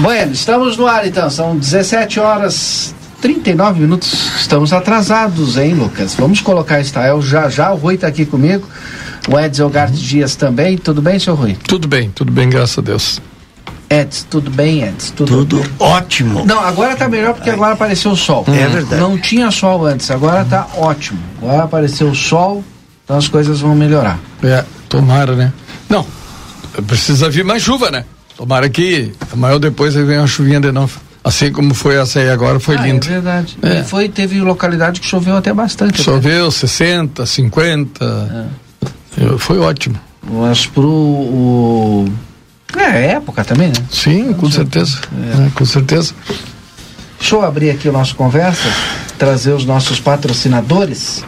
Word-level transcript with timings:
Bueno, 0.00 0.32
estamos 0.32 0.76
no 0.76 0.86
ar 0.86 1.06
então, 1.06 1.28
são 1.28 1.56
17 1.56 2.20
horas 2.20 2.94
39 3.20 3.80
minutos. 3.80 4.12
Estamos 4.38 4.72
atrasados, 4.72 5.56
hein, 5.56 5.74
Lucas? 5.74 6.14
Vamos 6.14 6.40
colocar 6.40 6.80
Estael 6.80 7.20
já 7.20 7.48
já. 7.48 7.72
O 7.72 7.76
Rui 7.76 7.96
está 7.96 8.06
aqui 8.06 8.24
comigo. 8.24 8.64
O 9.28 9.38
Edson 9.38 9.68
Garte 9.68 9.96
Dias 9.96 10.36
também. 10.36 10.78
Tudo 10.78 11.02
bem, 11.02 11.18
seu 11.18 11.34
Rui? 11.34 11.56
Tudo 11.66 11.88
bem, 11.88 12.10
tudo 12.10 12.30
bem, 12.30 12.48
graças 12.48 12.78
a 12.78 12.80
Deus. 12.80 13.20
Edson, 13.90 14.26
tudo 14.30 14.50
bem, 14.50 14.84
Edson? 14.84 15.14
Tudo, 15.16 15.44
tudo 15.44 15.70
ótimo. 15.80 16.46
Não, 16.46 16.60
agora 16.60 16.94
tá 16.94 17.08
melhor 17.08 17.34
porque 17.34 17.50
agora 17.50 17.72
apareceu 17.72 18.12
o 18.12 18.16
sol. 18.16 18.44
É 18.46 18.68
verdade. 18.68 19.00
Não 19.00 19.18
tinha 19.18 19.50
sol 19.50 19.84
antes, 19.84 20.10
agora 20.12 20.44
tá 20.44 20.68
ótimo. 20.76 21.18
Agora 21.42 21.64
apareceu 21.64 22.08
o 22.08 22.14
sol, 22.14 22.62
então 23.04 23.16
as 23.16 23.26
coisas 23.26 23.60
vão 23.60 23.74
melhorar. 23.74 24.18
É, 24.44 24.64
tomara, 24.88 25.34
né? 25.34 25.52
Não, 25.88 26.06
precisa 26.86 27.28
vir 27.28 27.44
mais 27.44 27.62
chuva, 27.62 27.90
né? 27.90 28.04
Tomara 28.38 28.68
que 28.68 29.12
amanhã 29.32 29.58
depois 29.58 29.96
aí 29.96 30.04
vem 30.04 30.16
uma 30.16 30.26
chuvinha 30.28 30.60
de 30.60 30.70
novo. 30.70 31.00
Assim 31.24 31.50
como 31.50 31.74
foi 31.74 31.96
essa 31.96 32.20
aí 32.20 32.30
agora, 32.30 32.60
foi 32.60 32.76
ah, 32.76 32.82
lindo. 32.82 33.04
É 33.04 33.10
verdade. 33.10 33.58
É. 33.60 33.82
Foi, 33.82 34.08
teve 34.08 34.40
localidade 34.40 35.00
que 35.00 35.06
choveu 35.08 35.36
até 35.36 35.52
bastante. 35.52 36.00
Choveu 36.00 36.44
até. 36.46 36.52
60, 36.52 37.26
50. 37.26 38.48
É. 39.20 39.38
Foi 39.38 39.58
ótimo. 39.58 39.98
Mas 40.22 40.66
pro. 40.66 40.88
O... 40.88 42.08
É, 42.76 43.14
época 43.14 43.42
também, 43.44 43.68
né? 43.68 43.84
Sim, 43.90 44.32
com 44.32 44.48
certeza. 44.48 45.00
É. 45.12 45.50
com 45.50 45.64
certeza. 45.64 46.14
Deixa 47.18 47.34
eu 47.34 47.44
abrir 47.44 47.70
aqui 47.70 47.88
o 47.88 47.92
nosso 47.92 48.14
conversa, 48.14 48.72
trazer 49.18 49.50
os 49.50 49.64
nossos 49.64 49.98
patrocinadores. 49.98 51.24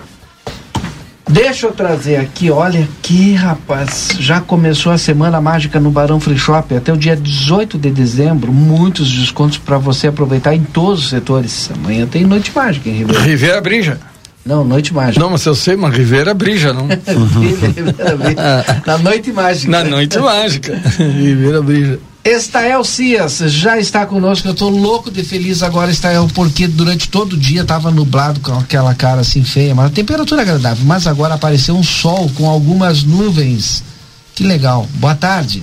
Deixa 1.30 1.66
eu 1.66 1.72
trazer 1.72 2.16
aqui, 2.16 2.50
olha 2.50 2.80
aqui, 2.80 3.34
rapaz. 3.34 4.08
Já 4.18 4.40
começou 4.40 4.90
a 4.90 4.98
semana 4.98 5.40
mágica 5.40 5.78
no 5.78 5.88
Barão 5.88 6.18
Free 6.18 6.36
Shop 6.36 6.74
até 6.74 6.92
o 6.92 6.96
dia 6.96 7.14
18 7.14 7.78
de 7.78 7.88
dezembro. 7.88 8.52
Muitos 8.52 9.08
descontos 9.08 9.56
para 9.56 9.78
você 9.78 10.08
aproveitar 10.08 10.56
em 10.56 10.64
todos 10.64 11.04
os 11.04 11.08
setores. 11.08 11.70
Amanhã 11.72 12.04
tem 12.04 12.24
noite 12.24 12.50
mágica 12.52 12.88
em 12.88 12.94
Ribeira. 12.98 13.22
Ribeira 13.22 13.60
Brija. 13.60 14.00
Não, 14.44 14.64
noite 14.64 14.92
mágica. 14.92 15.20
Não, 15.20 15.30
mas 15.30 15.44
eu 15.46 15.54
sei, 15.54 15.76
mas 15.76 15.96
Ribeira 15.96 16.34
Brija, 16.34 16.72
não. 16.72 16.88
Ribeira 17.06 18.16
Brija. 18.16 18.82
Na 18.84 18.98
noite 18.98 19.32
mágica. 19.32 19.70
Na 19.70 19.84
noite 19.84 20.18
mágica. 20.18 20.82
Ribeira 20.98 21.62
Brija. 21.62 22.00
Estael 22.24 22.84
Cias 22.84 23.38
já 23.38 23.78
está 23.78 24.04
conosco. 24.04 24.46
Eu 24.46 24.52
estou 24.52 24.68
louco 24.68 25.10
de 25.10 25.24
feliz 25.24 25.62
agora, 25.62 25.90
Estael, 25.90 26.28
porque 26.34 26.66
durante 26.66 27.08
todo 27.08 27.32
o 27.32 27.36
dia 27.36 27.62
estava 27.62 27.90
nublado 27.90 28.40
com 28.40 28.52
aquela 28.58 28.94
cara 28.94 29.22
assim 29.22 29.42
feia, 29.42 29.74
mas 29.74 29.86
a 29.86 29.94
temperatura 29.94 30.42
é 30.42 30.44
agradável. 30.44 30.84
Mas 30.84 31.06
agora 31.06 31.34
apareceu 31.34 31.74
um 31.74 31.82
sol 31.82 32.30
com 32.36 32.48
algumas 32.48 33.02
nuvens. 33.02 33.82
Que 34.34 34.44
legal. 34.44 34.86
Boa 34.94 35.14
tarde. 35.14 35.62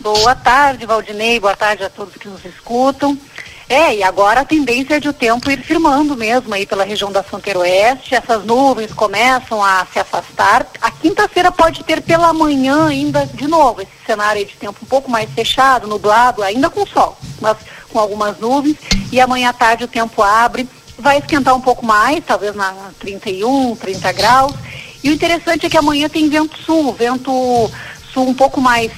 Boa 0.00 0.34
tarde, 0.34 0.86
Valdinei. 0.86 1.38
Boa 1.38 1.56
tarde 1.56 1.84
a 1.84 1.90
todos 1.90 2.14
que 2.14 2.28
nos 2.28 2.44
escutam. 2.44 3.18
É, 3.68 3.96
e 3.96 4.02
agora 4.02 4.40
a 4.40 4.44
tendência 4.46 4.96
é 4.96 5.00
de 5.00 5.10
o 5.10 5.12
tempo 5.12 5.50
ir 5.50 5.62
firmando 5.62 6.16
mesmo 6.16 6.54
aí 6.54 6.64
pela 6.64 6.84
região 6.84 7.12
da 7.12 7.22
fronteira 7.22 7.58
oeste. 7.58 8.14
Essas 8.14 8.42
nuvens 8.44 8.92
começam 8.92 9.62
a 9.62 9.86
se 9.92 9.98
afastar. 9.98 10.66
A 10.80 10.90
quinta-feira 10.90 11.52
pode 11.52 11.84
ter 11.84 12.00
pela 12.00 12.32
manhã 12.32 12.86
ainda, 12.86 13.26
de 13.26 13.46
novo, 13.46 13.82
esse 13.82 13.90
cenário 14.06 14.44
de 14.46 14.56
tempo 14.56 14.78
um 14.82 14.86
pouco 14.86 15.10
mais 15.10 15.30
fechado, 15.30 15.86
nublado, 15.86 16.42
ainda 16.42 16.70
com 16.70 16.86
sol, 16.86 17.18
mas 17.42 17.58
com 17.90 17.98
algumas 17.98 18.38
nuvens. 18.38 18.76
E 19.12 19.20
amanhã 19.20 19.50
à 19.50 19.52
tarde 19.52 19.84
o 19.84 19.88
tempo 19.88 20.22
abre, 20.22 20.66
vai 20.98 21.18
esquentar 21.18 21.54
um 21.54 21.60
pouco 21.60 21.84
mais, 21.84 22.24
talvez 22.24 22.54
na 22.54 22.74
31, 22.98 23.76
30 23.76 24.12
graus. 24.12 24.52
E 25.04 25.10
o 25.10 25.12
interessante 25.12 25.66
é 25.66 25.70
que 25.70 25.76
amanhã 25.76 26.08
tem 26.08 26.26
vento 26.30 26.56
sul, 26.62 26.94
vento 26.94 27.70
sul 28.14 28.28
um 28.28 28.34
pouco 28.34 28.62
mais 28.62 28.90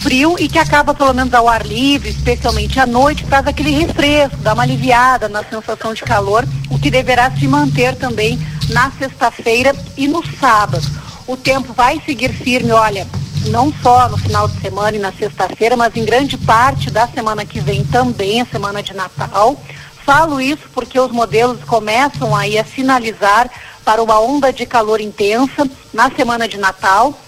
frio 0.00 0.36
e 0.38 0.48
que 0.48 0.58
acaba 0.58 0.94
pelo 0.94 1.12
menos 1.12 1.32
ao 1.34 1.48
ar 1.48 1.64
livre, 1.66 2.10
especialmente 2.10 2.78
à 2.78 2.86
noite, 2.86 3.24
traz 3.24 3.46
aquele 3.46 3.70
refresco, 3.70 4.36
dá 4.38 4.54
uma 4.54 4.62
aliviada 4.62 5.28
na 5.28 5.42
sensação 5.44 5.94
de 5.94 6.02
calor, 6.02 6.46
o 6.70 6.78
que 6.78 6.90
deverá 6.90 7.30
se 7.30 7.46
manter 7.46 7.94
também 7.94 8.38
na 8.70 8.90
sexta-feira 8.92 9.74
e 9.96 10.06
no 10.06 10.22
sábado. 10.38 10.86
O 11.26 11.36
tempo 11.36 11.72
vai 11.72 12.00
seguir 12.04 12.32
firme, 12.32 12.72
olha, 12.72 13.06
não 13.46 13.72
só 13.82 14.08
no 14.08 14.16
final 14.16 14.48
de 14.48 14.60
semana 14.60 14.96
e 14.96 15.00
na 15.00 15.12
sexta-feira, 15.12 15.76
mas 15.76 15.94
em 15.96 16.04
grande 16.04 16.36
parte 16.36 16.90
da 16.90 17.06
semana 17.06 17.44
que 17.44 17.60
vem 17.60 17.84
também, 17.84 18.40
a 18.40 18.46
semana 18.46 18.82
de 18.82 18.94
Natal. 18.94 19.60
Falo 20.04 20.40
isso 20.40 20.62
porque 20.72 20.98
os 20.98 21.12
modelos 21.12 21.62
começam 21.64 22.34
aí 22.34 22.58
a 22.58 22.64
sinalizar 22.64 23.50
para 23.84 24.02
uma 24.02 24.18
onda 24.20 24.52
de 24.52 24.64
calor 24.66 25.00
intensa 25.00 25.68
na 25.92 26.10
semana 26.10 26.48
de 26.48 26.56
Natal 26.56 27.18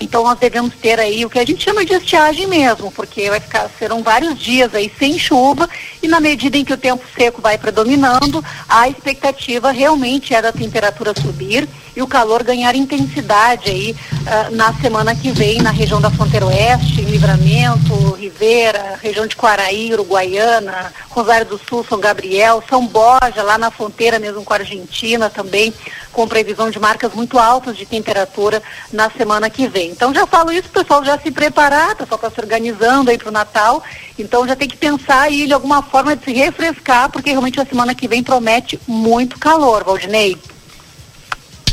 então 0.00 0.22
nós 0.22 0.38
devemos 0.38 0.74
ter 0.74 0.98
aí 0.98 1.24
o 1.24 1.30
que 1.30 1.38
a 1.38 1.44
gente 1.44 1.62
chama 1.62 1.84
de 1.84 1.94
estiagem 1.94 2.46
mesmo, 2.46 2.90
porque 2.92 3.28
vai 3.30 3.40
ficar, 3.40 3.68
serão 3.78 4.02
vários 4.02 4.38
dias 4.38 4.74
aí 4.74 4.90
sem 4.98 5.18
chuva 5.18 5.68
e 6.02 6.08
na 6.08 6.20
medida 6.20 6.56
em 6.56 6.64
que 6.64 6.72
o 6.72 6.78
tempo 6.78 7.04
seco 7.16 7.40
vai 7.40 7.58
predominando, 7.58 8.44
a 8.68 8.88
expectativa 8.88 9.70
realmente 9.70 10.34
é 10.34 10.42
da 10.42 10.52
temperatura 10.52 11.12
subir 11.20 11.68
e 11.98 12.02
o 12.02 12.06
calor 12.06 12.44
ganhar 12.44 12.76
intensidade 12.76 13.68
aí 13.68 13.90
uh, 13.90 14.54
na 14.54 14.72
semana 14.74 15.16
que 15.16 15.32
vem 15.32 15.60
na 15.60 15.72
região 15.72 16.00
da 16.00 16.08
fronteira 16.08 16.46
oeste, 16.46 17.00
em 17.00 17.06
Livramento, 17.06 18.12
Ribeira, 18.12 19.00
região 19.02 19.26
de 19.26 19.34
Quaraí, 19.34 19.92
Uruguaiana, 19.92 20.92
Rosário 21.08 21.44
do 21.44 21.58
Sul, 21.58 21.84
São 21.88 21.98
Gabriel, 21.98 22.62
São 22.70 22.86
Borja, 22.86 23.42
lá 23.42 23.58
na 23.58 23.72
fronteira 23.72 24.20
mesmo 24.20 24.44
com 24.44 24.52
a 24.52 24.58
Argentina 24.58 25.28
também, 25.28 25.74
com 26.12 26.28
previsão 26.28 26.70
de 26.70 26.78
marcas 26.78 27.12
muito 27.14 27.36
altas 27.36 27.76
de 27.76 27.84
temperatura 27.84 28.62
na 28.92 29.10
semana 29.10 29.50
que 29.50 29.66
vem. 29.66 29.90
Então 29.90 30.14
já 30.14 30.24
falo 30.24 30.52
isso, 30.52 30.68
o 30.68 30.72
pessoal 30.72 31.04
já 31.04 31.18
se 31.18 31.32
preparar, 31.32 31.94
o 31.94 31.96
pessoal 31.96 32.20
está 32.20 32.30
se 32.30 32.40
organizando 32.40 33.10
aí 33.10 33.18
para 33.18 33.28
o 33.28 33.32
Natal, 33.32 33.82
então 34.16 34.46
já 34.46 34.54
tem 34.54 34.68
que 34.68 34.76
pensar 34.76 35.22
aí 35.22 35.48
de 35.48 35.52
alguma 35.52 35.82
forma 35.82 36.14
de 36.14 36.24
se 36.24 36.32
refrescar, 36.32 37.10
porque 37.10 37.30
realmente 37.30 37.60
a 37.60 37.66
semana 37.66 37.92
que 37.92 38.06
vem 38.06 38.22
promete 38.22 38.78
muito 38.86 39.36
calor, 39.36 39.82
Valdinei. 39.82 40.38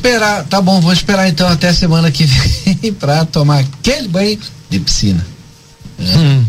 Esperar, 0.06 0.44
tá 0.44 0.62
bom, 0.62 0.80
vou 0.80 0.94
esperar 0.94 1.28
então 1.28 1.48
até 1.48 1.74
semana 1.74 2.12
que 2.12 2.26
vem 2.26 2.94
para 2.94 3.26
tomar 3.26 3.62
aquele 3.62 4.08
banho 4.08 4.38
de 4.70 4.80
piscina. 4.80 5.26
Hum. 6.00 6.46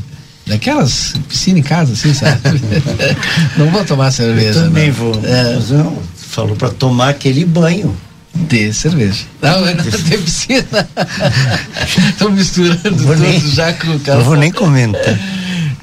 Daquelas 0.47 1.15
piscina 1.27 1.61
em 1.61 1.63
casa, 1.63 1.95
assim, 1.95 2.13
sabe? 2.13 2.39
não 3.57 3.71
vou 3.71 3.83
tomar 3.83 4.11
cerveja. 4.11 4.59
Eu 4.59 4.65
também 4.65 4.89
não. 4.89 4.95
vou. 4.95 5.21
É. 5.25 5.59
Não, 5.71 6.03
falou 6.15 6.55
para 6.55 6.69
tomar 6.69 7.09
aquele 7.09 7.47
banho 7.47 7.97
de 8.35 8.75
cerveja. 8.75 9.25
Não, 9.41 9.63
não 9.63 9.75
tem 9.75 10.21
piscina. 10.21 10.89
Estão 12.11 12.31
misturando 12.31 12.83
tudo 12.83 13.17
nem, 13.17 13.41
já 13.41 13.73
com 13.73 13.93
o 13.93 14.01
cara. 14.01 14.19
Não 14.19 14.25
vou 14.27 14.37
nem 14.37 14.53
comentar. 14.53 15.19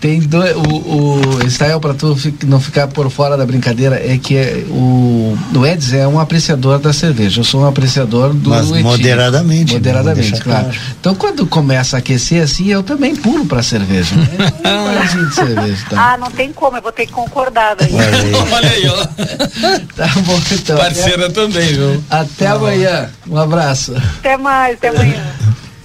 Tem 0.04 0.20
dois, 0.20 0.54
o, 0.54 0.60
o 0.60 1.48
Israel, 1.48 1.80
para 1.80 1.94
tu 1.94 2.14
não 2.46 2.60
ficar 2.60 2.90
por 2.90 3.10
fora 3.10 3.38
da 3.38 3.46
brincadeira, 3.46 3.96
é 3.96 4.18
que 4.18 4.36
é, 4.36 4.66
o, 4.68 5.38
o 5.56 5.66
Eds 5.66 5.94
é 5.94 6.06
um 6.06 6.20
apreciador 6.20 6.78
da 6.78 6.92
cerveja. 6.92 7.40
Eu 7.40 7.46
sou 7.46 7.62
um 7.62 7.66
apreciador 7.66 8.34
do 8.34 8.50
Mas 8.50 8.70
moderadamente. 8.70 9.76
Moderadamente, 9.76 10.42
claro. 10.42 10.66
claro. 10.66 10.80
Então, 11.00 11.16
quando 11.16 11.48
começa 11.48 11.96
a 11.96 12.00
aquecer 12.00 12.44
assim, 12.44 12.68
eu 12.68 12.84
também 12.84 13.16
pulo 13.16 13.46
para 13.46 13.64
cerveja. 13.64 14.14
Né? 14.14 14.28
de 15.30 15.36
cerveja 15.36 15.86
tá? 15.90 16.12
Ah, 16.12 16.18
não 16.18 16.30
tem 16.30 16.52
como, 16.52 16.76
eu 16.76 16.82
vou 16.82 16.92
ter 16.92 17.06
que 17.06 17.14
concordar 17.14 17.74
daí. 17.78 17.94
Olha 17.94 18.70
aí, 18.70 18.84
ó. 18.92 19.06
tá 19.96 20.08
bom, 20.26 20.42
então. 20.52 20.76
Parceira 20.80 21.28
até, 21.28 21.34
também, 21.34 21.68
viu? 21.76 22.04
Até 22.10 22.48
ah. 22.48 22.56
amanhã. 22.56 23.10
Um 23.26 23.38
abraço. 23.38 23.96
Até 24.20 24.36
mais, 24.36 24.76
até 24.76 24.90
amanhã. 24.90 25.24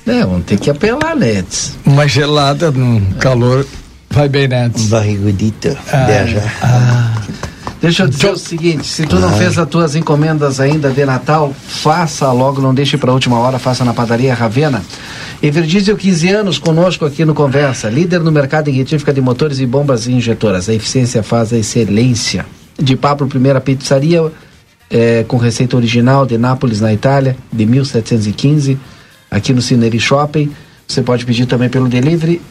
É, 0.04 0.20
vamos 0.24 0.44
ter 0.44 0.58
que 0.58 0.70
apelar, 0.70 1.14
Nets. 1.14 1.76
Uma 1.86 2.08
gelada 2.08 2.72
no 2.72 3.14
calor 3.14 3.64
Vai 4.18 4.28
bem, 4.28 4.48
Nets. 4.48 4.88
Barrigudito, 4.88 5.78
ah, 5.92 6.04
viajar. 6.04 6.58
Ah. 6.60 7.22
Deixa 7.80 8.02
eu 8.02 8.08
dizer 8.08 8.32
o 8.32 8.36
seguinte, 8.36 8.84
se 8.84 9.06
tu 9.06 9.14
não 9.20 9.30
fez 9.34 9.56
as 9.56 9.68
tuas 9.68 9.94
encomendas 9.94 10.58
ainda 10.58 10.90
de 10.90 11.06
Natal, 11.06 11.54
faça 11.54 12.32
logo, 12.32 12.60
não 12.60 12.74
deixe 12.74 12.98
para 12.98 13.12
a 13.12 13.14
última 13.14 13.38
hora, 13.38 13.60
faça 13.60 13.84
na 13.84 13.94
padaria 13.94 14.34
Ravena. 14.34 14.82
Everdiesel, 15.40 15.96
15 15.96 16.28
anos 16.30 16.58
conosco 16.58 17.04
aqui 17.04 17.24
no 17.24 17.32
Conversa, 17.32 17.88
líder 17.88 18.18
no 18.18 18.32
mercado 18.32 18.66
em 18.66 18.72
retífica 18.72 19.12
de 19.12 19.20
motores 19.20 19.60
e 19.60 19.66
bombas 19.66 20.08
injetoras. 20.08 20.68
A 20.68 20.74
eficiência 20.74 21.22
faz 21.22 21.52
a 21.52 21.58
excelência. 21.58 22.44
De 22.76 22.96
Pablo, 22.96 23.28
primeira 23.28 23.60
pizzaria 23.60 24.20
é, 24.90 25.24
com 25.28 25.36
receita 25.36 25.76
original 25.76 26.26
de 26.26 26.36
Nápoles, 26.36 26.80
na 26.80 26.92
Itália, 26.92 27.36
de 27.52 27.64
1715, 27.64 28.76
aqui 29.30 29.52
no 29.52 29.62
Cineri 29.62 30.00
Shopping. 30.00 30.50
Você 30.88 31.02
pode 31.02 31.24
pedir 31.24 31.46
também 31.46 31.68
pelo 31.68 31.86
delivery 31.86 32.42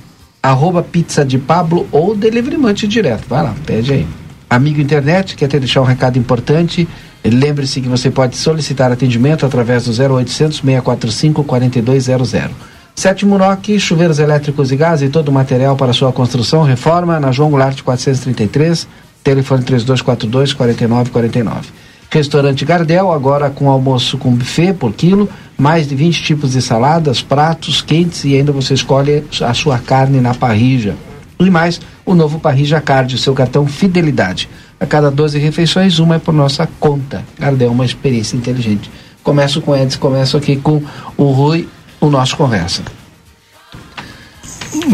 arroba 0.50 0.82
pizza 0.82 1.26
de 1.26 1.38
Pablo 1.38 1.88
ou 1.92 2.16
Delivery 2.16 2.58
Munch 2.58 2.88
direto. 2.88 3.26
Vai 3.28 3.44
lá, 3.44 3.54
pede 3.66 3.94
aí. 3.94 4.08
Amigo 4.50 4.80
internet, 4.80 5.36
quer 5.36 5.48
te 5.48 5.60
deixar 5.60 5.82
um 5.82 5.86
recado 5.86 6.18
importante? 6.18 6.88
Lembre-se 7.24 7.82
que 7.82 7.90
você 7.90 8.10
pode 8.10 8.38
solicitar 8.38 8.90
atendimento 8.90 9.46
através 9.46 9.86
do 9.86 9.92
0800 9.92 10.60
645 10.60 11.44
4200. 11.44 12.36
Sétimo 12.96 13.38
NOC, 13.38 13.78
chuveiros 13.78 14.20
elétricos 14.20 14.72
e 14.72 14.78
gás 14.78 15.02
e 15.02 15.10
todo 15.10 15.28
o 15.28 15.32
material 15.34 15.76
para 15.76 15.92
sua 15.92 16.14
construção, 16.14 16.64
reforma 16.64 17.20
na 17.20 17.32
João 17.32 17.50
Goulart 17.50 17.82
433, 17.84 18.88
telefone 19.24 19.64
3242 19.64 20.54
4949. 20.54 21.87
Restaurante 22.10 22.64
Gardel, 22.64 23.12
agora 23.12 23.50
com 23.50 23.70
almoço 23.70 24.18
com 24.18 24.34
buffet 24.34 24.74
por 24.74 24.94
quilo, 24.94 25.30
mais 25.58 25.88
de 25.88 25.96
20 25.96 26.24
tipos 26.24 26.52
de 26.52 26.62
saladas, 26.62 27.22
pratos 27.22 27.82
quentes 27.82 28.24
e 28.24 28.36
ainda 28.36 28.52
você 28.52 28.74
escolhe 28.74 29.24
a 29.42 29.54
sua 29.54 29.78
carne 29.78 30.22
na 30.22 30.34
parrija. 30.34 30.96
E 31.40 31.50
mais, 31.50 31.80
o 32.06 32.16
novo 32.16 32.40
Parrija 32.40 32.82
Card, 32.82 33.14
o 33.14 33.18
seu 33.18 33.34
cartão 33.34 33.68
Fidelidade. 33.68 34.50
A 34.80 34.86
cada 34.86 35.12
12 35.12 35.38
refeições, 35.38 36.00
uma 36.00 36.16
é 36.16 36.20
por 36.20 36.34
nossa 36.34 36.68
conta. 36.80 37.24
Gardel, 37.38 37.72
uma 37.72 37.86
experiência 37.86 38.36
inteligente. 38.36 38.90
Começo 39.24 39.62
com 39.62 39.76
Edson, 39.76 40.00
começo 40.00 40.38
aqui 40.38 40.56
com 40.56 40.82
o 41.16 41.32
Rui, 41.32 41.68
o 42.00 42.10
nosso 42.10 42.38
conversa. 42.38 42.82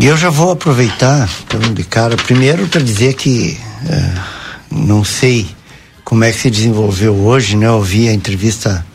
Eu 0.01 0.17
já 0.17 0.29
vou 0.29 0.51
aproveitar, 0.51 1.29
então, 1.45 1.73
de 1.73 1.83
cara, 1.83 2.15
primeiro 2.17 2.67
para 2.67 2.81
dizer 2.81 3.13
que 3.13 3.57
é, 3.87 4.13
não 4.71 5.03
sei 5.03 5.47
como 6.13 6.25
é 6.25 6.31
que 6.31 6.37
se 6.37 6.51
desenvolveu 6.51 7.15
hoje, 7.15 7.57
né? 7.57 7.65
Eu 7.65 7.81
vi 7.81 8.07
a 8.07 8.13
entrevista 8.13 8.85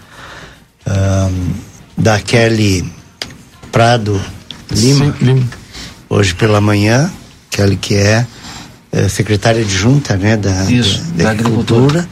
um, 0.86 1.52
da 2.00 2.20
Kelly 2.20 2.88
Prado 3.72 4.20
Lima, 4.70 5.12
Sim, 5.18 5.44
hoje 6.08 6.32
pela 6.32 6.60
manhã, 6.60 7.10
Kelly 7.50 7.74
que 7.74 7.96
é, 7.96 8.24
é 8.92 9.08
secretária 9.08 9.62
adjunta, 9.62 10.16
né, 10.16 10.36
da, 10.36 10.70
Isso, 10.70 11.00
da, 11.00 11.04
da, 11.10 11.24
da 11.24 11.30
agricultura. 11.30 11.86
agricultura. 11.86 12.08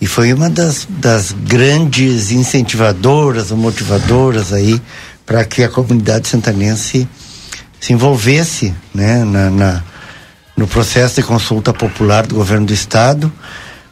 E 0.00 0.06
foi 0.08 0.32
uma 0.32 0.50
das, 0.50 0.84
das 0.98 1.30
grandes 1.30 2.32
incentivadoras 2.32 3.52
ou 3.52 3.56
motivadoras 3.56 4.52
aí 4.52 4.82
para 5.24 5.44
que 5.44 5.62
a 5.62 5.68
comunidade 5.68 6.26
santanense 6.26 7.08
se 7.80 7.92
envolvesse 7.92 8.74
né, 8.92 9.24
na, 9.24 9.48
na, 9.48 9.84
no 10.56 10.66
processo 10.66 11.20
de 11.20 11.22
consulta 11.22 11.72
popular 11.72 12.26
do 12.26 12.34
governo 12.34 12.66
do 12.66 12.74
estado 12.74 13.32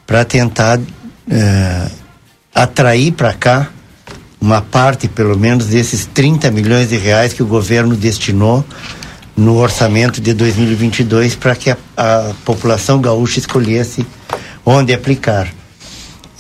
para 0.09 0.25
tentar 0.25 0.81
é, 1.31 1.87
atrair 2.55 3.13
para 3.13 3.35
cá 3.35 3.69
uma 4.41 4.63
parte, 4.63 5.07
pelo 5.07 5.37
menos, 5.37 5.67
desses 5.67 6.07
30 6.07 6.51
milhões 6.51 6.89
de 6.89 6.97
reais 6.97 7.35
que 7.35 7.43
o 7.43 7.47
governo 7.47 7.95
destinou 7.95 8.65
no 9.37 9.59
orçamento 9.59 10.19
de 10.19 10.33
2022 10.33 11.35
para 11.35 11.55
que 11.55 11.71
a, 11.71 11.77
a, 11.95 12.33
população 12.43 13.03
gaúcha 13.03 13.39
escolhesse 13.39 14.07
onde 14.65 14.95
aplicar. 14.95 15.53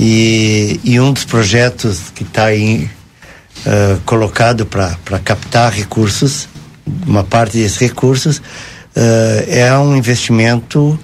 E, 0.00 0.80
e 0.82 0.98
um 0.98 1.12
dos 1.12 1.26
projetos 1.26 2.10
que 2.14 2.22
está 2.22 2.46
aí 2.46 2.88
uh, 3.66 4.00
colocado 4.06 4.64
para 4.64 5.18
captar 5.22 5.72
recursos, 5.72 6.48
uma 7.06 7.22
parte 7.22 7.58
desses 7.58 7.76
recursos, 7.76 8.38
uh, 8.38 9.44
é 9.46 9.76
um 9.76 9.94
investimento 9.94 10.98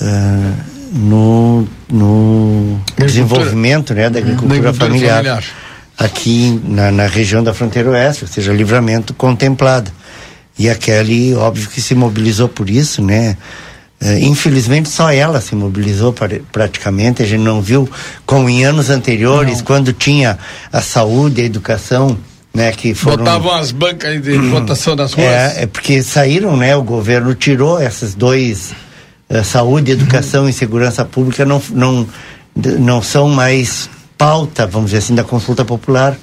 uh, 0.00 0.71
no, 0.92 1.66
no 1.90 2.80
desenvolvimento 2.96 3.94
né, 3.94 4.10
da 4.10 4.18
agricultura, 4.18 4.48
da 4.48 4.68
agricultura 4.68 4.90
familiar. 4.90 5.16
familiar 5.16 5.44
aqui 5.98 6.60
na, 6.64 6.90
na 6.90 7.06
região 7.06 7.42
da 7.42 7.54
fronteira 7.54 7.90
oeste, 7.90 8.24
ou 8.24 8.28
seja, 8.28 8.52
livramento 8.52 9.14
contemplado. 9.14 9.90
E 10.58 10.68
a 10.68 10.74
Kelly, 10.74 11.34
óbvio 11.34 11.68
que 11.68 11.80
se 11.80 11.94
mobilizou 11.94 12.48
por 12.48 12.68
isso, 12.68 13.02
né? 13.02 13.36
Uh, 14.02 14.18
infelizmente 14.18 14.88
só 14.88 15.12
ela 15.12 15.40
se 15.40 15.54
mobilizou 15.54 16.12
pra, 16.12 16.28
praticamente, 16.50 17.22
a 17.22 17.26
gente 17.26 17.40
não 17.40 17.62
viu 17.62 17.88
como 18.26 18.50
em 18.50 18.64
anos 18.64 18.90
anteriores, 18.90 19.58
não. 19.58 19.64
quando 19.64 19.92
tinha 19.92 20.38
a 20.72 20.82
saúde, 20.82 21.40
a 21.40 21.44
educação, 21.44 22.18
né, 22.52 22.72
que 22.72 22.94
foram... 22.94 23.18
Botavam 23.18 23.54
as 23.54 23.70
bancas 23.70 24.20
de 24.20 24.36
votação 24.50 24.96
das 24.96 25.12
ruas. 25.12 25.28
É, 25.28 25.62
é 25.62 25.66
porque 25.66 26.02
saíram, 26.02 26.56
né, 26.56 26.74
o 26.74 26.82
governo 26.82 27.32
tirou 27.34 27.80
esses 27.80 28.12
dois, 28.12 28.72
saúde, 29.42 29.92
educação 29.92 30.48
e 30.48 30.52
segurança 30.52 31.04
pública 31.04 31.44
não, 31.44 31.62
não, 31.70 32.06
não 32.78 33.02
são 33.02 33.28
mais 33.28 33.88
pauta, 34.18 34.66
vamos 34.66 34.90
dizer 34.90 34.98
assim, 34.98 35.14
da 35.14 35.24
consulta 35.24 35.64
popular, 35.64 36.16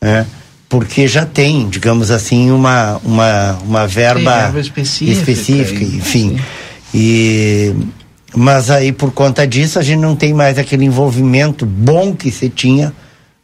né? 0.00 0.26
porque 0.68 1.06
já 1.06 1.26
tem, 1.26 1.68
digamos 1.68 2.10
assim, 2.10 2.50
uma, 2.50 2.98
uma, 3.04 3.58
uma 3.64 3.86
verba, 3.86 4.42
verba 4.44 4.60
específica, 4.60 5.30
específica 5.30 5.84
enfim. 5.84 6.40
E, 6.94 7.74
mas 8.34 8.70
aí, 8.70 8.92
por 8.92 9.12
conta 9.12 9.46
disso, 9.46 9.78
a 9.78 9.82
gente 9.82 10.00
não 10.00 10.16
tem 10.16 10.32
mais 10.32 10.58
aquele 10.58 10.84
envolvimento 10.84 11.66
bom 11.66 12.14
que 12.14 12.30
se 12.30 12.48
tinha 12.48 12.92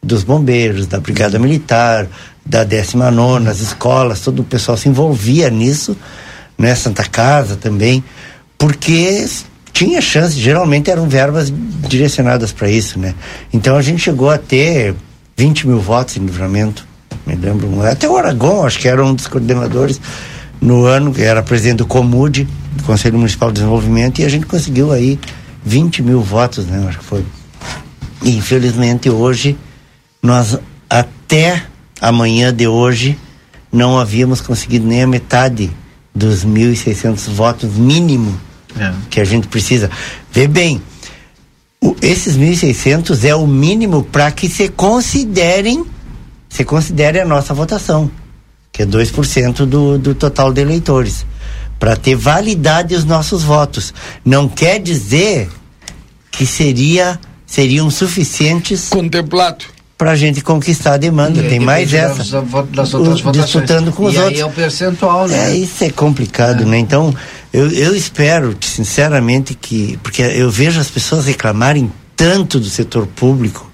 dos 0.01 0.23
bombeiros, 0.23 0.87
da 0.87 0.99
Brigada 0.99 1.37
Militar, 1.37 2.07
da 2.43 2.63
19, 2.63 3.47
as 3.47 3.59
escolas, 3.59 4.21
todo 4.21 4.39
o 4.39 4.45
pessoal 4.45 4.75
se 4.75 4.89
envolvia 4.89 5.49
nisso, 5.49 5.95
né? 6.57 6.73
Santa 6.73 7.03
Casa 7.03 7.55
também, 7.55 8.03
porque 8.59 9.25
tinha 9.71 10.01
chance, 10.01 10.37
geralmente 10.37 10.91
eram 10.91 11.07
verbas 11.07 11.51
direcionadas 11.87 12.51
para 12.51 12.69
isso, 12.69 12.99
né? 12.99 13.15
Então 13.51 13.77
a 13.77 13.81
gente 13.81 14.01
chegou 14.01 14.29
a 14.29 14.37
ter 14.37 14.93
20 15.37 15.65
mil 15.65 15.79
votos 15.79 16.17
em 16.17 16.25
livramento, 16.25 16.85
me 17.25 17.33
lembro, 17.35 17.81
até 17.83 18.07
o 18.07 18.17
Aragão, 18.17 18.65
acho 18.65 18.77
que 18.77 18.89
era 18.89 19.03
um 19.03 19.15
dos 19.15 19.27
coordenadores 19.27 20.01
no 20.59 20.83
ano, 20.83 21.13
que 21.13 21.21
era 21.21 21.41
presidente 21.41 21.77
do 21.77 21.85
Comude, 21.85 22.45
do 22.75 22.83
Conselho 22.83 23.17
Municipal 23.17 23.49
de 23.49 23.55
Desenvolvimento, 23.55 24.19
e 24.19 24.25
a 24.25 24.29
gente 24.29 24.45
conseguiu 24.45 24.91
aí 24.91 25.17
20 25.63 26.03
mil 26.03 26.21
votos, 26.21 26.65
né? 26.65 26.85
Acho 26.89 26.99
que 26.99 27.05
foi. 27.05 27.23
E 28.21 28.35
infelizmente 28.35 29.09
hoje, 29.09 29.57
nós 30.21 30.59
até 30.89 31.63
amanhã 32.01 32.53
de 32.53 32.67
hoje, 32.67 33.17
não 33.71 33.97
havíamos 33.97 34.41
conseguido 34.41 34.85
nem 34.85 35.03
a 35.03 35.07
metade 35.07 35.71
dos 36.13 36.43
1.600 36.43 37.29
votos 37.29 37.71
mínimo 37.75 38.37
é. 38.77 38.93
que 39.09 39.19
a 39.19 39.25
gente 39.25 39.47
precisa. 39.47 39.89
Vê 40.31 40.47
bem, 40.47 40.81
o, 41.81 41.95
esses 42.01 42.37
1.600 42.37 43.23
é 43.23 43.35
o 43.35 43.47
mínimo 43.47 44.03
para 44.03 44.31
que 44.31 44.49
se 44.49 44.67
considerem, 44.69 45.85
se 46.49 46.63
considere 46.63 47.19
a 47.19 47.25
nossa 47.25 47.53
votação, 47.53 48.11
que 48.71 48.83
é 48.83 48.85
2% 48.85 49.65
do, 49.65 49.97
do 49.97 50.15
total 50.15 50.51
de 50.51 50.61
eleitores. 50.61 51.25
Para 51.77 51.95
ter 51.95 52.13
validade 52.13 52.93
os 52.93 53.05
nossos 53.05 53.41
votos. 53.41 53.93
Não 54.25 54.49
quer 54.49 54.79
dizer 54.79 55.49
que 56.29 56.45
seria 56.45 57.17
seriam 57.49 57.89
suficientes 57.89 58.89
contemplado 58.89 59.65
para 59.97 60.11
a 60.11 60.15
gente 60.15 60.41
conquistar 60.41 60.93
a 60.93 60.97
demanda. 60.97 61.43
Tem 61.43 61.59
mais 61.59 61.93
essa. 61.93 62.41
Das 62.71 62.93
outras 62.93 63.25
o, 63.25 63.31
disputando 63.31 63.91
com 63.91 64.05
os 64.05 64.13
e 64.13 64.17
outros. 64.17 64.35
Aí 64.35 64.41
é 64.41 64.45
o 64.45 64.49
percentual, 64.49 65.27
né? 65.27 65.51
É, 65.51 65.57
isso 65.57 65.83
é 65.83 65.89
complicado, 65.89 66.63
é. 66.63 66.65
né? 66.65 66.77
Então, 66.77 67.13
eu, 67.51 67.69
eu 67.71 67.95
espero, 67.95 68.55
sinceramente, 68.61 69.55
que. 69.55 69.97
Porque 70.03 70.21
eu 70.21 70.49
vejo 70.49 70.79
as 70.79 70.89
pessoas 70.89 71.25
reclamarem 71.25 71.91
tanto 72.15 72.59
do 72.59 72.69
setor 72.69 73.07
público, 73.07 73.69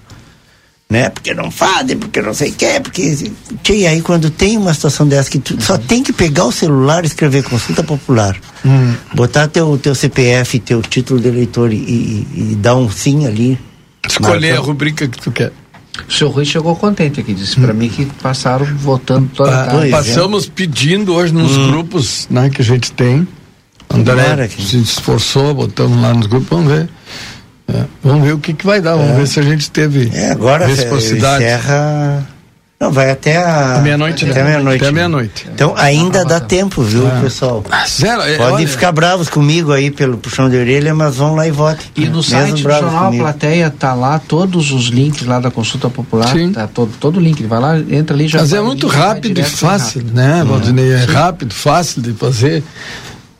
né? 0.88 1.10
Porque 1.10 1.34
não 1.34 1.50
fazem, 1.50 1.98
porque 1.98 2.22
não 2.22 2.32
sei 2.32 2.50
o 2.50 2.54
que, 2.54 2.80
porque. 2.80 3.32
E 3.70 3.86
aí, 3.86 4.00
quando 4.00 4.30
tem 4.30 4.56
uma 4.56 4.72
situação 4.72 5.06
dessa 5.06 5.30
que 5.30 5.38
tu 5.38 5.54
uhum. 5.54 5.60
só 5.60 5.76
tem 5.76 6.02
que 6.02 6.12
pegar 6.12 6.46
o 6.46 6.52
celular 6.52 7.04
e 7.04 7.06
escrever 7.06 7.42
consulta 7.42 7.82
popular, 7.82 8.36
uhum. 8.64 8.94
botar 9.14 9.46
teu, 9.48 9.76
teu 9.76 9.94
CPF, 9.94 10.58
teu 10.60 10.80
título 10.80 11.20
de 11.20 11.28
eleitor 11.28 11.70
e, 11.70 11.76
e, 11.76 12.52
e 12.52 12.54
dar 12.54 12.76
um 12.76 12.90
sim 12.90 13.26
ali. 13.26 13.58
Escolher 14.08 14.56
a 14.56 14.60
rubrica 14.60 15.06
que 15.06 15.20
tu 15.20 15.30
quer. 15.30 15.52
O 16.08 16.12
senhor 16.12 16.30
Rui 16.30 16.44
chegou 16.44 16.76
contente 16.76 17.20
aqui, 17.20 17.34
disse 17.34 17.58
para 17.58 17.72
hum. 17.72 17.76
mim 17.76 17.88
que 17.88 18.06
passaram 18.22 18.64
votando 18.64 19.30
toda 19.34 19.50
a 19.50 19.64
ah. 19.64 19.90
Passamos 19.90 20.46
pedindo 20.46 21.14
hoje 21.14 21.32
nos 21.32 21.56
hum. 21.56 21.70
grupos 21.70 22.26
né, 22.30 22.50
que 22.50 22.60
a 22.60 22.64
gente 22.64 22.92
tem 22.92 23.26
André 23.90 24.48
se 24.48 24.78
esforçou, 24.78 25.54
botamos 25.54 26.00
lá 26.00 26.12
nos 26.12 26.26
grupos, 26.26 26.48
vamos 26.50 26.72
ver. 26.72 26.88
É, 27.68 27.84
vamos 28.02 28.24
ver 28.24 28.32
o 28.32 28.38
que, 28.38 28.52
que 28.52 28.66
vai 28.66 28.80
dar, 28.80 28.94
vamos 28.94 29.12
é. 29.12 29.16
ver 29.16 29.26
se 29.26 29.40
a 29.40 29.42
gente 29.42 29.70
teve 29.70 30.10
é, 30.14 30.30
agora 30.30 30.66
reciprocidade. 30.66 31.44
Encerra... 31.44 32.36
Não, 32.78 32.92
vai 32.92 33.10
até 33.10 33.38
a. 33.38 33.80
Meia-noite, 33.82 34.26
né? 34.26 34.32
Até 34.32 34.44
meia-noite. 34.44 34.84
Até 34.84 34.92
meia-noite. 34.92 35.46
Então 35.54 35.72
ainda 35.78 36.26
dá 36.26 36.38
tempo, 36.38 36.82
viu, 36.82 37.08
é. 37.08 37.20
pessoal? 37.22 37.64
Ah, 37.70 37.86
zero, 37.88 38.20
é, 38.20 38.36
Podem 38.36 38.54
olha... 38.54 38.68
ficar 38.68 38.92
bravos 38.92 39.30
comigo 39.30 39.72
aí 39.72 39.90
pelo 39.90 40.18
puxão 40.18 40.50
de 40.50 40.58
orelha, 40.58 40.94
mas 40.94 41.16
vão 41.16 41.34
lá 41.34 41.48
e 41.48 41.50
votem. 41.50 41.86
E 41.96 42.06
no 42.06 42.22
site 42.22 42.50
do 42.50 42.58
Jornal 42.58 43.06
comigo. 43.06 43.24
Plateia 43.24 43.70
tá 43.70 43.94
lá 43.94 44.18
todos 44.18 44.72
os 44.72 44.88
links 44.88 45.26
lá 45.26 45.40
da 45.40 45.50
consulta 45.50 45.88
popular. 45.88 46.28
Sim. 46.28 46.52
Tá 46.52 46.66
todo, 46.66 46.92
todo 47.00 47.18
link. 47.18 47.42
Vai 47.44 47.60
lá, 47.60 47.78
entra 47.78 48.14
ali 48.14 48.28
já. 48.28 48.40
Mas 48.40 48.52
é 48.52 48.60
muito 48.60 48.86
rápido 48.88 49.40
e 49.40 49.42
fácil, 49.42 50.00
rápido. 50.00 50.14
né, 50.14 50.44
Valdinei? 50.46 50.92
É 50.92 51.04
rápido, 51.04 51.54
fácil 51.54 52.02
de 52.02 52.12
fazer 52.12 52.62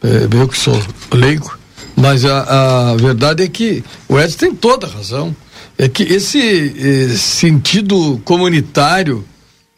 é, 0.07 0.29
eu 0.41 0.49
que 0.49 0.57
sou 0.57 0.81
leigo, 1.13 1.59
mas 1.97 2.25
a, 2.25 2.93
a 2.93 2.97
verdade 2.97 3.43
é 3.43 3.49
que 3.49 3.83
o 4.09 4.19
Edson 4.19 4.39
tem 4.39 4.55
toda 4.55 4.87
a 4.87 4.91
razão. 4.91 5.35
É 5.79 5.89
que 5.89 6.03
esse, 6.05 6.39
esse 6.39 7.13
eh, 7.13 7.17
sentido 7.17 8.19
comunitário 8.25 9.25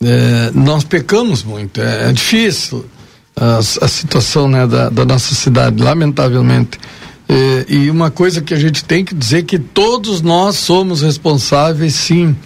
é, 0.01 0.51
nós 0.55 0.85
pecamos 0.85 1.43
muito. 1.43 1.81
É, 1.81 2.11
é 2.11 2.13
difícil 2.13 2.85
a, 3.35 3.59
a, 3.59 3.89
situação 3.89 4.49
né, 4.49 4.67
da, 4.67 4.89
da 4.91 5.05
nossa 5.05 5.35
cidade, 5.35 5.83
lamentavelmente. 5.83 6.79
É, 7.29 7.67
e 7.69 7.91
uma 7.91 8.11
coisa 8.11 8.41
que 8.41 8.55
a 8.55 8.59
gente 8.59 8.85
tem 8.85 9.05
que 9.05 9.15
dizer 9.15 9.43
que 9.43 9.59
todos 9.59 10.23
nós 10.23 10.57
somos 10.57 11.03
responsáveis, 11.03 11.95
sim. 11.95 12.37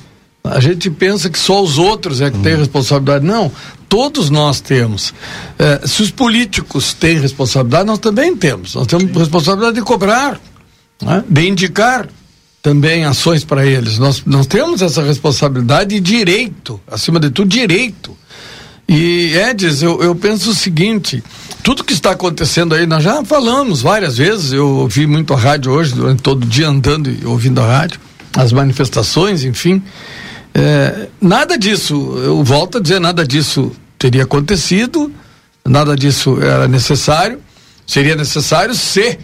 A 0.43 0.59
gente 0.59 0.91
pensa 0.91 1.31
que 1.31 1.39
só 1.39 1.63
os 1.63 1.79
outros 1.79 2.21
é 2.21 2.31
que 2.31 2.39
hum. 2.39 2.43
têm 2.43 2.57
responsabilidade. 2.57 3.25
Não, 3.25 3.53
todos 3.93 4.31
nós 4.31 4.59
temos. 4.59 5.13
É, 5.59 5.87
se 5.87 6.01
os 6.01 6.11
políticos 6.11 6.95
têm 6.95 7.19
responsabilidade, 7.19 7.85
nós 7.85 7.99
também 7.99 8.35
temos. 8.35 8.75
Nós 8.75 8.87
temos 8.87 9.13
Sim. 9.13 9.19
responsabilidade 9.19 9.75
de 9.75 9.83
cobrar, 9.83 10.41
né? 11.03 11.23
de 11.29 11.47
indicar 11.47 12.09
também 12.63 13.05
ações 13.05 13.45
para 13.45 13.67
eles. 13.67 13.99
Nós, 13.99 14.23
nós 14.25 14.47
temos 14.47 14.81
essa 14.81 15.03
responsabilidade 15.03 15.95
e 15.95 16.01
direito, 16.01 16.81
acima 16.91 17.21
de 17.21 17.29
tudo, 17.29 17.51
direito. 17.51 18.17
E, 18.89 19.35
Edis, 19.35 19.83
eu, 19.83 20.03
eu 20.03 20.15
penso 20.15 20.53
o 20.53 20.55
seguinte: 20.55 21.23
tudo 21.63 21.85
que 21.85 21.93
está 21.93 22.13
acontecendo 22.13 22.75
aí, 22.75 22.87
nós 22.87 23.05
já 23.05 23.23
falamos 23.23 23.83
várias 23.83 24.17
vezes, 24.17 24.55
eu 24.55 24.69
ouvi 24.69 25.07
muito 25.07 25.35
a 25.35 25.37
rádio 25.37 25.71
hoje, 25.71 25.93
durante 25.93 26.23
todo 26.23 26.45
o 26.45 26.47
dia 26.47 26.67
andando 26.67 27.11
e 27.11 27.27
ouvindo 27.27 27.61
a 27.61 27.67
rádio, 27.67 28.01
as 28.35 28.53
manifestações, 28.53 29.45
enfim. 29.45 29.83
É, 30.55 31.09
nada 31.21 31.57
disso, 31.57 31.95
eu 32.19 32.43
volto 32.45 32.79
a 32.79 32.81
dizer, 32.81 33.01
nada 33.01 33.27
disso 33.27 33.73
teria 33.99 34.25
acontecido, 34.25 35.11
nada 35.65 35.97
disso 35.97 36.39
era 36.43 36.69
necessário, 36.69 37.41
seria 37.87 38.15
necessário 38.15 38.75
se, 38.75 39.19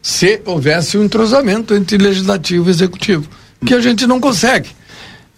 se 0.00 0.40
houvesse 0.44 0.96
um 0.96 1.04
entrosamento 1.04 1.74
entre 1.74 1.98
legislativo 1.98 2.68
e 2.68 2.70
executivo, 2.70 3.28
que 3.64 3.74
a 3.74 3.80
gente 3.80 4.06
não 4.06 4.20
consegue. 4.20 4.70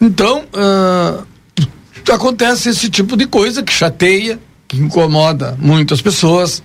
Então, 0.01 0.45
uh, 0.55 1.27
acontece 2.13 2.69
esse 2.69 2.89
tipo 2.89 3.17
de 3.17 3.27
coisa 3.27 3.63
que 3.63 3.73
chateia, 3.73 4.39
que 4.69 4.77
incomoda 4.77 5.57
muitas 5.59 6.01
pessoas, 6.01 6.63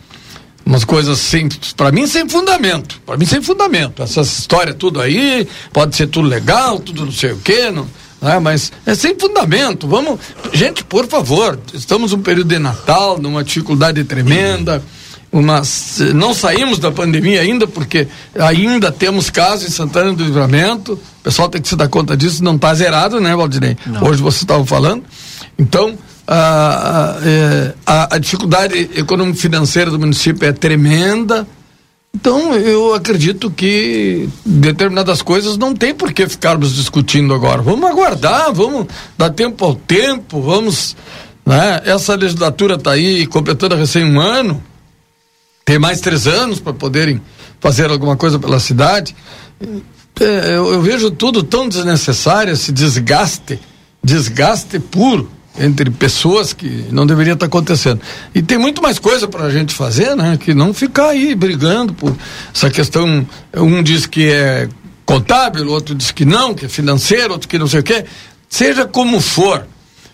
umas 0.65 0.83
coisas 0.83 1.19
sem, 1.19 1.47
para 1.75 1.91
mim 1.91 2.05
sem 2.05 2.27
fundamento, 2.27 3.01
para 3.05 3.17
mim 3.17 3.25
sem 3.25 3.41
fundamento. 3.41 4.03
Essa 4.03 4.21
história 4.21 4.73
tudo 4.73 5.01
aí, 5.01 5.47
pode 5.71 5.95
ser 5.95 6.07
tudo 6.07 6.27
legal, 6.27 6.79
tudo 6.79 7.05
não 7.05 7.11
sei 7.11 7.31
o 7.31 7.37
quê, 7.37 7.71
não, 7.71 7.87
né? 8.21 8.39
mas 8.39 8.71
é 8.85 8.95
sem 8.95 9.17
fundamento. 9.17 9.87
Vamos, 9.87 10.19
gente, 10.53 10.83
por 10.83 11.07
favor, 11.07 11.59
estamos 11.73 12.11
num 12.11 12.21
período 12.21 12.47
de 12.47 12.59
Natal, 12.59 13.17
numa 13.17 13.43
dificuldade 13.43 14.03
tremenda. 14.03 14.83
Uma, 15.29 15.61
não 16.15 16.33
saímos 16.33 16.79
da 16.79 16.89
pandemia 16.89 17.41
ainda, 17.41 17.67
porque 17.67 18.07
ainda 18.39 18.91
temos 18.91 19.29
casos 19.29 19.67
em 19.67 19.71
Santana 19.71 20.13
do 20.13 20.23
Livramento. 20.23 20.93
O 20.93 21.23
pessoal 21.23 21.49
tem 21.49 21.61
que 21.61 21.67
se 21.67 21.75
dar 21.75 21.89
conta 21.89 22.15
disso, 22.15 22.43
não 22.43 22.55
está 22.55 22.73
zerado, 22.73 23.19
né, 23.19 23.35
Valdinei? 23.35 23.77
Hoje 24.01 24.21
você 24.21 24.45
estava 24.45 24.65
falando. 24.65 25.03
Então, 25.59 25.97
a, 26.25 27.17
é, 27.23 27.73
a, 27.85 28.15
a 28.15 28.17
dificuldade 28.17 28.89
econômico-financeira 28.95 29.91
do 29.91 29.99
município 29.99 30.47
é 30.47 30.51
tremenda. 30.51 31.47
Então, 32.13 32.55
eu 32.55 32.93
acredito 32.95 33.51
que 33.51 34.27
determinadas 34.45 35.21
coisas 35.21 35.57
não 35.57 35.73
tem 35.73 35.93
por 35.93 36.11
que 36.11 36.27
ficarmos 36.27 36.75
discutindo 36.75 37.33
agora. 37.33 37.61
Vamos 37.61 37.89
aguardar, 37.89 38.51
vamos 38.53 38.87
dar 39.17 39.29
tempo 39.29 39.63
ao 39.63 39.75
tempo, 39.75 40.41
vamos. 40.41 40.95
Né? 41.45 41.81
Essa 41.85 42.15
legislatura 42.15 42.75
está 42.75 42.91
aí 42.91 43.27
completando 43.27 43.75
recém 43.75 44.03
um 44.03 44.19
ano, 44.19 44.63
tem 45.63 45.77
mais 45.77 46.01
três 46.01 46.27
anos 46.27 46.59
para 46.59 46.73
poderem 46.73 47.21
fazer 47.59 47.89
alguma 47.91 48.17
coisa 48.17 48.39
pela 48.39 48.59
cidade. 48.59 49.15
É, 50.19 50.55
eu, 50.55 50.73
eu 50.73 50.81
vejo 50.81 51.11
tudo 51.11 51.43
tão 51.43 51.69
desnecessário, 51.69 52.53
esse 52.53 52.71
desgaste, 52.71 53.59
desgaste 54.03 54.79
puro 54.79 55.36
entre 55.59 55.89
pessoas 55.89 56.53
que 56.53 56.85
não 56.91 57.05
deveria 57.05 57.33
estar 57.33 57.45
acontecendo. 57.45 58.01
E 58.33 58.41
tem 58.41 58.57
muito 58.57 58.81
mais 58.81 58.99
coisa 58.99 59.27
para 59.27 59.45
a 59.45 59.51
gente 59.51 59.73
fazer, 59.73 60.15
né? 60.15 60.37
Que 60.39 60.53
não 60.53 60.73
ficar 60.73 61.09
aí 61.09 61.33
brigando 61.35 61.93
por 61.93 62.15
essa 62.53 62.69
questão. 62.69 63.27
Um 63.55 63.81
diz 63.81 64.05
que 64.05 64.29
é 64.29 64.69
contábil, 65.05 65.69
outro 65.69 65.95
diz 65.95 66.11
que 66.11 66.25
não, 66.25 66.53
que 66.53 66.65
é 66.65 66.69
financeiro, 66.69 67.33
outro 67.33 67.47
que 67.47 67.57
não 67.57 67.67
sei 67.67 67.79
o 67.79 67.83
quê. 67.83 68.05
Seja 68.49 68.85
como 68.85 69.19
for, 69.19 69.65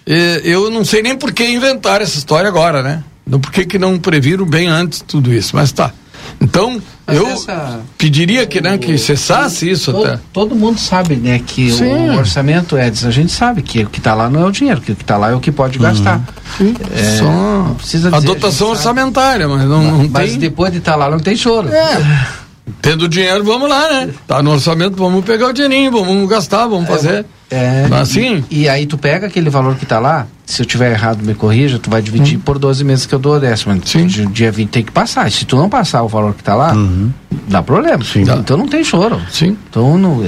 eh, 0.05 0.41
eu 0.43 0.69
não 0.69 0.85
sei 0.85 1.01
nem 1.01 1.15
por 1.15 1.31
que 1.31 1.45
inventar 1.45 2.01
essa 2.01 2.17
história 2.17 2.47
agora, 2.47 2.81
né? 2.81 3.03
Por 3.29 3.51
que, 3.51 3.65
que 3.65 3.79
não 3.79 3.97
previram 3.97 4.45
bem 4.45 4.67
antes 4.67 5.03
tudo 5.05 5.33
isso, 5.33 5.55
mas 5.55 5.71
tá. 5.71 5.93
Então, 6.41 6.81
Mas 7.05 7.17
eu 7.17 7.27
essa, 7.27 7.79
pediria 7.97 8.45
que, 8.45 8.61
né, 8.61 8.77
que 8.77 8.97
cessasse 8.97 9.69
isso 9.69 9.91
todo, 9.91 10.05
até. 10.05 10.19
Todo 10.31 10.55
mundo 10.55 10.79
sabe, 10.79 11.15
né, 11.15 11.39
que 11.45 11.71
Sim. 11.71 12.09
o 12.09 12.17
orçamento, 12.17 12.77
Edson, 12.77 13.07
a 13.07 13.11
gente 13.11 13.31
sabe 13.31 13.61
que 13.61 13.83
o 13.83 13.89
que 13.89 13.99
está 13.99 14.13
lá 14.13 14.29
não 14.29 14.41
é 14.41 14.45
o 14.45 14.51
dinheiro, 14.51 14.81
que 14.81 14.91
o 14.91 14.95
que 14.95 15.03
está 15.03 15.17
lá 15.17 15.31
é 15.31 15.35
o 15.35 15.39
que 15.39 15.51
pode 15.51 15.77
uhum. 15.77 15.83
gastar. 15.83 16.21
Sim. 16.57 16.75
É, 16.91 17.17
Só 17.17 17.73
precisa 17.75 18.11
dizer, 18.11 18.23
a 18.23 18.33
dotação 18.33 18.67
a 18.67 18.71
orçamentária, 18.71 19.47
mas 19.47 19.63
não, 19.63 19.83
não 19.83 20.09
mas 20.09 20.31
tem... 20.31 20.39
depois 20.39 20.71
de 20.71 20.79
estar 20.79 20.93
tá 20.93 20.97
lá 20.97 21.09
não 21.09 21.19
tem 21.19 21.35
choro. 21.35 21.69
É. 21.69 22.42
Tendo 22.81 23.09
dinheiro, 23.09 23.43
vamos 23.43 23.69
lá, 23.69 23.89
né? 23.89 24.09
Tá 24.25 24.41
no 24.41 24.51
orçamento, 24.51 24.95
vamos 24.95 25.25
pegar 25.25 25.47
o 25.47 25.53
dinheirinho, 25.53 25.91
vamos 25.91 26.29
gastar, 26.29 26.65
vamos 26.65 26.85
é, 26.89 26.91
fazer. 26.91 27.25
É, 27.51 27.87
assim? 27.99 28.43
E, 28.49 28.61
e, 28.61 28.69
aí 28.69 28.85
tu 28.85 28.97
pega 28.97 29.27
aquele 29.27 29.49
valor 29.49 29.75
que 29.75 29.83
está 29.83 29.99
lá, 29.99 30.27
se 30.45 30.61
eu 30.61 30.65
tiver 30.65 30.91
errado, 30.91 31.21
me 31.23 31.33
corrija, 31.33 31.77
tu 31.77 31.89
vai 31.89 32.01
dividir 32.01 32.35
uhum. 32.35 32.41
por 32.41 32.57
12 32.57 32.83
meses 32.83 33.05
que 33.05 33.13
eu 33.13 33.19
dou 33.19 33.35
o 33.35 33.39
décimo. 33.39 33.79
Sim. 33.85 34.07
Dia 34.07 34.51
20 34.51 34.69
tem 34.69 34.83
que 34.83 34.91
passar. 34.91 35.29
Se 35.29 35.45
tu 35.45 35.55
não 35.57 35.69
passar 35.69 36.03
o 36.03 36.07
valor 36.07 36.33
que 36.33 36.41
está 36.41 36.55
lá, 36.55 36.73
uhum. 36.73 37.11
dá 37.47 37.61
problema. 37.61 38.03
Sim. 38.03 38.21
Então 38.21 38.57
não 38.57 38.67
tem 38.67 38.83
choro. 38.83 39.21
Sim. 39.29 39.57
Então 39.69 39.97
não. 39.97 40.23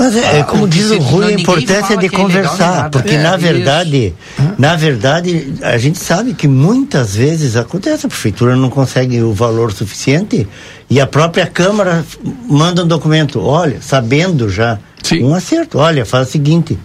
É. 0.00 0.02
Mas 0.02 0.16
é, 0.16 0.40
ah, 0.40 0.44
como 0.44 0.66
diz 0.66 0.90
o 0.90 0.98
Rui, 0.98 1.26
a 1.26 1.32
importância 1.32 1.96
de 1.96 2.06
é 2.06 2.08
conversar, 2.08 2.86
é 2.86 2.88
porque 2.88 3.14
é, 3.14 3.22
na 3.22 3.36
verdade, 3.36 4.14
isso. 4.38 4.54
na 4.58 4.74
verdade, 4.74 5.54
a 5.62 5.76
gente 5.76 5.98
sabe 5.98 6.32
que 6.32 6.48
muitas 6.48 7.14
vezes 7.14 7.54
acontece, 7.54 8.06
a 8.06 8.08
prefeitura 8.08 8.56
não 8.56 8.70
consegue 8.70 9.20
o 9.20 9.34
valor 9.34 9.72
suficiente 9.72 10.48
e 10.88 10.98
a 10.98 11.06
própria 11.06 11.46
Câmara 11.46 12.04
manda 12.48 12.82
um 12.82 12.88
documento, 12.88 13.40
olha, 13.40 13.80
sabendo 13.82 14.48
já 14.48 14.78
Sim. 15.02 15.24
um 15.24 15.34
acerto. 15.34 15.78
Olha, 15.78 16.04
faz 16.06 16.28
o 16.28 16.30
seguinte, 16.30 16.78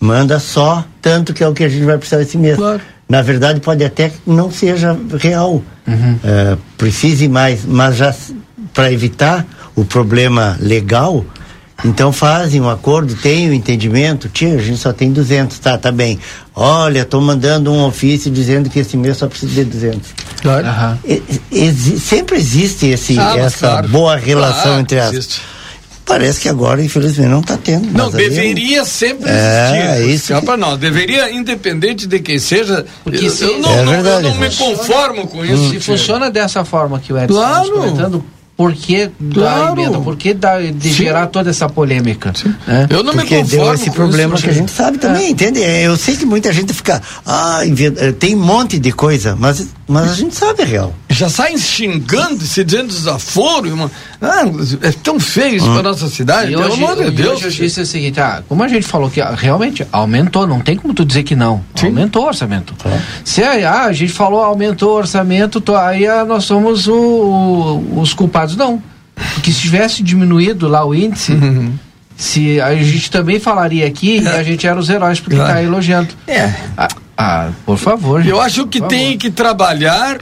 manda 0.00 0.40
só 0.40 0.84
tanto 1.00 1.32
que 1.32 1.44
é 1.44 1.48
o 1.48 1.52
que 1.52 1.64
a 1.64 1.68
gente 1.68 1.84
vai 1.84 1.96
precisar 1.96 2.20
esse 2.22 2.36
mês. 2.36 2.56
Claro. 2.56 2.80
Na 3.08 3.22
verdade, 3.22 3.60
pode 3.60 3.84
até 3.84 4.08
que 4.08 4.18
não 4.26 4.50
seja 4.50 4.98
real. 5.18 5.62
Uhum. 5.86 6.14
Uh, 6.14 6.58
precise 6.76 7.28
mais, 7.28 7.64
mas 7.64 7.96
já 7.96 8.12
para 8.74 8.92
evitar 8.92 9.46
o 9.76 9.84
problema 9.84 10.56
legal, 10.60 11.24
então 11.84 12.12
fazem 12.12 12.60
um 12.60 12.68
acordo, 12.68 13.14
tem 13.16 13.48
o 13.48 13.50
um 13.50 13.54
entendimento, 13.54 14.28
tia, 14.28 14.54
a 14.54 14.62
gente 14.62 14.78
só 14.78 14.92
tem 14.92 15.12
200, 15.12 15.58
tá, 15.58 15.76
tá 15.76 15.92
bem. 15.92 16.18
Olha, 16.54 17.00
estou 17.00 17.20
mandando 17.20 17.70
um 17.70 17.84
ofício 17.84 18.30
dizendo 18.30 18.70
que 18.70 18.78
esse 18.78 18.96
mês 18.96 19.18
só 19.18 19.28
precisa 19.28 19.52
de 19.52 19.64
200. 19.64 20.10
Claro. 20.40 20.66
Uhum. 20.66 21.20
Exi 21.52 22.00
sempre 22.00 22.36
existe 22.36 22.86
esse, 22.86 23.18
ah, 23.18 23.36
essa 23.36 23.68
claro. 23.68 23.88
boa 23.88 24.16
relação 24.16 24.62
claro, 24.62 24.80
entre 24.80 24.98
as. 24.98 25.12
Existe. 25.12 25.40
Parece 26.06 26.40
que 26.40 26.48
agora, 26.48 26.80
infelizmente, 26.80 27.28
não 27.28 27.40
está 27.40 27.56
tendo. 27.56 27.90
Não, 27.90 28.08
deveria 28.12 28.78
eu... 28.78 28.86
sempre 28.86 29.28
é, 29.28 29.34
existir. 29.34 29.80
É, 29.80 30.06
isso 30.06 30.34
que... 30.34 30.46
para 30.46 30.56
nós. 30.56 30.78
Deveria, 30.78 31.32
independente 31.32 32.06
de 32.06 32.20
quem 32.20 32.38
seja. 32.38 32.86
Porque 33.02 33.26
eu, 33.26 33.30
se... 33.30 33.42
eu, 33.42 33.58
não, 33.58 33.72
é 33.72 33.82
não, 33.82 33.92
verdade, 33.92 34.24
eu 34.24 34.30
não 34.30 34.38
me 34.38 34.48
conformo 34.48 35.26
com 35.26 35.44
isso. 35.44 35.70
Se 35.70 35.80
funciona 35.80 36.30
dessa 36.30 36.64
forma 36.64 37.00
que 37.00 37.12
o 37.12 37.18
Edson 37.18 37.34
claro. 37.34 37.64
está 37.64 37.74
comentando, 37.74 38.24
por 38.56 38.72
que 38.72 39.10
claro. 39.34 39.74
da 39.74 39.82
emenda? 39.82 40.00
Por 40.00 40.16
que 40.16 40.32
da, 40.32 40.58
de 40.60 40.88
Sim. 40.88 40.94
gerar 40.94 41.26
toda 41.26 41.50
essa 41.50 41.68
polêmica? 41.68 42.32
É? 42.66 42.86
Eu 42.88 43.02
não 43.02 43.12
Porque 43.12 43.34
me 43.34 43.42
conformo 43.42 43.64
deu 43.64 43.74
esse 43.74 43.90
problema 43.90 44.34
isso, 44.34 44.44
que 44.44 44.50
a 44.50 44.52
gente 44.52 44.72
sabe 44.72 44.96
também, 44.96 45.26
é. 45.26 45.30
entende? 45.30 45.60
Eu 45.60 45.94
sei 45.96 46.16
que 46.16 46.24
muita 46.24 46.50
gente 46.52 46.72
fica, 46.72 47.02
ah, 47.26 47.60
eh, 47.64 48.12
tem 48.12 48.34
um 48.34 48.40
monte 48.40 48.78
de 48.78 48.92
coisa, 48.92 49.36
mas, 49.38 49.68
mas 49.86 50.10
a 50.10 50.14
gente 50.14 50.34
sabe 50.34 50.62
a 50.62 50.64
real. 50.64 50.94
Já 51.10 51.28
saem 51.28 51.58
xingando, 51.58 52.44
se 52.46 52.64
dizendo 52.64 52.88
desaforo, 52.88 53.72
uma, 53.74 53.90
ah, 54.22 54.44
é 54.80 54.90
tão 54.90 55.20
feio 55.20 55.56
isso 55.56 55.68
hum. 55.68 55.74
para 55.74 55.82
nossa 55.82 56.08
cidade, 56.08 56.52
e 56.52 56.56
pelo 56.56 56.72
hoje, 56.72 56.82
amor 56.82 56.96
de 56.96 57.10
Deus. 57.10 57.36
Hoje 57.36 57.44
eu 57.44 57.66
disse 57.66 57.80
o 57.82 57.86
seguinte, 57.86 58.18
ah, 58.18 58.42
como 58.48 58.62
a 58.62 58.68
gente 58.68 58.86
falou 58.86 59.10
que 59.10 59.20
ah, 59.20 59.34
realmente 59.36 59.86
aumentou, 59.92 60.46
não 60.46 60.60
tem 60.60 60.76
como 60.76 60.94
tu 60.94 61.04
dizer 61.04 61.24
que 61.24 61.36
não. 61.36 61.62
Sim. 61.74 61.88
Aumentou 61.88 62.24
o 62.24 62.26
orçamento. 62.26 62.74
É. 62.86 63.00
Se 63.22 63.42
ah, 63.42 63.84
a 63.84 63.92
gente 63.92 64.12
falou 64.12 64.40
aumentou 64.40 64.92
o 64.92 64.96
orçamento, 64.96 65.60
tô, 65.60 65.76
aí 65.76 66.06
ah, 66.06 66.24
nós 66.24 66.44
somos 66.44 66.88
o, 66.88 66.94
o, 66.94 68.00
os 68.00 68.14
culpados. 68.14 68.45
Não. 68.54 68.82
Porque 69.34 69.50
se 69.50 69.60
tivesse 69.60 70.02
diminuído 70.02 70.68
lá 70.68 70.84
o 70.84 70.94
índice, 70.94 71.32
uhum. 71.32 71.72
se 72.16 72.60
a 72.60 72.74
gente 72.76 73.10
também 73.10 73.40
falaria 73.40 73.86
aqui 73.86 74.26
a 74.26 74.42
gente 74.42 74.66
era 74.66 74.78
os 74.78 74.90
heróis 74.90 75.18
porque 75.20 75.36
está 75.36 75.62
elogiando. 75.62 76.14
É. 76.26 76.52
Ah, 76.76 76.88
ah, 77.16 77.50
por 77.64 77.78
favor. 77.78 78.24
Eu 78.24 78.40
acho 78.40 78.66
que 78.66 78.80
tem 78.80 79.16
que 79.16 79.30
trabalhar 79.30 80.20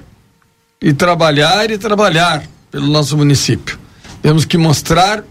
e 0.80 0.92
trabalhar 0.92 1.70
e 1.70 1.76
trabalhar 1.76 2.42
pelo 2.70 2.86
nosso 2.86 3.16
município. 3.16 3.78
Temos 4.22 4.44
que 4.44 4.56
mostrar 4.56 5.24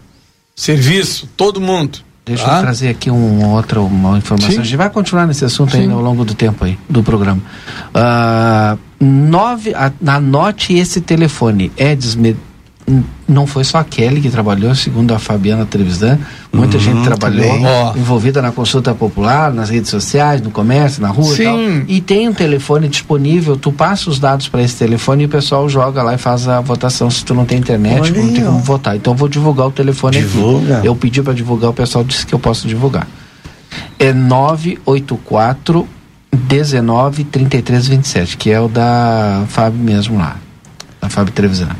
serviço, 0.54 1.28
todo 1.36 1.60
mundo. 1.60 1.98
Deixa 2.24 2.44
tá? 2.44 2.56
eu 2.56 2.62
trazer 2.62 2.88
aqui 2.88 3.10
um, 3.10 3.52
outra 3.52 3.80
uma 3.80 4.16
informação. 4.16 4.50
Sim. 4.50 4.60
A 4.60 4.64
gente 4.64 4.76
vai 4.76 4.88
continuar 4.88 5.26
nesse 5.26 5.44
assunto 5.44 5.76
ainda 5.76 5.92
ao 5.92 6.00
longo 6.00 6.24
do 6.24 6.34
tempo 6.34 6.64
aí, 6.64 6.78
do 6.88 7.02
programa. 7.02 7.42
Uh, 7.90 8.78
nove, 9.04 9.74
a, 9.74 9.92
anote 10.06 10.74
esse 10.74 11.02
telefone, 11.02 11.70
Edson 11.76 12.34
não 13.26 13.46
foi 13.46 13.64
só 13.64 13.78
a 13.78 13.84
Kelly 13.84 14.20
que 14.20 14.28
trabalhou, 14.28 14.74
segundo 14.74 15.14
a 15.14 15.18
Fabiana 15.18 15.64
Trevisan, 15.64 16.18
muita 16.52 16.76
uhum, 16.76 16.82
gente 16.82 17.02
trabalhou 17.02 17.46
envolvida 17.96 18.42
na 18.42 18.52
consulta 18.52 18.94
popular, 18.94 19.52
nas 19.52 19.70
redes 19.70 19.88
sociais, 19.88 20.42
no 20.42 20.50
comércio, 20.50 21.00
na 21.00 21.08
rua 21.08 21.34
Sim. 21.34 21.42
e 21.42 21.44
tal. 21.44 21.58
E 21.88 22.00
tem 22.02 22.28
um 22.28 22.34
telefone 22.34 22.86
disponível, 22.86 23.56
tu 23.56 23.72
passa 23.72 24.10
os 24.10 24.18
dados 24.18 24.48
para 24.48 24.62
esse 24.62 24.76
telefone 24.76 25.22
e 25.22 25.26
o 25.26 25.28
pessoal 25.30 25.66
joga 25.68 26.02
lá 26.02 26.14
e 26.14 26.18
faz 26.18 26.46
a 26.46 26.60
votação. 26.60 27.10
Se 27.10 27.24
tu 27.24 27.34
não 27.34 27.46
tem 27.46 27.58
internet, 27.58 28.02
Olha 28.02 28.22
não 28.22 28.32
tem 28.32 28.44
como 28.44 28.58
votar. 28.58 28.94
Então 28.96 29.14
eu 29.14 29.16
vou 29.16 29.28
divulgar 29.28 29.66
o 29.66 29.72
telefone 29.72 30.18
Divulga. 30.18 30.78
aqui. 30.78 30.86
Eu 30.86 30.94
pedi 30.94 31.22
para 31.22 31.32
divulgar, 31.32 31.70
o 31.70 31.74
pessoal 31.74 32.04
disse 32.04 32.26
que 32.26 32.34
eu 32.34 32.38
posso 32.38 32.68
divulgar. 32.68 33.08
É 33.98 34.12
984 34.12 35.88
19 36.34 37.24
33 37.24 37.88
27, 37.88 38.36
que 38.36 38.50
é 38.50 38.60
o 38.60 38.68
da 38.68 39.44
Fábio 39.48 39.80
mesmo 39.80 40.18
lá, 40.18 40.36
da 41.00 41.08
Fábio 41.08 41.32
Trevisan. 41.32 41.70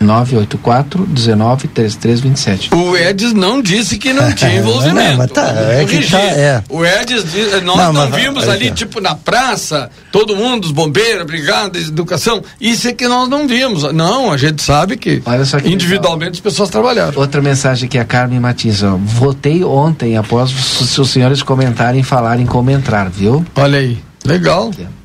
984 0.00 1.06
19 1.06 1.68
3327. 1.68 2.74
O 2.74 2.96
Edis 2.96 3.34
não 3.34 3.60
disse 3.60 3.98
que 3.98 4.12
não 4.12 4.32
tinha 4.32 4.54
envolvimento. 4.58 5.18
não, 5.18 5.28
tá, 5.28 5.50
é 5.72 5.84
que 5.84 6.10
tá, 6.10 6.18
é. 6.18 6.62
O 6.68 6.84
Edis, 6.84 7.24
nós 7.62 7.76
não, 7.76 7.92
não 7.92 8.10
vimos 8.10 8.48
ali, 8.48 8.68
é. 8.68 8.70
tipo, 8.70 9.00
na 9.00 9.14
praça, 9.14 9.90
todo 10.10 10.34
mundo, 10.34 10.64
os 10.64 10.72
bombeiros, 10.72 11.26
brigada, 11.26 11.78
educação. 11.78 12.42
Isso 12.58 12.88
é 12.88 12.92
que 12.92 13.06
nós 13.06 13.28
não 13.28 13.46
vimos. 13.46 13.82
Não, 13.92 14.32
a 14.32 14.36
gente 14.38 14.62
sabe 14.62 14.96
que, 14.96 15.20
que 15.20 15.68
individualmente 15.68 16.30
legal. 16.30 16.32
as 16.32 16.40
pessoas 16.40 16.70
trabalharam. 16.70 17.12
Outra 17.16 17.42
mensagem 17.42 17.88
que 17.88 17.98
a 17.98 18.04
Carmen 18.04 18.40
Martins, 18.40 18.82
ó, 18.82 18.96
votei 18.96 19.62
ontem 19.62 20.16
após 20.16 20.50
os, 20.50 20.98
os 20.98 21.10
senhores 21.10 21.42
comentarem, 21.42 22.02
falarem 22.02 22.46
como 22.46 22.70
entrar, 22.70 23.10
viu? 23.10 23.44
Olha 23.54 23.78
aí, 23.78 23.98
legal. 24.24 24.70
É 24.78 24.99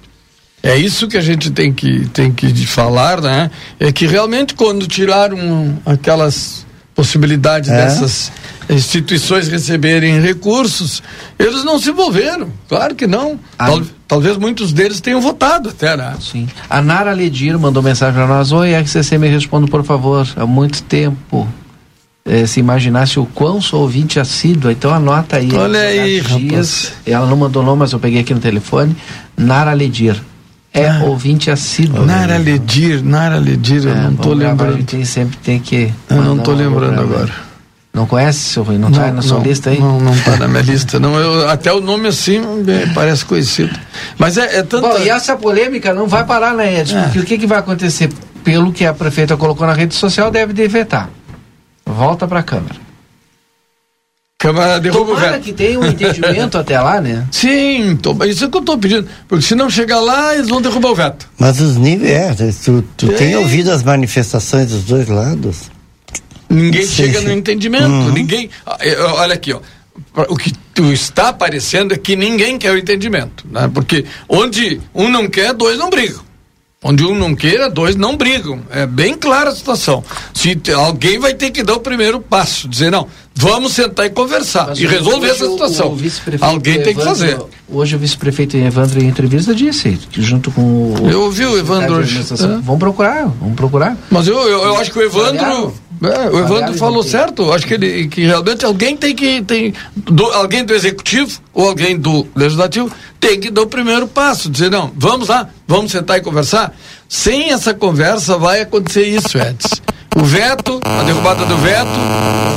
isso 0.73 1.07
que 1.07 1.15
a 1.15 1.21
gente 1.21 1.51
tem 1.51 1.71
que, 1.71 2.07
tem 2.09 2.31
que 2.31 2.65
falar, 2.65 3.21
né? 3.21 3.51
É 3.79 3.91
que 3.91 4.07
realmente 4.07 4.55
quando 4.55 4.87
tiraram 4.87 5.77
aquelas 5.85 6.65
possibilidades 6.95 7.69
é. 7.69 7.75
dessas 7.75 8.31
instituições 8.69 9.47
receberem 9.47 10.19
recursos, 10.19 11.03
eles 11.37 11.63
não 11.63 11.77
se 11.77 11.89
envolveram. 11.89 12.49
Claro 12.67 12.95
que 12.95 13.05
não. 13.05 13.39
Ah. 13.59 13.67
Tal, 13.67 13.81
talvez 14.07 14.37
muitos 14.37 14.73
deles 14.73 14.99
tenham 15.01 15.21
votado 15.21 15.69
até, 15.69 15.95
né? 15.95 16.15
Sim. 16.19 16.47
A 16.67 16.81
Nara 16.81 17.11
Ledir 17.11 17.57
mandou 17.59 17.83
mensagem 17.83 18.15
para 18.15 18.25
nós: 18.25 18.51
Oi, 18.51 18.73
RCC, 18.73 19.17
me 19.19 19.27
responda, 19.27 19.67
por 19.67 19.83
favor. 19.83 20.27
Há 20.35 20.47
muito 20.47 20.81
tempo. 20.83 21.47
É, 22.27 22.47
se 22.47 22.59
imaginasse 22.59 23.19
o 23.19 23.25
quão 23.27 23.61
sou 23.61 23.81
ouvinte 23.81 24.19
assíduo, 24.19 24.71
então 24.71 24.91
anota 24.91 25.37
aí. 25.37 25.53
Olha 25.53 25.79
aí, 25.79 26.21
dias. 26.21 26.91
Ela 27.05 27.27
não 27.27 27.37
mandou 27.37 27.61
nome, 27.61 27.77
mas 27.81 27.91
eu 27.91 27.99
peguei 27.99 28.21
aqui 28.21 28.33
no 28.33 28.39
telefone. 28.39 28.97
Nara 29.37 29.73
Ledir 29.73 30.19
é 30.75 30.89
ah, 30.89 31.03
ouvinte 31.05 31.49
assíduo. 31.49 32.05
Nara 32.05 32.37
Ledir, 32.37 33.01
Nara 33.01 33.37
Ledir, 33.37 33.87
é, 33.87 33.91
eu 33.91 33.95
não 33.95 34.11
estou 34.11 34.33
lembrando. 34.33 34.83
Tem, 34.83 35.05
sempre 35.05 35.37
tem 35.37 35.57
que. 35.57 35.91
Eu 36.09 36.21
não 36.21 36.37
estou 36.37 36.53
lembrando 36.53 36.99
agora. 36.99 37.31
Não 37.93 38.05
conhece, 38.05 38.39
seu 38.39 38.61
Rui? 38.61 38.77
Não, 38.77 38.89
está 38.89 39.09
na 39.09 39.21
sua 39.21 39.39
lista 39.39 39.69
aí? 39.69 39.79
Não, 39.79 40.01
não 40.01 40.13
está 40.13 40.35
na 40.37 40.49
minha 40.49 40.61
lista. 40.61 40.99
Não, 40.99 41.17
eu, 41.17 41.49
até 41.49 41.71
o 41.71 41.79
nome 41.79 42.09
assim 42.09 42.41
parece 42.93 43.23
conhecido. 43.23 43.73
Mas 44.17 44.37
é, 44.37 44.57
é 44.57 44.63
tanto. 44.63 44.81
Bom, 44.81 44.97
e 44.99 45.09
essa 45.09 45.37
polêmica 45.37 45.93
não 45.93 46.05
vai 46.05 46.25
parar, 46.25 46.53
né, 46.53 46.81
Edson? 46.81 46.97
É. 46.97 47.03
Porque 47.03 47.19
o 47.19 47.23
que, 47.23 47.37
que 47.37 47.47
vai 47.47 47.59
acontecer? 47.59 48.11
Pelo 48.43 48.73
que 48.73 48.85
a 48.85 48.93
prefeita 48.93 49.37
colocou 49.37 49.65
na 49.65 49.73
rede 49.73 49.95
social, 49.95 50.29
deve 50.29 50.67
vetar. 50.67 51.09
Volta 51.85 52.27
para 52.27 52.41
a 52.41 52.43
Câmara. 52.43 52.84
Câmara 54.45 54.79
derruba 54.79 55.13
Tomara 55.13 55.27
o 55.27 55.31
veto. 55.33 55.43
que 55.43 55.53
tenha 55.53 55.79
um 55.79 55.85
entendimento 55.85 56.57
até 56.57 56.79
lá, 56.79 57.01
né? 57.01 57.25
Sim, 57.31 57.97
tô, 58.01 58.11
isso 58.25 58.45
é 58.45 58.47
que 58.47 58.57
eu 58.57 58.61
estou 58.61 58.77
pedindo. 58.77 59.07
Porque 59.27 59.43
se 59.43 59.55
não 59.55 59.69
chegar 59.69 59.99
lá, 59.99 60.35
eles 60.35 60.47
vão 60.47 60.61
derrubar 60.61 60.91
o 60.91 60.95
veto. 60.95 61.27
Mas 61.39 61.59
os 61.59 61.77
níveis, 61.77 62.39
é, 62.39 62.51
tu, 62.63 62.83
tu 62.95 63.07
tem 63.13 63.35
ouvido 63.35 63.71
as 63.71 63.81
manifestações 63.83 64.67
dos 64.67 64.83
dois 64.83 65.07
lados? 65.07 65.71
Ninguém 66.49 66.85
sim, 66.85 66.93
chega 66.93 67.21
no 67.21 67.31
entendimento. 67.31 67.85
Uhum. 67.85 68.11
Ninguém. 68.11 68.49
Ah, 68.65 68.77
olha 69.15 69.33
aqui, 69.33 69.51
ó. 69.53 69.59
O 70.29 70.35
que 70.35 70.53
tu 70.73 70.91
está 70.91 71.29
aparecendo 71.29 71.93
é 71.93 71.97
que 71.97 72.15
ninguém 72.15 72.57
quer 72.57 72.71
o 72.71 72.77
entendimento. 72.77 73.45
Né? 73.49 73.69
Porque 73.73 74.05
onde 74.27 74.79
um 74.93 75.09
não 75.09 75.27
quer, 75.27 75.53
dois 75.53 75.77
não 75.77 75.89
brigam. 75.89 76.24
Onde 76.87 77.03
um 77.03 77.15
não 77.17 77.33
queira, 77.33 77.67
dois 77.67 77.95
não 77.95 78.15
brigam. 78.15 78.59
É 78.69 78.85
bem 78.85 79.15
clara 79.15 79.49
a 79.49 79.55
situação. 79.55 80.03
Se 80.35 80.55
alguém 80.71 81.17
vai 81.17 81.33
ter 81.33 81.49
que 81.49 81.63
dar 81.63 81.73
o 81.73 81.79
primeiro 81.79 82.19
passo, 82.19 82.69
dizer 82.69 82.91
não, 82.91 83.07
vamos 83.33 83.73
sentar 83.73 84.05
e 84.05 84.11
conversar 84.11 84.67
Mas 84.67 84.79
e 84.79 84.85
resolver 84.85 85.29
essa 85.29 85.49
situação. 85.49 85.87
O, 85.87 85.95
o 85.95 86.45
alguém 86.45 86.75
tem 86.83 86.91
Evandro, 86.91 86.99
que 86.99 87.03
fazer. 87.03 87.39
Hoje 87.67 87.95
o 87.95 87.97
vice-prefeito 87.97 88.55
Evandro 88.55 89.01
em 89.01 89.07
entrevista 89.07 89.55
disse 89.55 89.99
junto 90.11 90.51
com 90.51 90.61
o. 90.61 91.09
Eu 91.09 91.23
ouvi 91.23 91.43
o 91.47 91.57
Evandro 91.57 91.95
hoje. 91.95 92.19
É. 92.19 92.45
Vamos 92.61 92.77
procurar, 92.77 93.29
vamos 93.29 93.55
procurar. 93.55 93.97
Mas 94.11 94.27
eu, 94.27 94.37
eu, 94.37 94.61
eu 94.65 94.77
acho 94.77 94.91
que 94.91 94.99
o 94.99 95.01
Evandro. 95.01 95.73
É, 96.03 96.29
o 96.29 96.39
Evandro 96.39 96.73
falou 96.75 97.03
certo. 97.03 97.51
Acho 97.51 97.65
que 97.65 97.73
ele 97.73 98.07
que 98.07 98.25
realmente 98.25 98.65
alguém 98.65 98.95
tem 98.97 99.15
que 99.15 99.41
tem 99.41 99.73
do, 99.95 100.25
alguém 100.25 100.63
do 100.63 100.73
executivo 100.73 101.39
ou 101.53 101.69
alguém 101.69 101.97
do 101.97 102.27
legislativo 102.35 102.91
tem 103.19 103.39
que 103.39 103.49
dar 103.49 103.63
o 103.63 103.67
primeiro 103.67 104.07
passo, 104.07 104.49
dizer 104.49 104.69
não, 104.69 104.91
vamos 104.95 105.29
lá, 105.29 105.49
vamos 105.67 105.91
sentar 105.91 106.17
e 106.17 106.21
conversar. 106.21 106.75
Sem 107.07 107.51
essa 107.51 107.73
conversa 107.73 108.37
vai 108.37 108.61
acontecer 108.61 109.07
isso, 109.07 109.37
Edson. 109.37 109.81
O 110.15 110.23
veto, 110.23 110.79
a 110.83 111.03
derrubada 111.03 111.45
do 111.45 111.57
veto 111.57 111.89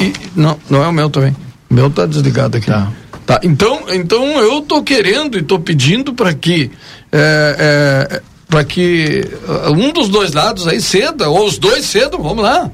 e 0.01 0.13
não, 0.37 0.59
não 0.69 0.85
é 0.85 0.89
o 0.89 0.93
meu 0.93 1.11
também. 1.11 1.35
O 1.71 1.75
meu 1.75 1.91
tá 1.91 2.07
desligado 2.07 2.57
aqui. 2.57 2.67
Tá. 2.67 2.89
tá. 3.27 3.41
Então, 3.43 3.83
então 3.89 4.25
eu 4.41 4.61
tô 4.63 4.83
querendo 4.83 5.39
e 5.39 5.43
tô 5.43 5.59
pedindo 5.59 6.13
para 6.13 6.33
que 6.35 6.71
é, 7.11 8.09
é, 8.11 8.23
para 8.49 8.65
que 8.65 9.23
uh, 9.47 9.73
um 9.73 9.93
dos 9.93 10.09
dois 10.09 10.33
lados 10.33 10.67
aí 10.67 10.81
ceda 10.81 11.29
ou 11.29 11.47
os 11.47 11.59
dois 11.59 11.85
cedam, 11.85 12.23
vamos 12.23 12.43
lá. 12.43 12.71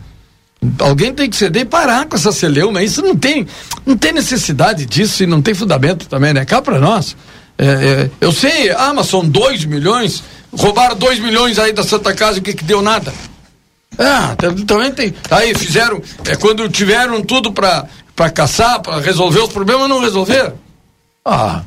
Alguém 0.78 1.12
tem 1.12 1.28
que 1.28 1.36
ceder 1.36 1.62
e 1.62 1.64
parar 1.64 2.06
com 2.06 2.16
essa 2.16 2.32
celeuma. 2.32 2.82
Isso 2.82 3.02
não 3.02 3.16
tem, 3.16 3.46
não 3.84 3.96
tem 3.96 4.12
necessidade 4.12 4.86
disso 4.86 5.22
e 5.22 5.26
não 5.26 5.42
tem 5.42 5.54
fundamento 5.54 6.08
também, 6.08 6.32
né? 6.32 6.44
Cá 6.44 6.62
para 6.62 6.78
nós. 6.78 7.16
É, 7.56 7.66
é, 7.66 8.10
eu 8.20 8.32
sei, 8.32 8.70
ah, 8.70 8.92
mas 8.94 9.06
são 9.06 9.26
2 9.26 9.64
milhões, 9.64 10.22
roubaram 10.52 10.96
2 10.96 11.20
milhões 11.20 11.58
aí 11.58 11.72
da 11.72 11.84
Santa 11.84 12.12
Casa, 12.12 12.38
o 12.38 12.42
que 12.42 12.52
que 12.52 12.64
deu 12.64 12.82
nada? 12.82 13.12
Ah, 13.98 14.34
também 14.66 14.90
tem. 14.92 15.14
Aí 15.30 15.54
fizeram, 15.54 16.02
é, 16.26 16.34
quando 16.34 16.68
tiveram 16.68 17.22
tudo 17.22 17.52
para 17.52 18.30
caçar, 18.30 18.80
para 18.80 18.98
resolver 19.00 19.40
os 19.40 19.52
problemas, 19.52 19.88
não 19.88 20.00
resolveram. 20.00 20.54
Ah, 21.24 21.62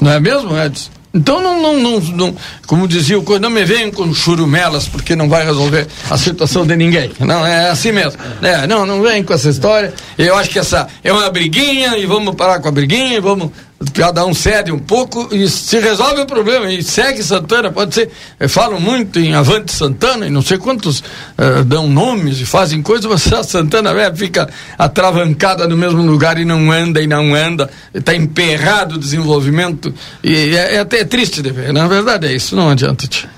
não 0.00 0.10
é 0.10 0.20
mesmo, 0.20 0.56
Edson? 0.56 0.90
Então 1.14 1.42
não, 1.42 1.60
não, 1.60 1.78
não, 1.78 2.00
não, 2.00 2.36
como 2.66 2.88
dizia 2.88 3.18
o 3.18 3.38
não 3.38 3.50
me 3.50 3.64
venham 3.64 3.90
com 3.90 4.14
churumelas, 4.14 4.88
porque 4.88 5.14
não 5.14 5.28
vai 5.28 5.44
resolver 5.44 5.86
a 6.10 6.16
situação 6.16 6.66
de 6.66 6.74
ninguém. 6.74 7.12
Não, 7.20 7.46
é 7.46 7.68
assim 7.68 7.92
mesmo. 7.92 8.18
É, 8.40 8.66
não, 8.66 8.86
não 8.86 9.02
vem 9.02 9.22
com 9.22 9.34
essa 9.34 9.50
história. 9.50 9.92
Eu 10.16 10.34
acho 10.36 10.48
que 10.48 10.58
essa 10.58 10.88
é 11.04 11.12
uma 11.12 11.28
briguinha 11.30 11.98
e 11.98 12.06
vamos 12.06 12.34
parar 12.34 12.60
com 12.60 12.68
a 12.68 12.72
briguinha 12.72 13.16
e 13.16 13.20
vamos 13.20 13.50
cada 13.94 14.24
um 14.24 14.34
cede 14.34 14.70
um 14.70 14.78
pouco 14.78 15.28
e 15.34 15.48
se 15.48 15.78
resolve 15.78 16.22
o 16.22 16.26
problema 16.26 16.70
e 16.70 16.82
segue 16.82 17.22
Santana, 17.22 17.70
pode 17.70 17.94
ser, 17.94 18.10
falam 18.48 18.80
muito 18.80 19.18
em 19.18 19.34
Avante 19.34 19.72
Santana 19.72 20.26
e 20.26 20.30
não 20.30 20.42
sei 20.42 20.58
quantos 20.58 21.00
uh, 21.00 21.64
dão 21.64 21.88
nomes 21.88 22.40
e 22.40 22.46
fazem 22.46 22.82
coisas, 22.82 23.06
mas 23.06 23.32
a 23.32 23.42
Santana 23.42 23.94
véio, 23.94 24.14
fica 24.16 24.48
atravancada 24.78 25.66
no 25.66 25.76
mesmo 25.76 26.02
lugar 26.02 26.38
e 26.38 26.44
não 26.44 26.70
anda 26.70 27.00
e 27.00 27.06
não 27.06 27.34
anda, 27.34 27.70
está 27.92 28.14
emperrado 28.14 28.96
o 28.96 28.98
desenvolvimento 28.98 29.92
e 30.22 30.54
é, 30.54 30.74
é, 30.76 30.78
até 30.80 31.04
triste 31.04 31.42
de 31.42 31.50
ver, 31.50 31.72
na 31.72 31.86
verdade 31.88 32.26
é 32.26 32.32
isso, 32.32 32.54
não 32.54 32.70
adianta. 32.70 33.06
Tia. 33.06 33.28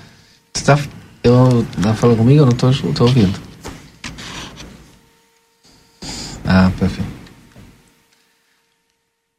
Você 0.53 0.65
tá, 0.65 0.79
eu, 1.23 1.67
tá 1.83 1.95
falando 1.95 2.19
comigo? 2.19 2.43
Eu 2.43 2.47
não 2.47 2.71
estou 2.71 3.07
ouvindo. 3.07 3.39
Ah, 6.47 6.71
perfeito. 6.79 7.15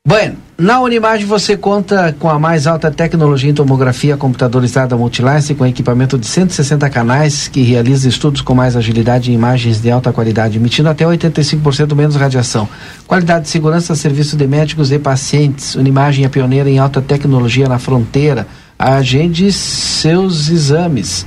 Bueno, 0.05 0.37
na 0.57 0.79
Unimagem 0.79 1.25
você 1.25 1.57
conta 1.57 2.15
com 2.17 2.29
a 2.29 2.39
mais 2.39 2.65
alta 2.65 2.89
tecnologia 2.89 3.51
em 3.51 3.53
tomografia 3.53 4.15
computadorizada 4.15 4.95
multilasse 4.95 5.53
com 5.53 5.65
equipamento 5.65 6.17
de 6.17 6.25
160 6.25 6.89
canais 6.89 7.49
que 7.49 7.61
realiza 7.61 8.07
estudos 8.07 8.39
com 8.39 8.55
mais 8.55 8.77
agilidade 8.77 9.29
e 9.29 9.33
imagens 9.33 9.81
de 9.81 9.91
alta 9.91 10.13
qualidade, 10.13 10.57
emitindo 10.57 10.87
até 10.87 11.03
85% 11.03 11.93
menos 11.93 12.15
radiação. 12.15 12.69
Qualidade 13.05 13.43
de 13.43 13.49
segurança, 13.49 13.95
serviço 13.95 14.37
de 14.37 14.47
médicos 14.47 14.93
e 14.93 14.99
pacientes. 14.99 15.75
Unimagem 15.75 16.23
é 16.23 16.29
pioneira 16.29 16.69
em 16.69 16.79
alta 16.79 17.01
tecnologia 17.01 17.67
na 17.67 17.77
fronteira. 17.77 18.47
Agende 18.79 19.51
seus 19.51 20.47
exames 20.47 21.25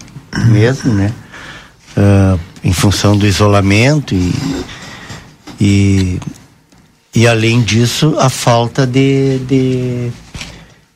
mesmo, 0.47 0.93
né? 0.93 1.13
Uh, 1.95 2.39
em 2.63 2.73
função 2.73 3.15
do 3.15 3.25
isolamento 3.25 4.13
e, 4.13 4.35
e, 5.61 6.19
e 7.15 7.27
além 7.27 7.61
disso 7.61 8.15
a 8.19 8.29
falta 8.29 8.85
de, 8.85 9.39
de, 9.47 10.11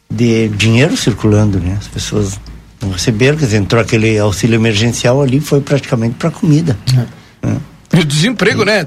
de 0.09 0.49
dinheiro 0.49 0.97
circulando, 0.97 1.59
né? 1.59 1.77
As 1.79 1.87
pessoas 1.87 2.37
não 2.81 2.91
receberam, 2.91 3.37
quer 3.37 3.45
dizer, 3.45 3.57
entrou 3.57 3.81
aquele 3.81 4.17
auxílio 4.17 4.55
emergencial 4.55 5.21
ali, 5.21 5.39
foi 5.39 5.61
praticamente 5.61 6.15
para 6.15 6.31
comida. 6.31 6.77
É. 6.93 7.47
Né? 7.47 7.57
E 7.93 7.99
o 7.99 8.05
desemprego, 8.05 8.63
né? 8.63 8.85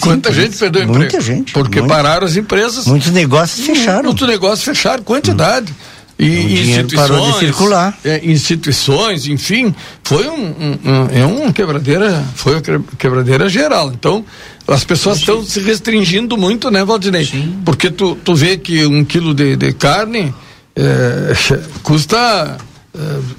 Quanta 0.00 0.32
gente 0.32 0.56
perdeu 0.56 0.82
emprego? 0.82 0.98
Muita 0.98 1.20
gente. 1.20 1.52
Porque 1.52 1.82
pararam 1.82 2.26
as 2.26 2.36
empresas. 2.36 2.86
Muitos 2.86 3.12
negócios 3.12 3.64
fecharam. 3.66 4.04
Muitos 4.04 4.26
negócios 4.26 4.64
fecharam, 4.64 5.02
quantidade. 5.02 5.72
Hum. 5.72 5.98
E 6.18 6.70
instituições, 6.70 7.08
parou 7.08 7.32
de 7.32 7.38
circular. 7.38 7.98
É, 8.04 8.20
instituições, 8.24 9.28
enfim, 9.28 9.72
foi 10.02 10.28
um, 10.28 10.46
um, 10.46 10.78
um, 10.84 11.08
é 11.12 11.24
um 11.24 11.52
quebradeira, 11.52 12.24
foi 12.34 12.54
uma 12.54 12.62
quebradeira 12.98 13.48
geral. 13.48 13.92
Então, 13.92 14.24
as 14.66 14.82
pessoas 14.82 15.18
estão 15.18 15.44
se 15.44 15.60
restringindo 15.60 16.36
muito, 16.36 16.72
né, 16.72 16.84
Valdinei? 16.84 17.24
Sim. 17.24 17.60
Porque 17.64 17.88
tu, 17.88 18.16
tu 18.16 18.34
vê 18.34 18.56
que 18.56 18.84
um 18.84 19.04
quilo 19.04 19.32
de, 19.32 19.54
de 19.54 19.72
carne 19.72 20.34
é, 20.74 21.34
custa 21.84 22.16
é, 22.16 22.67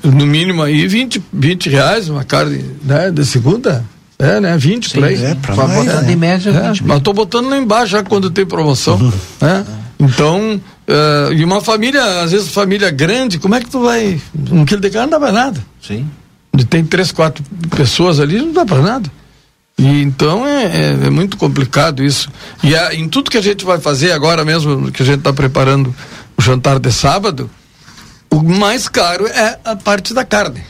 no 0.04 0.26
mínimo 0.26 0.62
aí 0.62 0.88
20, 0.88 1.22
20 1.32 1.70
reais, 1.70 2.10
uma 2.10 2.24
carne 2.24 2.64
né, 2.84 3.12
de 3.12 3.26
segunda. 3.26 3.84
É, 4.18 4.40
né? 4.42 4.58
20 4.58 4.90
Sim, 4.90 4.94
por 4.96 5.04
aí. 5.06 5.24
É, 5.24 5.36
pra 5.36 5.56
mais, 5.56 5.86
botar 5.86 6.02
né? 6.02 6.16
média. 6.16 6.50
É, 6.50 6.74
mas 6.84 7.02
tô 7.02 7.14
botando 7.14 7.50
lá 7.50 7.58
embaixo 7.58 7.94
já 7.94 8.04
quando 8.04 8.30
tem 8.30 8.46
promoção. 8.46 8.98
Uhum. 8.98 9.14
Né? 9.42 9.66
Então, 9.98 10.62
uh, 10.88 11.34
e 11.34 11.44
uma 11.44 11.62
família, 11.62 12.22
às 12.22 12.32
vezes 12.32 12.50
família 12.50 12.90
grande, 12.90 13.40
como 13.40 13.56
é 13.56 13.62
que 13.62 13.70
tu 13.70 13.82
vai. 13.82 14.20
Um 14.52 14.66
quilo 14.66 14.82
de 14.82 14.90
carne 14.90 15.12
não 15.12 15.20
dá 15.20 15.26
pra 15.26 15.32
nada. 15.32 15.66
Sim. 15.82 16.06
E 16.58 16.66
tem 16.66 16.84
três, 16.84 17.12
quatro 17.12 17.44
pessoas 17.76 18.20
ali, 18.20 18.40
não 18.40 18.52
dá 18.52 18.66
pra 18.66 18.82
nada. 18.82 19.10
E 19.78 20.02
então 20.02 20.46
é, 20.46 20.66
é, 20.66 20.90
é 21.06 21.10
muito 21.10 21.38
complicado 21.38 22.04
isso. 22.04 22.30
E 22.62 22.76
a, 22.76 22.94
em 22.94 23.08
tudo 23.08 23.32
que 23.32 23.38
a 23.38 23.42
gente 23.42 23.64
vai 23.64 23.80
fazer 23.80 24.12
agora 24.12 24.44
mesmo, 24.44 24.92
que 24.92 25.02
a 25.02 25.06
gente 25.06 25.20
está 25.20 25.32
preparando 25.32 25.96
o 26.38 26.42
jantar 26.42 26.80
de 26.80 26.92
sábado, 26.92 27.50
o 28.32 28.44
mais 28.44 28.88
caro 28.88 29.28
é 29.28 29.60
a 29.64 29.76
parte 29.76 30.14
da 30.14 30.24
carne. 30.24 30.64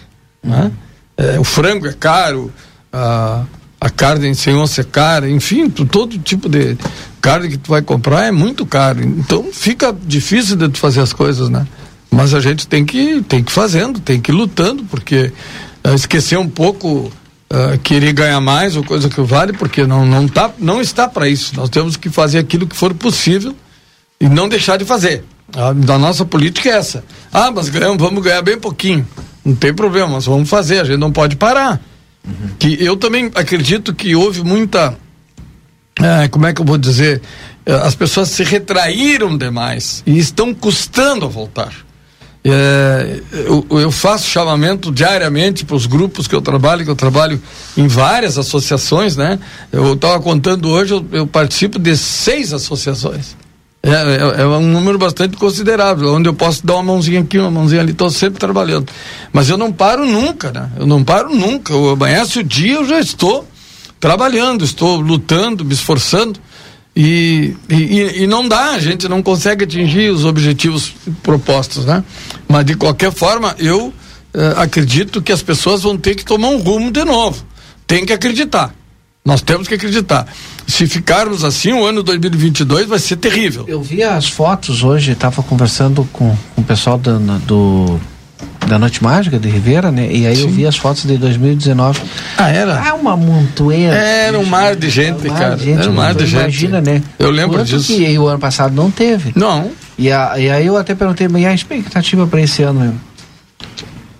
Né? 0.43 0.71
É, 1.17 1.39
o 1.39 1.43
frango 1.43 1.87
é 1.87 1.93
caro, 1.93 2.51
a, 2.91 3.43
a 3.79 3.89
carne 3.89 4.33
sem 4.35 4.55
onça 4.55 4.81
é 4.81 4.83
cara, 4.83 5.29
enfim, 5.29 5.69
todo 5.69 6.17
tipo 6.17 6.49
de 6.49 6.77
carne 7.21 7.49
que 7.49 7.57
tu 7.57 7.69
vai 7.69 7.81
comprar 7.81 8.25
é 8.25 8.31
muito 8.31 8.65
caro. 8.65 9.01
Então 9.03 9.51
fica 9.51 9.95
difícil 10.05 10.55
de 10.55 10.69
tu 10.69 10.79
fazer 10.79 11.01
as 11.01 11.13
coisas, 11.13 11.49
né? 11.49 11.65
Mas 12.11 12.33
a 12.33 12.39
gente 12.39 12.67
tem 12.67 12.85
que 12.85 13.21
tem 13.23 13.43
que 13.43 13.51
fazendo, 13.51 13.99
tem 13.99 14.19
que 14.19 14.31
lutando, 14.31 14.83
porque 14.85 15.31
uh, 15.85 15.93
esquecer 15.93 16.37
um 16.37 16.49
pouco 16.49 17.11
uh, 17.51 17.77
querer 17.83 18.13
ganhar 18.13 18.41
mais 18.41 18.75
ou 18.75 18.83
coisa 18.83 19.09
que 19.09 19.21
vale, 19.21 19.53
porque 19.53 19.85
não 19.85 20.05
não 20.05 20.27
tá 20.27 20.51
não 20.57 20.81
está 20.81 21.07
para 21.07 21.27
isso. 21.29 21.55
Nós 21.55 21.69
temos 21.69 21.95
que 21.95 22.09
fazer 22.09 22.39
aquilo 22.39 22.65
que 22.65 22.75
for 22.75 22.93
possível 22.93 23.55
e 24.19 24.27
não 24.27 24.49
deixar 24.49 24.77
de 24.77 24.85
fazer. 24.85 25.23
A, 25.55 25.69
a 25.69 25.97
nossa 25.97 26.25
política 26.25 26.69
é 26.69 26.73
essa. 26.73 27.03
Ah, 27.31 27.51
mas 27.51 27.69
ganhamos, 27.69 27.97
vamos 27.97 28.23
ganhar 28.23 28.41
bem 28.41 28.59
pouquinho. 28.59 29.07
Não 29.43 29.55
tem 29.55 29.73
problema, 29.73 30.07
mas 30.07 30.25
vamos 30.25 30.49
fazer, 30.49 30.79
a 30.79 30.83
gente 30.83 30.99
não 30.99 31.11
pode 31.11 31.35
parar. 31.35 31.81
Uhum. 32.25 32.49
Que 32.59 32.83
eu 32.83 32.97
também 32.97 33.31
acredito 33.35 33.93
que 33.93 34.15
houve 34.15 34.43
muita. 34.43 34.95
É, 35.99 36.27
como 36.27 36.45
é 36.45 36.53
que 36.53 36.61
eu 36.61 36.65
vou 36.65 36.77
dizer? 36.77 37.21
É, 37.65 37.73
as 37.73 37.95
pessoas 37.95 38.29
se 38.29 38.43
retraíram 38.43 39.37
demais 39.37 40.03
e 40.05 40.17
estão 40.17 40.53
custando 40.53 41.25
a 41.25 41.29
voltar. 41.29 41.73
É, 42.43 43.21
eu, 43.31 43.65
eu, 43.69 43.91
faço 43.91 44.29
chamamento 44.29 44.93
diariamente 44.93 45.65
para 45.65 45.75
os 45.75 45.85
grupos 45.85 46.25
que 46.25 46.33
eu 46.33 46.41
trabalho, 46.41 46.85
que 46.85 46.89
eu 46.89 46.95
trabalho 46.95 47.41
em 47.75 47.85
várias 47.85 48.37
associações, 48.37 49.17
né? 49.17 49.37
Eu 49.71 49.93
estava 49.93 50.21
contando 50.21 50.69
hoje, 50.69 50.93
eu, 50.93 51.05
eu, 51.11 51.27
participo 51.27 51.77
de 51.77 51.97
seis 51.97 52.53
associações. 52.53 53.35
É, 53.81 53.91
é, 53.91 54.41
é, 54.41 54.45
um 54.45 54.67
número 54.67 54.97
bastante 54.97 55.37
considerável, 55.37 56.13
onde 56.13 56.27
eu 56.27 56.33
posso 56.33 56.65
dar 56.65 56.75
uma 56.75 56.83
mãozinha 56.83 57.21
aqui, 57.21 57.37
uma 57.39 57.49
mãozinha 57.49 57.81
ali, 57.81 57.91
estou 57.91 58.09
sempre 58.09 58.37
trabalhando. 58.37 58.91
Mas 59.31 59.49
eu 59.49 59.57
não 59.57 59.71
paro 59.71 60.05
nunca, 60.05 60.51
né? 60.51 60.69
Eu 60.77 60.85
não 60.85 61.03
paro 61.03 61.33
nunca. 61.33 61.71
Eu 61.71 61.91
amanhece 61.91 62.39
o 62.39 62.43
dia, 62.43 62.75
eu 62.75 62.85
já 62.85 62.99
estou 62.99 63.47
trabalhando, 63.99 64.65
estou 64.65 64.99
lutando, 64.99 65.63
me 65.63 65.73
esforçando. 65.73 66.39
E, 66.95 67.55
e, 67.69 68.23
e 68.23 68.27
não 68.27 68.47
dá, 68.47 68.71
a 68.71 68.79
gente 68.79 69.07
não 69.07 69.23
consegue 69.23 69.63
atingir 69.63 70.09
os 70.09 70.25
objetivos 70.25 70.93
propostos, 71.23 71.85
né? 71.85 72.03
Mas 72.47 72.65
de 72.65 72.75
qualquer 72.75 73.13
forma, 73.13 73.55
eu 73.57 73.93
eh, 74.33 74.53
acredito 74.57 75.21
que 75.21 75.31
as 75.31 75.41
pessoas 75.41 75.83
vão 75.83 75.97
ter 75.97 76.15
que 76.15 76.25
tomar 76.25 76.49
um 76.49 76.57
rumo 76.57 76.91
de 76.91 77.05
novo. 77.05 77.45
Tem 77.87 78.05
que 78.05 78.11
acreditar. 78.11 78.73
Nós 79.23 79.41
temos 79.41 79.67
que 79.67 79.75
acreditar. 79.75 80.25
Se 80.65 80.87
ficarmos 80.87 81.43
assim, 81.43 81.73
o 81.73 81.85
ano 81.85 82.01
2022 82.01 82.87
vai 82.87 82.99
ser 82.99 83.17
terrível. 83.17 83.65
Eu 83.67 83.81
vi 83.81 84.01
as 84.01 84.27
fotos 84.29 84.83
hoje, 84.83 85.11
estava 85.11 85.43
conversando 85.43 86.07
com, 86.13 86.35
com 86.55 86.61
o 86.61 86.63
pessoal 86.63 86.97
do, 86.97 87.19
do 87.39 87.99
da 88.67 88.77
Noite 88.77 89.03
Mágica 89.03 89.39
de 89.39 89.49
Rivera, 89.49 89.91
né? 89.91 90.07
E 90.11 90.27
aí 90.27 90.35
Sim. 90.35 90.43
eu 90.43 90.49
vi 90.49 90.65
as 90.65 90.77
fotos 90.77 91.03
de 91.03 91.17
2019. 91.17 92.01
Ah, 92.37 92.49
era? 92.49 92.79
Ah, 92.79 92.93
uma 92.93 93.17
montoeira. 93.17 93.93
Era 93.95 94.39
um 94.39 94.45
mar 94.45 94.75
de 94.75 94.89
gente, 94.89 95.27
um 95.27 95.33
cara. 95.33 95.55
De 95.55 95.65
gente, 95.65 95.79
era 95.79 95.89
um 95.89 95.93
mar 95.93 96.13
de 96.13 96.25
gente. 96.25 96.39
Imagina, 96.41 96.81
né? 96.81 97.01
Eu 97.17 97.31
lembro 97.31 97.57
Quanto 97.57 97.67
disso. 97.67 97.93
que 97.93 98.17
o 98.17 98.27
ano 98.27 98.39
passado 98.39 98.73
não 98.73 98.89
teve. 98.91 99.33
Não. 99.35 99.71
E, 99.97 100.11
a, 100.11 100.39
e 100.39 100.49
aí 100.49 100.65
eu 100.65 100.77
até 100.77 100.95
perguntei, 100.95 101.27
mas 101.27 101.41
e 101.41 101.45
a 101.45 101.53
expectativa 101.53 102.25
para 102.27 102.41
esse 102.41 102.63
ano 102.63 102.79
mesmo? 102.79 103.08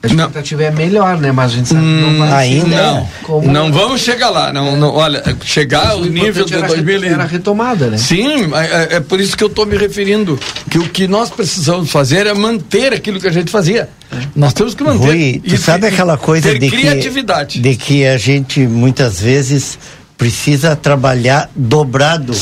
A 0.01 0.07
expectativa 0.07 0.61
não. 0.61 0.67
é 0.69 0.71
melhor, 0.71 1.17
né? 1.17 1.31
Mas 1.31 1.51
a 1.51 1.55
gente 1.55 1.69
sabe 1.69 1.81
hum, 1.81 2.17
não 2.17 2.27
vai 2.27 2.47
ainda 2.47 2.81
não. 2.81 3.09
Como... 3.23 3.51
Não 3.51 3.71
vamos 3.71 4.01
chegar 4.01 4.29
lá. 4.29 4.53
Não, 4.53 4.77
não 4.77 4.95
olha, 4.95 5.21
chegar 5.43 5.89
ao 5.89 6.05
nível 6.05 6.45
de 6.45 6.57
2000 6.57 7.03
era 7.03 7.25
retomada, 7.25 7.87
né? 7.87 7.97
Sim, 7.97 8.49
é, 8.53 8.95
é 8.95 8.99
por 9.01 9.19
isso 9.19 9.35
que 9.35 9.43
eu 9.43 9.49
estou 9.49 9.65
me 9.65 9.77
referindo 9.77 10.39
que 10.69 10.79
o 10.79 10.87
que 10.87 11.05
nós 11.05 11.29
precisamos 11.29 11.91
fazer 11.91 12.27
é 12.27 12.33
manter 12.33 12.93
aquilo 12.93 13.19
que 13.19 13.27
a 13.27 13.31
gente 13.31 13.51
fazia. 13.51 13.89
É. 14.11 14.17
Nós 14.35 14.53
temos 14.53 14.73
que 14.73 14.83
manter. 14.83 15.05
Rui, 15.05 15.41
tu 15.45 15.57
sabe 15.57 15.87
aquela 15.87 16.17
coisa 16.17 16.57
de 16.57 16.69
criatividade. 16.69 17.59
Que, 17.59 17.69
de 17.69 17.75
que 17.75 18.05
a 18.05 18.17
gente 18.17 18.61
muitas 18.61 19.19
vezes 19.19 19.77
precisa 20.17 20.77
trabalhar 20.77 21.49
dobrado 21.53 22.33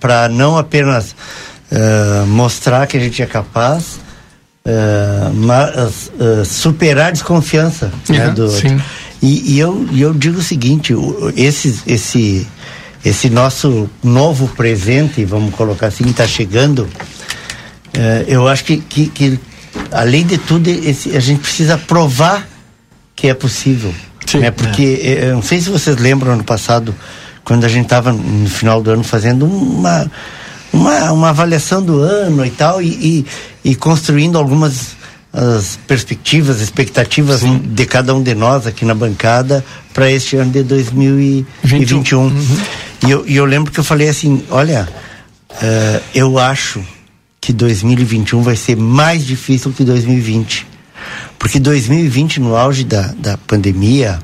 para 0.00 0.28
não 0.30 0.56
apenas 0.56 1.14
uh, 1.70 2.26
mostrar 2.26 2.86
que 2.86 2.96
a 2.96 3.00
gente 3.00 3.22
é 3.22 3.26
capaz 3.26 4.07
uh, 4.68 5.34
mas, 5.34 6.10
uh, 6.20 6.44
superar 6.44 7.08
a 7.08 7.10
desconfiança 7.10 7.90
né, 8.08 8.28
do 8.28 8.44
outro. 8.44 8.82
E, 9.20 9.54
e, 9.54 9.58
eu, 9.58 9.88
eu 9.96 10.14
digo 10.14 10.38
o 10.38 10.42
seguinte, 10.42 10.94
esse, 11.36 11.80
esse, 11.86 12.46
esse 13.04 13.30
nosso 13.30 13.90
novo 14.02 14.46
presente, 14.48 15.24
vamos 15.24 15.54
colocar 15.54 15.88
assim, 15.88 16.04
está 16.08 16.26
chegando, 16.26 16.80
uh, 16.82 18.24
eu 18.28 18.46
acho 18.46 18.64
que, 18.64 18.76
que, 18.76 19.08
que, 19.08 19.40
além 19.90 20.24
de 20.24 20.38
tudo, 20.38 20.68
esse, 20.68 21.16
a 21.16 21.20
gente 21.20 21.40
precisa 21.40 21.76
provar 21.76 22.46
que 23.16 23.28
é 23.28 23.34
possível. 23.34 23.92
Sim, 24.24 24.38
né? 24.38 24.50
Porque, 24.50 25.00
é. 25.02 25.30
eu 25.30 25.34
não 25.34 25.42
sei 25.42 25.60
se 25.60 25.70
vocês 25.70 25.96
lembram, 25.96 26.32
ano 26.34 26.44
passado, 26.44 26.94
quando 27.42 27.64
a 27.64 27.68
gente 27.68 27.84
estava 27.84 28.12
no 28.12 28.48
final 28.48 28.80
do 28.82 28.90
ano 28.90 29.02
fazendo 29.02 29.46
uma 29.46 30.08
uma, 30.72 31.12
uma 31.12 31.28
avaliação 31.30 31.82
do 31.82 32.00
ano 32.00 32.44
e 32.44 32.50
tal, 32.50 32.82
e, 32.82 33.24
e, 33.64 33.70
e 33.70 33.74
construindo 33.74 34.36
algumas 34.36 34.96
as 35.32 35.78
perspectivas, 35.86 36.60
expectativas 36.60 37.40
Sim. 37.40 37.58
de 37.58 37.86
cada 37.86 38.14
um 38.14 38.22
de 38.22 38.34
nós 38.34 38.66
aqui 38.66 38.84
na 38.84 38.94
bancada 38.94 39.64
para 39.92 40.10
este 40.10 40.36
ano 40.36 40.50
de 40.50 40.62
2021. 40.62 42.18
Uhum. 42.18 42.56
E, 43.06 43.10
eu, 43.10 43.24
e 43.26 43.36
eu 43.36 43.44
lembro 43.44 43.70
que 43.70 43.78
eu 43.78 43.84
falei 43.84 44.08
assim: 44.08 44.42
olha, 44.50 44.88
uh, 45.50 46.02
eu 46.14 46.38
acho 46.38 46.82
que 47.40 47.52
2021 47.52 48.42
vai 48.42 48.56
ser 48.56 48.76
mais 48.76 49.24
difícil 49.24 49.72
que 49.72 49.84
2020. 49.84 50.66
Porque 51.38 51.60
2020, 51.60 52.40
no 52.40 52.56
auge 52.56 52.82
da, 52.82 53.14
da 53.16 53.36
pandemia, 53.36 54.18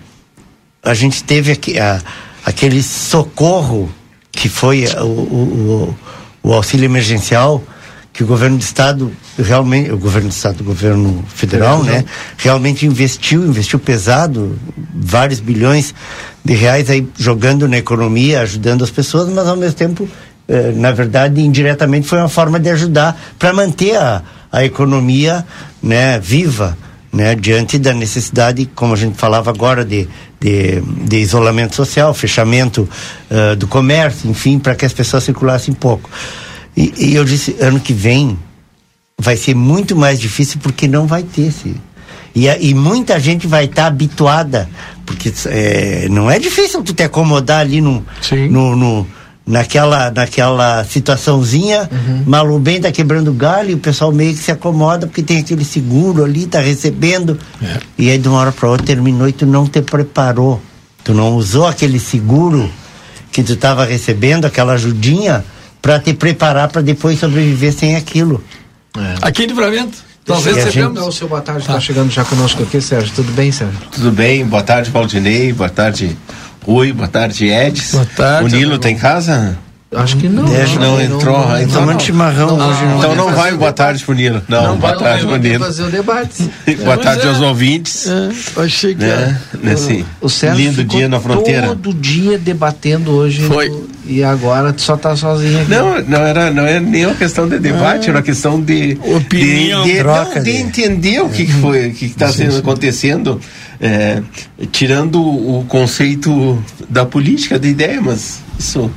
a 0.82 0.94
gente 0.94 1.22
teve 1.22 1.52
aqui, 1.52 1.78
a, 1.78 2.00
aquele 2.44 2.82
socorro 2.82 3.92
que 4.32 4.48
foi 4.48 4.86
o, 5.00 5.04
o, 5.04 5.98
o 6.44 6.52
auxílio 6.52 6.84
emergencial 6.84 7.60
que 8.12 8.22
o 8.22 8.26
governo 8.26 8.58
do 8.58 8.62
estado 8.62 9.10
realmente 9.36 9.90
o 9.90 9.98
governo 9.98 10.28
do 10.28 10.32
estado 10.32 10.60
o 10.60 10.64
governo 10.64 11.24
federal 11.34 11.82
é, 11.82 11.86
né 11.86 12.04
realmente 12.38 12.86
investiu 12.86 13.44
investiu 13.44 13.80
pesado 13.80 14.56
vários 14.94 15.40
bilhões 15.40 15.92
de 16.44 16.54
reais 16.54 16.88
aí 16.88 17.08
jogando 17.18 17.66
na 17.66 17.78
economia 17.78 18.42
ajudando 18.42 18.84
as 18.84 18.90
pessoas 18.90 19.28
mas 19.28 19.48
ao 19.48 19.56
mesmo 19.56 19.74
tempo 19.74 20.08
eh, 20.46 20.72
na 20.76 20.92
verdade 20.92 21.40
indiretamente 21.40 22.06
foi 22.06 22.18
uma 22.18 22.28
forma 22.28 22.60
de 22.60 22.68
ajudar 22.68 23.18
para 23.38 23.52
manter 23.52 23.96
a, 23.96 24.22
a 24.52 24.64
economia 24.64 25.44
né, 25.82 26.18
viva, 26.20 26.76
né, 27.14 27.36
diante 27.36 27.78
da 27.78 27.94
necessidade, 27.94 28.68
como 28.74 28.92
a 28.92 28.96
gente 28.96 29.16
falava 29.16 29.48
agora, 29.48 29.84
de, 29.84 30.08
de, 30.40 30.80
de 30.80 31.16
isolamento 31.18 31.76
social, 31.76 32.12
fechamento 32.12 32.88
uh, 33.30 33.54
do 33.54 33.68
comércio, 33.68 34.28
enfim, 34.28 34.58
para 34.58 34.74
que 34.74 34.84
as 34.84 34.92
pessoas 34.92 35.22
circulassem 35.22 35.72
pouco. 35.72 36.10
E, 36.76 36.92
e, 36.98 37.14
eu 37.14 37.24
disse, 37.24 37.56
ano 37.60 37.78
que 37.78 37.92
vem 37.92 38.36
vai 39.16 39.36
ser 39.36 39.54
muito 39.54 39.94
mais 39.94 40.18
difícil 40.18 40.58
porque 40.60 40.88
não 40.88 41.06
vai 41.06 41.22
ter 41.22 41.42
esse. 41.42 41.76
E, 42.34 42.48
e 42.48 42.74
muita 42.74 43.20
gente 43.20 43.46
vai 43.46 43.66
estar 43.66 43.82
tá 43.82 43.86
habituada, 43.86 44.68
porque 45.06 45.32
é, 45.46 46.08
não 46.10 46.28
é 46.28 46.40
difícil 46.40 46.82
tu 46.82 46.92
te 46.92 47.04
acomodar 47.04 47.60
ali 47.60 47.80
no, 47.80 48.04
no, 48.50 48.74
no 48.74 49.06
naquela, 49.46 50.10
naquela 50.10 50.84
situaçãozinha, 50.84 51.88
uhum. 51.90 52.24
Malubem 52.26 52.80
tá 52.80 52.90
quebrando 52.90 53.32
galho 53.32 53.70
e 53.70 53.74
o 53.74 53.78
pessoal 53.78 54.10
meio 54.10 54.32
que 54.32 54.42
se 54.42 54.50
acomoda 54.50 55.06
porque 55.06 55.22
tem 55.22 55.38
aquele 55.38 55.64
seguro 55.64 56.24
ali, 56.24 56.46
tá 56.46 56.60
recebendo. 56.60 57.38
É. 57.62 57.78
E 57.98 58.10
aí 58.10 58.18
de 58.18 58.28
uma 58.28 58.38
hora 58.38 58.52
para 58.52 58.68
outra 58.68 58.86
terminou 58.86 59.28
e 59.28 59.32
tu 59.32 59.46
não 59.46 59.66
te 59.66 59.82
preparou. 59.82 60.60
Tu 61.02 61.12
não 61.12 61.36
usou 61.36 61.66
aquele 61.66 62.00
seguro 62.00 62.70
que 63.30 63.42
tu 63.42 63.52
estava 63.52 63.84
recebendo, 63.84 64.46
aquela 64.46 64.72
ajudinha, 64.72 65.44
para 65.82 65.98
te 65.98 66.14
preparar 66.14 66.68
para 66.68 66.80
depois 66.80 67.18
sobreviver 67.18 67.72
sem 67.72 67.96
aquilo. 67.96 68.42
É. 68.96 69.14
Aqui 69.20 69.42
em 69.42 69.46
Livramento. 69.46 69.98
Nós 70.26 70.44
recebemos. 70.44 70.72
Gente... 70.72 71.08
O 71.08 71.12
seu 71.12 71.28
boa 71.28 71.42
tarde 71.42 71.60
está 71.60 71.74
tá 71.74 71.80
chegando 71.80 72.10
já 72.10 72.24
conosco 72.24 72.62
aqui, 72.62 72.80
Sérgio. 72.80 73.12
Tudo 73.14 73.30
bem, 73.32 73.52
Sérgio? 73.52 73.78
Tudo 73.92 74.10
bem, 74.10 74.46
boa 74.46 74.62
tarde, 74.62 74.90
Valdinei, 74.90 75.52
boa 75.52 75.68
tarde, 75.68 76.16
Oi, 76.66 76.92
boa 76.92 77.08
tarde, 77.08 77.46
Edson. 77.48 77.98
Boa 77.98 78.08
tarde. 78.16 78.54
O 78.54 78.58
Nilo 78.58 78.78
tá 78.78 78.90
em 78.90 78.96
casa? 78.96 79.58
Acho 79.94 80.16
que 80.16 80.28
não. 80.28 80.44
Deve, 80.44 80.78
não, 80.78 80.96
não, 80.96 81.00
entrou. 81.00 81.48
Não, 81.48 81.60
então, 81.60 81.80
tomando 81.80 82.02
chimarrão 82.02 82.56
não, 82.56 82.68
hoje. 82.68 82.84
Não, 82.84 82.98
então 82.98 83.14
não 83.14 83.32
vai 83.32 83.52
boa 83.52 83.72
tarde 83.72 84.02
pro 84.02 84.14
Nilo. 84.14 84.42
Não, 84.48 84.68
não 84.68 84.76
boa 84.76 84.96
tarde 84.96 85.26
pro 85.26 85.36
Nilo. 85.36 85.64
fazer 85.64 85.82
o 85.84 85.90
debate. 85.90 86.50
boa 86.82 86.96
tarde 86.96 87.26
é. 87.26 87.28
aos 87.28 87.40
ouvintes. 87.40 88.08
É, 88.08 88.62
achei 88.62 88.94
que 88.94 89.04
né? 89.04 89.40
Nesse 89.62 90.04
o 90.20 90.28
Sérgio 90.28 90.64
lindo 90.64 90.84
dia 90.84 91.08
na 91.08 91.20
fronteira. 91.20 91.68
todo 91.68 91.94
dia 91.94 92.38
debatendo 92.38 93.12
hoje. 93.12 93.42
Foi. 93.42 93.68
No, 93.68 93.86
e 94.06 94.24
agora 94.24 94.74
só 94.76 94.96
tá 94.96 95.14
sozinho 95.14 95.60
aqui. 95.60 95.70
Não, 95.70 96.00
não 96.02 96.26
era, 96.26 96.50
não 96.50 96.66
é 96.66 96.80
nem 96.80 97.06
uma 97.06 97.14
questão 97.14 97.48
de 97.48 97.58
debate, 97.58 98.06
ah, 98.06 98.10
era 98.10 98.18
uma 98.18 98.22
questão 98.22 98.60
de 98.60 98.98
opinião, 99.02 99.82
de, 99.82 99.92
de, 99.92 99.98
troca, 99.98 100.40
de, 100.40 100.52
de 100.52 100.58
entender 100.58 101.20
o 101.20 101.28
que, 101.28 101.46
que 101.46 101.52
foi, 101.52 101.88
o 101.88 101.94
que 101.94 102.06
está 102.06 102.26
acontecendo 102.58 103.40
é, 103.84 104.22
tirando 104.72 105.20
o 105.20 105.62
conceito 105.68 106.58
da 106.88 107.04
política, 107.04 107.58
da 107.58 107.68
ideia, 107.68 108.00
mas 108.00 108.40
isso 108.58 108.90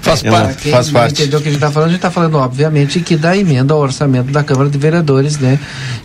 faz, 0.00 0.24
é 0.24 0.30
parte, 0.30 0.70
faz 0.70 0.90
parte. 0.90 1.20
Entendeu 1.20 1.38
o 1.38 1.42
que 1.42 1.48
a 1.48 1.52
gente 1.52 1.58
está 1.58 1.70
falando? 1.70 1.88
A 1.88 1.90
gente 1.90 1.98
está 1.98 2.10
falando, 2.10 2.38
obviamente, 2.38 3.00
que 3.00 3.14
da 3.14 3.36
emenda 3.36 3.74
ao 3.74 3.80
orçamento 3.80 4.32
da 4.32 4.42
Câmara 4.42 4.70
de 4.70 4.78
Vereadores, 4.78 5.36
né? 5.38 5.58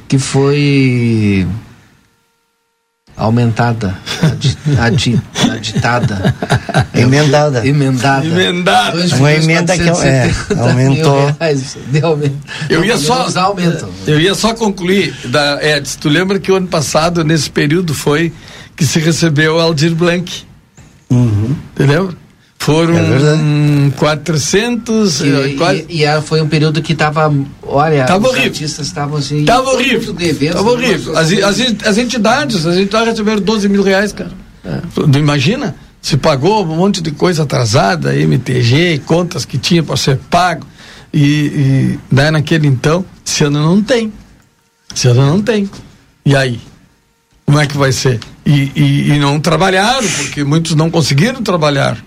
Que 0.10 0.20
foi 0.20 1.48
aumentada, 3.17 3.97
adi, 4.80 5.19
aditada, 5.49 6.36
emendada, 6.93 7.67
emendada, 7.67 8.25
emendada, 8.25 9.15
uma 9.17 9.34
emenda 9.34 9.75
que 9.75 9.89
é, 9.89 10.32
aumentou. 10.56 11.36
eu 12.69 12.86
ia 12.86 12.97
só 12.97 13.27
eu 14.06 14.19
ia 14.21 14.36
só 14.36 14.53
concluir 14.53 15.15
da 15.25 15.60
Edson. 15.62 15.97
Tu 15.99 16.10
lembra 16.10 16.39
que 16.39 16.51
o 16.51 16.56
ano 16.56 16.67
passado 16.67 17.23
nesse 17.23 17.49
período 17.49 17.95
foi 17.95 18.32
que 18.75 18.86
se 18.86 18.99
recebeu 18.99 19.56
o 19.56 19.60
Aldir 19.60 19.95
Blanc? 19.95 20.45
Uhum. 21.10 21.56
Entendeu? 21.73 22.13
Foram 22.60 22.96
é 22.96 23.91
400. 23.98 25.22
E, 25.22 25.30
eh, 25.30 25.56
quase... 25.58 25.86
e, 25.88 26.04
e, 26.04 26.22
foi 26.22 26.41
um 26.41 26.48
período 26.48 26.82
que 26.82 26.93
estava. 26.93 27.34
Olha, 27.63 28.06
tava 28.06 28.26
os 28.26 28.30
horrível. 28.32 28.50
artistas 28.50 28.88
estavam 28.88 29.17
assim. 29.17 29.46
Tava 29.46 29.70
horrível. 29.70 30.15
Tava 30.52 30.72
horrível. 30.72 31.17
As, 31.17 31.32
as, 31.32 31.60
as, 31.86 31.98
entidades, 31.98 32.65
as 32.65 32.76
entidades 32.76 33.10
receberam 33.10 33.41
12 33.41 33.70
mil 33.70 33.84
reais, 33.84 34.12
cara. 34.12 34.32
É. 34.65 34.82
Não 35.08 35.20
imagina? 35.20 35.76
Se 36.02 36.17
pagou 36.17 36.63
um 36.63 36.76
monte 36.76 37.02
de 37.02 37.12
coisa 37.12 37.43
atrasada, 37.43 38.15
MTG, 38.15 39.02
contas 39.06 39.46
que 39.46 39.58
tinha 39.58 39.82
para 39.84 39.96
ser 39.96 40.17
pago. 40.30 40.65
E, 41.13 41.20
e 41.20 42.00
né, 42.12 42.32
naquele 42.32 42.67
então, 42.67 43.06
esse 43.26 43.43
ano 43.43 43.62
não 43.62 43.82
tem. 43.82 44.12
Esse 44.93 45.08
ano 45.08 45.26
não 45.26 45.41
tem. 45.41 45.70
E 46.26 46.36
aí? 46.36 46.60
Como 47.46 47.60
é 47.60 47.65
que 47.65 47.78
vai 47.78 47.93
ser? 47.93 48.20
E, 48.46 48.72
e, 48.76 49.12
e 49.13 49.20
não 49.20 49.39
trabalharam, 49.39 50.08
porque 50.17 50.43
muitos 50.43 50.76
não 50.76 50.91
conseguiram 50.91 51.41
trabalhar. 51.41 51.98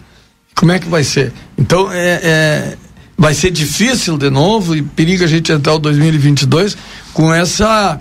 Como 0.60 0.72
é 0.72 0.78
que 0.78 0.90
vai 0.90 1.02
ser? 1.02 1.32
Então, 1.56 1.90
é, 1.90 2.20
é, 2.22 2.76
vai 3.16 3.32
ser 3.32 3.50
difícil 3.50 4.18
de 4.18 4.28
novo 4.28 4.76
e 4.76 4.82
periga 4.82 5.24
a 5.24 5.26
gente 5.26 5.50
entrar 5.50 5.72
o 5.72 5.78
2022 5.78 6.76
com 7.14 7.32
essa 7.32 7.98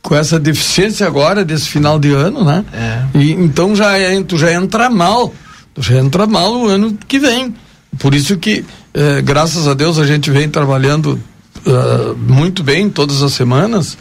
com 0.00 0.14
essa 0.14 0.38
deficiência 0.38 1.04
agora 1.04 1.44
desse 1.44 1.68
final 1.68 1.98
de 1.98 2.12
ano, 2.12 2.44
né? 2.44 2.64
É. 2.72 3.18
E, 3.18 3.32
então 3.32 3.74
já, 3.74 3.94
tu 4.24 4.38
já 4.38 4.52
entra 4.52 4.88
mal, 4.88 5.34
tu 5.74 5.82
já 5.82 5.96
entra 5.96 6.28
mal 6.28 6.56
o 6.56 6.68
ano 6.68 6.96
que 7.08 7.18
vem. 7.18 7.52
Por 7.98 8.14
isso 8.14 8.36
que, 8.36 8.64
eh, 8.94 9.20
graças 9.20 9.66
a 9.66 9.74
Deus, 9.74 9.98
a 9.98 10.06
gente 10.06 10.30
vem 10.30 10.48
trabalhando 10.48 11.18
uh, 11.66 12.16
muito 12.16 12.62
bem 12.62 12.88
todas 12.88 13.20
as 13.20 13.32
semanas, 13.32 13.98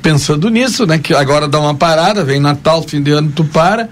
pensando 0.00 0.48
nisso, 0.48 0.86
né? 0.86 0.96
Que 0.96 1.12
agora 1.12 1.48
dá 1.48 1.58
uma 1.58 1.74
parada, 1.74 2.22
vem 2.22 2.38
Natal, 2.38 2.84
fim 2.84 3.02
de 3.02 3.10
ano, 3.10 3.32
tu 3.34 3.44
para 3.44 3.88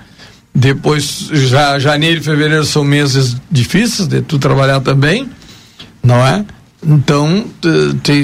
depois, 0.59 1.29
já 1.33 1.79
janeiro 1.79 2.19
e 2.19 2.23
fevereiro 2.23 2.65
são 2.65 2.83
meses 2.83 3.37
difíceis 3.51 4.09
de 4.09 4.23
tu 4.23 4.39
trabalhar 4.39 4.81
também, 4.81 5.29
não 6.03 6.27
é? 6.27 6.47
Então, 6.83 7.45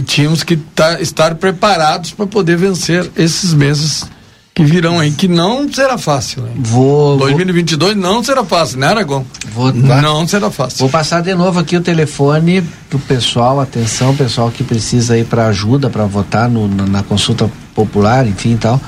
tínhamos 0.07 0.43
que 0.43 0.57
tá, 0.57 0.99
estar 0.99 1.35
preparados 1.35 2.13
para 2.13 2.27
poder 2.27 2.57
vencer 2.57 3.11
esses 3.17 3.53
meses 3.53 4.07
que 4.55 4.65
virão 4.65 4.99
aí, 4.99 5.11
que 5.11 5.29
não 5.29 5.71
será 5.71 5.99
fácil. 5.99 6.43
Né? 6.43 6.53
Vou, 6.57 7.19
2022 7.19 7.95
vou... 7.95 8.03
não 8.03 8.25
será 8.25 8.43
fácil, 8.43 8.79
né, 8.79 8.87
Aragão? 8.87 9.27
Vou, 9.53 9.71
não 9.71 10.27
será 10.27 10.51
fácil. 10.51 10.79
Vou 10.79 10.89
passar 10.89 11.21
de 11.21 11.35
novo 11.35 11.61
aqui 11.61 11.77
o 11.77 11.83
telefone 11.83 12.63
pro 12.89 12.99
pessoal, 12.99 13.61
atenção, 13.61 14.17
pessoal 14.17 14.51
que 14.51 14.65
precisa 14.65 15.19
ir 15.19 15.27
para 15.27 15.49
ajuda 15.49 15.91
para 15.91 16.07
votar 16.07 16.49
no, 16.49 16.67
na 16.67 17.03
consulta 17.03 17.51
popular, 17.75 18.27
enfim 18.27 18.55
e 18.55 18.57
tal. 18.57 18.81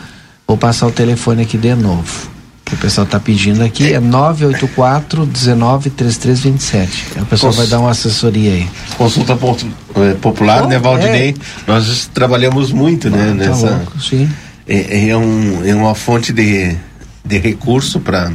Vou 0.48 0.56
passar 0.56 0.86
o 0.86 0.90
telefone 0.90 1.42
aqui 1.42 1.58
de 1.58 1.74
novo 1.74 2.33
que 2.74 2.78
o 2.78 2.78
pessoal 2.78 3.04
está 3.04 3.20
pedindo 3.20 3.62
aqui 3.62 3.92
é 3.92 4.00
984 4.00 5.24
19 5.24 5.90
3327. 5.90 7.20
O 7.20 7.26
pessoal 7.26 7.52
Cons... 7.52 7.58
vai 7.58 7.66
dar 7.68 7.80
uma 7.80 7.90
assessoria 7.90 8.52
aí. 8.52 8.68
Consulta 8.98 9.32
é, 9.32 10.14
popular, 10.14 10.64
oh, 10.64 10.68
né, 10.68 10.78
Valdinei? 10.78 11.30
É. 11.30 11.34
Nós 11.70 12.10
trabalhamos 12.12 12.72
muito, 12.72 13.08
né, 13.08 13.28
ah, 13.30 13.34
né, 13.34 13.46
nessa. 13.46 13.68
Tá 13.68 13.76
louco, 13.76 14.00
sim. 14.00 14.28
É, 14.66 15.08
é, 15.08 15.16
um, 15.16 15.64
é 15.64 15.74
uma 15.74 15.94
fonte 15.94 16.32
de, 16.32 16.76
de 17.24 17.38
recurso 17.38 18.00
para 18.00 18.32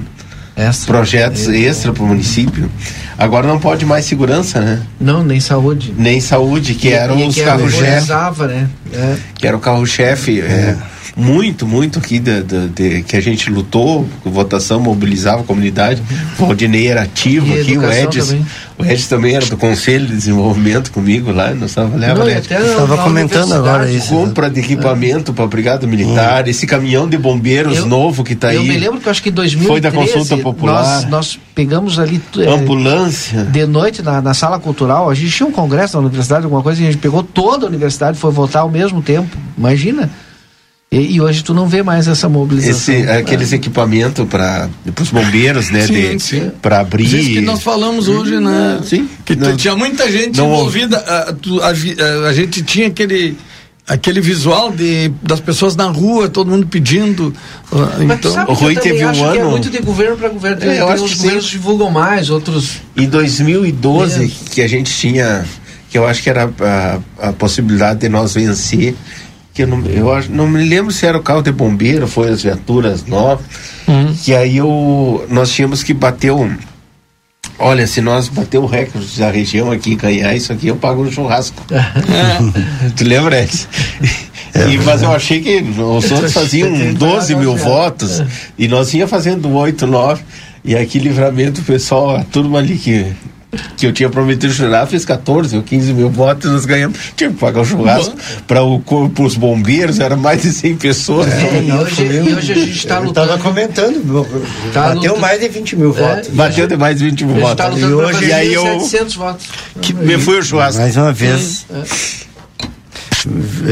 projetos 0.86 1.48
é, 1.48 1.58
extra 1.58 1.92
para 1.92 2.04
o 2.04 2.08
município. 2.08 2.70
Agora 3.18 3.48
não 3.48 3.60
pode 3.60 3.86
mais 3.86 4.06
segurança, 4.06 4.62
né? 4.62 4.82
Não, 5.00 5.24
nem 5.24 5.40
saúde. 5.40 5.94
Nem 5.98 6.22
saúde, 6.22 6.76
que 6.76 6.90
eram 6.90 7.28
os 7.28 7.36
carros-chefe. 7.36 8.12
Né? 8.48 8.70
É. 8.94 9.18
Que 9.36 9.48
era 9.48 9.58
o 9.58 9.60
carro-chefe. 9.60 10.40
É 10.40 10.78
muito, 11.16 11.68
muito 11.68 12.00
aqui 12.00 12.20
de, 12.20 12.44
de, 12.44 12.68
de, 12.70 13.04
que 13.04 13.16
a 13.16 13.22
gente 13.22 13.50
lutou, 13.50 14.08
votação, 14.24 14.80
mobilizava 14.80 15.42
a 15.42 15.44
comunidade. 15.44 16.02
O 16.38 16.46
Valdinei 16.46 16.88
era 16.88 17.04
ativo 17.04 17.48
e 17.48 17.62
aqui, 17.62 17.78
o 17.78 17.92
Edson. 17.92 18.44
O 18.78 18.86
Edson 18.86 19.10
também 19.10 19.36
era 19.36 19.46
do 19.46 19.58
Conselho 19.58 20.06
de 20.06 20.16
Desenvolvimento 20.16 20.92
comigo 20.92 21.32
lá, 21.32 21.54
nós 21.54 21.74
trabalhávamos. 21.74 22.28
Né? 22.28 22.40
Estava 22.40 22.98
comentando 23.00 23.54
agora 23.54 23.92
isso. 23.92 24.10
Compra 24.10 24.50
de 24.50 24.60
equipamento 24.62 25.32
é. 25.32 25.34
para 25.34 25.44
a 25.44 25.48
Brigada 25.48 25.86
Militar, 25.86 26.46
hum. 26.46 26.50
esse 26.50 26.66
caminhão 26.66 27.08
de 27.08 27.18
bombeiros 27.18 27.78
eu, 27.78 27.86
novo 27.86 28.24
que 28.24 28.34
está 28.34 28.50
aí. 28.50 28.56
Eu 28.56 28.64
me 28.64 28.78
lembro 28.78 29.00
que 29.00 29.08
eu 29.08 29.12
acho 29.12 29.22
que 29.22 29.30
em 29.30 29.34
2013 29.34 29.68
foi 29.68 29.82
da 29.82 29.92
consulta 29.92 30.38
popular. 30.38 31.02
Nós, 31.02 31.10
nós 31.10 31.40
pegamos 31.54 32.00
ali 32.00 32.22
é, 32.38 32.50
ambulância 32.50 33.44
de 33.44 33.66
noite 33.66 34.02
na, 34.02 34.22
na, 34.22 34.34
sala 34.34 34.60
cultural. 34.60 35.10
A 35.10 35.14
gente 35.14 35.32
tinha 35.32 35.48
um 35.48 35.52
congresso 35.52 35.98
na 35.98 36.08
universidade, 36.08 36.46
alguma 36.46 36.64
coisa, 36.64 36.82
e 36.82 36.88
a 36.88 36.92
gente 36.92 37.02
pegou 37.02 37.22
toda 37.22 37.66
a 37.66 37.70
universidade, 37.70 38.18
foi 38.18 38.32
votar 38.32 38.62
ao 38.62 38.70
mesmo 38.70 39.02
tempo. 39.02 39.36
Imagina? 39.58 40.10
E, 40.92 41.16
e, 41.16 41.22
hoje 41.22 41.44
tu 41.44 41.54
não 41.54 41.68
vê 41.68 41.84
mais 41.84 42.08
essa 42.08 42.28
mobilização. 42.28 42.96
Esse, 42.96 43.10
aqueles 43.12 43.54
é. 43.54 43.58
equipamentos 43.58 44.28
para 44.28 44.68
os 45.00 45.12
bombeiros, 45.12 45.70
né? 45.70 45.86
Sim, 45.86 46.18
de, 46.18 46.20
sim. 46.20 46.52
Para 46.64 46.80
abrir. 46.80 47.04
Isso 47.06 47.30
que 47.30 47.42
nós 47.42 47.62
falamos 47.62 48.08
hoje, 48.08 48.40
né? 48.40 48.80
Sim. 48.84 49.08
Que 49.24 49.36
não, 49.36 49.56
tinha 49.56 49.76
muita 49.76 50.12
gente 50.12 50.36
não, 50.36 50.48
envolvida. 50.48 50.98
A, 50.98 51.30
a, 51.30 51.68
a, 51.68 52.30
a, 52.30 52.34
gente 52.34 52.64
tinha 52.64 52.88
aquele 52.88 53.38
aquele 53.88 54.20
visual 54.20 54.72
de 54.72 55.12
das 55.22 55.40
pessoas 55.40 55.76
na 55.76 55.86
rua, 55.86 56.28
todo 56.28 56.50
mundo 56.50 56.66
pedindo. 56.66 57.36
Uh, 57.72 58.04
então, 58.12 58.46
o 58.48 58.54
Rui 58.54 58.76
teve 58.76 59.06
um 59.06 59.24
ano. 59.24 59.40
é 59.40 59.44
muito 59.44 59.70
de 59.70 59.78
governo 59.80 60.18
para 60.18 60.30
governo. 60.30 60.64
É, 60.64 60.82
eu 60.82 60.90
acho 60.90 61.06
que 61.06 61.16
governos 61.18 61.46
sim. 61.46 61.52
divulgam 61.52 61.92
mais, 61.92 62.32
outros. 62.32 62.82
Em 62.98 63.08
2012 63.08 64.24
é. 64.24 64.50
que 64.52 64.62
a 64.64 64.68
gente 64.68 64.92
tinha, 64.92 65.46
que 65.92 66.00
eu 66.00 66.08
acho 66.08 66.24
que 66.24 66.32
era 66.32 66.50
a, 66.60 67.28
a 67.30 67.34
possibilidade 67.34 68.00
de 68.00 68.10
nós 68.10 68.34
vencer 68.34 68.96
que 69.60 69.64
eu 69.64 69.68
não, 69.68 69.86
eu 69.88 70.14
acho, 70.14 70.32
não 70.32 70.48
me 70.48 70.64
lembro 70.64 70.90
se 70.90 71.06
era 71.06 71.18
o 71.18 71.22
carro 71.22 71.42
de 71.42 71.52
bombeiro, 71.52 72.08
foi 72.08 72.30
as 72.30 72.42
viaturas 72.42 73.06
novas, 73.06 73.46
uhum. 73.86 74.16
que 74.24 74.34
aí 74.34 74.56
eu, 74.56 75.28
nós 75.30 75.52
tínhamos 75.52 75.84
que 75.84 75.94
bater 75.94 76.32
um. 76.32 76.56
Olha, 77.58 77.86
se 77.86 78.00
nós 78.00 78.30
bater 78.30 78.58
o 78.58 78.66
recorde 78.66 79.20
da 79.20 79.30
região 79.30 79.70
aqui 79.70 79.92
em 79.92 79.98
Canhá, 79.98 80.34
isso 80.34 80.54
aqui 80.54 80.68
eu 80.68 80.78
pago 80.78 81.04
um 81.04 81.12
churrasco. 81.12 81.62
tu 82.96 83.04
lembra, 83.04 83.44
Edson? 83.44 83.68
É, 84.54 84.70
e, 84.70 84.78
mas 84.78 85.04
eu 85.04 85.12
achei 85.12 85.42
que 85.42 85.58
os 85.58 86.10
outros 86.10 86.32
faziam 86.32 86.94
12 86.94 87.36
mil 87.36 87.58
votos 87.58 88.24
e 88.58 88.66
nós 88.70 88.94
ia 88.94 89.10
fazendo 89.10 89.52
8, 89.52 89.86
9. 89.86 90.24
E 90.64 90.74
aqui 90.74 91.00
livramento, 91.00 91.60
o 91.60 91.64
pessoal, 91.66 92.16
a 92.16 92.24
turma 92.24 92.60
ali 92.60 92.78
que 92.78 93.08
que 93.76 93.88
eu 93.88 93.94
tinha 93.94 94.10
prometido 94.10 94.54
chorar, 94.54 94.86
fez 94.86 95.04
14 95.06 95.58
ou 95.58 95.64
15 95.64 95.94
mil 95.94 96.10
votos, 96.10 96.52
nós 96.52 96.66
ganhamos. 96.66 96.98
Tinha 97.16 97.32
que 97.32 97.38
pagar 97.38 97.62
o 97.62 97.66
churrasco 97.66 98.16
para 98.48 98.64
os 98.64 99.36
bombeiros, 99.36 100.00
era 100.00 100.16
mais 100.16 100.42
de 100.44 100.52
100 100.52 100.76
pessoas. 100.78 101.28
É, 101.32 101.64
e, 101.64 101.72
hoje, 101.72 102.04
e 102.04 102.34
hoje 102.34 102.52
a 102.52 102.56
gente 102.56 102.78
está 102.78 103.00
lutando. 103.00 103.32
Estava 103.32 103.42
comentando, 103.42 104.26
tá 104.74 104.90
bateu 104.90 105.02
lutando. 105.02 105.20
mais 105.20 105.40
de 105.40 105.48
20 105.48 105.76
mil 105.76 105.90
é, 105.90 105.94
votos. 105.94 106.30
Bateu 106.30 106.68
de 106.68 106.78
mais 106.78 106.98
de 106.98 107.10
20 107.10 107.26
mil 107.26 107.36
votos. 107.38 107.56
Tá 107.56 107.72
e 107.72 107.86
hoje 107.86 108.26
e 108.26 108.34
aí 108.34 108.54
eu. 108.54 108.80
700 108.82 109.16
votos. 109.16 109.48
Que, 109.82 109.94
me 109.94 110.18
fui 110.20 110.40
o 110.40 110.44
churrasco. 110.44 110.82
Mais 110.82 110.96
uma 110.96 111.12
vez. 111.12 111.66
É. 111.72 111.84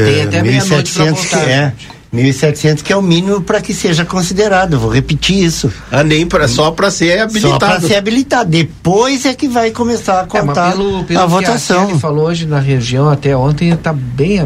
Tem 0.04 0.22
até 0.22 0.42
meia-noite 0.42 0.92
para 0.92 1.12
votar. 1.12 1.48
É. 1.48 1.72
1.700 2.14 2.82
que 2.82 2.92
é 2.92 2.96
o 2.96 3.02
mínimo 3.02 3.42
para 3.42 3.60
que 3.60 3.74
seja 3.74 4.04
considerado. 4.04 4.78
Vou 4.78 4.90
repetir 4.90 5.44
isso. 5.44 5.70
Ah, 5.90 6.02
nem 6.02 6.26
para 6.26 6.48
só 6.48 6.70
para 6.70 6.90
ser 6.90 7.20
habilitado. 7.20 7.52
Só 7.52 7.58
para 7.58 7.80
ser 7.80 7.96
habilitado. 7.96 8.50
Depois 8.50 9.26
é 9.26 9.34
que 9.34 9.46
vai 9.46 9.70
começar 9.70 10.20
a 10.20 10.24
é, 10.24 10.26
contar 10.26 10.68
é, 10.68 10.72
pelo, 10.72 11.04
pelo 11.04 11.20
a 11.20 11.26
votação. 11.26 11.88
Que 11.88 11.98
falou 11.98 12.26
hoje 12.26 12.46
na 12.46 12.60
região 12.60 13.08
até 13.08 13.36
ontem 13.36 13.70
está 13.70 13.92
bem 13.92 14.38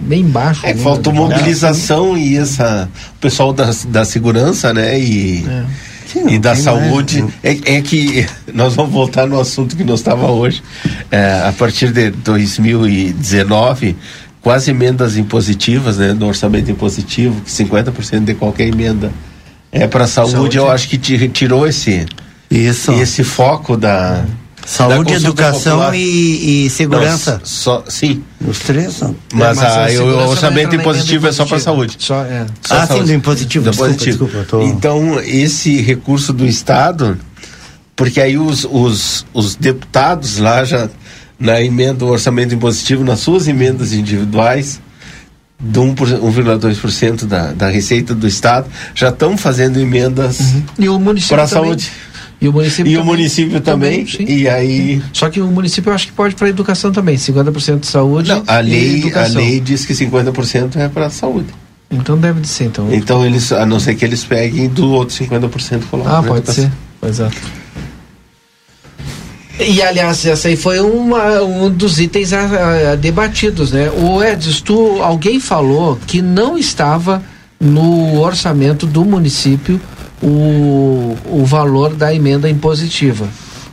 bem 0.00 0.24
baixo. 0.24 0.66
É, 0.66 0.74
faltou 0.74 1.12
mobilização 1.12 2.16
e 2.16 2.36
essa 2.36 2.88
o 3.16 3.20
pessoal 3.20 3.52
da, 3.52 3.70
da 3.88 4.04
segurança, 4.04 4.72
né? 4.72 4.98
E 4.98 5.44
é. 5.46 5.64
Sim, 6.06 6.28
e 6.28 6.38
da 6.38 6.54
saúde 6.54 7.22
mais, 7.22 7.34
é, 7.42 7.76
é, 7.76 7.80
que 7.80 8.26
nós 8.54 8.74
vamos 8.74 8.92
voltar 8.92 9.26
no 9.26 9.40
assunto 9.40 9.76
que 9.76 9.82
nós 9.82 10.00
estava 10.00 10.30
hoje. 10.30 10.62
É, 11.10 11.42
a 11.46 11.52
partir 11.52 11.90
de 11.92 12.10
2019 12.10 13.96
com 14.44 14.50
as 14.50 14.68
emendas 14.68 15.16
impositivas, 15.16 15.96
né, 15.96 16.12
do 16.12 16.26
orçamento 16.26 16.70
impositivo, 16.70 17.40
que 17.40 17.50
50% 17.50 18.24
de 18.24 18.34
qualquer 18.34 18.68
emenda 18.68 19.10
é 19.72 19.86
para 19.86 20.06
saúde, 20.06 20.32
saúde, 20.32 20.56
eu 20.58 20.70
acho 20.70 20.86
que 20.86 20.98
tirou 20.98 21.66
esse 21.66 22.04
isso 22.50 22.92
esse 22.92 23.24
foco 23.24 23.74
da 23.74 24.22
saúde, 24.66 25.12
da 25.12 25.16
educação 25.16 25.94
e, 25.94 26.66
e, 26.66 26.70
segurança. 26.70 27.38
Não, 27.38 27.40
só 27.42 27.84
sim. 27.88 28.22
Os 28.46 28.58
três 28.58 28.92
são. 28.92 29.16
Mas, 29.32 29.58
é, 29.58 29.62
mas 29.62 29.98
a, 29.98 30.04
o 30.04 30.28
orçamento 30.28 30.76
impositivo 30.76 31.26
é 31.26 31.32
só 31.32 31.46
para 31.46 31.58
saúde. 31.58 31.96
Só, 31.98 32.22
é. 32.22 32.46
Só 32.60 32.74
ah, 32.76 32.86
saúde. 32.86 33.06
sim, 33.06 33.12
do 33.12 33.16
impositivo. 33.16 33.64
Do 33.64 33.70
desculpa, 33.70 33.92
positivo. 33.94 34.24
Desculpa, 34.26 34.46
tô... 34.48 34.62
Então 34.62 35.20
esse 35.20 35.80
recurso 35.80 36.34
do 36.34 36.46
estado, 36.46 37.18
porque 37.96 38.20
aí 38.20 38.36
os, 38.36 38.66
os, 38.70 39.24
os 39.32 39.56
deputados 39.56 40.36
lá 40.36 40.64
já 40.64 40.88
na 41.44 41.60
emenda 41.60 41.94
do 41.94 42.06
orçamento 42.06 42.54
impositivo, 42.54 43.04
nas 43.04 43.20
suas 43.20 43.46
emendas 43.46 43.92
individuais, 43.92 44.80
de 45.60 45.78
1,2% 45.78 47.26
da, 47.26 47.52
da 47.52 47.68
receita 47.68 48.14
do 48.14 48.26
Estado, 48.26 48.66
já 48.94 49.10
estão 49.10 49.36
fazendo 49.36 49.78
emendas 49.78 50.54
uhum. 50.78 51.14
para 51.28 51.42
a 51.42 51.46
saúde. 51.46 51.92
E 52.40 52.48
o 52.48 52.52
município, 52.52 52.90
e 52.90 52.94
também, 52.94 53.02
o 53.02 53.04
município 53.04 53.60
também, 53.60 54.04
também 54.04 54.38
e 54.38 54.48
aí 54.48 55.02
só 55.12 55.30
que 55.30 55.40
o 55.40 55.46
município 55.46 55.90
eu 55.90 55.94
acho 55.94 56.08
que 56.08 56.12
pode 56.12 56.34
para 56.34 56.48
educação 56.48 56.90
também 56.90 57.16
50% 57.16 57.80
de 57.80 57.86
saúde 57.86 58.28
Não, 58.28 58.42
a 58.46 58.58
lei 58.58 59.10
a 59.14 59.26
lei 59.28 59.60
diz 59.60 59.86
que 59.86 59.94
50% 59.94 60.76
é 60.76 60.88
para 60.88 61.08
saúde. 61.08 61.48
Então 61.90 62.18
deve 62.18 62.40
de 62.40 62.48
ser 62.48 62.64
então. 62.64 62.92
Então 62.92 63.24
eles 63.24 63.52
a 63.52 63.64
não 63.64 63.78
ser 63.78 63.94
que 63.94 64.04
eles 64.04 64.24
peguem 64.24 64.68
do 64.68 64.90
outro 64.90 65.14
50% 65.14 65.82
ah 66.04 66.22
pode 66.22 66.52
ser. 66.52 66.70
Exato 67.02 67.63
e 69.58 69.80
aliás, 69.82 70.26
essa 70.26 70.48
aí 70.48 70.56
foi 70.56 70.80
uma, 70.80 71.42
um 71.42 71.70
dos 71.70 72.00
itens 72.00 72.32
a, 72.32 72.92
a, 72.92 72.94
debatidos, 72.96 73.72
né? 73.72 73.90
O 73.90 74.22
Edson, 74.22 74.62
tu, 74.64 75.02
alguém 75.02 75.38
falou 75.38 75.98
que 76.06 76.20
não 76.20 76.58
estava 76.58 77.22
no 77.60 78.20
orçamento 78.20 78.86
do 78.86 79.04
município 79.04 79.80
o, 80.22 81.16
o 81.26 81.44
valor 81.44 81.94
da 81.94 82.12
emenda 82.12 82.48
impositiva 82.48 83.28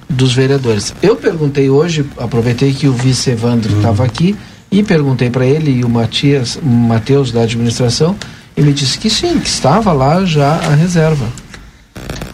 dos 0.08 0.34
vereadores. 0.34 0.94
Eu 1.02 1.16
perguntei 1.16 1.70
hoje, 1.70 2.06
aproveitei 2.18 2.74
que 2.74 2.88
o 2.88 2.94
vice 2.94 3.32
Evandro 3.32 3.76
estava 3.78 4.04
hum. 4.04 4.06
aqui 4.06 4.36
e 4.72 4.84
perguntei 4.84 5.30
para 5.30 5.46
ele 5.46 5.72
e 5.72 5.84
o 5.84 5.90
Matias, 5.90 6.60
Matheus 6.62 7.32
da 7.32 7.42
administração 7.42 8.16
e 8.56 8.62
me 8.62 8.74
disse 8.74 8.98
que 9.00 9.10
sim, 9.10 9.40
que 9.40 9.48
estava 9.48 9.92
lá 9.92 10.24
já 10.26 10.54
a 10.54 10.76
reserva. 10.76 11.26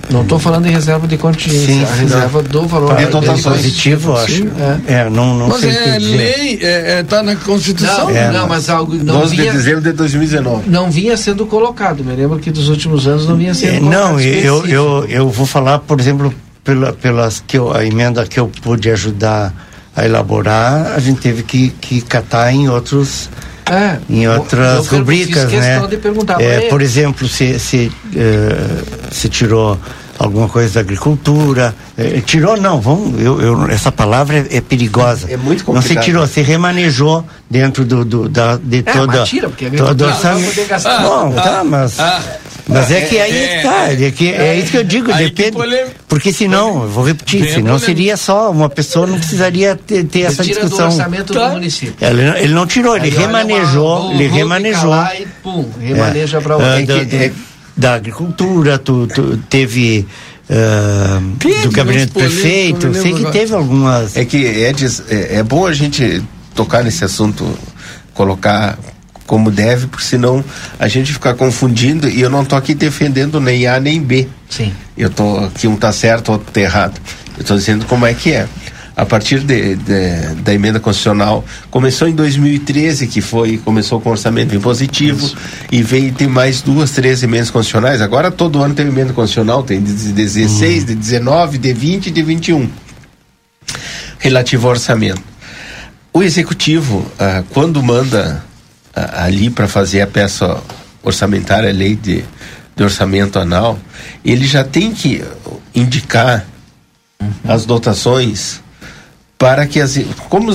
Não 0.09 0.21
estou 0.21 0.39
falando 0.39 0.65
em 0.67 0.71
reserva 0.71 1.05
de 1.05 1.17
contingência, 1.17 1.73
sim, 1.73 1.83
a 1.83 1.95
reserva 1.95 2.41
não. 2.41 2.49
do 2.49 2.67
valor 2.67 2.95
de 2.95 3.05
dotações. 3.07 3.57
positivo, 3.57 4.15
acho. 4.15 4.37
Sim, 4.37 4.51
é. 4.87 4.93
é. 4.93 5.09
não, 5.09 5.37
não 5.37 5.49
mas 5.49 5.59
sei 5.59 5.69
é 5.71 5.99
lei, 5.99 6.53
está 6.53 6.67
é, 6.67 6.99
é, 6.99 7.03
tá 7.03 7.23
na 7.23 7.35
Constituição. 7.35 8.05
Não, 8.05 8.15
é, 8.15 8.31
não 8.31 8.47
mas 8.47 8.69
algo. 8.69 8.95
Não 8.95 9.19
12 9.19 9.35
vinha, 9.35 9.51
de 9.51 9.57
dezembro 9.57 9.81
de 9.81 9.91
2019. 9.91 10.69
Não 10.69 10.89
vinha 10.89 11.17
sendo 11.17 11.45
colocado, 11.45 12.03
me 12.03 12.15
lembro 12.15 12.39
que 12.39 12.51
dos 12.51 12.69
últimos 12.69 13.05
anos 13.05 13.27
não 13.27 13.35
vinha 13.35 13.53
sendo 13.53 13.75
é, 13.75 13.79
colocado. 13.79 14.11
Não, 14.11 14.19
eu, 14.19 14.65
eu, 14.65 15.05
eu 15.09 15.29
vou 15.29 15.45
falar, 15.45 15.79
por 15.79 15.99
exemplo, 15.99 16.33
pela, 16.63 16.93
pelas 16.93 17.43
que 17.45 17.57
eu, 17.57 17.75
a 17.75 17.85
emenda 17.85 18.25
que 18.25 18.39
eu 18.39 18.49
pude 18.61 18.89
ajudar 18.89 19.53
a 19.95 20.05
elaborar, 20.05 20.93
a 20.95 20.99
gente 20.99 21.19
teve 21.19 21.43
que, 21.43 21.69
que 21.69 22.01
catar 22.01 22.53
em 22.53 22.69
outros 22.69 23.29
é, 23.71 23.99
em 24.09 24.27
outras 24.27 24.87
rubricas, 24.87 25.51
né? 25.51 25.81
É, 26.39 26.69
por 26.69 26.81
exemplo, 26.81 27.27
se, 27.27 27.59
se, 27.59 27.91
uh, 28.05 29.13
se 29.13 29.29
tirou 29.29 29.79
alguma 30.17 30.47
coisa 30.47 30.75
da 30.75 30.79
agricultura. 30.81 31.75
É, 31.97 32.21
tirou, 32.21 32.57
não, 32.57 32.81
vamos, 32.81 33.19
eu, 33.21 33.41
eu, 33.41 33.69
essa 33.69 33.91
palavra 33.91 34.37
é, 34.37 34.57
é, 34.57 34.61
perigosa. 34.61 35.27
É 35.29 35.37
muito 35.37 35.63
complicado. 35.63 35.95
Não 35.95 36.01
se 36.01 36.05
tirou, 36.05 36.27
se 36.27 36.41
remanejou 36.41 37.25
dentro 37.49 37.85
do, 37.85 38.03
do 38.03 38.29
da, 38.29 38.57
de 38.57 38.79
é, 38.79 38.81
toda. 38.81 39.23
tira, 39.23 39.49
porque 39.49 39.65
a 39.65 39.71
todo 39.71 40.05
orçamento. 40.05 40.61
Ah, 40.85 41.01
não, 41.01 41.31
tá, 41.31 41.63
mas. 41.63 41.99
Ah, 41.99 42.21
mas 42.69 42.91
é, 42.91 43.01
que 43.01 43.17
aí 43.17 43.43
é, 43.45 43.61
tá, 43.61 43.93
é, 43.93 44.11
que, 44.11 44.33
é, 44.33 44.55
isso 44.59 44.71
que 44.71 44.77
eu 44.77 44.83
digo, 44.83 45.13
depende. 45.13 45.57
Porque 46.07 46.33
senão, 46.33 46.83
eu 46.83 46.89
vou 46.89 47.05
repetir, 47.05 47.49
senão 47.53 47.79
seria 47.79 48.17
só, 48.17 48.51
uma 48.51 48.69
pessoa 48.69 49.07
não 49.07 49.17
precisaria 49.17 49.75
ter, 49.75 50.03
ter 50.03 50.21
essa 50.21 50.43
discussão. 50.43 50.89
Do 50.89 50.93
orçamento 50.93 51.33
tá. 51.33 51.47
do 51.47 51.53
município. 51.53 51.95
Ele, 52.05 52.21
ele 52.39 52.53
não 52.53 52.67
tirou, 52.67 52.97
ele 52.97 53.05
aí 53.05 53.11
remanejou, 53.11 54.11
ele 54.11 54.27
remanejou. 54.27 54.93
E 55.17 55.25
pum, 55.41 55.65
remaneja 55.79 56.37
é. 56.37 56.41
para 56.41 56.57
outro. 56.57 56.69
É, 56.69 57.31
da 57.77 57.93
agricultura, 57.93 58.79
tu, 58.79 59.07
tu 59.07 59.37
teve 59.49 60.07
uh, 60.49 61.63
do 61.63 61.71
gabinete 61.71 62.11
prefeito, 62.11 62.93
sei 62.93 63.13
que 63.13 63.31
teve 63.31 63.53
algumas. 63.53 64.17
É 64.17 64.25
que 64.25 64.37
Edis, 64.37 65.03
é, 65.07 65.37
é 65.37 65.43
bom 65.43 65.67
a 65.67 65.73
gente 65.73 66.23
tocar 66.55 66.83
nesse 66.83 67.05
assunto, 67.05 67.47
colocar 68.13 68.77
como 69.27 69.51
deve, 69.51 69.87
porque 69.87 70.05
senão 70.05 70.43
a 70.79 70.87
gente 70.87 71.13
fica 71.13 71.33
confundindo 71.33 72.09
e 72.09 72.19
eu 72.19 72.29
não 72.29 72.43
tô 72.43 72.55
aqui 72.55 72.73
defendendo 72.73 73.39
nem 73.39 73.67
A 73.67 73.79
nem 73.79 74.01
B. 74.01 74.27
Sim. 74.49 74.73
Eu 74.97 75.09
tô 75.09 75.37
aqui 75.45 75.67
um 75.67 75.75
tá 75.75 75.91
certo, 75.91 76.31
outro 76.31 76.51
tá 76.51 76.61
errado. 76.61 76.99
Eu 77.37 77.43
tô 77.43 77.55
dizendo 77.55 77.85
como 77.85 78.05
é 78.05 78.13
que 78.13 78.31
é 78.31 78.47
a 78.97 79.05
partir 79.05 79.41
de, 79.41 79.75
de, 79.75 80.33
da 80.41 80.51
emenda 80.51 80.79
constitucional. 80.79 81.45
Começou 81.69 82.07
em 82.07 82.15
2013, 82.15 83.05
que 83.05 83.21
foi 83.21 83.59
começou 83.59 84.01
com 84.01 84.09
orçamento 84.09 84.55
impositivo, 84.55 85.23
Isso. 85.23 85.37
e 85.71 85.83
veio 85.83 86.11
tem 86.11 86.27
mais 86.27 86.63
duas, 86.63 86.89
três 86.89 87.21
emendas 87.21 87.51
constitucionais. 87.51 88.01
Agora 88.01 88.31
todo 88.31 88.59
ano 88.59 88.73
tem 88.73 88.87
emenda 88.87 89.13
constitucional, 89.13 89.61
tem 89.61 89.79
de 89.83 89.93
16, 89.93 90.79
uhum. 90.79 90.85
de 90.87 90.95
19, 90.95 91.57
de 91.59 91.73
20 91.73 92.07
e 92.07 92.11
de 92.11 92.23
21. 92.23 92.67
Relativo 94.17 94.65
ao 94.65 94.71
orçamento. 94.71 95.21
O 96.11 96.23
executivo, 96.23 97.05
ah, 97.19 97.43
quando 97.51 97.83
manda 97.83 98.43
ah, 98.95 99.25
ali 99.25 99.51
para 99.51 99.67
fazer 99.67 100.01
a 100.01 100.07
peça 100.07 100.59
orçamentária, 101.03 101.69
a 101.69 101.73
lei 101.73 101.95
de, 101.95 102.23
de 102.75 102.83
orçamento 102.83 103.37
anual, 103.37 103.77
ele 104.25 104.47
já 104.47 104.63
tem 104.63 104.91
que 104.91 105.23
indicar 105.75 106.47
uhum. 107.21 107.29
as 107.47 107.63
dotações 107.63 108.65
para 109.37 109.67
que 109.67 109.79
as 109.79 109.99
como 110.29 110.51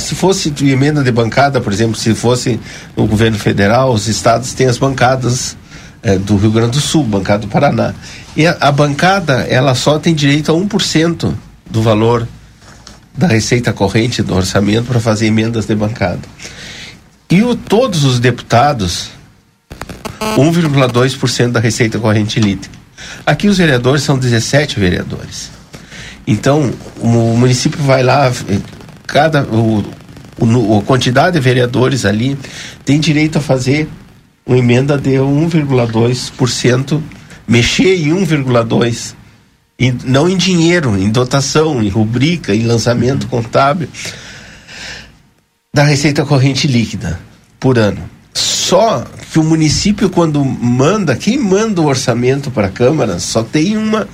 se 0.00 0.14
fosse 0.14 0.52
emenda 0.62 1.02
de 1.02 1.12
bancada, 1.12 1.60
por 1.60 1.72
exemplo, 1.72 1.96
se 1.96 2.14
fosse 2.14 2.58
no 2.96 3.06
governo 3.06 3.38
federal, 3.38 3.92
os 3.92 4.08
estados 4.08 4.52
têm 4.52 4.66
as 4.66 4.76
bancadas 4.76 5.56
é, 6.02 6.18
do 6.18 6.36
Rio 6.36 6.50
Grande 6.50 6.72
do 6.72 6.80
Sul, 6.80 7.04
bancada 7.04 7.40
do 7.40 7.48
Paraná. 7.48 7.94
E 8.36 8.46
a, 8.46 8.56
a 8.60 8.72
bancada, 8.72 9.46
ela 9.48 9.74
só 9.74 9.98
tem 9.98 10.14
direito 10.14 10.50
a 10.50 10.54
1% 10.54 11.32
do 11.70 11.82
valor 11.82 12.26
da 13.16 13.28
receita 13.28 13.72
corrente 13.72 14.22
do 14.22 14.34
orçamento 14.34 14.86
para 14.86 15.00
fazer 15.00 15.26
emendas 15.26 15.66
de 15.66 15.74
bancada. 15.74 16.20
E 17.30 17.42
o, 17.42 17.54
todos 17.54 18.04
os 18.04 18.18
deputados, 18.18 19.10
1,2% 20.20 21.52
da 21.52 21.60
receita 21.60 21.98
corrente 21.98 22.40
líquida. 22.40 22.74
Aqui 23.24 23.48
os 23.48 23.58
vereadores 23.58 24.02
são 24.02 24.18
17 24.18 24.78
vereadores. 24.78 25.50
Então, 26.26 26.72
o 27.00 27.06
município 27.36 27.82
vai 27.82 28.02
lá, 28.02 28.32
cada 29.06 29.42
o, 29.44 29.84
o, 30.38 30.78
a 30.78 30.82
quantidade 30.82 31.34
de 31.34 31.40
vereadores 31.40 32.04
ali 32.04 32.38
tem 32.84 32.98
direito 32.98 33.38
a 33.38 33.40
fazer 33.40 33.88
uma 34.46 34.58
emenda 34.58 34.98
de 34.98 35.12
1,2%, 35.12 37.00
mexer 37.46 37.96
em 37.96 38.10
1,2%, 38.10 39.14
não 40.04 40.28
em 40.28 40.36
dinheiro, 40.36 40.96
em 40.98 41.10
dotação, 41.10 41.82
em 41.82 41.88
rubrica, 41.88 42.54
em 42.54 42.64
lançamento 42.64 43.26
contábil 43.26 43.88
da 45.72 45.82
receita 45.82 46.24
corrente 46.24 46.68
líquida 46.68 47.18
por 47.58 47.78
ano. 47.78 48.08
só 48.32 49.04
que 49.32 49.38
o 49.40 49.42
município, 49.42 50.08
quando 50.08 50.44
manda, 50.44 51.16
quem 51.16 51.36
manda 51.36 51.80
o 51.80 51.86
orçamento 51.86 52.52
para 52.52 52.68
a 52.68 52.70
Câmara, 52.70 53.18
só 53.18 53.42
tem 53.42 53.76
uma 53.76 54.06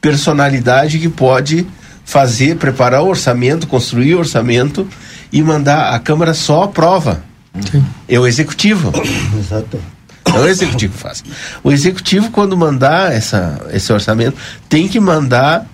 personalidade 0.00 0.98
que 0.98 1.08
pode 1.08 1.66
fazer, 2.04 2.56
preparar 2.56 3.02
o 3.02 3.08
orçamento, 3.08 3.66
construir 3.66 4.14
o 4.14 4.18
orçamento 4.18 4.88
e 5.32 5.42
mandar 5.42 5.94
a 5.94 5.98
Câmara 5.98 6.32
só 6.32 6.64
aprova. 6.64 7.22
Sim. 7.70 7.84
É 8.08 8.18
o 8.18 8.26
executivo. 8.26 8.92
Exato. 9.38 9.78
Não 10.26 10.38
é 10.38 10.42
o 10.42 10.48
executivo 10.48 10.92
que 10.94 11.00
faz. 11.00 11.24
O 11.62 11.72
executivo, 11.72 12.30
quando 12.30 12.56
mandar 12.56 13.12
essa, 13.12 13.60
esse 13.72 13.92
orçamento, 13.92 14.36
tem 14.68 14.86
que 14.88 15.00
mandar 15.00 15.66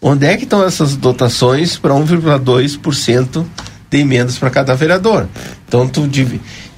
onde 0.00 0.26
é 0.26 0.36
que 0.36 0.44
estão 0.44 0.64
essas 0.64 0.96
dotações 0.96 1.76
para 1.76 1.94
1,2% 1.94 3.44
de 3.90 3.98
emendas 3.98 4.38
para 4.38 4.50
cada 4.50 4.74
vereador. 4.74 5.28
Então, 5.66 5.88
tu. 5.88 6.08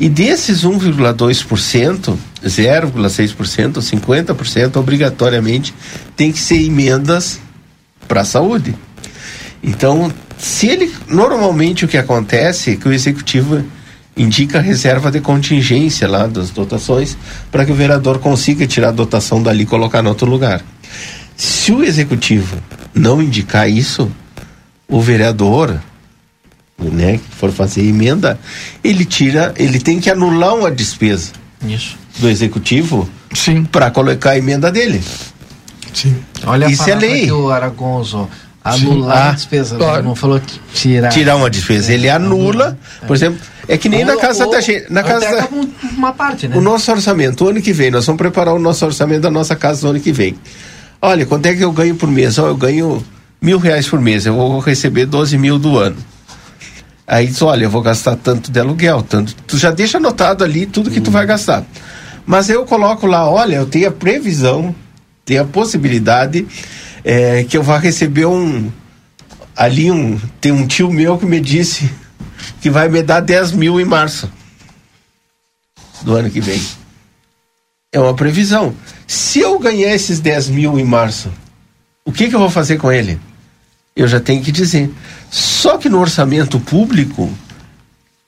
E 0.01 0.09
desses 0.09 0.65
1,2%, 0.65 2.17
0,6%, 2.43 3.73
50%, 3.83 4.77
obrigatoriamente, 4.77 5.75
tem 6.17 6.33
que 6.33 6.39
ser 6.39 6.65
emendas 6.65 7.39
para 8.09 8.23
a 8.23 8.25
saúde. 8.25 8.75
Então, 9.63 10.11
se 10.39 10.69
ele. 10.69 10.91
Normalmente 11.07 11.85
o 11.85 11.89
que 11.89 11.99
acontece 11.99 12.71
é 12.71 12.77
que 12.77 12.89
o 12.89 12.93
executivo 12.95 13.63
indica 14.17 14.59
reserva 14.59 15.11
de 15.11 15.21
contingência 15.21 16.09
lá 16.09 16.27
das 16.27 16.49
dotações 16.49 17.17
para 17.53 17.67
que 17.67 17.73
o 17.73 17.75
vereador 17.75 18.21
consiga 18.21 18.67
tirar 18.67 18.89
a 18.89 18.93
dotação 18.93 19.43
dali 19.43 19.65
e 19.65 19.67
colocar 19.67 20.03
em 20.03 20.09
outro 20.09 20.29
lugar. 20.29 20.63
Se 21.37 21.73
o 21.73 21.85
executivo 21.85 22.57
não 22.95 23.21
indicar 23.21 23.69
isso, 23.69 24.11
o 24.89 24.99
vereador, 25.01 25.79
né, 26.89 27.19
que 27.19 27.37
for 27.37 27.51
fazer 27.51 27.83
emenda, 27.83 28.39
ele 28.83 29.05
tira, 29.05 29.53
ele 29.57 29.81
tem 29.81 30.01
que 30.01 30.09
anular 30.09 30.55
uma 30.55 30.71
despesa. 30.71 31.33
Isso. 31.67 31.99
Do 32.19 32.29
executivo 32.29 33.09
Sim. 33.35 33.65
para 33.65 33.91
colocar 33.91 34.31
a 34.31 34.39
emenda 34.39 34.71
dele. 34.71 35.03
Sim. 35.93 36.17
Olha 36.47 36.67
isso 36.67 36.89
é 36.89 36.95
lei. 36.95 37.25
que 37.27 37.33
o 37.33 37.51
Aragonzo 37.51 38.29
anular 38.63 39.17
ah, 39.17 39.31
a 39.31 39.33
despesa, 39.33 39.75
né? 39.75 39.85
claro. 39.85 40.05
não 40.05 40.15
falou 40.15 40.41
tirar. 40.75 41.09
Tirar 41.09 41.37
uma 41.37 41.49
despesa, 41.49 41.93
ele 41.93 42.09
anula, 42.09 42.79
é. 43.03 43.07
por 43.07 43.17
exemplo, 43.17 43.41
é 43.67 43.79
que 43.79 43.89
nem 43.89 44.01
ou, 44.01 44.07
na 44.07 44.17
casa 44.17 44.45
ou, 44.45 44.51
da 44.51 44.61
gente, 44.61 44.93
na 44.93 45.03
casa 45.03 45.27
da, 45.27 45.49
uma 45.97 46.13
parte, 46.13 46.47
né? 46.47 46.57
O 46.57 46.61
nosso 46.61 46.91
orçamento, 46.91 47.45
o 47.45 47.49
ano 47.49 47.63
que 47.63 47.73
vem, 47.73 47.91
nós 47.91 48.05
vamos 48.07 48.19
preparar 48.19 48.55
o 48.55 48.59
nosso 48.59 48.85
orçamento 48.85 49.23
da 49.23 49.31
nossa 49.31 49.57
casa 49.57 49.83
no 49.85 49.91
ano 49.91 50.01
que 50.01 50.13
vem. 50.13 50.37
Olha, 51.01 51.25
quanto 51.25 51.47
é 51.47 51.55
que 51.55 51.65
eu 51.65 51.73
ganho 51.73 51.95
por 51.95 52.09
mês? 52.09 52.37
Oh, 52.39 52.47
eu 52.47 52.57
ganho 52.57 53.03
mil 53.41 53.59
reais 53.59 53.89
por 53.89 54.01
mês, 54.01 54.27
eu 54.27 54.35
vou 54.35 54.59
receber 54.59 55.07
12 55.07 55.39
mil 55.39 55.59
do 55.59 55.79
ano. 55.79 55.97
Aí 57.11 57.27
diz, 57.27 57.43
olha, 57.43 57.65
eu 57.65 57.71
vou 57.71 57.83
gastar 57.83 58.15
tanto 58.15 58.53
de 58.53 58.61
aluguel, 58.61 59.03
tanto. 59.03 59.35
Tu 59.45 59.59
já 59.59 59.73
deixa 59.73 59.99
anotado 59.99 60.45
ali 60.45 60.65
tudo 60.65 60.93
que 60.93 61.01
tu 61.01 61.11
vai 61.11 61.27
gastar. 61.27 61.65
Mas 62.25 62.49
eu 62.49 62.65
coloco 62.65 63.05
lá, 63.05 63.29
olha, 63.29 63.57
eu 63.57 63.67
tenho 63.67 63.89
a 63.89 63.91
previsão, 63.91 64.73
tenho 65.25 65.43
a 65.43 65.45
possibilidade 65.45 66.47
é, 67.05 67.43
que 67.43 67.57
eu 67.57 67.65
vá 67.65 67.79
receber 67.79 68.27
um. 68.27 68.71
Ali 69.57 69.91
um. 69.91 70.21
Tem 70.41 70.53
um 70.53 70.65
tio 70.69 70.89
meu 70.89 71.19
que 71.19 71.27
me 71.27 71.41
disse 71.41 71.91
que 72.61 72.71
vai 72.71 72.89
me 72.89 73.03
dar 73.03 73.19
10 73.19 73.53
mil 73.55 73.81
em 73.81 73.85
março 73.85 74.31
do 76.03 76.15
ano 76.15 76.31
que 76.31 76.41
vem. 76.41 76.63
É 77.93 77.99
uma 77.99 78.15
previsão. 78.15 78.73
Se 79.09 79.41
eu 79.41 79.59
ganhar 79.59 79.93
esses 79.93 80.21
10 80.21 80.51
mil 80.51 80.79
em 80.79 80.85
março, 80.85 81.29
o 82.05 82.13
que, 82.13 82.29
que 82.29 82.37
eu 82.37 82.41
vou 82.41 82.51
fazer 82.51 82.77
com 82.77 82.93
ele? 82.93 83.19
Eu 84.01 84.09
já 84.09 84.19
tenho 84.19 84.43
que 84.43 84.51
dizer. 84.51 84.91
Só 85.31 85.77
que 85.77 85.87
no 85.87 86.01
orçamento 86.01 86.59
público, 86.59 87.31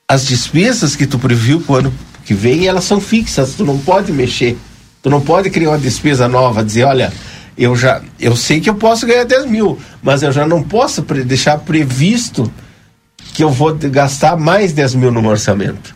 as 0.07 0.23
despesas 0.23 0.95
que 0.95 1.07
tu 1.07 1.17
previu 1.17 1.61
para 1.61 1.73
o 1.73 1.77
ano 1.77 1.93
que 2.23 2.35
vem, 2.35 2.67
elas 2.67 2.83
são 2.83 3.01
fixas, 3.01 3.55
tu 3.55 3.65
não 3.65 3.79
pode 3.79 4.11
mexer. 4.11 4.55
Tu 5.01 5.09
não 5.09 5.19
pode 5.19 5.49
criar 5.49 5.71
uma 5.71 5.79
despesa 5.79 6.27
nova, 6.27 6.63
dizer, 6.63 6.83
olha, 6.83 7.11
eu 7.57 7.75
já 7.75 8.03
eu 8.19 8.35
sei 8.35 8.61
que 8.61 8.69
eu 8.69 8.75
posso 8.75 9.07
ganhar 9.07 9.23
10 9.23 9.47
mil, 9.47 9.79
mas 10.03 10.21
eu 10.21 10.31
já 10.31 10.45
não 10.45 10.61
posso 10.61 11.01
pre 11.01 11.23
deixar 11.23 11.57
previsto 11.57 12.53
que 13.33 13.43
eu 13.43 13.49
vou 13.49 13.73
gastar 13.73 14.37
mais 14.37 14.73
10 14.73 14.93
mil 14.93 15.11
no 15.11 15.27
orçamento. 15.27 15.95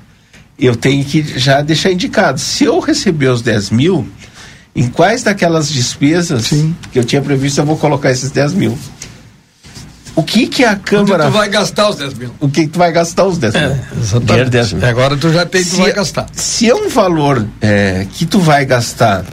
Eu 0.58 0.76
tenho 0.76 1.06
que 1.06 1.22
já 1.38 1.62
deixar 1.62 1.92
indicado. 1.92 2.40
Se 2.40 2.64
eu 2.64 2.80
receber 2.80 3.28
os 3.28 3.44
10 3.44 3.70
mil, 3.70 4.08
em 4.76 4.88
quais 4.88 5.22
daquelas 5.22 5.70
despesas 5.70 6.48
Sim. 6.48 6.76
que 6.92 6.98
eu 6.98 7.04
tinha 7.04 7.22
previsto 7.22 7.62
eu 7.62 7.66
vou 7.66 7.78
colocar 7.78 8.10
esses 8.10 8.32
10 8.32 8.54
mil? 8.56 8.76
O 10.18 10.24
que 10.24 10.48
que 10.48 10.66
a 10.66 10.76
Câmara... 10.76 11.26
Onde 11.26 11.32
tu 11.32 11.38
vai 11.38 11.48
gastar 11.48 11.90
os 11.90 11.96
10 11.96 12.14
mil. 12.16 12.32
O 12.40 12.50
que, 12.50 12.62
que 12.62 12.70
tu 12.70 12.80
vai 12.80 12.92
gastar 12.92 13.26
os 13.26 13.38
10 13.38 13.54
é, 13.54 13.68
mil? 13.68 13.78
Exatamente. 14.02 14.50
10 14.50 14.74
mil. 14.74 14.86
Agora 14.88 15.16
tu 15.16 15.32
já 15.32 15.46
tem, 15.46 15.64
tu 15.64 15.70
se, 15.70 15.78
vai 15.78 15.94
gastar. 15.94 16.26
Se 16.34 16.68
é 16.68 16.74
um 16.74 16.90
valor 16.90 17.46
é, 17.62 18.08
que 18.12 18.26
tu 18.26 18.40
vai 18.40 18.66
gastar 18.66 19.24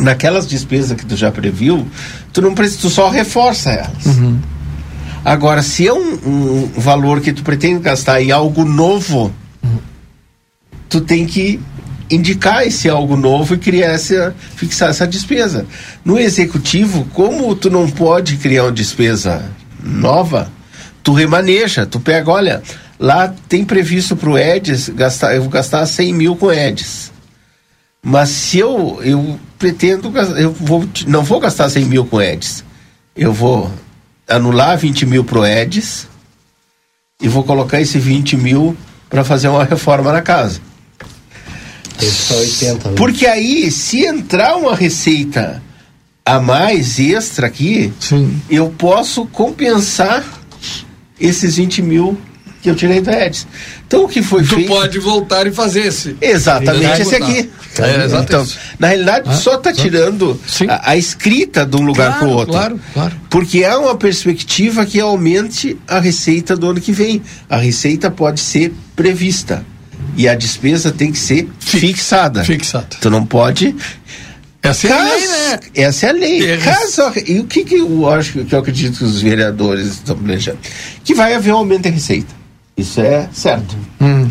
naquelas 0.00 0.48
despesas 0.48 0.96
que 0.98 1.06
tu 1.06 1.16
já 1.16 1.30
previu, 1.30 1.86
tu 2.32 2.42
não 2.42 2.56
precisa, 2.56 2.80
tu 2.80 2.90
só 2.90 3.08
reforça 3.08 3.70
elas. 3.70 4.06
Uhum. 4.06 4.40
Agora, 5.24 5.62
se 5.62 5.86
é 5.86 5.92
um, 5.92 6.14
um, 6.26 6.70
valor 6.76 7.20
que 7.20 7.32
tu 7.32 7.44
pretende 7.44 7.78
gastar 7.78 8.20
em 8.20 8.32
algo 8.32 8.64
novo, 8.64 9.32
uhum. 9.62 9.78
tu 10.88 11.02
tem 11.02 11.24
que 11.24 11.60
indicar 12.10 12.66
esse 12.66 12.88
algo 12.88 13.16
novo 13.16 13.54
e 13.54 13.58
criar 13.58 13.92
essa, 13.92 14.34
fixar 14.56 14.90
essa 14.90 15.06
despesa. 15.06 15.64
No 16.04 16.18
executivo, 16.18 17.06
como 17.14 17.54
tu 17.54 17.70
não 17.70 17.88
pode 17.88 18.38
criar 18.38 18.64
uma 18.64 18.72
despesa 18.72 19.44
nova, 19.84 20.50
tu 21.02 21.12
remaneja, 21.12 21.84
tu 21.84 22.00
pega, 22.00 22.30
olha, 22.30 22.62
lá 22.98 23.32
tem 23.48 23.64
previsto 23.64 24.16
para 24.16 24.30
o 24.30 24.38
Eds 24.38 24.88
gastar, 24.88 25.34
eu 25.34 25.42
vou 25.42 25.50
gastar 25.50 25.84
100 25.84 26.14
mil 26.14 26.36
com 26.36 26.50
Eds. 26.50 27.12
Mas 28.02 28.28
se 28.30 28.58
eu, 28.58 29.00
eu 29.02 29.38
pretendo, 29.58 30.12
eu 30.36 30.52
vou, 30.52 30.86
não 31.06 31.22
vou 31.22 31.40
gastar 31.40 31.70
100 31.70 31.84
mil 31.86 32.04
com 32.04 32.20
Eds. 32.20 32.64
Eu 33.16 33.32
vou 33.32 33.70
anular 34.28 34.76
20 34.76 35.06
mil 35.06 35.24
pro 35.24 35.44
Eds 35.44 36.06
e 37.20 37.28
vou 37.28 37.44
colocar 37.44 37.80
esse 37.80 37.98
20 37.98 38.36
mil 38.36 38.76
para 39.08 39.24
fazer 39.24 39.48
uma 39.48 39.64
reforma 39.64 40.12
na 40.12 40.20
casa. 40.20 40.60
Tem 41.96 42.10
só 42.10 42.34
80, 42.34 42.90
né? 42.90 42.94
Porque 42.96 43.26
aí, 43.26 43.70
se 43.70 44.04
entrar 44.04 44.56
uma 44.56 44.74
receita 44.74 45.62
a 46.24 46.40
mais 46.40 46.98
extra 46.98 47.46
aqui, 47.46 47.92
Sim. 48.00 48.40
eu 48.48 48.70
posso 48.70 49.26
compensar 49.26 50.24
esses 51.20 51.56
20 51.56 51.82
mil 51.82 52.18
que 52.62 52.70
eu 52.70 52.74
tirei 52.74 53.02
do 53.02 53.10
Edson. 53.10 53.46
Então 53.86 54.04
o 54.04 54.08
que 54.08 54.22
foi 54.22 54.42
tu 54.42 54.54
feito. 54.54 54.66
Tu 54.66 54.68
pode 54.68 54.98
voltar 54.98 55.46
e 55.46 55.52
fazer 55.52 55.86
esse. 55.86 56.16
Exatamente 56.18 57.02
esse 57.02 57.14
aqui. 57.14 57.50
É, 57.78 58.06
então, 58.22 58.46
na 58.78 58.88
realidade, 58.88 59.28
ah, 59.28 59.34
só 59.34 59.56
está 59.56 59.70
tirando 59.70 60.40
a, 60.66 60.92
a, 60.92 60.96
escrita 60.96 61.66
de 61.66 61.76
um 61.76 61.82
lugar 61.82 62.18
claro, 62.18 62.18
para 62.18 62.28
o 62.28 62.38
outro. 62.38 62.52
Claro, 62.52 62.80
claro. 62.94 63.14
Porque 63.28 63.64
há 63.64 63.78
uma 63.78 63.96
perspectiva 63.96 64.86
que 64.86 64.98
aumente 64.98 65.76
a 65.86 65.98
receita 65.98 66.56
do 66.56 66.70
ano 66.70 66.80
que 66.80 66.92
vem. 66.92 67.20
A 67.50 67.58
receita 67.58 68.10
pode 68.10 68.40
ser 68.40 68.72
prevista. 68.96 69.62
E 70.16 70.26
a 70.26 70.34
despesa 70.34 70.90
tem 70.90 71.12
que 71.12 71.18
ser 71.18 71.48
fixada. 71.58 72.44
Fixada. 72.44 72.96
Tu 72.98 73.10
não 73.10 73.26
pode 73.26 73.74
essa 74.64 74.86
é 74.86 74.90
Caso, 74.90 75.02
a 75.02 75.14
lei, 75.14 75.28
né? 75.28 75.60
Essa 75.74 76.06
é 76.06 76.08
a 76.08 76.12
lei. 76.12 76.56
Caso, 76.56 77.02
e 77.26 77.38
o 77.38 77.44
que, 77.44 77.64
que 77.64 77.74
eu 77.76 78.08
acho 78.08 78.44
que 78.44 78.52
eu 78.54 78.58
acredito 78.58 78.98
que 78.98 79.04
os 79.04 79.20
vereadores 79.20 79.88
estão 79.88 80.16
planejando? 80.16 80.58
Que 81.04 81.14
vai 81.14 81.34
haver 81.34 81.52
um 81.52 81.58
aumento 81.58 81.82
da 81.82 81.90
receita. 81.90 82.34
Isso 82.74 83.00
é 83.00 83.28
certo. 83.30 83.76
Hum. 84.00 84.30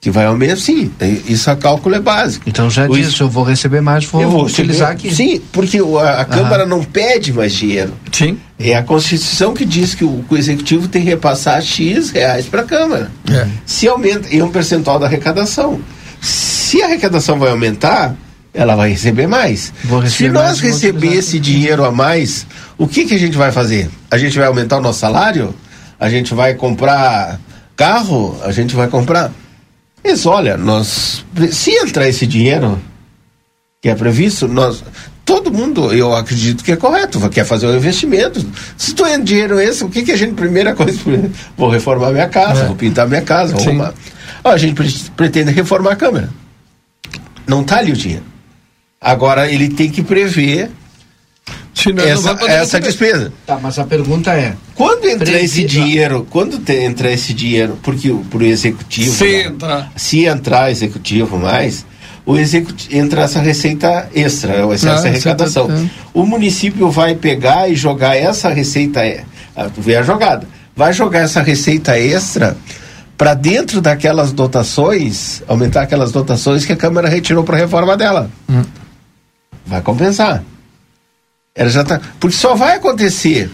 Que 0.00 0.10
vai 0.10 0.24
ao 0.24 0.36
mesmo, 0.36 0.56
sim. 0.56 0.90
Isso 1.28 1.50
a 1.50 1.56
cálculo 1.56 1.94
é 1.94 2.00
básico. 2.00 2.48
Então 2.48 2.68
já 2.68 2.86
disse, 2.88 3.20
eu 3.20 3.28
vou 3.28 3.44
receber 3.44 3.80
mais, 3.80 4.04
vou, 4.06 4.22
eu 4.22 4.30
vou 4.30 4.46
utilizar 4.46 4.90
aqui. 4.90 5.14
Sim, 5.14 5.40
porque 5.52 5.78
a, 5.78 6.22
a 6.22 6.24
Câmara 6.24 6.66
não 6.66 6.82
pede 6.82 7.32
mais 7.32 7.52
dinheiro. 7.52 7.92
Sim. 8.10 8.38
É 8.58 8.74
a 8.74 8.82
Constituição 8.82 9.54
que 9.54 9.64
diz 9.64 9.94
que 9.94 10.04
o, 10.04 10.24
o 10.28 10.36
Executivo 10.36 10.88
tem 10.88 11.02
que 11.02 11.08
repassar 11.10 11.62
X 11.62 12.10
reais 12.10 12.46
para 12.46 12.62
a 12.62 12.64
Câmara. 12.64 13.10
É. 13.30 13.46
Se 13.64 13.86
aumenta, 13.86 14.34
e 14.34 14.42
um 14.42 14.50
percentual 14.50 14.98
da 14.98 15.06
arrecadação. 15.06 15.80
Se 16.20 16.82
a 16.82 16.86
arrecadação 16.86 17.38
vai 17.38 17.50
aumentar, 17.50 18.16
ela 18.52 18.74
vai 18.74 18.90
receber 18.90 19.26
mais. 19.26 19.72
Receber 19.84 20.10
Se 20.10 20.28
nós 20.28 20.44
mais, 20.44 20.60
receber 20.60 21.14
esse 21.14 21.38
dinheiro 21.38 21.84
a 21.84 21.90
mais, 21.90 22.46
o 22.76 22.86
que, 22.86 23.04
que 23.04 23.14
a 23.14 23.18
gente 23.18 23.36
vai 23.36 23.52
fazer? 23.52 23.88
A 24.10 24.18
gente 24.18 24.36
vai 24.36 24.46
aumentar 24.46 24.78
o 24.78 24.80
nosso 24.80 25.00
salário? 25.00 25.54
A 25.98 26.08
gente 26.08 26.34
vai 26.34 26.54
comprar 26.54 27.38
carro, 27.76 28.38
a 28.44 28.52
gente 28.52 28.74
vai 28.74 28.88
comprar. 28.88 29.32
Mas 30.02 30.26
olha, 30.26 30.56
nós 30.56 31.24
se 31.52 31.70
entrar 31.72 32.08
esse 32.08 32.26
dinheiro 32.26 32.80
que 33.80 33.88
é 33.88 33.94
previsto, 33.94 34.48
nós 34.48 34.82
todo 35.24 35.52
mundo, 35.52 35.92
eu 35.92 36.12
acredito 36.14 36.64
que 36.64 36.72
é 36.72 36.76
correto, 36.76 37.20
quer 37.30 37.44
fazer 37.44 37.66
um 37.66 37.76
investimento. 37.76 38.44
Se 38.76 38.92
tu 38.92 39.06
entra 39.06 39.22
dinheiro 39.22 39.60
esse, 39.60 39.84
o 39.84 39.88
que 39.88 40.02
que 40.02 40.10
a 40.10 40.16
gente 40.16 40.34
primeira 40.34 40.74
coisa, 40.74 40.98
vou 41.56 41.70
reformar 41.70 42.10
minha 42.10 42.28
casa, 42.28 42.62
é. 42.62 42.66
vou 42.66 42.74
pintar 42.74 43.06
minha 43.06 43.22
casa, 43.22 43.52
vou 43.52 43.62
arrumar. 43.62 43.94
a 44.42 44.56
gente 44.56 44.74
pretende 45.16 45.52
reformar 45.52 45.92
a 45.92 45.96
câmera. 45.96 46.28
Não 47.46 47.62
tá 47.62 47.78
ali 47.78 47.92
o 47.92 47.96
dinheiro. 47.96 48.24
Agora 49.00 49.50
ele 49.50 49.70
tem 49.70 49.88
que 49.88 50.02
prever 50.02 50.70
Senão 51.72 52.04
essa, 52.04 52.36
essa 52.46 52.80
despesa. 52.80 53.32
Tá, 53.46 53.58
mas 53.60 53.78
a 53.78 53.84
pergunta 53.84 54.32
é: 54.32 54.54
quando 54.74 55.06
entra 55.08 55.40
esse 55.40 55.64
dinheiro, 55.64 56.26
quando 56.28 56.58
te, 56.58 56.74
entra 56.74 57.10
esse 57.10 57.32
dinheiro, 57.32 57.78
porque 57.82 58.10
o 58.10 58.24
executivo, 58.42 59.10
se 59.10 59.36
entrar, 59.36 59.92
se 59.96 60.26
entrar 60.26 60.70
executivo 60.70 61.38
mais, 61.38 61.86
o 62.26 62.36
executivo 62.36 62.94
entra 62.94 63.22
essa 63.22 63.40
receita 63.40 64.08
extra, 64.14 64.54
essa, 64.72 64.90
essa 64.90 65.08
arrecadação. 65.08 65.70
O 66.12 66.26
município 66.26 66.90
vai 66.90 67.14
pegar 67.14 67.70
e 67.70 67.74
jogar 67.74 68.16
essa 68.16 68.50
receita, 68.50 69.00
tu 69.74 69.80
vê 69.80 69.96
a 69.96 70.02
jogada, 70.02 70.46
vai 70.76 70.92
jogar 70.92 71.20
essa 71.20 71.40
receita 71.40 71.98
extra 71.98 72.56
para 73.16 73.34
dentro 73.34 73.80
daquelas 73.80 74.32
dotações, 74.32 75.42
aumentar 75.46 75.82
aquelas 75.82 76.12
dotações 76.12 76.64
que 76.64 76.72
a 76.72 76.76
Câmara 76.76 77.08
retirou 77.08 77.44
para 77.44 77.56
a 77.56 77.60
reforma 77.60 77.96
dela. 77.96 78.30
Hum. 78.48 78.62
Vai 79.66 79.80
compensar. 79.82 80.42
Ela 81.54 81.70
já 81.70 81.84
tá, 81.84 82.00
porque 82.18 82.36
só 82.36 82.54
vai 82.54 82.76
acontecer 82.76 83.50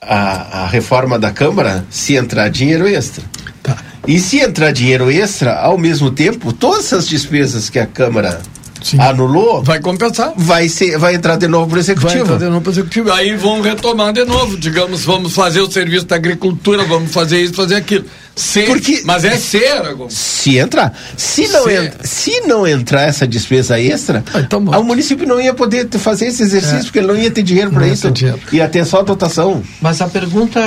a, 0.00 0.62
a 0.62 0.66
reforma 0.66 1.18
da 1.18 1.30
Câmara 1.30 1.84
se 1.90 2.16
entrar 2.16 2.48
dinheiro 2.48 2.86
extra. 2.88 3.24
Tá. 3.62 3.76
E 4.06 4.18
se 4.18 4.38
entrar 4.38 4.72
dinheiro 4.72 5.10
extra, 5.10 5.58
ao 5.58 5.78
mesmo 5.78 6.10
tempo, 6.10 6.52
todas 6.52 6.92
as 6.92 7.06
despesas 7.06 7.68
que 7.68 7.78
a 7.78 7.86
Câmara 7.86 8.40
Sim. 8.82 8.98
anulou. 8.98 9.62
Vai 9.62 9.80
compensar. 9.80 10.32
Vai, 10.36 10.68
ser, 10.68 10.98
vai 10.98 11.14
entrar 11.14 11.36
de 11.36 11.46
novo 11.46 11.68
para 11.68 11.76
o 11.76 11.80
executivo. 11.80 12.12
Vai 12.12 12.22
entrar 12.22 12.38
de 12.38 12.44
novo 12.44 12.60
para 12.60 12.70
o 12.70 12.72
executivo. 12.72 13.12
Aí 13.12 13.36
vão 13.36 13.60
retomar 13.60 14.12
de 14.12 14.24
novo. 14.24 14.56
Digamos, 14.56 15.04
vamos 15.04 15.34
fazer 15.34 15.60
o 15.60 15.70
serviço 15.70 16.06
da 16.06 16.16
agricultura, 16.16 16.84
vamos 16.84 17.12
fazer 17.12 17.40
isso, 17.42 17.54
fazer 17.54 17.76
aquilo. 17.76 18.04
Se, 18.40 18.62
Porque, 18.62 19.02
mas 19.04 19.22
é 19.22 19.36
ser, 19.36 19.82
Se 20.08 20.56
entrar. 20.56 20.98
Se 21.14 21.46
não, 21.48 21.70
en, 21.70 21.90
se 22.02 22.40
não 22.46 22.66
entrar 22.66 23.02
essa 23.02 23.26
despesa 23.26 23.78
extra, 23.78 24.24
ah, 24.32 24.40
então, 24.40 24.64
o 24.64 24.82
município 24.82 25.28
não 25.28 25.38
ia 25.38 25.52
poder 25.52 25.86
fazer 25.98 26.28
esse 26.28 26.42
exercício, 26.42 26.78
é. 26.78 26.82
porque 26.84 27.00
ele 27.00 27.08
não 27.08 27.16
ia 27.16 27.30
ter 27.30 27.42
dinheiro 27.42 27.70
para 27.70 27.86
isso. 27.86 28.10
Ia 28.50 28.66
ter 28.66 28.86
só 28.86 29.00
a 29.00 29.02
dotação. 29.02 29.62
Mas 29.78 30.00
a 30.00 30.08
pergunta, 30.08 30.58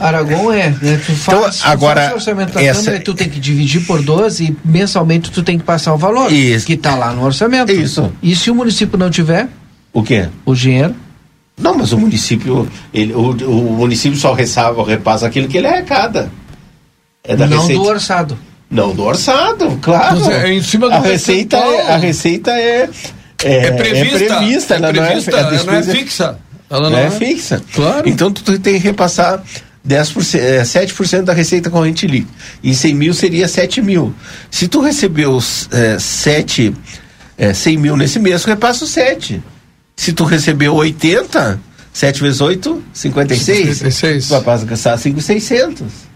Aragon, 0.00 0.52
é: 0.52 0.70
né, 0.70 1.00
tu 1.06 1.12
então, 1.12 1.42
faz, 1.42 1.60
então, 1.60 1.70
agora, 1.70 2.08
tu 2.08 2.14
orçamento 2.16 2.54
da 2.54 2.62
essa... 2.62 2.82
Câmara, 2.86 3.04
tu 3.04 3.14
tem 3.14 3.28
que 3.28 3.38
dividir 3.38 3.86
por 3.86 4.02
12 4.02 4.44
e 4.44 4.56
mensalmente 4.64 5.30
tu 5.30 5.44
tem 5.44 5.56
que 5.56 5.64
passar 5.64 5.94
o 5.94 5.96
valor 5.96 6.32
isso. 6.32 6.66
que 6.66 6.72
está 6.72 6.96
lá 6.96 7.12
no 7.12 7.22
orçamento. 7.24 7.70
Isso. 7.70 8.12
E 8.20 8.34
se 8.34 8.50
o 8.50 8.54
município 8.54 8.98
não 8.98 9.10
tiver? 9.10 9.48
O 9.92 10.02
quê? 10.02 10.28
O 10.44 10.56
dinheiro? 10.56 10.92
Não, 11.56 11.78
mas 11.78 11.92
o 11.92 11.98
município, 11.98 12.68
ele, 12.92 13.12
o, 13.12 13.30
o 13.30 13.72
município 13.76 14.18
só 14.18 14.32
recebe, 14.32 14.82
repassa 14.82 15.28
aquilo 15.28 15.46
que 15.46 15.58
ele 15.58 15.68
arrecada. 15.68 16.28
É 17.24 17.36
da 17.36 17.46
não 17.46 17.60
receita. 17.60 17.82
do 17.82 17.88
orçado. 17.88 18.38
Não 18.70 18.94
do 18.94 19.02
orçado, 19.04 19.78
claro. 19.82 20.30
É 20.30 20.52
em 20.52 20.62
cima 20.62 20.88
do 20.88 20.94
a 20.94 21.00
receita 21.00 21.56
é, 21.56 21.92
a 21.92 21.96
receita 21.96 22.50
é 22.52 22.88
é, 23.44 23.66
é 23.66 23.70
prevista, 23.72 24.24
é 24.24 24.28
prevista, 24.28 24.74
ela, 24.74 24.92
prevista 24.92 25.30
não, 25.30 25.38
é, 25.38 25.54
ela 25.54 25.64
não 25.64 25.74
é 25.74 25.82
fixa. 25.82 26.38
Ela 26.70 26.90
não, 26.90 26.98
é, 26.98 27.10
fixa. 27.10 27.62
Claro. 27.74 28.08
Então 28.08 28.32
tu 28.32 28.58
tem 28.58 28.74
que 28.74 28.78
repassar 28.78 29.42
10%, 29.86 30.38
é, 30.38 30.62
7% 30.62 31.22
da 31.22 31.32
receita 31.32 31.68
corrente 31.68 32.06
líquida. 32.06 32.32
E 32.62 32.74
100 32.74 32.94
mil 32.94 33.12
seria 33.12 33.46
7 33.46 33.82
mil. 33.82 34.14
Se 34.50 34.68
tu 34.68 34.80
recebeu 34.80 35.38
é, 35.70 35.98
7, 35.98 36.74
é, 37.36 37.52
100 37.52 37.76
mil 37.76 37.96
nesse 37.96 38.18
mês, 38.18 38.44
repassa 38.44 38.84
os 38.84 38.90
7. 38.90 39.42
Se 39.96 40.12
tu 40.12 40.24
recebeu 40.24 40.74
80, 40.74 41.60
7 41.92 42.22
vezes 42.22 42.40
8, 42.40 42.82
56. 42.92 43.78
56. 43.78 44.28
Tu 44.28 44.30
vai 44.30 44.40
passar 44.40 44.96
5,600. 44.96 46.11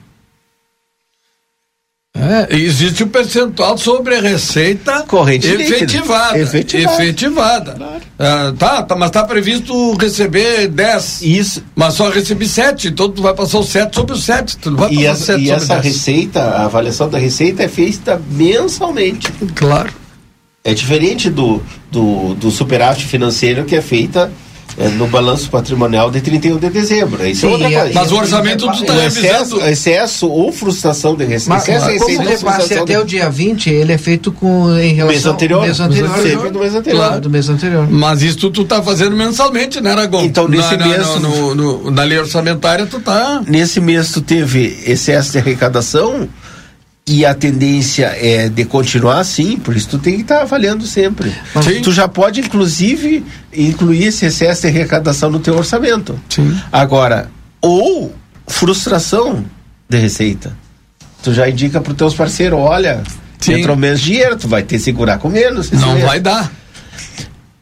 É, 2.19 2.57
existe 2.57 3.05
um 3.05 3.09
percentual 3.09 3.77
sobre 3.77 4.17
a 4.17 4.21
receita 4.21 5.03
corrente 5.03 5.47
efetivada. 5.47 6.39
Efetivada. 6.39 7.03
efetivada. 7.05 7.73
Claro. 7.73 8.03
Ah, 8.19 8.55
tá, 8.59 8.83
tá, 8.83 8.97
mas 8.97 9.09
está 9.09 9.23
previsto 9.25 9.95
receber 9.97 10.69
10. 10.69 11.23
Isso. 11.23 11.62
Mas 11.75 11.95
só 11.95 12.09
recebi 12.09 12.49
7, 12.49 12.89
então 12.89 13.11
tu 13.11 13.21
vai 13.21 13.35
passar 13.35 13.59
o 13.59 13.62
7 13.62 13.95
sobre 13.95 14.14
o 14.14 14.19
7. 14.19 14.57
Tu 14.57 14.71
não 14.71 14.79
vai 14.79 14.91
e 14.91 14.97
passar 14.97 15.11
essa, 15.11 15.33
7 15.33 15.43
e 15.43 15.51
essa 15.51 15.75
10. 15.75 15.85
receita, 15.85 16.41
a 16.41 16.64
avaliação 16.64 17.09
da 17.11 17.19
receita 17.19 17.62
é 17.62 17.69
feita 17.69 18.21
mensalmente. 18.31 19.31
Claro. 19.55 19.93
É 20.64 20.75
diferente 20.75 21.31
do, 21.31 21.62
do, 21.93 22.35
do 22.35 22.51
superávit 22.51 23.07
financeiro 23.07 23.64
que 23.64 23.77
é 23.77 23.83
feita 23.83 24.33
é, 24.79 24.89
no 24.89 25.07
balanço 25.07 25.49
patrimonial 25.49 26.11
de 26.11 26.20
31 26.20 26.59
de 26.59 26.68
dezembro. 26.68 27.27
Isso 27.27 27.43
Sim, 27.43 27.47
é 27.47 27.51
outra 27.53 27.70
coisa. 27.70 27.95
Mas 27.95 28.12
o 28.12 28.16
orçamento 28.16 28.66
tu 28.66 28.83
está 28.83 29.07
excesso, 29.07 29.61
excesso 29.62 30.29
ou 30.29 30.53
frustração 30.53 31.16
de 31.16 31.24
receita. 31.24 31.55
Mas, 31.55 31.68
excesso, 31.68 31.87
mas 31.87 32.16
como 32.16 32.29
repasse 32.29 32.74
até 32.74 32.95
de... 32.95 32.99
o 32.99 33.05
dia 33.05 33.31
20, 33.31 33.70
ele 33.70 33.93
é 33.93 33.99
feito 33.99 34.31
com, 34.31 34.77
em 34.79 34.93
relação 34.93 35.07
mês 35.07 35.27
anterior. 35.27 35.62
Mês 35.62 35.81
anterior. 35.81 36.18
Sempre 36.18 36.51
do 36.51 36.59
mês 36.59 36.74
anterior. 36.74 37.07
Claro, 37.07 37.20
do 37.20 37.31
mês 37.31 37.49
anterior. 37.49 37.91
Mas 37.91 38.22
isso 38.22 38.51
tu 38.51 38.62
está 38.62 38.83
fazendo 38.83 39.16
mensalmente, 39.16 39.81
né, 39.81 39.93
Aragão? 39.93 40.24
Então, 40.24 40.47
nesse 40.47 40.77
na, 40.77 40.87
mês... 40.87 41.07
No, 41.20 41.55
no, 41.55 41.55
no, 41.55 41.91
na 41.91 42.03
lei 42.03 42.18
orçamentária, 42.18 42.87
tu 42.87 43.01
tá... 43.01 43.43
Nesse 43.47 43.81
mês 43.81 44.11
tu 44.11 44.20
teve 44.20 44.79
excesso 44.87 45.33
de 45.33 45.39
arrecadação 45.39 46.29
e 47.09 47.25
a 47.25 47.33
tendência 47.35 48.07
é 48.21 48.49
de 48.49 48.65
continuar 48.65 49.21
assim, 49.21 49.57
por 49.59 49.77
isso 49.77 49.89
tu 49.91 49.99
tem 49.99 50.17
que 50.17 50.23
estar 50.23 50.39
tá 50.39 50.43
avaliando 50.43 50.85
sempre. 50.87 51.33
Sim. 51.63 51.81
Tu 51.81 51.93
já 51.93 52.09
pode, 52.09 52.41
inclusive, 52.41 53.25
incluir 53.55 54.07
esse 54.07 54.27
excesso 54.27 54.63
de 54.63 54.69
arrecadação 54.69 55.31
no 55.31 55.39
teu 55.39 55.57
orçamento. 55.57 56.19
Sim. 56.29 56.59
Agora, 56.73 57.31
ou 57.61 58.13
frustração 58.49 59.45
de 59.89 59.99
receita. 59.99 60.57
Tu 61.23 61.33
já 61.33 61.49
indica 61.49 61.81
para 61.81 61.93
os 61.93 61.97
teus 61.97 62.15
parceiros, 62.15 62.59
olha, 62.59 63.03
Sim. 63.39 63.55
entrou 63.55 63.77
menos 63.77 64.01
dinheiro, 64.01 64.37
tu 64.37 64.49
vai 64.49 64.63
ter 64.63 64.77
que 64.77 64.83
segurar 64.83 65.19
com 65.19 65.29
menos. 65.29 65.71
Não 65.71 65.95
mesmo. 65.95 66.09
vai 66.09 66.19
dar. 66.19 66.51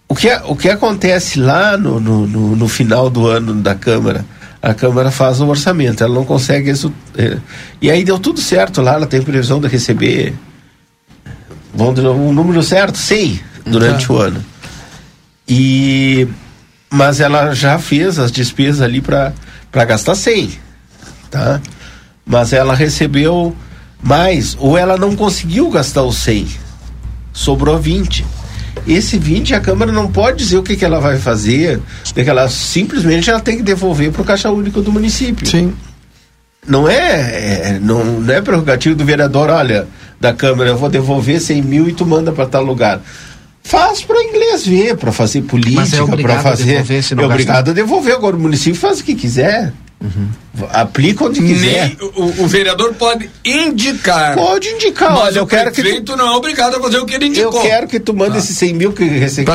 O 0.09 0.15
que, 0.15 0.33
o 0.47 0.57
que 0.57 0.69
acontece 0.69 1.39
lá 1.39 1.77
no, 1.77 2.01
no, 2.01 2.27
no, 2.27 2.57
no 2.57 2.69
final 2.69 3.11
do 3.11 3.27
ano 3.27 3.55
da 3.55 3.75
Câmara? 3.75 4.25
A 4.65 4.73
Câmara 4.73 5.11
faz 5.11 5.43
o 5.43 5.47
orçamento, 5.47 6.03
ela 6.03 6.15
não 6.15 6.25
consegue 6.25 6.71
isso. 6.71 6.91
É, 7.19 7.37
e 7.83 7.91
aí 7.91 8.03
deu 8.03 8.19
tudo 8.19 8.41
certo 8.41 8.81
lá, 8.81 8.95
ela 8.95 9.07
tem 9.07 9.21
previsão 9.21 9.61
de 9.61 9.69
receber 9.69 10.35
vão 11.75 11.91
um 11.91 12.33
número 12.33 12.62
certo, 12.62 12.97
100 12.97 13.41
durante 13.67 14.07
tá. 14.07 14.12
o 14.15 14.17
ano. 14.17 14.43
E 15.47 16.27
mas 16.91 17.21
ela 17.21 17.53
já 17.53 17.79
fez 17.79 18.19
as 18.19 18.33
despesas 18.33 18.81
ali 18.81 19.03
para 19.03 19.35
gastar 19.85 20.15
100, 20.15 20.59
tá? 21.31 21.61
Mas 22.25 22.55
ela 22.55 22.75
recebeu 22.75 23.55
mais 24.03 24.57
ou 24.59 24.79
ela 24.79 24.97
não 24.97 25.15
conseguiu 25.15 25.69
gastar 25.69 26.05
os 26.05 26.17
100. 26.17 26.49
Sobrou 27.35 27.79
20 27.79 28.25
esse 28.87 29.18
20 29.18 29.55
a 29.55 29.61
Câmara 29.61 29.93
não 29.93 30.11
pode 30.11 30.39
dizer 30.39 30.59
o 30.59 30.62
que, 30.62 30.77
que 30.77 30.85
ela 30.85 31.01
vai 31.01 31.18
fazer, 31.18 31.81
porque 32.12 32.29
ela 32.29 32.49
simplesmente 32.49 33.31
ela 33.31 33.41
tem 33.41 33.57
que 33.57 33.62
devolver 33.62 34.11
para 34.11 34.22
o 34.22 34.25
Caixa 34.25 34.51
Único 34.51 34.81
do 34.81 34.93
município. 34.93 35.47
Sim. 35.47 35.72
Não 36.66 36.89
é, 36.89 36.97
é, 36.97 37.79
não, 37.81 38.05
não 38.20 38.35
é 38.35 38.41
prerrogativo 38.41 38.95
do 38.95 39.05
vereador, 39.05 39.51
olha, 39.51 39.87
da 40.18 40.33
Câmara, 40.33 40.70
eu 40.70 40.77
vou 40.77 40.89
devolver 40.89 41.41
100 41.41 41.62
mil 41.62 41.89
e 41.89 41.93
tu 41.93 42.07
manda 42.07 42.33
para 42.33 42.47
tal 42.47 42.64
lugar. 42.64 43.01
Faz 43.62 44.03
para 44.03 44.16
o 44.16 44.22
inglês 44.22 44.66
ver, 44.66 44.97
para 44.97 45.11
fazer 45.12 45.43
política, 45.43 45.97
é 45.97 46.22
para 46.22 46.41
fazer. 46.41 46.85
é 46.85 47.25
obrigado 47.25 47.70
a 47.70 47.75
devolver. 47.75 48.14
Agora 48.14 48.37
o 48.37 48.39
município 48.39 48.79
faz 48.79 49.01
o 49.01 49.05
que 49.05 49.14
quiser. 49.14 49.72
Uhum. 50.05 50.29
Aplica 50.71 51.25
onde 51.25 51.41
quiser. 51.41 51.97
Nem, 51.99 52.11
o, 52.15 52.45
o, 52.45 52.47
vereador 52.47 52.93
pode 52.93 53.31
indicar. 53.43 54.35
Pode 54.35 54.69
indicar. 54.69 55.13
Mas 55.13 55.21
Olha, 55.21 55.39
eu 55.39 55.47
quero 55.47 55.73
que 55.73 56.03
tu... 56.03 56.15
não 56.15 56.27
é 56.27 56.37
obrigado 56.37 56.77
a 56.77 56.81
fazer 56.81 56.99
o 56.99 57.07
que 57.07 57.15
ele 57.15 57.27
indicou. 57.29 57.55
Eu 57.55 57.63
quero 57.63 57.89
que 57.89 57.99
tu 57.99 58.13
mande 58.13 58.37
ah. 58.37 58.39
esses 58.39 58.55
100 58.59 58.75
mil 58.75 58.93
que 58.93 59.03
recebeu 59.03 59.55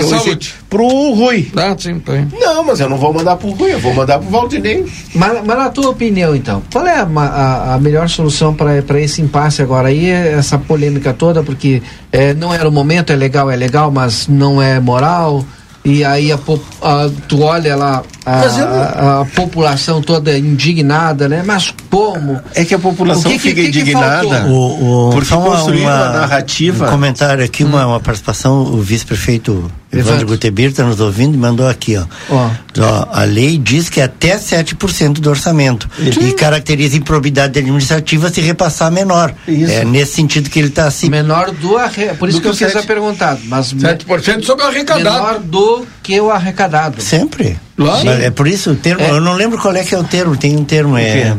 pro 0.68 0.88
Rui. 1.14 1.52
Ah, 1.56 1.76
sim, 1.78 2.00
tem. 2.00 2.28
Não, 2.34 2.64
mas 2.64 2.80
eu 2.80 2.90
não 2.90 2.98
vou 2.98 3.14
mandar 3.14 3.38
pro 3.38 3.52
Rui, 3.52 3.74
eu 3.74 3.80
vou 3.80 3.94
mandar 3.94 4.18
pro 4.18 4.30
Valdinei. 4.30 4.86
Mas, 5.14 5.46
mas 5.46 5.58
na 5.58 5.70
tua 5.70 5.90
opinião, 5.92 6.36
então, 6.36 6.64
qual 6.72 6.88
é 6.88 6.96
a, 6.96 7.04
a, 7.04 7.76
a 7.76 7.80
melhor 7.80 8.10
solução 8.10 8.56
para 8.56 9.00
esse 9.00 9.22
impasse 9.22 9.62
agora 9.62 9.90
aí? 9.90 10.10
Essa 10.10 10.58
polêmica 10.58 11.14
toda, 11.14 11.44
porque 11.44 11.84
é, 12.12 12.34
não 12.34 12.52
era 12.52 12.68
o 12.68 12.72
momento, 12.72 13.14
é 13.14 13.16
legal, 13.16 13.52
é 13.52 13.56
legal, 13.56 13.92
mas 13.92 14.28
não 14.28 14.60
é 14.60 14.80
moral 14.80 15.46
e 15.84 16.04
aí 16.04 16.32
a, 16.32 16.36
a, 16.36 17.10
tu 17.28 17.42
olha 17.42 17.76
lá 17.76 18.04
a, 18.30 19.22
a, 19.22 19.26
população 19.26 20.02
toda 20.02 20.38
indignada, 20.38 21.28
né? 21.28 21.44
Mas 21.46 21.74
como? 21.90 22.40
É 22.54 22.64
que 22.64 22.74
a 22.74 22.80
população 22.80 23.32
que, 23.32 23.40
fica 23.40 23.62
que, 23.62 23.68
indignada 23.68 24.42
que 24.42 24.50
o, 24.50 25.08
o, 25.08 25.10
porque 25.12 25.30
construiu 25.30 25.84
uma, 25.84 25.96
uma, 25.96 26.20
narrativa. 26.20 26.88
Um 26.88 26.92
comentário 26.92 27.44
aqui, 27.44 27.64
hum. 27.64 27.68
uma, 27.68 27.86
uma 27.86 28.00
participação, 28.00 28.62
o 28.62 28.82
vice-prefeito 28.82 29.72
Evandro 29.92 30.28
Gutebir 30.28 30.70
está 30.70 30.84
nos 30.84 31.00
ouvindo 31.00 31.34
e 31.34 31.38
mandou 31.38 31.68
aqui, 31.68 31.98
ó. 31.98 32.06
ó. 32.30 33.08
A 33.12 33.24
lei 33.24 33.58
diz 33.58 33.90
que 33.90 34.00
é 34.00 34.04
até 34.04 34.38
7% 34.38 35.14
do 35.14 35.30
orçamento. 35.30 35.90
Isso. 35.98 36.22
E 36.22 36.34
caracteriza 36.34 36.96
improbidade 36.96 37.58
administrativa 37.58 38.30
se 38.30 38.40
repassar 38.40 38.92
menor. 38.92 39.34
Isso. 39.48 39.72
É 39.72 39.84
nesse 39.84 40.14
sentido 40.14 40.50
que 40.50 40.60
ele 40.60 40.68
está 40.68 40.86
assim. 40.86 41.10
Menor 41.10 41.52
do 41.52 41.76
arre... 41.76 42.14
Por 42.14 42.30
isso 42.30 42.38
do 42.38 42.42
que, 42.42 42.56
que 42.56 42.64
eu 42.64 42.68
fiz 42.68 42.76
a 42.76 42.84
perguntada. 42.84 43.40
Mas 43.46 43.74
7% 43.74 44.44
sobre 44.44 44.64
o 44.64 44.68
arrecadado. 44.68 45.04
Menor 45.04 45.40
do 45.40 45.88
que 46.04 46.22
o 46.22 46.30
arrecadado. 46.30 47.02
Sempre. 47.02 47.58
Claro. 47.80 48.10
É 48.10 48.30
por 48.30 48.46
isso 48.46 48.72
o 48.72 48.76
termo, 48.76 49.02
é. 49.02 49.12
eu 49.12 49.22
não 49.22 49.34
lembro 49.34 49.58
qual 49.58 49.74
é 49.74 49.84
que 49.84 49.96
é 49.96 49.98
o 49.98 50.04
termo, 50.04 50.36
tem 50.36 50.58
um 50.58 50.66
termo, 50.66 50.98
é. 50.98 51.36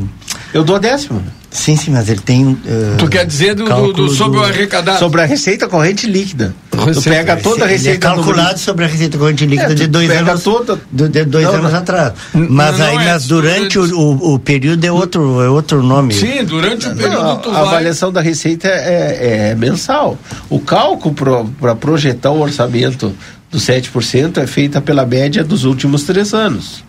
Eu 0.55 0.65
dou 0.65 0.79
décimo. 0.79 1.23
Sim, 1.51 1.77
sim, 1.77 1.91
mas 1.91 2.09
ele 2.09 2.21
tem. 2.21 2.47
Uh, 2.47 2.59
tu 2.97 3.09
quer 3.09 3.27
dizer 3.27 3.55
do, 3.55 3.65
do, 3.65 3.93
do 3.93 4.09
sobre 4.09 4.39
do... 4.39 4.45
o 4.45 4.47
arrecadado? 4.47 5.01
Sobre 5.01 5.21
a 5.21 5.27
receita 5.27 5.67
corrente 5.69 6.07
líquida. 6.07 6.55
tu 6.71 7.03
pega 7.03 7.37
toda 7.37 7.65
a 7.65 7.69
receita 7.69 8.07
é 8.07 8.11
calculado 8.15 8.59
sobre 8.59 8.85
a 8.85 8.89
receita 8.89 9.19
corrente 9.19 9.45
líquida 9.45 9.73
é, 9.73 9.75
de 9.75 9.87
dois 9.87 10.11
anos 10.11 10.43
toda... 10.43 10.81
de 10.91 11.25
dois 11.25 11.45
não, 11.45 11.55
anos 11.57 11.73
não. 11.73 11.79
atrás 11.79 12.13
mas 12.33 12.79
não, 12.79 12.87
aí 12.87 13.07
é, 13.07 13.19
durante 13.19 13.79
o, 13.79 13.85
o, 13.85 14.35
o, 14.35 14.39
período 14.39 14.83
é 14.83 14.91
outro 14.91 15.43
é 15.43 15.49
outro 15.51 15.83
nome 15.83 16.15
sim 16.15 16.43
durante 16.45 16.89
o 16.89 16.97
período 16.97 17.51
a 17.51 17.61
avaliação 17.61 18.11
da 18.11 18.23
receita 18.23 18.67
é, 18.67 19.51
é 19.51 19.55
mensal 19.55 20.19
o 20.49 20.59
cálculo 20.59 21.15
para 21.61 21.75
projetar 21.75 22.31
o 22.31 22.41
orçamento 22.41 23.15
do 23.51 23.59
7% 23.59 24.39
é 24.39 24.47
feita 24.47 24.81
pela 24.81 25.05
média 25.05 25.43
dos 25.43 25.65
últimos 25.65 26.05
três 26.05 26.33
anos 26.33 26.85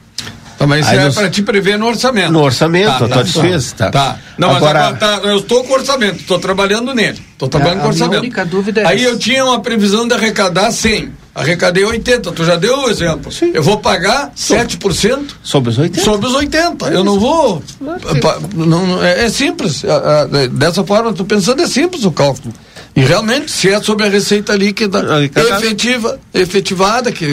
Tá, 0.61 0.67
mas 0.67 0.85
isso 0.85 0.95
é 0.95 1.05
nos... 1.05 1.15
para 1.15 1.29
te 1.29 1.41
prever 1.41 1.79
no 1.79 1.87
orçamento. 1.87 2.31
No 2.31 2.43
orçamento, 2.43 2.85
tá, 2.85 2.95
a 2.95 2.97
tua 2.99 3.09
tá, 3.09 3.23
despesa. 3.23 3.75
Tá. 3.75 3.89
tá. 3.89 4.19
Não, 4.37 4.51
agora... 4.51 4.91
mas 4.91 5.03
agora 5.03 5.21
tá, 5.21 5.27
eu 5.27 5.37
estou 5.37 5.63
com 5.63 5.73
orçamento, 5.73 6.17
estou 6.17 6.37
trabalhando 6.37 6.93
nele. 6.93 7.19
Estou 7.31 7.49
trabalhando 7.49 7.79
é, 7.79 7.81
com 7.81 7.87
orçamento. 7.87 8.17
A 8.17 8.19
única 8.19 8.45
dúvida 8.45 8.81
é 8.81 8.85
Aí 8.85 8.97
essa. 8.97 9.09
eu 9.09 9.17
tinha 9.17 9.43
uma 9.43 9.59
previsão 9.59 10.07
de 10.07 10.13
arrecadar 10.13 10.71
100. 10.71 11.11
Arrecadei 11.33 11.83
80, 11.83 12.31
tu 12.31 12.45
já 12.45 12.57
deu 12.57 12.77
o 12.77 12.89
exemplo. 12.91 13.31
Sim. 13.31 13.51
Eu 13.55 13.63
vou 13.63 13.79
pagar 13.79 14.31
Sobre. 14.35 14.65
7% 14.65 15.29
sobre 15.41 15.71
os 15.71 15.79
80. 15.79 16.05
Sobre 16.05 16.27
os 16.27 16.35
80. 16.35 16.85
Eu 16.89 17.03
não 17.03 17.19
vou. 17.19 17.63
Não, 18.53 19.03
é, 19.03 19.25
é 19.25 19.29
simples. 19.29 19.81
Dessa 20.51 20.83
forma, 20.83 21.09
estou 21.09 21.25
pensando, 21.25 21.61
é 21.63 21.67
simples 21.67 22.05
o 22.05 22.11
cálculo. 22.11 22.53
E 22.95 23.01
realmente, 23.01 23.49
se 23.51 23.69
é 23.69 23.81
sobre 23.81 24.05
a 24.05 24.09
receita 24.09 24.53
líquida 24.53 25.01
efetiva, 25.35 26.19
efetivada, 26.33 27.11
que 27.11 27.25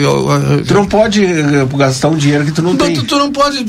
tu 0.65 0.73
não 0.73 0.85
pode 0.85 1.25
eh, 1.25 1.67
gastar 1.75 2.07
um 2.07 2.15
dinheiro 2.15 2.45
que 2.45 2.51
tu 2.51 2.61
não, 2.61 2.71
não 2.71 2.77
tem. 2.77 2.95
Tu, 2.95 3.03
tu 3.03 3.17
não 3.17 3.31
pode 3.31 3.65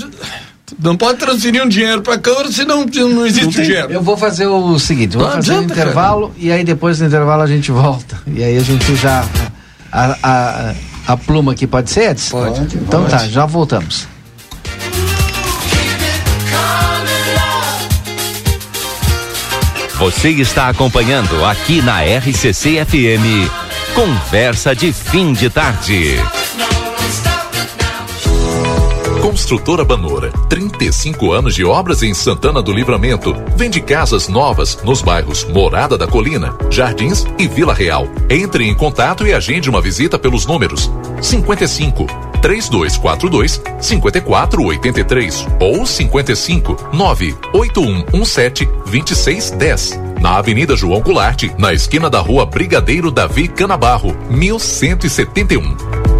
não 0.79 0.97
pode 0.97 1.19
transferir 1.19 1.63
um 1.65 1.69
dinheiro 1.69 2.01
para 2.01 2.15
a 2.15 2.19
Câmara 2.19 2.51
se 2.51 2.65
não, 2.65 2.85
não 2.85 3.27
existe 3.27 3.59
não 3.59 3.65
dinheiro. 3.65 3.93
Eu 3.93 4.03
vou 4.03 4.17
fazer 4.17 4.47
o 4.47 4.79
seguinte, 4.79 5.17
vou 5.17 5.27
não 5.27 5.33
fazer 5.33 5.53
adianta, 5.53 5.75
um 5.75 5.77
intervalo 5.77 6.29
cara. 6.29 6.39
e 6.39 6.53
aí 6.53 6.65
depois 6.65 6.99
do 6.99 7.07
intervalo 7.07 7.43
a 7.43 7.47
gente 7.47 7.73
volta. 7.73 8.21
E 8.27 8.43
aí 8.43 8.57
a 8.57 8.63
gente 8.63 8.95
já 8.95 9.25
a, 9.91 10.17
a, 10.23 10.75
a 11.09 11.17
pluma 11.17 11.53
aqui 11.53 11.67
pode 11.67 11.91
ser, 11.91 12.11
Edson? 12.11 12.31
Pode. 12.31 12.77
Então 12.77 13.03
pode. 13.03 13.11
tá, 13.11 13.27
já 13.27 13.47
voltamos. 13.47 14.07
Você 20.01 20.31
está 20.31 20.71
acompanhando 20.71 21.45
aqui 21.45 21.83
na 21.83 22.01
RCC 22.01 22.83
FM. 22.87 23.51
Conversa 23.95 24.75
de 24.75 24.95
fim 24.95 25.35
de 25.35 25.51
tarde. 25.51 26.17
Construtora 29.21 29.85
Banora, 29.85 30.33
35 30.49 31.33
anos 31.33 31.55
de 31.55 31.67
obras 31.67 32.03
em 32.03 32.15
Santana 32.15 32.63
do 32.63 32.73
Livramento. 32.73 33.37
Vende 33.55 33.83
casas 33.83 34.27
novas 34.27 34.83
nos 34.83 35.03
bairros 35.03 35.45
Morada 35.45 35.99
da 35.99 36.07
Colina, 36.07 36.57
Jardins 36.71 37.27
e 37.39 37.47
Vila 37.47 37.75
Real. 37.75 38.09
Entre 38.31 38.67
em 38.67 38.75
contato 38.75 39.27
e 39.27 39.35
agende 39.35 39.69
uma 39.69 39.83
visita 39.83 40.19
pelos 40.19 40.47
números 40.47 40.91
55 41.21 42.30
3242 42.41 43.63
5483 43.81 45.47
ou 45.61 45.87
55 45.87 46.91
98117 46.93 48.67
2610. 48.87 50.01
Na 50.21 50.37
Avenida 50.37 50.77
João 50.77 51.01
Goulart, 51.01 51.45
na 51.57 51.73
esquina 51.73 52.11
da 52.11 52.21
Rua 52.21 52.45
Brigadeiro 52.45 53.11
Davi 53.11 53.49
Canabarro, 53.49 54.15
1171. 54.29 56.20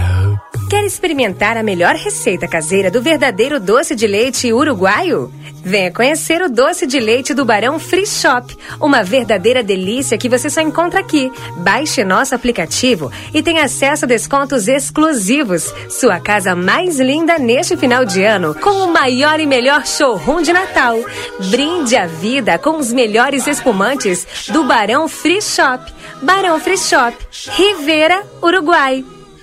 Quer 0.71 0.85
experimentar 0.85 1.57
a 1.57 1.63
melhor 1.63 1.95
receita 1.95 2.47
caseira 2.47 2.89
do 2.89 3.01
verdadeiro 3.01 3.59
doce 3.59 3.93
de 3.93 4.07
leite 4.07 4.53
uruguaio? 4.53 5.29
Venha 5.61 5.91
conhecer 5.91 6.41
o 6.41 6.49
doce 6.49 6.87
de 6.87 6.97
leite 6.97 7.33
do 7.33 7.43
Barão 7.43 7.77
Free 7.77 8.07
Shop, 8.07 8.57
uma 8.79 9.03
verdadeira 9.03 9.61
delícia 9.61 10.17
que 10.17 10.29
você 10.29 10.49
só 10.49 10.61
encontra 10.61 11.01
aqui. 11.01 11.29
Baixe 11.57 12.05
nosso 12.05 12.33
aplicativo 12.33 13.11
e 13.33 13.43
tenha 13.43 13.65
acesso 13.65 14.05
a 14.05 14.07
descontos 14.07 14.69
exclusivos. 14.69 15.73
Sua 15.89 16.21
casa 16.21 16.55
mais 16.55 17.01
linda 17.01 17.37
neste 17.37 17.75
final 17.75 18.05
de 18.05 18.23
ano, 18.23 18.55
com 18.55 18.85
o 18.85 18.93
maior 18.93 19.41
e 19.41 19.45
melhor 19.45 19.85
showroom 19.85 20.41
de 20.41 20.53
Natal. 20.53 20.97
Brinde 21.49 21.97
a 21.97 22.07
vida 22.07 22.57
com 22.57 22.77
os 22.77 22.93
melhores 22.93 23.45
espumantes 23.45 24.25
do 24.47 24.63
Barão 24.63 25.09
Free 25.09 25.41
Shop. 25.41 25.83
Barão 26.21 26.57
Free 26.61 26.77
Shop, 26.77 27.13
Rivera, 27.57 28.23
Uruguai. 28.41 29.03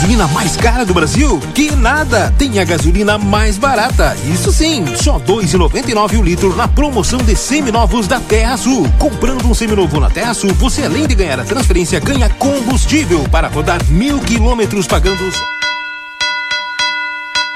gasolina 0.00 0.26
mais 0.28 0.56
cara 0.56 0.86
do 0.86 0.94
Brasil? 0.94 1.38
Que 1.54 1.72
nada! 1.72 2.34
Tem 2.38 2.58
a 2.58 2.64
gasolina 2.64 3.18
mais 3.18 3.58
barata. 3.58 4.16
Isso 4.32 4.50
sim, 4.50 4.86
só 4.96 5.18
R$ 5.18 5.24
2,99 5.26 6.18
o 6.18 6.22
litro 6.22 6.56
na 6.56 6.66
promoção 6.66 7.18
de 7.18 7.36
seminovos 7.36 8.08
da 8.08 8.18
Terra 8.18 8.56
Sul. 8.56 8.90
Comprando 8.98 9.44
um 9.44 9.52
seminovo 9.52 10.00
na 10.00 10.08
Terra 10.08 10.32
Sul, 10.32 10.54
você 10.54 10.84
além 10.84 11.06
de 11.06 11.14
ganhar 11.14 11.38
a 11.38 11.44
transferência, 11.44 12.00
ganha 12.00 12.30
combustível 12.30 13.28
para 13.30 13.48
rodar 13.48 13.84
mil 13.90 14.18
quilômetros 14.20 14.86
pagando. 14.86 15.22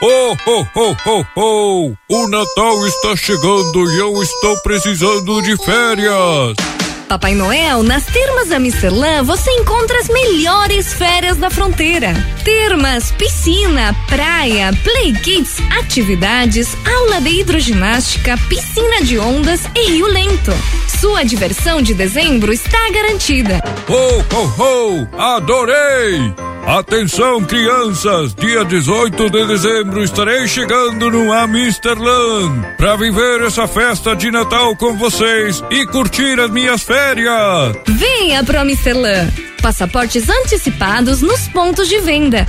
Oh, 0.02 0.36
oh, 0.46 0.66
oh, 0.74 0.96
oh, 1.06 1.24
oh! 1.34 1.92
O 2.10 2.28
Natal 2.28 2.86
está 2.86 3.16
chegando 3.16 3.90
e 3.90 3.98
eu 3.98 4.22
estou 4.22 4.58
precisando 4.58 5.40
de 5.40 5.56
férias. 5.64 6.83
Papai 7.08 7.34
Noel, 7.34 7.82
nas 7.82 8.04
Termas 8.06 8.50
Amsterdã 8.50 9.22
você 9.22 9.50
encontra 9.52 9.98
as 9.98 10.08
melhores 10.08 10.92
férias 10.94 11.36
da 11.36 11.50
fronteira. 11.50 12.12
Termas, 12.44 13.12
piscina, 13.12 13.94
praia, 14.08 14.72
play 14.82 15.12
kids, 15.12 15.56
atividades, 15.78 16.76
aula 16.86 17.20
de 17.20 17.40
hidroginástica, 17.40 18.36
piscina 18.48 19.02
de 19.02 19.18
ondas 19.18 19.60
e 19.74 19.90
rio 19.90 20.06
lento. 20.06 20.52
Sua 21.00 21.22
diversão 21.24 21.82
de 21.82 21.94
dezembro 21.94 22.52
está 22.52 22.90
garantida. 22.90 23.62
Oh, 23.88 24.22
oh, 24.34 25.08
oh! 25.12 25.20
Adorei! 25.20 26.53
Atenção, 26.66 27.44
crianças! 27.44 28.34
Dia 28.34 28.64
18 28.64 29.28
de 29.28 29.46
dezembro 29.46 30.02
estarei 30.02 30.48
chegando 30.48 31.10
no 31.10 31.30
Amsterland 31.30 32.76
para 32.78 32.96
viver 32.96 33.42
essa 33.42 33.68
festa 33.68 34.16
de 34.16 34.30
Natal 34.30 34.74
com 34.74 34.96
vocês 34.96 35.62
e 35.70 35.84
curtir 35.86 36.40
as 36.40 36.50
minhas 36.50 36.82
férias. 36.82 37.76
Venha 37.86 38.42
pro 38.42 38.60
Amsterland. 38.60 39.30
Passaportes 39.60 40.26
antecipados 40.26 41.20
nos 41.20 41.46
pontos 41.48 41.86
de 41.86 42.00
venda. 42.00 42.48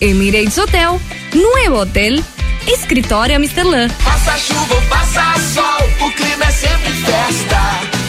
Emirates 0.00 0.56
Hotel, 0.56 1.00
Nuevo 1.34 1.80
Hotel, 1.80 2.22
Escritório 2.68 3.36
Amsterland. 3.36 3.92
Passa 4.04 4.38
chuva 4.38 4.74
ou 4.74 4.82
passa 4.82 5.34
sol, 5.40 6.06
o 6.06 6.12
clima 6.12 6.44
é 6.44 6.50
sempre 6.52 6.92
festa. 6.92 7.60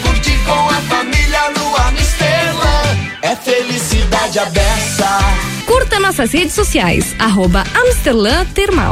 Curtir 0.04 0.38
com 0.46 0.70
a 0.70 0.82
família 0.82 1.50
no 1.58 1.76
Amsterland 1.76 3.12
é 3.24 3.36
felicidade 3.36 3.97
Curta 5.66 6.00
nossas 6.00 6.32
redes 6.34 6.54
sociais, 6.54 7.16
arroba 7.18 7.64
Amsterlan 7.74 8.46
Termal. 8.54 8.92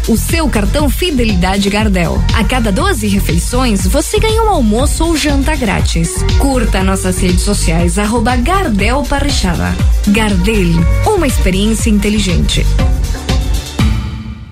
O 0.07 0.17
seu 0.17 0.49
cartão 0.49 0.89
Fidelidade 0.89 1.69
Gardel. 1.69 2.19
A 2.33 2.43
cada 2.43 2.71
12 2.71 3.07
refeições, 3.07 3.85
você 3.85 4.19
ganha 4.19 4.41
um 4.43 4.49
almoço 4.49 5.05
ou 5.05 5.15
janta 5.15 5.55
grátis. 5.55 6.25
Curta 6.39 6.83
nossas 6.83 7.19
redes 7.19 7.41
sociais, 7.41 7.99
arroba 7.99 8.35
Gardel 8.35 9.03
Parrichada. 9.03 9.75
Gardel, 10.07 10.69
uma 11.05 11.27
experiência 11.27 11.91
inteligente. 11.91 12.65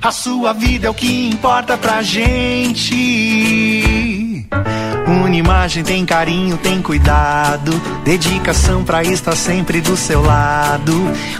A 0.01 0.11
sua 0.11 0.53
vida 0.53 0.87
é 0.87 0.89
o 0.89 0.93
que 0.93 1.27
importa 1.27 1.77
pra 1.77 2.01
gente. 2.03 3.49
Unimagem 5.07 5.83
tem 5.83 6.05
carinho, 6.05 6.57
tem 6.57 6.81
cuidado, 6.81 7.71
dedicação 8.03 8.83
pra 8.83 9.03
estar 9.03 9.35
sempre 9.35 9.81
do 9.81 9.97
seu 9.97 10.21
lado. 10.21 10.93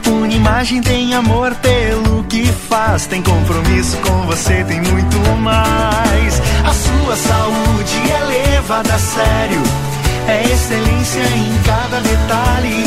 Unimagem 0.08 0.82
tem 0.82 1.14
amor 1.14 1.54
pelo 1.56 2.24
que 2.24 2.46
faz, 2.46 3.06
tem 3.06 3.22
compromisso 3.22 3.98
com 3.98 4.26
você, 4.26 4.64
tem 4.64 4.82
muito 4.82 5.18
mais. 5.40 6.42
A 6.64 6.74
sua 6.74 7.16
saúde 7.16 8.12
é 8.12 8.24
levada 8.26 8.94
a 8.94 9.00
sério, 9.00 9.62
é 10.28 10.44
excelência 10.52 11.22
em 11.22 11.64
cada 11.64 12.00
detalhe. 12.00 12.86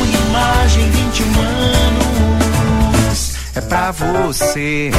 Unimagem 0.00 0.90
21 0.90 1.40
anos, 3.06 3.36
é 3.54 3.60
pra 3.60 3.92
você. 3.92 4.90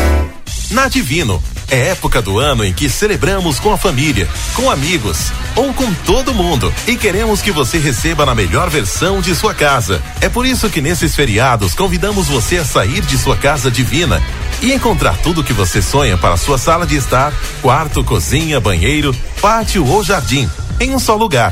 Na 0.71 0.87
Divino, 0.87 1.41
é 1.67 1.87
época 1.87 2.21
do 2.21 2.37
ano 2.37 2.63
em 2.63 2.71
que 2.71 2.87
celebramos 2.87 3.59
com 3.59 3.73
a 3.73 3.77
família, 3.77 4.29
com 4.53 4.69
amigos 4.69 5.31
ou 5.55 5.73
com 5.73 5.91
todo 6.05 6.33
mundo 6.33 6.71
e 6.85 6.95
queremos 6.95 7.41
que 7.41 7.51
você 7.51 7.79
receba 7.79 8.23
na 8.23 8.35
melhor 8.35 8.69
versão 8.69 9.19
de 9.19 9.33
sua 9.33 9.51
casa. 9.51 9.99
É 10.21 10.29
por 10.29 10.45
isso 10.45 10.69
que 10.69 10.79
nesses 10.79 11.15
feriados 11.15 11.73
convidamos 11.73 12.27
você 12.27 12.57
a 12.57 12.65
sair 12.65 13.01
de 13.01 13.17
sua 13.17 13.35
casa 13.35 13.71
divina 13.71 14.21
e 14.61 14.71
encontrar 14.71 15.17
tudo 15.17 15.41
o 15.41 15.43
que 15.43 15.53
você 15.53 15.81
sonha 15.81 16.17
para 16.17 16.37
sua 16.37 16.59
sala 16.59 16.85
de 16.85 16.97
estar, 16.97 17.33
quarto, 17.63 18.03
cozinha, 18.03 18.59
banheiro, 18.59 19.15
pátio 19.41 19.83
ou 19.87 20.03
jardim, 20.03 20.47
em 20.79 20.93
um 20.93 20.99
só 20.99 21.15
lugar. 21.15 21.51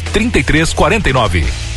3349. 0.00 1.76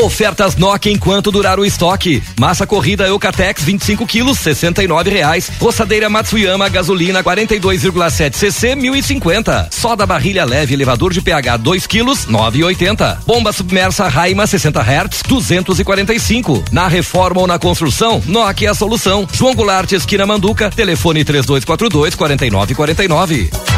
Ofertas 0.00 0.54
Nokia 0.54 0.92
enquanto 0.92 1.32
durar 1.32 1.58
o 1.58 1.64
estoque. 1.64 2.22
Massa 2.38 2.64
corrida 2.64 3.04
Eucatex 3.08 3.64
25 3.64 4.06
quilos, 4.06 4.38
69 4.38 5.10
reais. 5.10 5.50
Roçadeira 5.60 6.08
Matsuyama 6.08 6.68
gasolina 6.68 7.22
42,7 7.22 8.32
cc 8.32 8.76
1050. 8.76 9.70
Soda 9.72 10.06
barrilha 10.06 10.44
leve 10.44 10.74
elevador 10.74 11.12
de 11.12 11.20
pH 11.20 11.56
2 11.56 11.86
quilos 11.88 12.26
9,80. 12.28 13.18
Bomba 13.26 13.52
submersa 13.52 14.06
Raima 14.06 14.46
60 14.46 14.80
Hz 14.80 15.22
245. 15.26 16.64
Na 16.70 16.86
reforma 16.86 17.40
ou 17.40 17.46
na 17.48 17.58
construção, 17.58 18.22
Nokia 18.24 18.68
é 18.68 18.70
a 18.70 18.74
solução. 18.74 19.26
João 19.32 19.54
Goulart 19.54 19.90
esquina 19.90 20.24
Manduca, 20.24 20.70
telefone 20.70 21.24
3242 21.24 22.14
4949. 22.14 23.77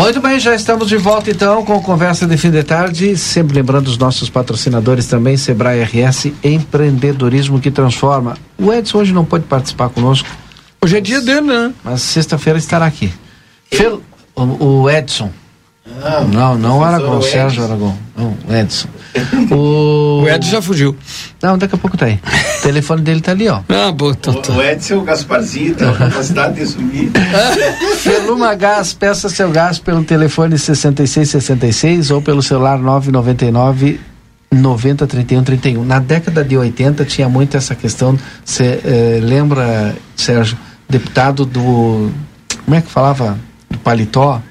Muito 0.00 0.18
bem, 0.18 0.40
já 0.40 0.54
estamos 0.54 0.88
de 0.88 0.96
volta 0.96 1.30
então 1.30 1.62
com 1.62 1.78
Conversa 1.82 2.26
de 2.26 2.34
Fim 2.38 2.50
de 2.50 2.62
Tarde. 2.62 3.18
Sempre 3.18 3.56
lembrando 3.56 3.86
os 3.86 3.98
nossos 3.98 4.30
patrocinadores 4.30 5.06
também, 5.06 5.36
Sebrae 5.36 5.82
RS, 5.82 6.32
empreendedorismo 6.42 7.60
que 7.60 7.70
transforma. 7.70 8.34
O 8.56 8.72
Edson 8.72 8.96
hoje 8.96 9.12
não 9.12 9.26
pode 9.26 9.44
participar 9.44 9.90
conosco. 9.90 10.26
Hoje 10.80 10.96
é 10.96 11.02
dia 11.02 11.20
dele, 11.20 11.42
né? 11.42 11.74
Mas 11.84 12.00
sexta-feira 12.00 12.58
estará 12.58 12.86
aqui. 12.86 13.12
O, 14.34 14.64
o, 14.64 14.90
Edson. 14.90 15.30
Não, 16.32 16.56
não 16.56 16.78
o 16.78 16.84
Aragão, 16.84 17.18
o 17.18 17.22
Sérgio 17.22 17.64
Aragão. 17.64 17.96
Não, 18.16 18.36
o 18.48 18.54
Edson. 18.54 18.88
O... 19.50 20.22
o 20.22 20.28
Edson 20.28 20.50
já 20.50 20.62
fugiu. 20.62 20.96
Não, 21.42 21.58
daqui 21.58 21.74
a 21.74 21.78
pouco 21.78 21.96
tá 21.96 22.06
aí. 22.06 22.20
O 22.58 22.62
telefone 22.62 23.02
dele 23.02 23.20
tá 23.20 23.32
ali, 23.32 23.48
ó. 23.48 23.60
Ah, 23.68 23.90
bom, 23.90 24.14
tá, 24.14 24.32
tá. 24.32 24.52
O 24.52 24.62
Edson, 24.62 24.98
o 24.98 25.02
Gasparzinho, 25.02 25.74
tem 25.74 25.88
a 25.88 25.92
capacidade 25.92 26.54
de 26.54 26.66
sumir. 26.66 27.10
Feluma 27.98 28.54
Gás, 28.54 28.94
peça 28.94 29.28
seu 29.28 29.50
gás 29.50 29.80
pelo 29.80 30.04
telefone 30.04 30.56
6666 30.56 32.12
ou 32.12 32.22
pelo 32.22 32.42
celular 32.42 32.78
999 32.78 34.00
90, 34.52 35.06
31, 35.06 35.44
31. 35.44 35.84
Na 35.84 35.98
década 36.00 36.42
de 36.44 36.56
80 36.56 37.04
tinha 37.04 37.28
muito 37.28 37.56
essa 37.56 37.74
questão. 37.74 38.18
Você 38.44 38.80
eh, 38.84 39.20
lembra, 39.22 39.94
Sérgio, 40.16 40.58
deputado 40.88 41.44
do. 41.44 42.10
Como 42.64 42.76
é 42.76 42.80
que 42.80 42.90
falava? 42.90 43.38
Do 43.70 43.78
paletó? 43.78 44.42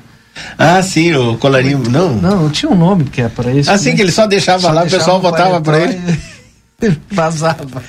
Ah, 0.57 0.81
sim, 0.81 1.13
o 1.15 1.37
colarinho. 1.37 1.83
Não. 1.89 2.13
Não, 2.15 2.43
não 2.43 2.49
tinha 2.49 2.71
um 2.71 2.75
nome 2.77 3.05
que 3.05 3.21
é 3.21 3.29
para 3.29 3.51
isso. 3.51 3.69
Assim 3.71 3.89
né? 3.91 3.95
que 3.95 4.01
ele 4.01 4.11
só 4.11 4.27
deixava 4.27 4.61
Só 4.61 4.71
lá, 4.71 4.81
o 4.81 4.85
deixava 4.85 4.99
pessoal 4.99 5.17
o 5.17 5.21
votava 5.21 5.61
paletó 5.61 5.61
pra 5.61 5.79
ele. 5.79 6.19
Vazava. 7.11 7.83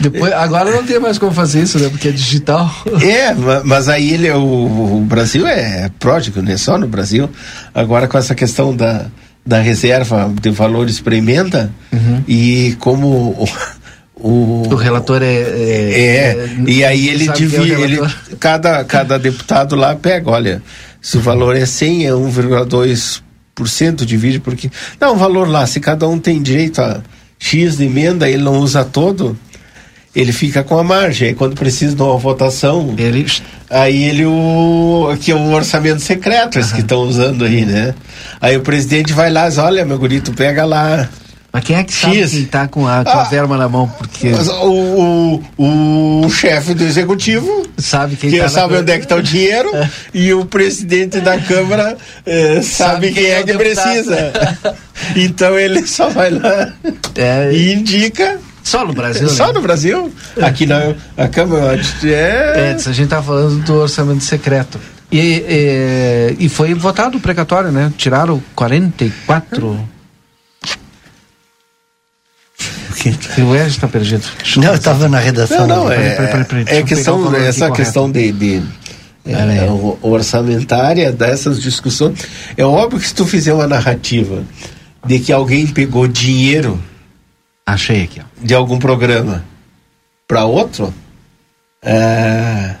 Depois, 0.00 0.32
agora 0.32 0.70
não 0.70 0.82
tem 0.84 0.98
mais 0.98 1.18
como 1.18 1.32
fazer 1.32 1.62
isso, 1.62 1.78
né? 1.78 1.88
Porque 1.90 2.08
é 2.08 2.10
digital. 2.10 2.70
É, 3.02 3.34
ma- 3.34 3.60
mas 3.64 3.88
aí 3.88 4.14
ele, 4.14 4.30
o, 4.30 4.96
o 4.96 5.04
Brasil 5.06 5.46
é 5.46 5.90
pródigo, 5.98 6.40
né? 6.40 6.56
Só 6.56 6.78
no 6.78 6.88
Brasil. 6.88 7.28
Agora 7.74 8.08
com 8.08 8.16
essa 8.16 8.34
questão 8.34 8.74
da, 8.74 9.06
da 9.44 9.60
reserva 9.60 10.32
de 10.40 10.50
valores 10.50 11.00
para 11.00 11.16
emenda 11.16 11.70
e 12.26 12.74
como 12.80 13.06
o, 14.18 14.64
o, 14.72 14.74
relator 14.74 15.22
é. 15.22 15.26
é, 15.26 15.36
é- 15.36 16.48
e 16.66 16.82
aí 16.82 17.08
ele 17.10 17.28
é 17.28 17.32
divide, 17.32 17.72
ele, 17.72 18.00
cada, 18.40 18.82
cada 18.84 19.18
deputado 19.18 19.76
lá 19.76 19.94
pega, 19.94 20.30
olha, 20.30 20.62
se 21.06 21.16
o 21.18 21.20
valor 21.20 21.54
é 21.54 21.64
100, 21.64 22.06
é 22.08 22.10
1,2%, 22.10 24.04
divide 24.04 24.40
porque... 24.40 24.68
Não, 25.00 25.12
o 25.12 25.16
valor 25.16 25.48
lá, 25.48 25.64
se 25.64 25.78
cada 25.78 26.08
um 26.08 26.18
tem 26.18 26.42
direito 26.42 26.80
a 26.82 27.00
X 27.38 27.76
de 27.76 27.84
emenda, 27.84 28.28
ele 28.28 28.42
não 28.42 28.58
usa 28.58 28.84
todo, 28.84 29.38
ele 30.12 30.32
fica 30.32 30.64
com 30.64 30.76
a 30.76 30.82
margem. 30.82 31.28
Aí 31.28 31.34
quando 31.36 31.54
precisa 31.54 31.94
de 31.94 32.02
uma 32.02 32.18
votação, 32.18 32.92
ele... 32.98 33.24
aí 33.70 34.02
ele 34.02 34.26
o 34.26 35.16
que 35.20 35.30
é 35.30 35.36
o 35.36 35.52
orçamento 35.52 36.00
secreto, 36.00 36.58
esse 36.58 36.74
que 36.74 36.80
estão 36.80 37.02
usando 37.02 37.44
aí, 37.44 37.64
né? 37.64 37.94
Aí 38.40 38.56
o 38.56 38.62
presidente 38.62 39.12
vai 39.12 39.30
lá 39.30 39.46
e 39.46 39.48
diz, 39.50 39.58
olha, 39.58 39.84
meu 39.84 40.00
gurito, 40.00 40.32
pega 40.32 40.64
lá. 40.64 41.08
Mas 41.56 41.64
quem 41.64 41.76
é 41.76 41.84
que 41.84 41.94
sabe 41.94 42.18
X. 42.20 42.32
quem 42.32 42.44
tá 42.44 42.68
com 42.68 42.86
a, 42.86 43.02
com 43.02 43.08
a 43.08 43.22
Ah. 43.22 43.24
verba 43.24 43.56
na 43.56 43.66
mão? 43.66 43.88
Porque 43.88 44.28
o, 44.62 45.42
o, 45.56 46.26
o 46.26 46.28
chefe 46.30 46.74
do 46.74 46.84
executivo 46.84 47.66
sabe 47.78 48.14
quem 48.16 48.28
que 48.28 48.38
tá 48.38 48.46
sabe 48.50 48.76
onde 48.76 48.92
é 48.92 48.98
que 48.98 49.04
está 49.04 49.16
o 49.16 49.22
dinheiro 49.22 49.70
e 50.12 50.34
o 50.34 50.44
presidente 50.44 51.18
da 51.18 51.38
Câmara 51.38 51.96
eh, 52.26 52.60
sabe, 52.60 53.10
quem, 53.10 53.24
é 53.30 53.40
o 53.40 53.44
que 53.46 53.54
deputado. 53.54 53.84
precisa. 53.86 54.32
então 55.16 55.58
ele 55.58 55.86
só 55.86 56.10
vai 56.10 56.28
lá 56.28 56.74
e 57.50 57.72
indica. 57.72 58.38
Só 58.62 58.84
no 58.84 58.92
Brasil, 58.92 59.26
Só 59.30 59.46
né? 59.46 59.52
no 59.54 59.62
Brasil. 59.62 60.12
Aqui 60.42 60.66
na 60.66 60.92
a 61.16 61.26
Câmara 61.26 61.80
é. 62.04 62.76
A 62.86 62.92
gente 62.92 63.08
tá 63.08 63.22
falando 63.22 63.64
do 63.64 63.76
orçamento 63.76 64.22
secreto. 64.24 64.78
E, 65.10 65.42
e, 66.38 66.44
e 66.44 66.48
foi 66.50 66.74
votado 66.74 67.16
o 67.16 67.20
precatório, 67.20 67.72
né? 67.72 67.90
Tiraram 67.96 68.42
44. 68.54 69.95
O 73.46 73.54
Ed 73.54 73.68
está 73.68 73.86
perdido. 73.88 74.24
Deixa 74.38 74.60
Não, 74.60 74.68
eu 74.68 74.74
estava 74.74 75.08
na 75.08 75.18
redação. 75.18 75.66
Não, 75.66 75.84
não, 75.84 75.92
é, 75.92 76.14
peraí, 76.14 76.30
peraí, 76.30 76.44
peraí, 76.64 76.78
é 76.78 76.82
questão, 76.82 77.20
o 77.22 77.36
essa 77.36 77.68
correto. 77.68 77.76
questão 77.76 78.10
de, 78.10 78.32
de 78.32 78.62
é, 79.26 79.70
o- 79.70 79.98
orçamentária 80.02 81.12
dessas 81.12 81.60
discussões. 81.60 82.18
É 82.56 82.64
óbvio 82.64 82.98
que 83.00 83.06
se 83.08 83.14
tu 83.14 83.26
fizer 83.26 83.52
uma 83.52 83.66
narrativa 83.66 84.42
de 85.04 85.18
que 85.18 85.32
alguém 85.32 85.66
pegou 85.66 86.06
dinheiro 86.08 86.82
Achei 87.66 88.04
aqui, 88.04 88.20
ó. 88.20 88.24
de 88.44 88.54
algum 88.54 88.78
programa 88.78 89.44
para 90.28 90.44
outro, 90.44 90.92
é, 91.82 92.74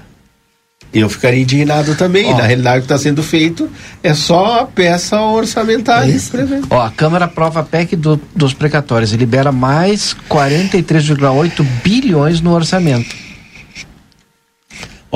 eu 0.98 1.08
ficaria 1.08 1.42
indignado 1.42 1.94
também. 1.94 2.32
Ó. 2.32 2.36
Na 2.38 2.44
realidade, 2.44 2.78
o 2.78 2.80
que 2.80 2.84
está 2.86 2.98
sendo 2.98 3.22
feito 3.22 3.68
é 4.02 4.14
só 4.14 4.60
a 4.60 4.64
peça 4.66 5.20
orçamentária. 5.20 6.12
Ó, 6.70 6.80
a 6.80 6.90
Câmara 6.90 7.24
aprova 7.26 7.60
a 7.60 7.62
PEC 7.62 7.96
do- 7.96 8.20
dos 8.34 8.52
precatórios 8.54 9.12
e 9.12 9.16
libera 9.16 9.50
mais 9.52 10.14
43,8 10.28 11.62
bilhões 11.84 12.40
no 12.40 12.52
orçamento. 12.52 13.25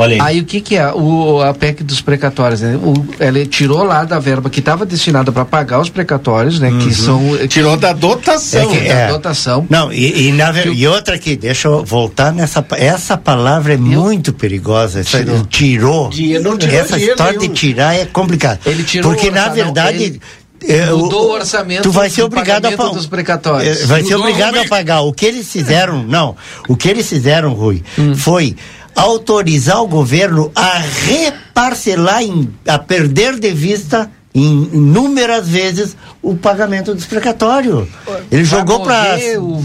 Olha 0.00 0.14
aí. 0.14 0.20
Aí 0.36 0.40
o 0.40 0.44
que 0.44 0.60
que 0.60 0.76
é 0.76 0.92
o, 0.92 1.40
a 1.42 1.52
PEC 1.54 1.82
dos 1.84 2.00
precatórios? 2.00 2.60
Né? 2.60 2.76
O, 2.82 2.94
ela 3.18 3.44
tirou 3.46 3.82
lá 3.82 4.04
da 4.04 4.18
verba 4.18 4.48
que 4.50 4.60
estava 4.60 4.86
destinada 4.86 5.30
para 5.30 5.44
pagar 5.44 5.80
os 5.80 5.88
precatórios, 5.88 6.58
né? 6.58 6.70
Que 6.82 6.94
são 6.94 7.20
tirou 7.48 7.76
da 7.76 7.92
dotação, 7.92 8.62
É 8.62 8.66
que- 8.66 8.88
da 8.88 8.94
é. 8.94 9.08
dotação. 9.08 9.66
Não, 9.68 9.92
e, 9.92 10.28
e, 10.28 10.32
na 10.32 10.50
e 10.64 10.86
outra 10.86 11.14
aqui, 11.16 11.36
deixa 11.36 11.68
eu 11.68 11.84
voltar 11.84 12.32
nessa. 12.32 12.64
Essa 12.72 13.16
palavra 13.16 13.74
é 13.74 13.76
muito 13.76 14.32
perigosa. 14.32 15.00
Essa, 15.00 15.18
Tirou. 15.18 15.44
tirou. 15.46 16.08
Dinheiro- 16.10 16.44
não 16.44 16.56
tirou 16.58 16.74
Essa 16.76 16.98
história 16.98 17.38
nenhum. 17.38 17.52
de 17.52 17.58
tirar 17.60 17.94
é 17.94 18.04
complicado. 18.06 18.58
Ele 18.66 18.82
tirou 18.82 19.10
Porque 19.12 19.28
o 19.28 19.32
na 19.32 19.48
verdade. 19.48 20.02
ele 20.02 20.20
é, 20.68 20.86
mudou 20.90 21.28
o- 21.28 21.32
orçamento 21.32 21.82
Tu 21.82 21.90
vai 21.90 22.10
ser 22.10 22.20
do 22.20 22.26
obrigado 22.26 22.66
a 22.66 22.70
dos 22.70 23.06
precatórios. 23.06 23.80
É, 23.82 23.86
Vai 23.86 24.02
ser 24.02 24.14
obrigado 24.16 24.56
a 24.58 24.66
pagar. 24.66 25.00
O 25.00 25.12
que 25.12 25.24
eles 25.24 25.50
fizeram, 25.50 26.02
não. 26.02 26.36
O 26.68 26.76
que 26.76 26.88
eles 26.88 27.08
fizeram, 27.08 27.54
Rui, 27.54 27.82
foi 28.16 28.54
autorizar 28.94 29.82
o 29.82 29.88
governo 29.88 30.50
a 30.54 30.78
reparcelar, 30.78 32.22
em, 32.22 32.48
a 32.66 32.78
perder 32.78 33.38
de 33.38 33.50
vista 33.52 34.10
em 34.34 34.70
inúmeras 34.72 35.48
vezes 35.48 35.96
o 36.22 36.36
pagamento 36.36 36.94
dos 36.94 37.04
precatórios. 37.04 37.88
Ele 38.30 38.44
jogou 38.44 38.80
para 38.84 39.16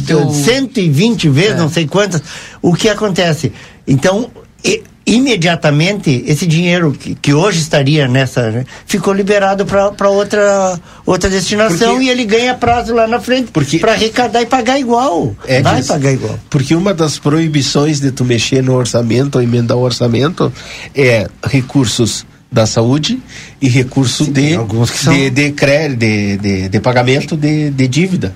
teu- 0.07 0.29
120 0.31 1.29
vezes, 1.29 1.57
não 1.57 1.69
sei 1.69 1.85
quantas. 1.87 2.21
O 2.61 2.73
que 2.73 2.89
acontece? 2.89 3.51
Então, 3.87 4.31
e- 4.63 4.81
imediatamente, 5.05 6.23
esse 6.25 6.45
dinheiro 6.47 6.91
que, 6.91 7.15
que 7.15 7.33
hoje 7.33 7.59
estaria 7.59 8.07
nessa, 8.07 8.49
né, 8.51 8.65
ficou 8.85 9.13
liberado 9.13 9.65
para 9.65 10.09
outra, 10.09 10.79
outra 11.05 11.29
destinação 11.29 11.93
Porque- 11.95 12.05
e 12.05 12.09
ele 12.09 12.25
ganha 12.25 12.53
prazo 12.55 12.93
lá 12.93 13.07
na 13.07 13.19
frente 13.19 13.51
para 13.79 13.91
arrecadar 13.93 14.41
e 14.41 14.45
pagar 14.45 14.79
igual. 14.79 15.35
É 15.47 15.61
Vai 15.61 15.83
pagar 15.83 16.11
igual. 16.13 16.39
Porque 16.49 16.73
uma 16.75 16.93
das 16.93 17.19
proibições 17.19 17.99
de 17.99 18.11
tu 18.11 18.23
mexer 18.25 18.63
no 18.63 18.73
orçamento 18.75 19.35
ou 19.35 19.41
emendar 19.41 19.77
o 19.77 19.81
orçamento 19.81 20.51
é 20.95 21.27
recursos 21.43 22.25
da 22.51 22.65
saúde 22.65 23.19
e 23.61 23.67
recurso 23.67 24.25
de, 24.31 24.53
são- 24.87 25.13
de, 25.13 25.29
de, 25.29 25.51
crédito, 25.51 25.99
de, 25.99 26.37
de, 26.37 26.69
de 26.69 26.79
pagamento 26.79 27.35
de, 27.35 27.69
de 27.69 27.87
dívida. 27.87 28.33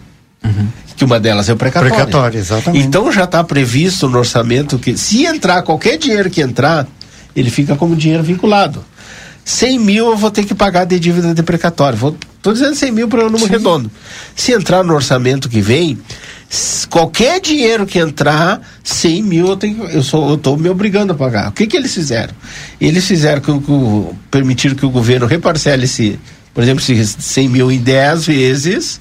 Que 0.95 1.05
uma 1.05 1.19
delas 1.19 1.47
é 1.49 1.53
o 1.53 1.55
precatório. 1.57 1.95
Precatório, 1.95 2.39
exatamente. 2.39 2.85
Então 2.85 3.11
já 3.11 3.23
está 3.23 3.43
previsto 3.43 4.07
no 4.09 4.17
orçamento 4.19 4.77
que 4.77 4.97
se 4.97 5.25
entrar 5.25 5.61
qualquer 5.61 5.97
dinheiro 5.97 6.29
que 6.29 6.41
entrar, 6.41 6.85
ele 7.35 7.49
fica 7.49 7.75
como 7.75 7.95
dinheiro 7.95 8.23
vinculado. 8.23 8.83
100 9.45 9.79
mil 9.79 10.07
eu 10.07 10.17
vou 10.17 10.29
ter 10.29 10.43
que 10.45 10.53
pagar 10.53 10.85
de 10.85 10.99
dívida 10.99 11.33
de 11.33 11.41
precatório. 11.41 11.97
Vou, 11.97 12.15
tô 12.41 12.51
dizendo 12.53 12.75
100 12.75 12.91
mil 12.91 13.07
para 13.07 13.25
o 13.25 13.29
número 13.29 13.49
redondo. 13.51 13.89
Se 14.35 14.51
entrar 14.51 14.83
no 14.83 14.93
orçamento 14.93 15.47
que 15.49 15.61
vem, 15.61 15.97
qualquer 16.89 17.39
dinheiro 17.39 17.85
que 17.85 17.97
entrar, 17.99 18.61
100 18.83 19.23
mil 19.23 19.47
eu 19.47 19.55
tenho, 19.57 19.83
eu 19.85 20.03
sou, 20.03 20.29
eu 20.29 20.37
tô 20.37 20.55
me 20.57 20.69
obrigando 20.69 21.13
a 21.13 21.15
pagar. 21.15 21.49
O 21.49 21.51
que 21.51 21.65
que 21.65 21.77
eles 21.77 21.93
fizeram? 21.93 22.33
Eles 22.79 23.05
fizeram 23.05 23.41
que, 23.41 23.49
o- 23.51 23.61
que 23.61 24.15
permitiram 24.29 24.75
que 24.75 24.85
o 24.85 24.89
governo 24.89 25.25
reparcele 25.25 25.85
esse, 25.85 26.19
por 26.53 26.61
exemplo, 26.63 26.83
esse 26.87 27.15
100 27.19 27.47
mil 27.49 27.71
em 27.71 27.79
10 27.79 28.25
vezes. 28.27 28.99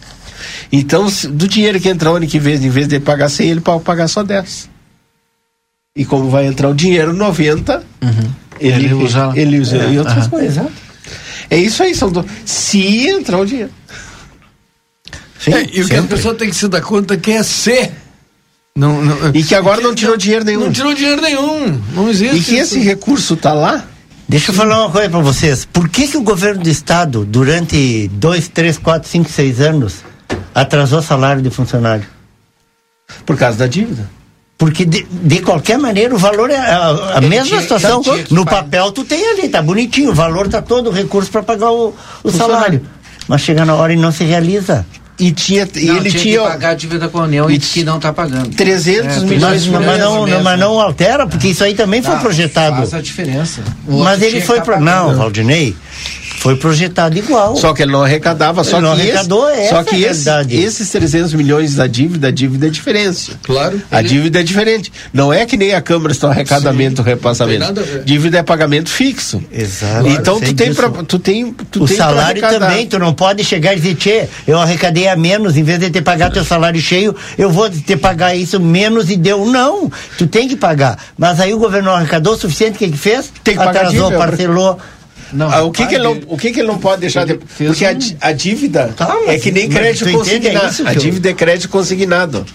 Então, 0.72 1.08
se- 1.08 1.28
do 1.28 1.46
dinheiro 1.48 1.78
que 1.80 1.88
entrar 1.88 2.10
ano 2.10 2.26
que 2.26 2.38
vem, 2.38 2.54
em 2.56 2.70
vez 2.70 2.86
de 2.88 2.98
pagar 3.00 3.28
100, 3.28 3.50
ele 3.50 3.60
pode 3.60 3.82
pagar 3.84 4.08
só 4.08 4.22
10. 4.22 4.68
E 5.96 6.04
como 6.04 6.30
vai 6.30 6.46
entrar 6.46 6.68
o 6.68 6.74
dinheiro 6.74 7.12
90, 7.12 7.82
ele, 8.60 8.84
Ele 8.86 8.94
usa- 8.94 9.32
ele 9.34 9.58
usa 9.58 9.76
é, 9.78 9.86
em 9.90 9.98
outras 9.98 10.18
aham. 10.18 10.28
coisas. 10.30 10.66
É 11.50 11.56
isso 11.56 11.82
aí, 11.82 11.94
são 11.94 12.10
do... 12.10 12.24
se 12.44 13.08
entrar 13.08 13.38
o 13.38 13.46
dinheiro. 13.46 13.70
É, 15.46 15.66
e 15.72 15.82
o 15.82 15.88
que 15.88 15.96
a 15.96 16.02
pessoa 16.02 16.34
tem 16.34 16.50
que 16.50 16.56
se 16.56 16.68
dar 16.68 16.80
conta 16.82 17.16
que 17.16 17.30
é 17.30 17.42
ser. 17.42 17.92
Não, 18.76 19.02
não, 19.02 19.30
E 19.34 19.42
que 19.42 19.54
agora 19.54 19.80
não 19.80 19.94
tirou 19.94 20.16
dinheiro 20.16 20.44
nenhum. 20.44 20.60
Não 20.66 20.72
tirou 20.72 20.94
dinheiro 20.94 21.20
nenhum. 21.22 21.80
Não 21.94 22.08
existe. 22.10 22.36
E 22.36 22.42
que 22.42 22.54
isso. 22.54 22.76
esse 22.76 22.80
recurso 22.80 23.34
tá 23.36 23.52
lá. 23.52 23.84
Deixa 24.28 24.50
eu 24.50 24.54
falar 24.54 24.80
uma 24.84 24.90
coisa 24.90 25.08
para 25.08 25.20
vocês. 25.20 25.64
Por 25.64 25.88
que, 25.88 26.06
que 26.06 26.16
o 26.16 26.22
governo 26.22 26.62
do 26.62 26.68
estado, 26.68 27.24
durante 27.24 28.08
dois, 28.12 28.46
três, 28.46 28.76
quatro, 28.76 29.08
cinco, 29.08 29.30
seis 29.30 29.58
anos, 29.60 29.94
atrasou 30.60 30.98
o 30.98 31.02
salário 31.02 31.42
de 31.42 31.50
funcionário? 31.50 32.04
Por 33.24 33.36
causa 33.36 33.58
da 33.58 33.66
dívida. 33.66 34.08
Porque 34.56 34.84
de, 34.84 35.06
de 35.10 35.40
qualquer 35.40 35.78
maneira 35.78 36.14
o 36.14 36.18
valor 36.18 36.50
é 36.50 36.56
a, 36.56 36.88
a 37.16 37.20
mesma 37.20 37.46
tinha- 37.46 37.60
situação. 37.62 38.02
No 38.30 38.44
papel 38.44 38.90
tu 38.92 39.04
tem 39.04 39.24
ali, 39.30 39.48
tá 39.48 39.62
bonitinho. 39.62 40.10
O 40.10 40.14
valor 40.14 40.48
tá 40.48 40.60
todo 40.60 40.90
o 40.90 40.92
recurso 40.92 41.30
para 41.30 41.42
pagar 41.42 41.70
o, 41.70 41.94
o 42.24 42.30
salário. 42.30 42.84
Mas 43.28 43.42
chega 43.42 43.64
na 43.64 43.74
hora 43.74 43.92
e 43.92 43.96
não 43.96 44.10
se 44.10 44.24
realiza. 44.24 44.84
E 45.18 45.32
tinha, 45.32 45.64
Não, 45.64 45.96
ele 45.96 46.10
tinha, 46.10 46.22
tinha, 46.22 46.40
que 46.42 46.48
pagar 46.48 46.68
a 46.70 46.74
dívida 46.74 47.08
com 47.08 47.18
a 47.18 47.22
União 47.24 47.50
e, 47.50 47.58
que 47.58 47.82
não 47.82 47.96
está 47.96 48.12
pagando. 48.12 48.50
300 48.54 49.16
É, 49.16 49.20
milhões 49.20 49.42
Mas, 49.42 49.62
de 49.64 49.70
mas 49.70 49.98
não, 50.00 50.24
mesmo. 50.24 50.42
mas 50.44 50.58
não 50.60 50.80
altera, 50.80 51.26
porque 51.26 51.48
isso 51.48 51.64
aí 51.64 51.74
também 51.74 52.02
foi 52.02 52.14
Não, 52.14 52.20
projetado. 52.20 52.76
Faz 52.76 52.94
a 52.94 53.00
diferença. 53.00 53.60
O 53.86 54.02
Mas 54.04 54.22
ele 54.22 54.40
foi 54.40 54.58
tá 54.58 54.62
pro. 54.64 54.80
Não. 54.80 55.16
Valdinei. 55.16 55.74
Foi 56.38 56.56
projetado 56.56 57.16
igual. 57.18 57.56
Só 57.56 57.72
que 57.72 57.82
ele 57.82 57.92
não 57.92 58.02
arrecadava, 58.04 58.62
só 58.64 58.78
Ele 58.78 58.86
não 58.86 58.94
que 58.94 59.02
arrecadou, 59.02 59.48
esse, 59.50 59.60
essa 59.60 59.74
só 59.74 59.82
que 59.84 60.04
é 60.04 60.10
esse- 60.10 60.54
esses 60.54 60.90
300 60.90 61.34
milhões 61.34 61.74
da 61.74 61.86
dívida, 61.86 62.28
a 62.28 62.30
dívida 62.30 62.66
é 62.66 62.70
diferente. 62.70 63.32
Claro. 63.42 63.80
A 63.90 64.00
dívida 64.02 64.40
é 64.40 64.42
diferente. 64.42 64.92
Não 65.12 65.32
é 65.32 65.44
que 65.46 65.56
nem 65.56 65.74
a 65.74 65.80
Câmara 65.80 66.12
está 66.12 66.28
arrecadamento, 66.30 67.02
repassamento. 67.02 67.58
Tem 67.58 67.68
nada 67.68 67.80
a 67.80 67.84
ver. 67.84 68.04
Dívida 68.04 68.38
é 68.38 68.42
pagamento 68.42 68.88
fixo. 68.90 69.42
Exato. 69.52 70.08
Então 70.08 70.38
Sei 70.38 70.48
tu 70.48 70.54
tem, 70.54 70.74
pra, 70.74 70.88
tu 70.90 71.18
tem, 71.18 71.52
tu 71.70 71.84
o 71.84 71.86
tem 71.86 71.96
salário 71.96 72.40
também, 72.40 72.86
tu 72.86 72.98
não 72.98 73.12
pode 73.12 73.42
chegar 73.44 73.72
e 73.74 73.76
dizer, 73.80 73.94
tchê, 73.96 74.28
eu 74.46 74.58
arrecadei 74.58 75.08
a 75.08 75.16
menos, 75.16 75.56
em 75.56 75.62
vez 75.62 75.78
de 75.80 75.90
ter 75.90 76.02
pagar 76.02 76.30
teu 76.30 76.44
salário 76.44 76.80
cheio, 76.80 77.14
eu 77.36 77.50
vou 77.50 77.68
ter 77.68 77.96
pagar 77.96 78.34
isso 78.34 78.60
menos 78.60 79.10
e 79.10 79.16
deu. 79.16 79.44
Não, 79.44 79.90
tu 80.16 80.26
tem 80.26 80.46
que 80.48 80.56
pagar. 80.56 80.98
Mas 81.18 81.40
aí 81.40 81.52
o 81.52 81.58
governo 81.58 81.90
não 81.90 81.96
arrecadou 81.96 82.34
o 82.34 82.38
suficiente, 82.38 82.76
o 82.76 82.78
que 82.78 82.88
que 82.90 82.96
fez? 82.98 83.32
Tem 83.42 83.54
que 83.54 83.64
pagar 83.64 83.86
Atrasou, 83.86 84.08
dívida. 84.10 84.18
parcelou. 84.18 84.78
Não, 85.32 85.50
Ah, 85.52 85.62
o 85.62 85.70
que, 85.70 85.86
que 85.86 85.94
ele 85.94 86.04
não, 86.04 86.20
o 86.26 86.38
que, 86.38 86.50
que 86.52 86.60
ele 86.60 86.68
não 86.68 86.78
pode 86.78 87.00
deixar 87.02 87.24
de. 87.26 87.34
Porque 87.34 87.84
a, 87.84 87.90
um- 87.90 87.94
di- 87.98 88.16
a 88.20 88.32
dívida 88.32 88.94
Tá, 88.96 89.14
é 89.26 89.38
que 89.38 89.50
nem 89.52 89.68
crédito 89.68 90.04
entende, 90.08 90.16
consignado. 90.18 90.66
é 90.66 90.70
isso 90.70 90.86
a 90.88 90.92
eu- 90.94 91.00
dívida 91.00 91.30
é 91.30 91.32
crédito 91.34 91.68
consignado. 91.68 92.46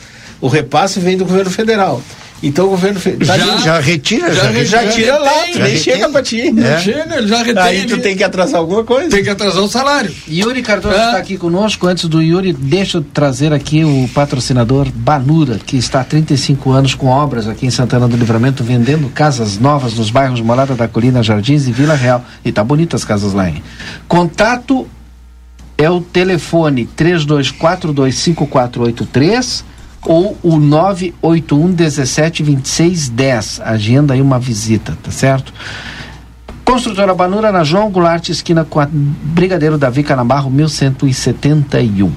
O 0.42 0.48
repasse 0.48 1.00
vem 1.00 1.16
do 1.16 1.24
governo 1.26 1.52
federal. 1.52 2.02
Então 2.46 2.66
o 2.66 2.70
governo 2.72 3.00
federal. 3.00 3.38
Já- 3.38 3.58
Já 3.58 3.80
retira, 3.80 4.34
já, 4.34 4.52
já 4.52 4.64
já 4.66 4.80
retira. 4.82 4.92
tira 4.92 5.18
lá, 5.18 5.32
Já 5.32 5.42
tu 5.54 5.60
nem 5.60 5.62
retém. 5.62 5.78
chega 5.78 6.10
pra 6.10 6.22
ti. 6.22 6.52
Não 6.52 6.66
É. 6.68 6.80
chega, 6.80 7.16
ele 7.18 7.28
já 7.30 7.38
retém. 7.42 7.64
Aí 7.64 7.86
tu 7.86 7.98
tem 8.00 8.18
que 8.18 8.24
atrasar 8.24 8.60
alguma 8.60 8.84
coisa. 8.84 9.10
Tem 9.10 9.24
que 9.24 9.30
atrasar 9.30 9.64
o 9.64 9.68
salário. 9.70 10.14
Yuri 10.30 10.62
Cardoso 10.62 10.94
É. 10.94 11.06
está 11.06 11.18
aqui 11.18 11.38
conosco. 11.38 11.88
Antes 11.88 12.10
do 12.10 12.22
Yuri, 12.22 12.52
deixa 12.52 12.98
eu 12.98 13.02
trazer 13.02 13.54
aqui 13.54 13.86
o 13.86 14.10
patrocinador 14.14 14.90
Banura, 14.94 15.58
que 15.66 15.78
está 15.78 16.02
há 16.02 16.04
35 16.04 16.72
anos 16.72 16.94
com 16.94 17.08
obras 17.08 17.48
aqui 17.48 17.66
em 17.66 17.72
Santana 17.72 18.10
do 18.10 18.18
Livramento, 18.18 18.62
vendendo 18.62 19.08
casas 19.10 19.58
novas 19.58 19.94
nos 19.94 20.10
bairros 20.10 20.42
Morada 20.42 20.76
da 20.76 20.86
Colina, 20.88 21.24
Jardins 21.24 21.66
e 21.68 21.72
Vila 21.72 21.96
Real. 21.96 22.26
E 22.44 22.52
tá 22.52 22.62
bonitas 22.62 23.02
as 23.02 23.06
casas 23.06 23.32
lá, 23.32 23.48
hein? 23.50 23.64
Contato 24.06 24.86
é 25.78 25.90
o 25.90 26.02
telefone 26.02 26.86
32425483 26.98 29.64
ou 30.06 30.38
o 30.44 30.58
981 30.60 31.72
17 31.72 32.44
26 32.44 33.10
10. 33.10 33.62
Agenda 33.64 34.14
aí 34.14 34.22
uma 34.22 34.40
visita, 34.40 34.98
tá 35.02 35.12
certo? 35.12 35.54
Construtora 36.66 37.14
Banura 37.14 37.52
na 37.52 37.64
João 37.64 37.92
Goulart, 37.92 38.30
esquina 38.30 38.64
com 38.64 38.80
a 38.80 38.88
Brigadeiro 38.92 39.78
Davi 39.78 40.02
Canabarro, 40.04 40.50
1171. 40.50 42.12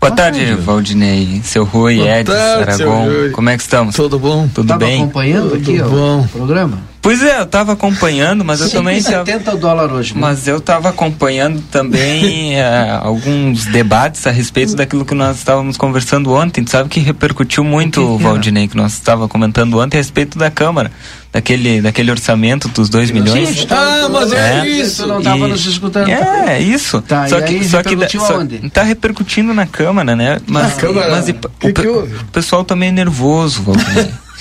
Boa 0.00 0.10
tarde, 0.10 0.54
Valdinei, 0.56 1.40
seu 1.44 1.62
Rui, 1.64 1.96
Boa 1.98 2.18
Edson, 2.18 2.32
Aragon. 2.32 3.06
Como 3.32 3.48
é 3.50 3.56
que 3.56 3.62
estamos? 3.62 3.94
Tudo 3.94 4.18
bom? 4.18 4.48
Tudo 4.52 4.66
Tava 4.66 4.84
bem? 4.84 5.00
acompanhando 5.02 5.54
aqui 5.54 5.78
Tudo 5.78 5.84
ó, 5.84 5.88
bom. 5.88 6.20
o 6.22 6.28
programa? 6.28 6.78
Pois 7.02 7.20
é, 7.20 7.40
eu 7.40 7.46
tava 7.46 7.72
acompanhando, 7.72 8.44
mas 8.44 8.60
eu 8.60 8.70
também 8.70 9.02
tava, 9.02 9.26
70 9.26 9.56
dólares 9.56 9.92
hoje. 9.92 10.14
né? 10.14 10.20
mas 10.20 10.46
eu 10.46 10.60
tava 10.60 10.88
acompanhando 10.88 11.60
também 11.62 12.54
eh, 12.62 12.98
alguns 13.02 13.64
debates 13.66 14.24
a 14.24 14.30
respeito 14.30 14.76
daquilo 14.76 15.04
que 15.04 15.12
nós 15.14 15.38
estávamos 15.38 15.76
conversando 15.76 16.32
ontem. 16.32 16.62
Tu 16.62 16.70
sabe 16.70 16.88
que 16.88 17.00
repercutiu 17.00 17.64
muito, 17.64 18.00
O 18.00 18.12
que 18.12 18.18
que 18.18 18.22
era? 18.22 18.32
Valdinei, 18.32 18.68
que 18.68 18.76
nós 18.76 18.92
estava 18.92 19.26
comentando 19.28 19.80
ontem 19.80 19.96
a 19.96 20.00
respeito 20.00 20.38
da 20.38 20.48
Câmara, 20.48 20.92
daquele, 21.32 21.82
daquele 21.82 22.08
orçamento 22.12 22.68
dos 22.68 22.88
2 22.88 23.10
milhões. 23.10 23.48
Sim, 23.48 23.66
tá- 23.66 24.04
Ah, 24.04 24.08
mas 24.08 24.32
é, 24.32 24.60
É. 24.60 24.66
isso. 24.68 25.02
Tu 25.02 25.08
não 25.08 25.18
estava 25.18 25.48
nos 25.48 25.66
escutando. 25.66 26.08
É, 26.08 26.60
isso. 26.60 27.02
Tá, 27.02 27.26
só 27.28 27.40
que, 27.40 27.54
aí 27.56 27.68
só 27.68 27.82
que 27.82 27.96
só- 28.18 28.38
tá 28.72 28.82
repercutindo 28.84 29.52
na 29.52 29.66
Câmara, 29.66 30.14
né? 30.14 30.38
Mas, 30.46 30.74
Câmara, 30.74 31.10
mas 31.10 31.28
e- 31.28 31.32
que 31.32 31.68
o, 31.68 31.72
que 31.74 31.86
houve? 31.88 32.14
o 32.14 32.24
pessoal 32.26 32.64
tá 32.64 32.76
meio 32.76 32.92
nervoso, 32.92 33.60
Valdinei. 33.62 34.08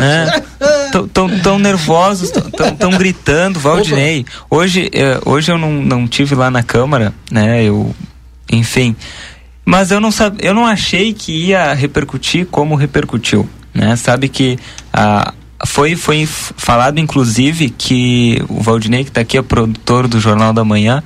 Né? 0.00 0.42
Tão, 0.90 1.08
tão, 1.08 1.38
tão 1.40 1.58
nervosos, 1.58 2.30
tão, 2.30 2.76
tão, 2.76 2.90
gritando, 2.92 3.60
Valdinei. 3.60 4.24
Hoje, 4.50 4.90
eh, 4.92 5.20
hoje 5.24 5.52
eu 5.52 5.58
não, 5.58 5.72
não 5.72 6.06
tive 6.06 6.34
lá 6.34 6.50
na 6.50 6.62
Câmara, 6.62 7.12
né? 7.30 7.62
Eu, 7.62 7.94
enfim. 8.50 8.96
Mas 9.64 9.90
eu 9.90 10.00
não 10.00 10.10
sab, 10.10 10.36
eu 10.40 10.54
não 10.54 10.66
achei 10.66 11.12
que 11.12 11.32
ia 11.32 11.74
repercutir 11.74 12.46
como 12.46 12.74
repercutiu, 12.74 13.48
né? 13.74 13.96
Sabe 13.96 14.28
que 14.28 14.58
a 14.92 15.34
foi, 15.66 15.96
foi 15.96 16.26
falado, 16.26 16.98
inclusive, 16.98 17.70
que 17.70 18.40
o 18.48 18.62
Valdinei, 18.62 19.02
que 19.02 19.10
está 19.10 19.20
aqui, 19.20 19.36
é 19.36 19.42
produtor 19.42 20.06
do 20.06 20.20
Jornal 20.20 20.52
da 20.52 20.64
Manhã, 20.64 21.02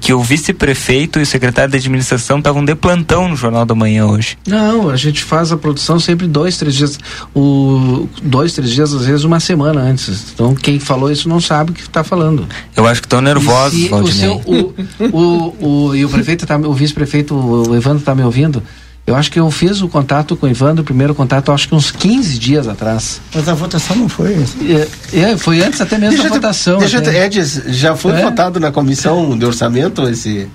que 0.00 0.12
o 0.12 0.22
vice-prefeito 0.22 1.18
e 1.18 1.22
o 1.22 1.26
secretário 1.26 1.70
de 1.70 1.76
administração 1.76 2.38
estavam 2.38 2.64
de 2.64 2.74
plantão 2.74 3.28
no 3.28 3.36
Jornal 3.36 3.66
da 3.66 3.74
Manhã 3.74 4.06
hoje. 4.06 4.38
Não, 4.46 4.90
a 4.90 4.96
gente 4.96 5.24
faz 5.24 5.50
a 5.50 5.56
produção 5.56 5.98
sempre 5.98 6.26
dois, 6.26 6.56
três 6.56 6.74
dias. 6.74 6.98
O, 7.34 8.08
dois, 8.22 8.52
três 8.52 8.70
dias, 8.70 8.94
às 8.94 9.06
vezes 9.06 9.24
uma 9.24 9.40
semana 9.40 9.80
antes. 9.80 10.32
Então 10.32 10.54
quem 10.54 10.78
falou 10.78 11.10
isso 11.10 11.28
não 11.28 11.40
sabe 11.40 11.72
o 11.72 11.74
que 11.74 11.80
está 11.80 12.04
falando. 12.04 12.46
Eu 12.76 12.86
acho 12.86 13.00
que 13.00 13.06
estão 13.06 13.20
nervosos, 13.20 13.78
se 13.78 13.86
o, 13.86 13.90
Valdinei. 13.90 14.20
seu, 14.20 14.34
o, 14.46 14.74
o, 15.12 15.88
o, 15.88 15.96
e 15.96 16.04
o 16.04 16.08
prefeito, 16.08 16.46
tá, 16.46 16.56
o 16.56 16.72
vice-prefeito, 16.72 17.34
o 17.34 17.74
Evandro 17.74 17.98
está 17.98 18.14
me 18.14 18.22
ouvindo. 18.22 18.62
Eu 19.06 19.14
acho 19.14 19.30
que 19.30 19.38
eu 19.38 19.48
fiz 19.52 19.80
o 19.82 19.88
contato 19.88 20.36
com 20.36 20.46
o 20.46 20.48
Evandro, 20.48 20.82
o 20.82 20.84
primeiro 20.84 21.14
contato, 21.14 21.52
acho 21.52 21.68
que 21.68 21.74
uns 21.76 21.92
15 21.92 22.38
dias 22.40 22.66
atrás. 22.66 23.20
Mas 23.32 23.48
a 23.48 23.54
votação 23.54 23.94
não 23.96 24.08
foi 24.08 24.34
assim. 24.34 24.76
É, 25.12 25.18
é, 25.32 25.36
foi 25.38 25.60
antes 25.62 25.80
até 25.80 25.96
mesmo 25.96 26.14
Deixa 26.16 26.24
da 26.24 26.30
te- 26.30 26.34
votação. 26.40 26.78
Deixa 26.78 27.00
te-. 27.00 27.10
Edis, 27.10 27.62
já 27.68 27.94
foi 27.94 28.12
É? 28.14 28.22
votado 28.22 28.58
na 28.58 28.72
comissão 28.72 29.38
de 29.38 29.46
orçamento 29.46 30.08
esse. 30.08 30.48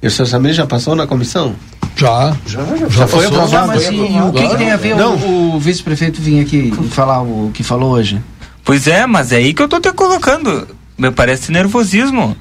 Esse 0.00 0.20
orçamento 0.22 0.54
já 0.54 0.66
passou 0.66 0.94
na 0.94 1.06
comissão? 1.06 1.56
Já. 1.96 2.36
Já, 2.46 2.60
Já 2.90 3.06
foi 3.08 3.24
passou. 3.24 3.38
aprovado. 3.42 3.66
Mas 3.68 3.88
e, 3.88 3.94
e 3.94 4.20
o 4.20 4.32
que, 4.32 4.46
que 4.50 4.56
tem 4.56 4.70
a 4.70 4.76
ver 4.76 4.94
Não. 4.94 5.16
o, 5.16 5.56
o 5.56 5.58
vice-prefeito 5.58 6.20
vir 6.20 6.40
aqui 6.40 6.72
falar 6.90 7.22
o 7.22 7.50
que 7.52 7.64
falou 7.64 7.92
hoje? 7.92 8.20
Pois 8.62 8.86
é, 8.86 9.04
mas 9.06 9.32
é 9.32 9.36
aí 9.36 9.52
que 9.54 9.62
eu 9.62 9.68
tô 9.68 9.80
te 9.80 9.90
colocando. 9.92 10.68
Me 10.98 11.10
parece 11.10 11.52
nervosismo. 11.52 12.36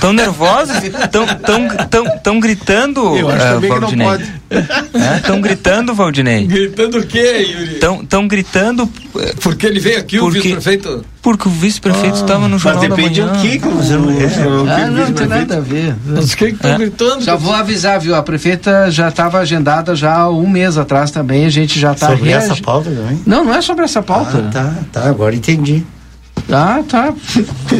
Tão 0.00 0.12
nervosos, 0.12 0.76
tão, 1.10 1.26
tão, 1.26 1.68
tão, 1.88 2.18
tão 2.18 2.40
gritando, 2.40 3.16
Eu 3.16 3.28
acho 3.28 3.38
também 3.38 3.60
que 3.60 3.68
não 3.68 3.80
Valdinei. 3.80 4.06
pode. 4.06 4.32
É, 4.94 5.18
tão 5.20 5.40
gritando, 5.40 5.94
Valdinei. 5.94 6.46
Gritando 6.46 6.98
o 6.98 7.06
quê, 7.06 7.46
Yuri? 7.50 7.74
Tão, 7.78 8.04
tão 8.04 8.26
gritando 8.28 8.90
eh, 9.18 9.34
Porque 9.40 9.66
ele 9.66 9.78
veio 9.80 9.98
aqui, 9.98 10.18
o 10.18 10.22
Porque- 10.24 10.40
vice-prefeito. 10.40 11.04
porque 11.22 11.48
o 11.48 11.50
vice-prefeito 11.50 12.16
estava 12.16 12.42
no 12.48 12.50
Mas 12.54 12.62
Jornal 12.62 12.88
da 12.88 12.94
depende 12.94 13.20
Manhã. 13.22 13.32
do 13.32 13.40
que. 13.40 13.58
que 13.58 13.68
o- 13.68 13.74
Mas 13.74 13.90
eu 13.90 13.98
não- 14.00 14.08
o- 14.08 14.20
é. 14.20 14.24
o- 14.24 14.64
o- 14.64 14.70
Ah, 14.70 14.74
o 14.74 14.90
não, 14.90 15.04
não 15.06 15.12
tem 15.12 15.26
nada 15.26 15.56
a 15.56 15.60
ver. 15.60 15.94
Mas 16.04 16.34
quem 16.34 16.48
que 16.48 16.54
estão 16.56 16.72
É. 16.72 16.78
gritando? 16.78 17.24
Já 17.24 17.36
vou 17.36 17.54
avisar, 17.54 18.00
viu? 18.00 18.14
A 18.14 18.22
prefeita 18.22 18.90
já 18.90 19.08
estava 19.08 19.38
agendada 19.38 19.94
já 19.94 20.14
há 20.14 20.30
um 20.30 20.46
mês 20.48 20.76
atrás 20.76 21.10
também. 21.10 21.44
A 21.46 21.50
gente 21.50 21.78
já 21.78 21.92
está 21.92 22.08
Sobre 22.08 22.30
essa 22.30 22.56
pauta 22.56 22.90
também? 22.90 23.20
Não, 23.26 23.44
não 23.44 23.54
é 23.54 23.62
sobre 23.62 23.84
essa 23.84 24.02
pauta. 24.02 24.44
Ah, 24.48 24.50
tá, 24.52 24.74
tá, 25.00 25.08
agora 25.08 25.34
entendi. 25.34 25.84
Ah, 26.50 26.82
tá. 26.88 27.12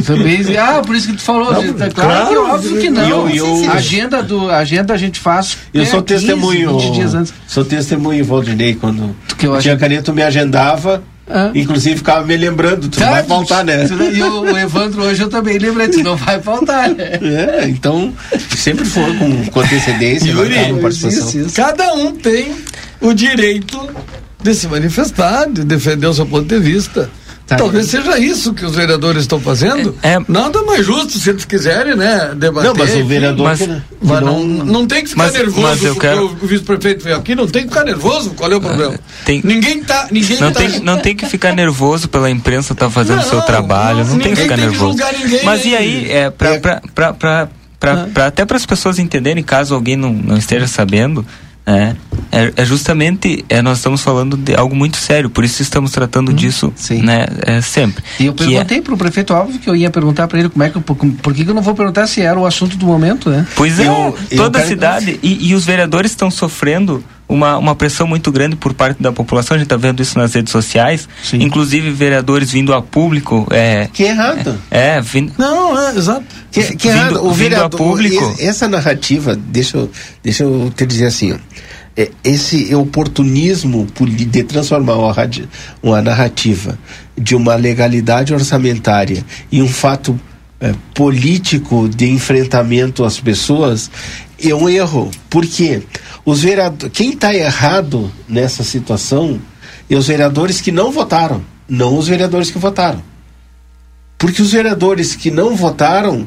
Também, 0.07 0.41
ah, 0.59 0.83
por 0.85 0.95
isso 0.95 1.09
que 1.09 1.17
tu 1.17 1.23
falou. 1.23 1.53
Não, 1.53 1.63
gente, 1.63 1.75
tá 1.75 1.89
claro, 1.91 2.11
claro, 2.11 2.29
que 2.29 2.37
óbvio 2.37 2.81
que 2.81 2.91
não. 2.91 3.29
Eu- 3.29 3.31
eu- 3.31 3.71
a 3.71 3.75
agenda 3.75 4.23
do 4.23 4.51
a 4.51 4.59
agenda 4.59 4.93
a 4.95 4.97
gente 4.97 5.19
faz. 5.19 5.57
Eu 5.73 5.83
é, 5.83 5.87
sou 5.87 6.03
15, 6.03 6.27
testemunho. 6.27 6.79
20 6.79 6.93
dias 6.93 7.15
antes. 7.15 7.33
Sou 7.47 7.65
testemunho, 7.65 8.25
Valdinei, 8.25 8.75
quando 8.75 9.17
Que 9.39 9.47
eu 9.47 9.59
tinha 9.59 9.77
caneta, 9.77 10.13
me 10.13 10.23
agendava. 10.23 11.03
Ah. 11.31 11.51
Inclusive 11.55 11.97
ficava 11.99 12.25
me 12.27 12.37
lembrando, 12.37 12.89
tu 12.89 12.99
não 12.99 13.07
Tá, 13.07 13.13
vai 13.13 13.23
faltar, 13.25 13.65
né? 13.65 13.87
E 14.15 14.23
o, 14.23 14.41
o 14.41 14.59
Evandro 14.59 15.03
hoje 15.03 15.23
eu 15.23 15.29
também 15.29 15.59
lembrei, 15.59 15.89
tu 15.89 16.03
não 16.03 16.17
vai 16.17 16.41
faltar, 16.41 16.89
né? 16.89 17.19
É, 17.21 17.69
então, 17.69 18.15
sempre 18.57 18.87
foi 18.87 19.15
com, 19.15 19.45
com 19.45 19.61
antecedência, 19.61 20.31
Yuri, 20.31 20.55
isso, 20.89 21.39
isso. 21.39 21.55
Cada 21.55 21.93
um 21.93 22.13
tem 22.13 22.53
o 22.99 23.13
direito 23.13 23.79
de 24.43 24.55
se 24.55 24.67
manifestar, 24.69 25.47
de 25.51 25.65
defender 25.65 26.07
o 26.07 26.15
seu 26.15 26.25
ponto 26.25 26.47
de 26.47 26.59
vista. 26.59 27.11
Tá. 27.49 27.57
Talvez 27.57 27.87
seja 27.87 28.19
isso 28.19 28.53
que 28.53 28.63
os 28.63 28.75
vereadores 28.77 29.23
estão 29.23 29.41
fazendo. 29.41 29.97
É- 30.03 30.13
é- 30.17 30.19
Nada 30.29 30.63
mais 30.65 30.85
justo 30.85 31.19
se 31.19 31.31
eles 31.31 31.47
quiserem, 31.47 31.97
né? 31.97 32.33
Debater. 32.37 32.69
Não, 32.71 32.77
mas 32.77 32.95
o 32.95 33.07
vereador. 33.07 33.45
Mas- 33.47 33.59
que- 33.59 33.83
Mas 34.03 34.21
não, 34.21 34.45
não 34.45 34.87
tem 34.87 35.03
que 35.03 35.09
ficar 35.09 35.23
Mas- 35.25 35.33
nervoso 35.33 35.61
mas 35.63 35.83
eu 35.83 35.95
porque 35.95 36.07
quero- 36.09 36.27
o 36.27 36.47
vice-prefeito 36.47 37.05
veio 37.05 37.17
aqui, 37.17 37.35
não 37.35 37.47
tem 37.49 37.63
que 37.63 37.69
ficar 37.71 37.85
nervoso. 37.85 38.31
Qual 38.37 38.53
é 38.53 38.57
o 38.57 38.61
problema? 38.61 39.01
tem- 39.25 39.41
Ninguém 39.43 39.83
tá. 39.83 40.09
Ninguém 40.11 40.39
Não 40.39 40.53
tá. 40.53 40.61
tem, 40.61 40.81
não 40.81 40.99
tem 40.99 41.17
que 41.17 41.25
ficar 41.25 41.55
nervoso 41.55 42.07
pela 42.07 42.29
imprensa 42.31 42.75
estar 42.75 42.91
fazendo 42.91 43.21
o 43.21 43.25
seu 43.25 43.41
trabalho, 43.41 44.01
não, 44.05 44.17
não, 44.17 44.19
tem 44.19 44.35
que 44.35 44.43
ficar 44.43 44.55
tem 44.57 44.65
que 44.67 44.71
nervoso. 44.71 44.91
julgar 44.99 45.13
ninguém, 45.15 45.43
Mas 45.43 45.65
e 45.65 45.71
né? 45.71 45.77
aí, 45.79 46.13
é, 46.13 46.31
pra, 46.31 46.55
É. 46.55 46.59
pra, 46.59 46.83
pra, 46.95 47.13
pra, 47.15 47.49
pra, 47.81 47.97
pra- 48.13 48.27
até 48.27 48.45
para 48.45 48.59
as 48.59 48.67
pessoas 48.67 48.99
entenderem, 48.99 49.43
caso 49.43 49.75
alguém 49.75 49.97
não, 49.97 50.13
não 50.13 50.37
esteja 50.37 50.67
sabendo, 50.67 51.25
é, 51.69 51.95
é, 52.33 52.53
é 52.57 52.65
justamente, 52.65 53.45
é, 53.49 53.61
nós 53.63 53.79
estamos 53.79 54.01
falando 54.01 54.37
de 54.37 54.55
algo 54.55 54.75
muito 54.75 54.97
sério, 54.97 55.29
por 55.29 55.45
isso 55.45 55.61
estamos 55.63 55.91
tratando 55.93 56.33
disso 56.33 56.73
sim. 56.75 57.03
né, 57.03 57.27
é, 57.47 57.61
sempre. 57.61 58.03
E 58.19 58.27
eu 58.27 58.33
Que 58.35 58.45
é- 58.45 58.47
perguntei 58.49 58.81
pro 58.83 58.97
prefeito, 58.97 59.35
óbvio 59.35 59.59
que 59.59 59.69
eu 59.69 59.77
ia 59.77 59.91
perguntar 59.91 60.27
para 60.29 60.39
ele 60.39 60.49
como 60.49 60.63
é 60.65 60.71
que, 60.71 60.81
por, 60.81 60.97
por 60.97 61.35
que, 61.35 61.45
que 61.45 61.51
eu 61.51 61.55
não 61.55 61.63
vou 61.63 61.75
perguntar 61.75 62.07
se 62.07 62.21
era 62.23 62.39
o 62.39 62.47
assunto 62.47 62.77
do 62.77 62.87
momento, 62.87 63.29
né? 63.31 63.47
Pois 63.55 63.79
é, 63.79 63.87
Eu- 63.87 64.17
eu 64.31 64.37
toda 64.39 64.59
a 64.59 64.63
quero- 64.63 64.69
cidade 64.75 65.21
e, 65.23 65.49
e 65.51 65.55
os 65.55 65.65
vereadores 65.65 66.11
estão 66.11 66.31
sofrendo 66.31 67.05
uma, 67.29 67.59
uma 67.59 67.75
pressão 67.75 68.07
muito 68.07 68.33
grande 68.33 68.57
por 68.57 68.73
parte 68.73 69.03
da 69.03 69.13
população. 69.13 69.55
A 69.55 69.59
gente 69.59 69.67
está 69.67 69.77
vendo 69.77 70.01
isso 70.03 70.19
nas 70.19 70.33
redes 70.35 70.51
sociais, 70.51 71.09
Sim. 71.23 71.43
inclusive 71.43 71.91
vereadores 71.91 72.51
vindo 72.51 72.73
a 72.73 72.81
público. 72.81 73.47
É, 73.51 73.89
Que 73.93 74.05
é 74.05 74.09
errado. 74.09 74.59
é 74.71 75.01
vindo, 75.01 75.33
Não, 75.39 75.79
é, 75.79 75.95
exato. 75.97 76.25
Que, 76.51 76.63
que 76.77 76.89
é 76.89 76.93
Vindo- 76.93 77.01
errado. 77.03 77.17
O 77.27 77.31
vindo 77.33 77.33
a 77.33 77.35
vereador. 77.35 77.79
público. 77.79 78.35
Essa 78.39 78.67
narrativa, 78.67 79.37
deixa 79.37 79.77
eu, 79.77 79.91
deixa 80.23 80.43
eu 80.45 80.73
te 80.75 80.87
dizer 80.87 81.07
assim, 81.07 81.33
ó, 81.33 81.37
é, 81.97 82.11
esse 82.25 82.73
oportunismo 82.75 83.87
de 84.07 84.43
transformar 84.45 84.95
uma, 84.97 85.15
uma 85.83 86.01
narrativa 86.01 86.79
de 87.17 87.35
uma 87.35 87.57
legalidade 87.57 88.33
orçamentária 88.33 89.25
em 89.51 89.61
um 89.63 89.69
fato 89.69 90.19
é, 90.61 90.75
político 90.95 91.89
de 91.89 92.11
enfrentamento 92.11 93.05
às 93.05 93.19
pessoas 93.21 93.91
é 94.43 94.55
um 94.55 94.69
erro. 94.69 95.11
Por 95.31 95.45
quê? 95.47 95.83
Os 96.25 96.41
vereadores, 96.43 96.93
quem 96.93 97.11
está 97.11 97.35
errado 97.35 98.11
nessa 98.29 98.63
situação 98.65 99.39
é 99.91 99.95
os 99.97 100.07
vereadores 100.09 100.61
que 100.61 100.71
não 100.73 100.91
votaram, 100.93 101.43
não 101.69 101.97
os 101.97 102.09
vereadores 102.09 102.51
que 102.51 102.59
votaram. 102.59 103.03
Porque 104.19 104.43
os 104.43 104.53
vereadores 104.53 105.15
que 105.15 105.31
não 105.31 105.55
votaram 105.55 106.27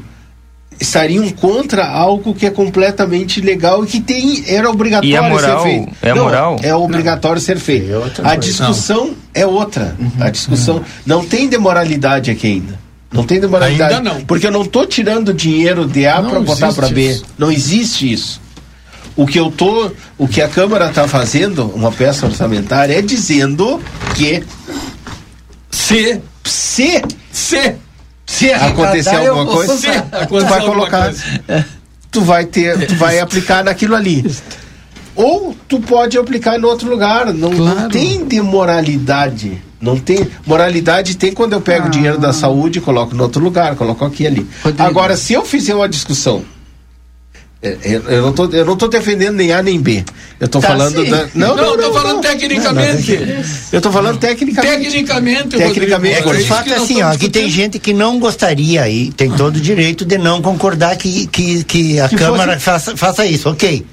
estariam 0.80 1.30
contra 1.30 1.86
algo 1.88 2.34
que 2.34 2.46
é 2.46 2.50
completamente 2.50 3.40
legal 3.42 3.84
e 3.84 3.88
que 3.88 4.00
tem 4.00 4.44
era 4.48 4.70
obrigatório 4.70 5.10
E 5.12 5.16
a 5.18 5.22
moral- 5.30 5.62
ser 5.62 5.70
feito. 5.70 5.92
é 6.02 6.10
a 6.12 6.16
Não, 6.16 6.24
moral? 6.24 6.60
É 6.64 6.74
obrigatório 6.76 7.40
ser 7.42 7.60
feito. 7.60 7.94
outra 7.94 8.28
a 8.32 8.36
discussão 8.36 9.14
é 9.34 9.46
outra. 9.46 9.96
A 10.20 10.30
discussão 10.30 10.82
não 11.06 11.24
tem 11.26 11.48
demoralidade 11.48 12.32
aqui 12.32 12.48
ainda. 12.48 12.80
Não 13.12 13.24
tem 13.26 13.40
demoralidade. 13.40 13.96
Ainda 13.96 14.14
não. 14.14 14.22
Porque 14.22 14.48
eu 14.48 14.52
não 14.52 14.62
estou 14.62 14.86
tirando 14.86 15.34
dinheiro 15.34 15.86
de 15.86 16.06
A 16.08 16.22
para 16.22 16.40
botar 16.40 16.72
para 16.74 16.88
B. 16.88 17.12
isso. 17.12 17.26
Não 17.38 17.52
existe 17.52 18.12
isso. 18.12 18.40
O 19.16 19.28
que 19.28 19.38
eu 19.38 19.52
tô, 19.52 19.92
o 20.18 20.28
que 20.28 20.42
a 20.42 20.48
Câmara 20.48 20.88
está 20.88 21.08
fazendo, 21.08 21.66
uma 21.76 21.92
peça 21.92 22.26
orçamentária, 22.26 22.98
é 22.98 23.02
dizendo 23.02 23.82
que 24.16 24.42
se 25.70 26.22
se 26.46 27.02
se 27.32 27.76
se 28.26 28.54
acontecer 28.54 29.16
alguma 29.16 29.46
coisa, 29.46 29.74
tu 29.78 30.16
Acontecer 30.16 30.50
vai 30.50 30.62
colocar, 30.62 31.04
coisa. 31.04 31.66
tu 32.10 32.22
vai 32.22 32.46
ter, 32.46 32.88
tu 32.88 32.96
vai 32.96 33.20
aplicar 33.20 33.64
naquilo 33.64 33.96
ali. 33.96 34.26
Ou 35.14 35.54
tu 35.68 35.82
pode 35.82 36.18
aplicar 36.18 36.58
em 36.58 36.64
outro 36.64 36.90
lugar. 36.90 37.34
Não, 37.34 37.50
não 37.50 37.90
tem 37.90 38.26
de 38.26 38.42
moralidade. 38.42 39.62
Não 39.82 39.98
tem. 39.98 40.28
Moralidade 40.46 41.16
tem 41.18 41.34
quando 41.34 41.54
eu 41.54 41.62
pego 41.62 41.88
o 41.88 41.90
dinheiro 41.90 42.18
da 42.20 42.32
saúde 42.32 42.80
e 42.80 42.82
coloco 42.82 43.16
em 43.16 43.20
outro 43.20 43.42
lugar, 43.44 43.76
coloco 43.76 44.06
aqui 44.06 44.24
e 44.24 44.28
ali. 44.28 44.48
Agora, 44.78 45.18
se 45.18 45.34
eu 45.34 45.44
fizer 45.44 45.74
uma 45.74 45.90
discussão. 45.90 46.44
é, 47.64 47.78
Eu, 47.84 48.02
eu 48.04 48.22
não 48.22 48.34
tô, 48.34 48.46
eu 48.46 48.66
não 48.66 48.76
tô 48.76 48.88
defendendo 48.88 49.36
nem 49.38 49.52
A 49.52 49.62
nem 49.64 49.80
B. 49.80 50.04
Eu 50.40 50.48
tô 50.48 50.60
Tá 50.60 50.70
falando 50.70 51.04
da. 51.10 51.28
Não, 51.36 51.56
eu 51.58 51.78
tô 51.78 51.94
falando 51.94 52.22
tecnicamente. 52.22 53.20
Eu 53.72 53.80
tô 53.82 53.92
falando 53.92 54.18
tecnicamente. 54.20 54.74
Tecnicamente, 54.84 55.58
Tecnicamente. 55.58 56.16
É 56.18 56.22
que 56.22 56.30
o 56.30 56.46
fato 56.46 56.72
é 56.74 56.76
assim, 56.78 57.02
ó, 57.04 57.16
que 57.16 57.30
tem 57.30 57.50
gente 57.50 57.78
que 57.80 57.94
não 57.94 58.20
gostaria 58.20 58.88
e 58.90 59.12
tem 59.12 59.32
todo 59.32 59.56
o 59.58 59.62
direito 59.62 60.04
de 60.06 60.18
não 60.18 60.42
concordar 60.42 60.96
que, 60.98 61.28
que, 61.28 61.64
que 61.64 62.00
a 62.00 62.08
Que 62.10 62.16
Câmara 62.16 62.54
fosse- 62.54 62.66
faça, 62.66 62.98
faça 62.98 63.26
isso, 63.26 63.50
ok. 63.50 63.86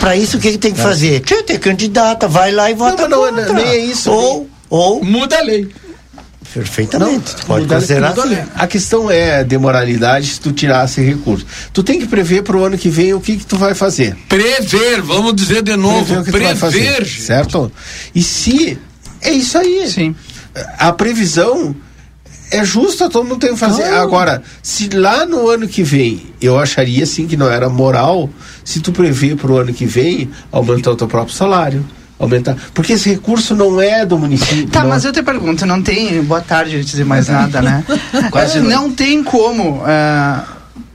Para 0.00 0.16
isso, 0.16 0.36
o 0.36 0.40
que, 0.40 0.52
que 0.52 0.58
tem 0.58 0.72
que 0.72 0.80
É. 0.80 0.82
fazer? 0.82 1.20
Tchê, 1.20 1.42
tem 1.42 1.58
candidata, 1.58 2.28
vai 2.28 2.52
lá 2.52 2.70
e 2.70 2.74
vota 2.74 3.08
Não, 3.08 3.24
não, 3.32 3.34
contra. 3.34 3.52
nem 3.52 3.66
é 3.66 3.78
isso. 3.78 4.10
Ou, 4.12 4.48
ou... 4.72 5.04
Muda 5.04 5.38
a 5.38 5.42
lei. 5.42 5.68
Perfeitamente, 6.54 7.36
tu 7.36 7.46
pode 7.46 7.66
considerar 7.66 8.10
assim. 8.10 8.36
A 8.54 8.66
questão 8.66 9.10
é 9.10 9.42
de 9.44 9.56
moralidade 9.56 10.26
se 10.26 10.40
tu 10.40 10.52
tirasse 10.52 11.00
recurso. 11.00 11.46
Tu 11.72 11.82
tem 11.82 11.98
que 11.98 12.06
prever 12.06 12.42
pro 12.42 12.64
ano 12.64 12.76
que 12.76 12.88
vem 12.88 13.14
o 13.14 13.20
que, 13.20 13.36
que 13.36 13.46
tu 13.46 13.56
vai 13.56 13.74
fazer. 13.74 14.16
Prever, 14.28 15.00
vamos 15.02 15.34
dizer 15.34 15.62
de 15.62 15.76
novo, 15.76 16.04
Prever 16.04 16.20
o 16.20 16.24
que 16.24 16.32
tu 16.32 16.42
vai 16.42 16.56
fazer, 16.56 16.96
prever. 16.96 17.06
certo? 17.06 17.72
E 18.14 18.22
se 18.22 18.78
é 19.20 19.30
isso 19.30 19.56
aí. 19.56 19.88
Sim. 19.88 20.14
A 20.78 20.92
previsão 20.92 21.74
é 22.50 22.64
justa, 22.64 23.08
todo 23.08 23.24
mundo 23.26 23.40
tem 23.40 23.52
que 23.54 23.58
fazer. 23.58 23.84
Claro. 23.84 24.02
Agora, 24.02 24.42
se 24.62 24.88
lá 24.90 25.24
no 25.24 25.48
ano 25.48 25.66
que 25.66 25.82
vem, 25.82 26.22
eu 26.40 26.58
acharia 26.58 27.04
assim 27.04 27.26
que 27.26 27.36
não 27.36 27.50
era 27.50 27.68
moral, 27.70 28.28
se 28.64 28.80
tu 28.80 28.92
prever 28.92 29.36
pro 29.36 29.56
ano 29.56 29.72
que 29.72 29.86
vem, 29.86 30.30
aumentar 30.50 30.90
o 30.90 30.96
teu 30.96 31.08
próprio 31.08 31.34
salário. 31.34 31.82
Aumentar. 32.22 32.56
Porque 32.72 32.92
esse 32.94 33.08
recurso 33.10 33.54
não 33.54 33.80
é 33.80 34.06
do 34.06 34.16
município. 34.18 34.68
Tá, 34.68 34.80
não. 34.82 34.88
mas 34.90 35.04
eu 35.04 35.12
te 35.12 35.22
pergunto, 35.22 35.66
não 35.66 35.82
tem. 35.82 36.22
Boa 36.22 36.40
tarde, 36.40 36.76
antes 36.76 36.86
de 36.86 36.90
dizer 36.92 37.04
mais 37.04 37.26
nada, 37.28 37.60
né? 37.60 37.84
Quase 38.30 38.58
Eh, 38.58 38.60
noite. 38.62 38.74
não 38.74 38.90
tem 38.92 39.22
como 39.24 39.82
eh, 39.86 40.40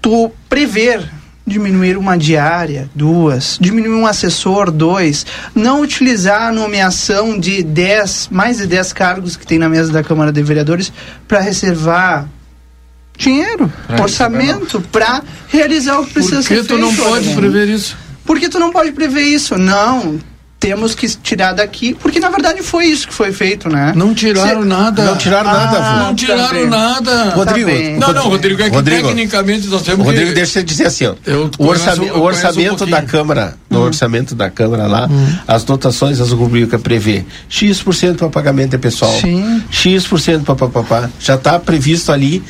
tu 0.02 0.32
prever 0.50 1.08
diminuir 1.46 1.98
uma 1.98 2.18
diária, 2.18 2.90
duas, 2.96 3.58
diminuir 3.62 3.94
um 3.94 4.06
assessor, 4.06 4.70
dois, 4.72 5.26
não 5.56 5.82
utilizar 5.82 6.44
a 6.44 6.52
nomeação 6.52 7.40
de 7.40 7.64
10, 7.64 8.28
mais 8.32 8.58
de 8.58 8.68
10 8.68 8.92
cargos 8.92 9.38
que 9.38 9.48
tem 9.48 9.58
na 9.58 9.70
mesa 9.70 9.92
da 9.94 10.04
Câmara 10.04 10.32
de 10.32 10.44
Vereadores 10.44 10.92
para 11.28 11.40
reservar 11.40 12.26
dinheiro, 13.18 13.72
Pra 13.88 14.04
orçamento, 14.04 14.82
para 14.92 15.22
realizar 15.48 16.00
o 16.00 16.06
que 16.06 16.14
precisa 16.16 16.36
Por 16.38 16.44
ser 16.44 16.56
que 16.56 16.62
tu 16.64 16.68
feito. 16.78 16.82
não 16.82 16.94
pode 16.96 17.30
prever 17.34 17.68
isso? 17.70 17.96
Por 18.26 18.40
que 18.40 18.50
tu 18.50 18.60
não 18.60 18.72
pode 18.72 18.92
prever 18.92 19.22
isso? 19.24 19.58
Não. 19.58 20.20
Temos 20.68 20.93
que 20.93 21.07
tirar 21.07 21.53
daqui, 21.53 21.95
porque 21.99 22.20
na 22.20 22.30
verdade 22.30 22.61
foi 22.61 22.86
isso 22.86 23.07
que 23.07 23.13
foi 23.13 23.32
feito, 23.32 23.70
né? 23.70 23.93
Não 23.95 24.13
tiraram 24.13 24.65
nada. 24.65 25.03
Não 25.05 25.15
tiraram 25.18 25.49
nada, 25.51 25.78
Ah, 25.80 25.99
vô. 25.99 26.05
Não 26.07 26.15
tiraram 26.15 26.47
também. 26.49 26.68
nada. 26.68 27.30
Rodrigo, 27.32 27.70
Tá. 27.72 28.07
Não, 28.07 28.13
não, 28.13 28.30
Rodrigo, 28.30 28.61
é 28.61 28.70
que 28.70 28.76
Rodrigo. 28.76 29.07
tecnicamente 29.07 29.68
nós 29.68 29.82
temos 29.82 30.05
Rodrigo, 30.05 30.28
que... 30.30 30.36
deixa 30.36 30.59
eu 30.59 30.63
dizer 30.63 30.88
assim, 30.88 31.05
ó. 31.07 31.15
Eu 31.26 31.45
o, 31.45 31.49
conheço- 31.57 31.89
orçame- 31.89 32.07
eu 32.07 32.15
o 32.18 32.22
orçamento 32.22 32.84
um 32.84 32.89
da. 32.89 33.01
Câmara, 33.01 33.55
no 33.70 33.80
orçamento 33.82 34.36
da 34.36 34.49
Câmara 34.49 34.88
lá, 34.88 35.09
as 35.47 35.63
dotações, 35.63 36.20
as 36.20 36.32
rubricas 36.32 36.82
prevê 36.82 37.24
X% 37.49 38.15
para 38.18 38.30
pagamento 38.30 38.72
de 38.72 38.78
pessoal, 38.78 39.11
Sim. 39.22 39.63
X% 39.72 40.43
para 40.43 40.55
papapá, 40.55 41.09
já 41.20 41.36
está 41.36 41.57
previsto 41.59 42.11
ali. 42.11 42.43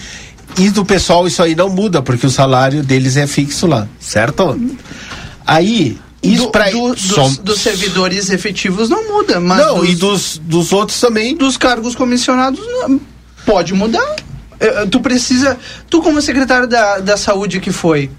E 0.57 0.69
do 0.71 0.83
pessoal 0.83 1.27
isso 1.27 1.43
aí 1.43 1.53
não 1.55 1.69
muda, 1.69 2.01
porque 2.01 2.25
o 2.25 2.31
salário 2.31 2.81
deles 2.81 3.15
é 3.15 3.27
fixo 3.27 3.67
lá, 3.67 3.87
certo? 3.99 4.59
Aí, 5.45 5.97
isso 6.23 6.43
Do- 6.45 6.51
para 6.51 6.69
do- 6.71 6.95
dos, 6.95 7.37
dos 7.37 7.59
servidores 7.59 8.29
efetivos 8.29 8.89
não 8.89 9.07
muda, 9.07 9.39
mas 9.39 9.59
Não, 9.65 9.79
dos, 9.79 9.89
e 9.89 9.95
dos, 9.95 10.41
dos 10.43 10.73
outros 10.73 10.99
também. 10.99 11.35
dos 11.35 11.57
cargos 11.57 11.95
comissionados 11.95 12.59
não, 12.65 12.99
pode 13.45 13.73
mudar. 13.73 14.15
Eh, 14.59 14.85
Tu 14.89 14.99
precisa, 14.99 15.57
tu 15.89 16.01
como 16.01 16.21
secretário 16.21 16.67
da, 16.67 16.97
da 16.99 17.15
saúde 17.15 17.59
que 17.59 17.71
foi, 17.71 18.09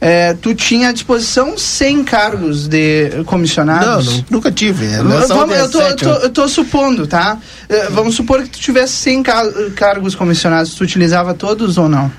eh, 0.00 0.32
tu 0.40 0.54
tinha 0.54 0.90
à 0.90 0.92
disposição 0.92 1.58
100 1.58 2.04
cargos 2.04 2.68
de 2.68 3.24
comissionados? 3.26 4.18
não, 4.18 4.24
nunca 4.30 4.52
tive. 4.52 4.86
é, 4.86 4.98
Vamos- 4.98 5.28
nessa 5.28 5.34
eu, 5.34 5.68
tô, 5.70 5.80
eu, 5.82 5.96
tô, 5.96 6.08
ó. 6.10 6.14
eu 6.18 6.30
tô 6.30 6.48
supondo, 6.48 7.06
tá? 7.08 7.36
Eh, 7.68 7.88
vamos 7.90 8.14
supor 8.14 8.44
que 8.44 8.50
tu 8.50 8.60
tivesse 8.60 8.92
100 8.92 9.22
ca- 9.24 9.52
cargos 9.74 10.14
comissionados, 10.14 10.74
tu 10.74 10.84
utilizava 10.84 11.34
todos 11.34 11.76
ou 11.76 11.88
não? 11.88 12.10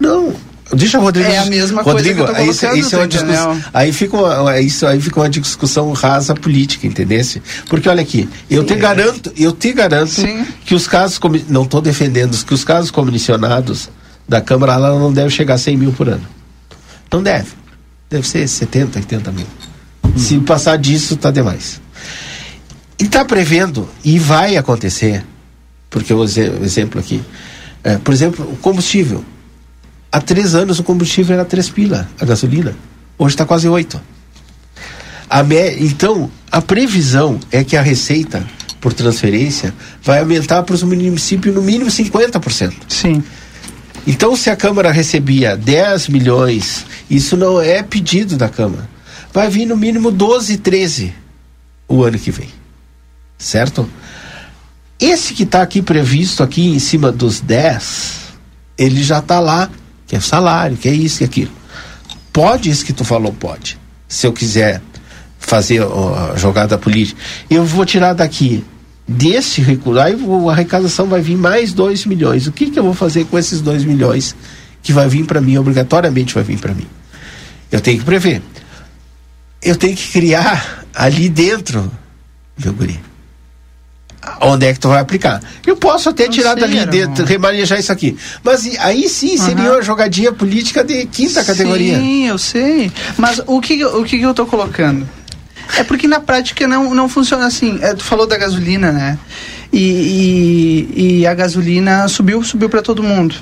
Não. 0.00 0.34
Deixa 0.72 0.98
o 0.98 1.02
Rodrigo. 1.02 1.28
É 1.30 1.38
a 1.38 1.46
mesma 1.46 1.84
coisa 1.84 1.98
Rodrigo, 1.98 2.20
eu 2.22 2.26
tô 2.26 2.32
aí 2.34 2.48
isso- 2.48 2.64
é 2.66 2.98
uma 2.98 3.06
discussão. 3.06 3.62
Aí 3.72 3.92
fica 3.92 4.16
uma, 4.16 4.60
isso 4.60 4.86
aí 4.86 5.00
fica 5.00 5.20
uma 5.20 5.28
discussão 5.28 5.92
rasa 5.92 6.34
política, 6.34 6.86
entendesse? 6.86 7.42
Porque 7.68 7.88
olha 7.88 8.02
aqui, 8.02 8.28
eu 8.50 8.64
te 8.64 8.74
garanto, 8.74 9.32
eu 9.36 9.52
te 9.52 9.72
garanto 9.72 10.10
Sim. 10.10 10.44
que 10.64 10.74
os 10.74 10.86
casos 10.86 11.20
não 11.48 11.64
estou 11.64 11.80
defendendo 11.82 12.36
que 12.44 12.54
os 12.54 12.64
casos 12.64 12.90
comissionados 12.90 13.90
da 14.26 14.40
Câmara 14.40 14.76
lá 14.76 14.88
não 14.98 15.12
devem 15.12 15.30
chegar 15.30 15.54
a 15.54 15.58
100 15.58 15.76
mil 15.76 15.92
por 15.92 16.08
ano. 16.08 16.26
Não 17.12 17.22
deve. 17.22 17.48
Deve 18.08 18.26
ser 18.26 18.48
70, 18.48 18.98
80 18.98 19.30
mil. 19.32 19.46
Se 20.16 20.38
passar 20.40 20.76
disso, 20.78 21.14
tá 21.16 21.30
demais. 21.30 21.80
E 22.98 23.04
está 23.04 23.24
prevendo, 23.24 23.88
e 24.04 24.18
vai 24.18 24.56
acontecer, 24.56 25.24
porque 25.90 26.12
eu 26.12 26.16
vou 26.16 26.26
dizer 26.26 26.52
um 26.58 26.64
exemplo 26.64 26.98
aqui. 26.98 27.20
É, 27.82 27.98
por 27.98 28.14
exemplo, 28.14 28.44
o 28.50 28.56
combustível. 28.56 29.24
Há 30.14 30.20
três 30.20 30.54
anos 30.54 30.78
o 30.78 30.84
combustível 30.84 31.34
era 31.34 31.44
três 31.44 31.68
pila, 31.68 32.08
a 32.20 32.24
gasolina. 32.24 32.72
Hoje 33.18 33.34
está 33.34 33.44
quase 33.44 33.68
oito. 33.68 34.00
A 35.28 35.42
me- 35.42 35.76
Então, 35.80 36.30
a 36.52 36.62
previsão 36.62 37.40
é 37.50 37.64
que 37.64 37.76
a 37.76 37.82
receita 37.82 38.46
por 38.80 38.92
transferência 38.92 39.74
vai 40.04 40.20
aumentar 40.20 40.62
para 40.62 40.72
os 40.76 40.84
municípios 40.84 41.52
no 41.52 41.60
mínimo 41.60 41.90
50%. 41.90 42.72
Sim. 42.88 43.24
Então, 44.06 44.36
se 44.36 44.50
a 44.50 44.54
Câmara 44.54 44.92
recebia 44.92 45.56
10 45.56 46.06
milhões, 46.06 46.86
isso 47.10 47.36
não 47.36 47.60
é 47.60 47.82
pedido 47.82 48.36
da 48.36 48.48
Câmara. 48.48 48.88
Vai 49.32 49.50
vir 49.50 49.66
no 49.66 49.76
mínimo 49.76 50.12
12, 50.12 50.58
13 50.58 51.12
o 51.88 52.04
ano 52.04 52.20
que 52.20 52.30
vem. 52.30 52.50
Certo? 53.36 53.90
Esse 55.00 55.34
que 55.34 55.42
está 55.42 55.60
aqui 55.60 55.82
previsto 55.82 56.40
aqui 56.40 56.68
em 56.68 56.78
cima 56.78 57.10
dos 57.10 57.40
10, 57.40 58.12
ele 58.78 59.02
já 59.02 59.18
está 59.18 59.40
lá, 59.40 59.68
que 60.14 60.18
é 60.18 60.20
salário, 60.20 60.76
que 60.76 60.88
é 60.88 60.92
isso, 60.92 61.18
que 61.18 61.24
é 61.24 61.26
aquilo. 61.26 61.50
Pode 62.32 62.70
isso 62.70 62.84
que 62.84 62.92
tu 62.92 63.04
falou, 63.04 63.32
pode. 63.32 63.76
Se 64.06 64.26
eu 64.26 64.32
quiser 64.32 64.80
fazer 65.40 65.82
a 65.82 66.36
jogada 66.36 66.78
política, 66.78 67.20
eu 67.50 67.64
vou 67.64 67.84
tirar 67.84 68.12
daqui 68.12 68.64
desse 69.08 69.60
recurso, 69.60 70.00
aí 70.00 70.14
a 70.14 70.52
arrecadação 70.52 71.06
vai 71.06 71.20
vir 71.20 71.36
mais 71.36 71.72
2 71.72 72.06
milhões. 72.06 72.46
O 72.46 72.52
que, 72.52 72.70
que 72.70 72.78
eu 72.78 72.84
vou 72.84 72.94
fazer 72.94 73.24
com 73.26 73.36
esses 73.36 73.60
2 73.60 73.84
milhões 73.84 74.36
que 74.84 74.92
vai 74.92 75.08
vir 75.08 75.26
para 75.26 75.40
mim, 75.40 75.58
obrigatoriamente 75.58 76.32
vai 76.32 76.44
vir 76.44 76.58
para 76.58 76.72
mim? 76.72 76.86
Eu 77.72 77.80
tenho 77.80 77.98
que 77.98 78.04
prever. 78.04 78.40
Eu 79.60 79.74
tenho 79.74 79.96
que 79.96 80.12
criar 80.12 80.84
ali 80.94 81.28
dentro, 81.28 81.90
meu 82.56 82.72
guri, 82.72 83.00
onde 84.40 84.66
é 84.66 84.72
que 84.72 84.78
tu 84.80 84.88
vai 84.88 85.00
aplicar. 85.00 85.40
Eu 85.66 85.76
posso 85.76 86.08
até 86.08 86.28
tirar 86.28 86.54
dali, 86.54 86.84
dentro, 86.86 87.24
remanejar 87.24 87.78
isso 87.78 87.92
aqui. 87.92 88.16
Mas 88.42 88.68
aí 88.78 89.08
sim 89.08 89.36
seria 89.36 89.64
Aham. 89.64 89.72
uma 89.76 89.82
jogadinha 89.82 90.32
política 90.32 90.82
de 90.84 91.06
quinta 91.06 91.42
categoria. 91.44 91.98
Sim, 91.98 92.26
eu 92.28 92.38
sei. 92.38 92.90
Mas 93.16 93.40
o 93.46 93.60
que, 93.60 93.80
eu- 93.80 94.00
o 94.00 94.04
que, 94.04 94.20
eu 94.20 94.34
tô 94.34 94.46
colocando? 94.46 95.08
É 95.76 95.82
porque 95.82 96.06
na 96.06 96.20
prática 96.20 96.66
não, 96.68 96.94
não 96.94 97.08
funciona 97.08 97.46
assim. 97.46 97.78
É, 97.80 97.94
tu 97.94 98.04
falou 98.04 98.26
da 98.26 98.36
gasolina, 98.36 98.92
né? 98.92 99.18
E, 99.72 100.88
e, 100.96 101.18
e 101.20 101.26
a 101.26 101.34
gasolina 101.34 102.06
subiu, 102.08 102.42
subiu 102.44 102.68
para 102.68 102.82
todo 102.82 103.02
mundo. 103.02 103.34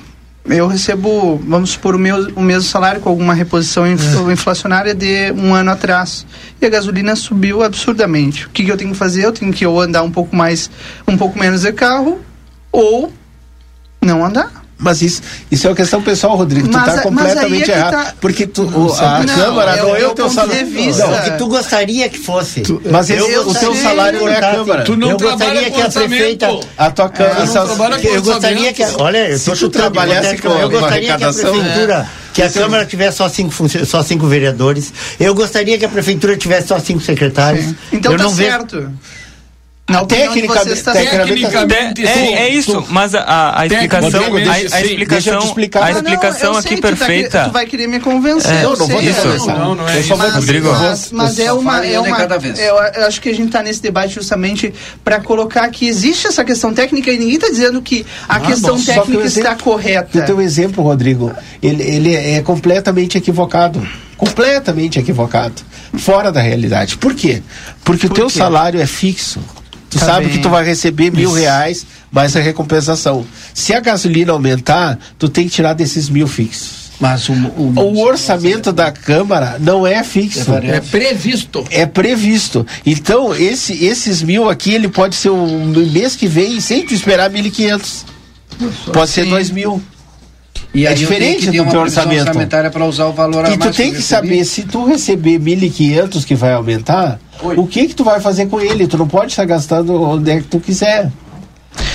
Eu 0.45 0.67
recebo, 0.67 1.37
vamos 1.47 1.71
supor, 1.71 1.95
o, 1.95 1.99
meu, 1.99 2.33
o 2.35 2.43
mesmo 2.43 2.63
salário 2.69 3.01
com 3.01 3.09
alguma 3.09 3.33
reposição 3.33 3.87
inf- 3.87 4.29
inflacionária 4.31 4.95
de 4.95 5.33
um 5.33 5.55
ano 5.55 5.71
atrás. 5.71 6.27
E 6.61 6.67
a 6.67 6.69
gasolina 6.69 7.15
subiu 7.15 7.63
absurdamente. 7.63 8.47
O 8.47 8.51
que, 8.51 8.65
que 8.65 8.71
eu 8.73 8.77
tenho 8.77 8.91
que 8.91 8.97
fazer? 8.97 9.25
Eu 9.25 9.33
tenho 9.33 9.53
que 9.53 9.65
ou 9.67 9.81
andar 9.81 10.03
um 10.03 10.11
pouco 10.11 10.35
mais, 10.35 10.71
um 11.07 11.17
pouco 11.17 11.39
menos 11.39 11.63
de 11.63 11.73
carro, 11.73 12.21
ou 12.73 13.13
não 14.01 14.25
andar. 14.25 14.62
Mas 14.83 15.01
isso, 15.01 15.23
isso 15.51 15.67
é 15.67 15.71
uma 15.71 15.77
questão 15.77 16.03
pessoal, 16.03 16.37
Rodrigo. 16.37 16.67
Tu 16.69 16.73
Mas 16.77 16.85
tá 16.85 16.91
a- 16.91 16.95
mas 16.97 17.03
completamente 17.05 17.71
é 17.71 17.75
errado. 17.75 17.91
tá- 17.93 18.15
Porque 18.21 18.47
tu, 18.47 18.63
o- 18.65 18.93
a 18.93 19.21
Não, 19.23 19.35
Câmara 19.35 19.77
é 19.77 19.83
não 19.83 19.97
é 19.97 20.07
o 20.09 20.11
teu 20.11 20.29
salário. 20.29 20.67
Não, 20.67 21.13
o 21.19 21.23
que 21.23 21.31
tu 21.39 21.47
gostaria 21.47 22.09
que 22.09 22.19
fosse. 22.19 22.63
mas 22.91 23.09
esse- 23.09 23.31
eu 23.31 23.49
o 23.49 23.55
teu 23.55 23.75
salário 23.77 24.19
não 24.21 24.29
é 24.29 24.37
a. 24.37 24.41
Câmara. 24.41 24.83
Tu 24.85 24.97
não 24.97 25.11
eu 25.13 25.17
gostaria 25.19 25.71
que 25.71 25.81
a 25.81 25.89
prefeita. 25.89 26.49
A 26.77 26.91
tua 26.91 27.09
Câmara. 27.09 27.45
Eu 28.03 28.15
Eu 28.17 28.23
gostaria 28.23 28.73
que. 28.73 28.83
a- 28.83 28.91
Olha, 28.99 29.29
eu 29.31 29.39
Se 29.39 29.45
tô 29.47 29.53
tu 29.53 29.57
chutando. 29.59 29.83
trabalhasse 29.91 30.35
eu 30.43 30.53
a- 30.53 30.55
com 30.57 30.65
a 30.65 30.67
gostaria 30.69 31.17
que 31.17 31.25
a 31.25 31.33
prefeitura. 31.33 32.09
Que 32.35 32.43
a 32.43 32.51
Câmara 32.51 32.87
tivesse 32.87 33.19
só 33.19 33.29
cinco, 33.29 33.53
só 33.87 34.03
cinco 34.03 34.27
vereadores. 34.27 34.93
Eu 35.21 35.35
gostaria 35.35 35.79
que 35.79 35.85
a 35.85 35.89
prefeitura 35.89 36.37
tivesse 36.37 36.69
só 36.69 36.79
cinco 36.81 37.01
secretários. 37.03 37.75
Então 37.93 38.13
eu 38.13 38.19
tá 38.19 38.25
não 38.25 38.31
vejo- 38.31 38.51
vocês, 39.93 40.83
tá 40.83 40.93
certo. 40.93 42.03
é, 42.07 42.33
é 42.45 42.49
isso, 42.49 42.85
mas 42.89 43.15
a, 43.15 43.21
a, 43.21 43.61
a 43.61 43.67
explicação, 43.67 44.11
Tecnicamente, 44.11 44.49
a, 44.49 44.53
a 44.77 44.81
explicação, 44.83 45.39
explicar. 45.41 45.83
a 45.83 45.91
Não, 45.91 45.97
explicação 45.99 46.57
aqui 46.57 46.77
tá 46.77 46.89
perfeita. 46.89 47.45
tu 47.45 47.53
vai 47.53 47.67
querer 47.67 47.87
me 47.87 48.01
convencer. 48.01 48.53
É, 48.53 48.65
eu 48.65 48.71
não, 48.71 48.77
não 48.77 48.87
sei, 48.87 48.95
vou 49.13 49.15
convencer. 49.23 49.47
Não, 49.59 49.75
não 49.75 49.89
é 49.89 50.01
isso. 50.01 50.15
Rodrigo. 50.15 50.69
Mas, 50.73 51.13
mas 51.13 51.39
Eu 51.39 51.45
é 51.45 51.49
só 51.49 51.59
uma. 51.59 51.87
É 51.87 52.01
um 52.01 52.05
uma 52.05 52.17
cada 52.17 52.39
vez. 52.39 52.59
eu, 52.59 52.77
eu 52.77 53.07
acho 53.07 53.21
que 53.21 53.29
a 53.29 53.35
gente 53.35 53.47
está 53.47 53.63
nesse 53.63 53.83
debate 53.83 54.15
justamente 54.15 54.73
para 55.05 55.21
colocar 55.21 55.69
que 55.71 55.87
existe 55.87 56.27
essa 56.27 56.45
questão 56.45 56.73
técnica 56.73 57.11
e 57.11 57.19
ninguém 57.19 57.35
está 57.37 57.49
dizendo 57.49 57.81
que 57.83 58.05
a 58.29 58.37
Ah, 58.37 58.41
questão 58.41 58.77
bom, 58.77 58.79
só 58.83 58.93
que 58.93 58.99
técnica 59.01 59.27
está 59.27 59.41
exemplo- 59.41 59.65
correta. 59.65 60.19
O 60.19 60.25
teu 60.25 60.41
exemplo, 60.41 60.83
Rodrigo, 60.85 61.33
ele, 61.63 61.83
ele 61.83 62.15
é 62.15 62.41
completamente 62.43 63.19
equivocado. 63.19 63.87
Completamente 64.17 64.99
equivocado. 64.99 65.55
Fora 65.99 66.31
da 66.31 66.41
realidade. 66.41 66.97
Por 66.97 67.15
quê? 67.15 67.43
Porque 67.85 68.07
Por 68.07 68.13
o 68.13 68.15
teu 68.15 68.27
quê? 68.29 68.39
salário 68.39 68.81
é 68.81 68.87
fixo. 68.87 69.41
Tu 69.93 69.99
Tá 69.99 70.07
sabe 70.07 70.27
bem. 70.27 70.37
que 70.37 70.43
tu 70.43 70.49
vai 70.49 70.65
receber 70.65 71.13
mil 71.13 71.31
reais 71.33 71.87
mais 72.11 72.35
a 72.35 72.41
recompensação. 72.41 73.27
Se 73.53 73.75
a 73.75 73.81
gasolina 73.81 74.33
aumentar, 74.33 74.99
tu 75.19 75.29
tem 75.29 75.47
que 75.47 75.55
tirar 75.55 75.75
desses 75.75 76.09
mil 76.09 76.27
fixos. 76.27 76.83
Mas 76.99 77.29
o, 77.29 77.33
o 77.33 78.01
orçamento 78.01 78.73
da 78.73 78.91
Câmara 78.93 79.57
não 79.61 79.87
é 79.87 80.03
fixo. 80.05 80.51
É 80.63 80.81
previsto. 80.81 81.65
É 81.71 81.85
previsto. 81.85 82.65
Então, 82.87 83.35
esse, 83.35 83.85
esses 83.85 84.23
mil 84.23 84.49
aqui, 84.49 84.73
ele 84.73 84.89
pode 84.89 85.15
ser 85.17 85.31
um, 85.31 85.67
no 85.67 85.85
mês 85.87 86.15
que 86.17 86.27
vem, 86.29 86.61
sem 86.61 86.87
tu 86.87 86.95
esperar 86.95 87.29
1.500. 87.31 88.05
Pode 88.93 89.11
ser 89.11 89.27
dois 89.27 89.51
mil. 89.51 89.83
E 90.75 90.87
é 90.87 90.89
aí 90.91 90.95
eu 91.03 91.09
tenho 91.09 91.21
diferente 91.21 91.47
que 91.47 91.53
ter 91.53 91.65
do 91.65 91.71
teu 91.71 91.81
orçamento. 91.81 92.21
orçamentária 92.29 92.71
para 92.71 92.87
usar 92.87 93.07
o 93.07 93.13
valor 93.13 93.45
a 93.45 93.51
E 93.51 93.59
tu 93.59 93.71
tem 93.73 93.93
que 93.93 94.01
saber, 94.01 94.43
se 94.45 94.63
tu 94.63 94.87
receber 94.87 95.39
1.500 95.39 96.25
que 96.25 96.35
vai 96.35 96.53
aumentar, 96.55 97.19
o 97.43 97.67
que 97.67 97.89
que 97.89 97.95
tu 97.95 98.05
vai 98.05 98.21
fazer 98.21 98.47
com 98.47 98.61
ele? 98.61 98.87
Tu 98.87 98.97
não 98.97 99.09
pode 99.09 99.33
estar 99.33 99.45
gastando 99.45 100.01
onde 100.01 100.31
é 100.31 100.37
que 100.39 100.49
tu 100.49 100.61
quiser. 100.61 101.11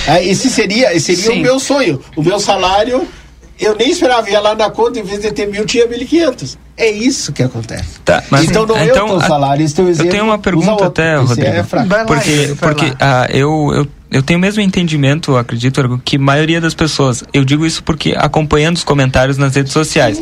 Ah, 0.07 0.21
esse 0.21 0.49
seria, 0.49 0.93
esse 0.95 1.15
seria 1.15 1.31
Sim. 1.33 1.39
o 1.39 1.41
meu 1.43 1.59
sonho. 1.59 2.01
O 2.15 2.23
meu 2.23 2.39
salário, 2.39 3.07
eu 3.59 3.75
nem 3.75 3.89
esperava. 3.89 4.29
Ia 4.29 4.39
lá 4.39 4.55
na 4.55 4.69
conta, 4.69 4.99
em 4.99 5.03
vez 5.03 5.21
de 5.21 5.31
ter 5.31 5.47
mil, 5.47 5.65
tinha 5.65 5.87
1.500. 5.87 6.57
É 6.77 6.91
isso 6.91 7.33
que 7.33 7.41
acontece. 7.41 7.99
Tá, 8.05 8.23
mas 8.29 8.45
então 8.45 8.65
não 8.65 8.77
é 8.77 8.85
o 8.85 8.93
teu 8.93 9.17
a- 9.17 9.21
salário, 9.27 9.65
esse 9.65 9.73
teu 9.73 9.89
exemplo. 9.89 10.07
Eu 10.07 10.11
tenho 10.11 10.23
uma 10.25 10.37
pergunta 10.37 10.71
outro. 10.71 10.85
até, 10.85 11.15
Esse 11.15 11.25
Rodrigo. 11.25 11.49
é 11.49 11.63
fraco. 11.63 11.87
Vai 11.87 11.99
lá, 11.99 12.05
porque 12.05 12.31
vai 12.31 12.55
porque 12.55 12.85
lá. 12.85 12.95
ah, 12.99 13.27
eu, 13.31 13.71
eu, 13.73 13.87
eu 14.11 14.21
tenho 14.21 14.37
o 14.37 14.41
mesmo 14.41 14.61
entendimento, 14.61 15.35
acredito, 15.35 15.99
que 16.05 16.17
a 16.17 16.19
maioria 16.19 16.61
das 16.61 16.75
pessoas. 16.75 17.23
Eu 17.33 17.43
digo 17.43 17.65
isso 17.65 17.81
porque 17.83 18.13
acompanhando 18.15 18.75
os 18.77 18.83
comentários 18.83 19.37
nas 19.39 19.55
redes 19.55 19.73
sociais. 19.73 20.21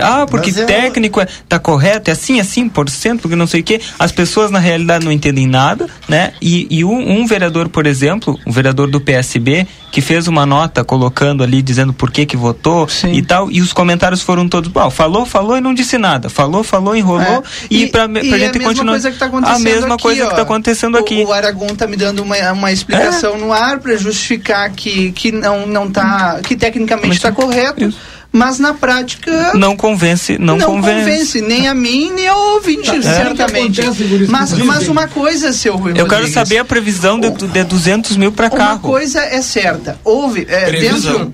Ah, 0.00 0.26
porque 0.30 0.50
Mas 0.52 0.58
eu- 0.60 0.66
técnico 0.66 1.20
é, 1.20 1.26
tá 1.48 1.58
correto, 1.58 2.08
é 2.08 2.12
assim, 2.12 2.38
assim, 2.38 2.68
por 2.68 2.88
cento, 2.88 3.22
porque 3.22 3.34
não 3.36 3.46
sei 3.48 3.60
o 3.60 3.64
quê. 3.64 3.80
As 3.98 4.12
pessoas 4.12 4.50
na 4.52 4.60
realidade 4.60 5.04
não 5.04 5.10
entendem 5.12 5.46
nada, 5.48 5.88
né? 6.08 6.32
E, 6.40 6.68
e 6.70 6.84
um, 6.84 7.20
um 7.20 7.26
vereador, 7.26 7.68
por 7.68 7.84
exemplo, 7.84 8.38
um 8.46 8.52
vereador 8.52 8.88
do 8.88 9.00
PSB, 9.00 9.66
que 9.96 10.02
fez 10.02 10.28
uma 10.28 10.44
nota 10.44 10.84
colocando 10.84 11.42
ali, 11.42 11.62
dizendo 11.62 11.90
por 11.90 12.10
que 12.10 12.26
que 12.26 12.36
votou 12.36 12.86
e 13.10 13.22
tal, 13.22 13.50
e 13.50 13.62
os 13.62 13.72
comentários 13.72 14.20
foram 14.20 14.46
todos, 14.46 14.70
bom, 14.70 14.90
falou, 14.90 15.24
falou 15.24 15.56
e 15.56 15.60
não 15.62 15.72
disse 15.72 15.96
nada. 15.96 16.28
Falou, 16.28 16.62
falou, 16.62 16.94
enrolou, 16.94 17.22
É. 17.22 17.42
e, 17.70 17.84
E- 17.84 17.86
pra, 17.86 18.04
e 18.04 18.08
pra 18.08 18.20
a 18.20 18.38
gente 18.38 18.58
mesma 18.58 18.74
continuar. 18.74 19.00
tá 19.00 19.52
a 19.54 19.58
mesma 19.58 19.94
aqui, 19.94 20.02
coisa 20.02 20.26
ó. 20.26 20.28
que 20.28 20.36
tá 20.36 20.42
acontecendo 20.42 20.96
O- 20.96 20.98
aqui. 20.98 21.24
O 21.24 21.32
Aragon 21.32 21.68
tá 21.68 21.86
me 21.86 21.96
dando 21.96 22.22
uma, 22.22 22.36
uma 22.52 22.70
explicação 22.70 23.36
É. 23.36 23.38
no 23.38 23.50
ar 23.54 23.78
para 23.78 23.96
justificar 23.96 24.68
que, 24.72 25.12
que 25.12 25.32
não, 25.32 25.66
não 25.66 25.90
tá. 25.90 26.40
que 26.42 26.54
tecnicamente 26.56 27.16
está 27.16 27.32
correto, 27.32 27.90
mas 28.36 28.58
na 28.58 28.74
prática. 28.74 29.52
Não 29.54 29.74
convence, 29.74 30.36
não, 30.38 30.58
convence. 30.60 31.40
nem 31.40 31.68
a 31.68 31.74
mim, 31.74 32.12
nem 32.12 32.28
ao 32.28 32.38
ouvinte, 32.54 32.90
É. 32.90 33.00
certamente. 33.00 33.80
Acontece, 33.80 34.26
Mas, 34.28 34.52
mas 34.52 34.88
uma 34.88 35.08
coisa, 35.08 35.52
seu 35.54 35.76
Rui 35.76 35.94
Eu 35.96 36.06
quero 36.06 36.28
saber 36.28 36.58
a 36.58 36.64
previsão 36.64 37.18
de, 37.18 37.30
de 37.30 37.64
200 37.64 38.16
mil 38.18 38.30
para 38.30 38.48
Uma 38.48 38.56
carro. 38.56 38.80
coisa 38.80 39.20
é 39.22 39.40
certa. 39.40 39.98
Houve. 40.04 40.46
É, 40.50 40.70
dentro, 40.70 41.32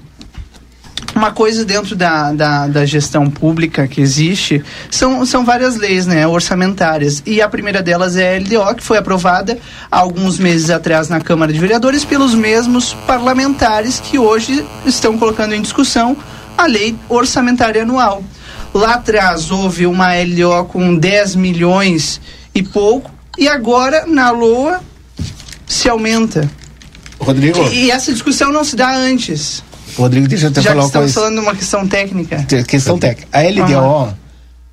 uma 1.14 1.32
coisa 1.32 1.64
dentro 1.64 1.96
da, 1.96 2.32
da, 2.32 2.68
da 2.68 2.86
gestão 2.86 3.28
pública 3.28 3.86
que 3.88 4.00
existe 4.00 4.62
são, 4.88 5.26
são 5.26 5.44
várias 5.44 5.76
leis 5.76 6.06
né, 6.06 6.24
orçamentárias. 6.26 7.20
E 7.26 7.42
a 7.42 7.48
primeira 7.48 7.82
delas 7.82 8.16
é 8.16 8.36
a 8.36 8.38
LDO, 8.38 8.76
que 8.76 8.82
foi 8.82 8.96
aprovada 8.98 9.58
há 9.90 9.98
alguns 9.98 10.38
meses 10.38 10.70
atrás 10.70 11.08
na 11.08 11.20
Câmara 11.20 11.52
de 11.52 11.58
Vereadores 11.58 12.04
pelos 12.04 12.32
mesmos 12.34 12.94
parlamentares 13.06 13.98
que 14.00 14.18
hoje 14.18 14.64
estão 14.86 15.18
colocando 15.18 15.52
em 15.54 15.60
discussão 15.60 16.16
a 16.56 16.66
lei 16.66 16.96
orçamentária 17.08 17.82
anual. 17.82 18.22
Lá 18.74 18.94
atrás 18.94 19.50
houve 19.50 19.86
uma 19.86 20.08
LDO 20.14 20.64
com 20.66 20.96
10 20.96 21.34
milhões 21.36 22.20
e 22.54 22.62
pouco, 22.62 23.10
e 23.38 23.46
agora 23.48 24.06
na 24.06 24.30
LOA 24.30 24.80
se 25.66 25.88
aumenta. 25.88 26.50
Rodrigo, 27.18 27.58
E, 27.68 27.84
e 27.84 27.90
essa 27.90 28.12
discussão 28.12 28.50
não 28.52 28.64
se 28.64 28.74
dá 28.76 28.94
antes. 28.94 29.62
Rodrigo, 29.96 30.26
deixa 30.26 30.46
eu 30.46 30.50
te 30.50 30.56
Já 30.56 30.62
que 30.62 30.68
falar 30.68 30.80
uma 30.82 30.86
estamos 30.86 31.12
coisa. 31.12 31.20
falando 31.20 31.34
de 31.34 31.46
uma 31.46 31.54
questão 31.54 31.86
técnica. 31.86 32.42
Questão 32.66 32.98
técnica. 32.98 33.28
A 33.32 33.42
LDO 33.42 34.16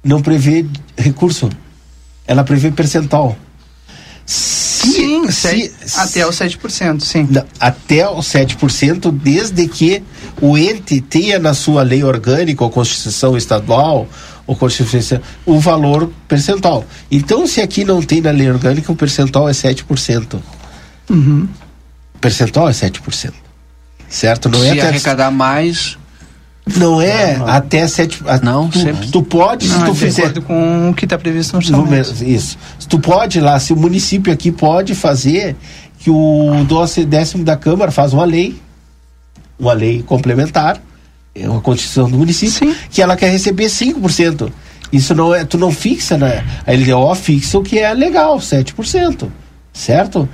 não 0.03 0.22
prevê 0.22 0.65
recurso. 0.97 1.49
Ela 2.26 2.43
prevê 2.43 2.72
percentual. 2.72 3.35
Sim, 5.31 5.69
se- 5.85 5.99
até 5.99 6.27
os 6.27 6.35
7%, 6.35 7.01
sim. 7.01 7.27
Não, 7.29 7.43
até 7.59 8.09
os 8.09 8.25
7%, 8.27 9.11
desde 9.11 9.67
que 9.67 10.01
o 10.41 10.57
ente 10.57 11.01
tenha 11.01 11.37
na 11.39 11.53
sua 11.53 11.83
lei 11.83 12.03
orgânica 12.03 12.63
ou 12.63 12.69
Constituição 12.69 13.35
Estadual 13.37 14.07
ou 14.47 14.55
Constituição 14.55 15.19
o 15.45 15.59
valor 15.59 16.11
percentual. 16.27 16.83
Então, 17.11 17.45
se 17.45 17.61
aqui 17.61 17.83
não 17.85 18.01
tem 18.01 18.21
na 18.21 18.31
lei 18.31 18.49
orgânica, 18.49 18.91
o 18.91 18.95
percentual 18.95 19.47
é 19.47 19.51
7%. 19.51 20.39
Uhum. 21.09 21.47
O 22.15 22.19
percentual 22.19 22.67
é 22.67 22.71
7%. 22.71 23.33
Certo? 24.09 24.49
Não 24.49 24.63
é 24.63 24.71
Se 24.71 24.79
até 24.79 24.87
arrecadar 24.87 25.29
mais. 25.29 25.98
Não 26.77 27.01
é 27.01 27.35
até 27.47 27.85
7%. 27.87 28.27
a- 28.27 28.37
Não, 28.39 28.69
tu, 28.69 28.79
sempre. 28.79 29.07
tu 29.09 29.23
pode, 29.23 29.65
se 29.67 29.73
Não, 29.77 29.85
tu 29.85 29.91
é 29.91 29.93
de 29.93 29.99
fizer. 29.99 30.21
acordo 30.23 30.41
com 30.43 30.89
o 30.89 30.93
que 30.93 31.05
está 31.05 31.17
previsto 31.17 31.53
no 31.53 31.59
orçamento. 31.59 32.23
Isso. 32.23 32.57
Se 32.77 32.87
tu 32.87 32.99
pode 32.99 33.39
lá, 33.39 33.59
se 33.59 33.71
o 33.73 33.75
município 33.75 34.31
aqui 34.31 34.51
pode 34.51 34.93
fazer 34.93 35.55
que 35.99 36.09
o 36.09 36.63
doce 36.67 37.05
décimo 37.05 37.43
da 37.43 37.55
Câmara 37.57 37.91
faz 37.91 38.13
uma 38.13 38.25
lei, 38.25 38.55
uma 39.59 39.73
lei 39.73 40.03
complementar, 40.03 40.81
é 41.35 41.47
uma 41.49 41.61
constituição 41.61 42.09
do 42.09 42.17
município, 42.17 42.75
que 42.89 43.01
ela 43.01 43.15
quer 43.15 43.31
receber 43.31 43.65
5%. 43.69 44.51
Isso 44.91 45.13
não 45.13 45.33
é, 45.35 45.45
tu 45.45 45.57
não 45.57 45.71
fixa, 45.71 46.17
né? 46.17 46.43
A 46.65 46.71
LDO 46.73 47.13
fixa 47.15 47.59
o 47.59 47.63
que 47.63 47.77
é 47.79 47.93
legal, 47.93 48.39
7%. 48.39 49.31
Certo? 49.71 50.27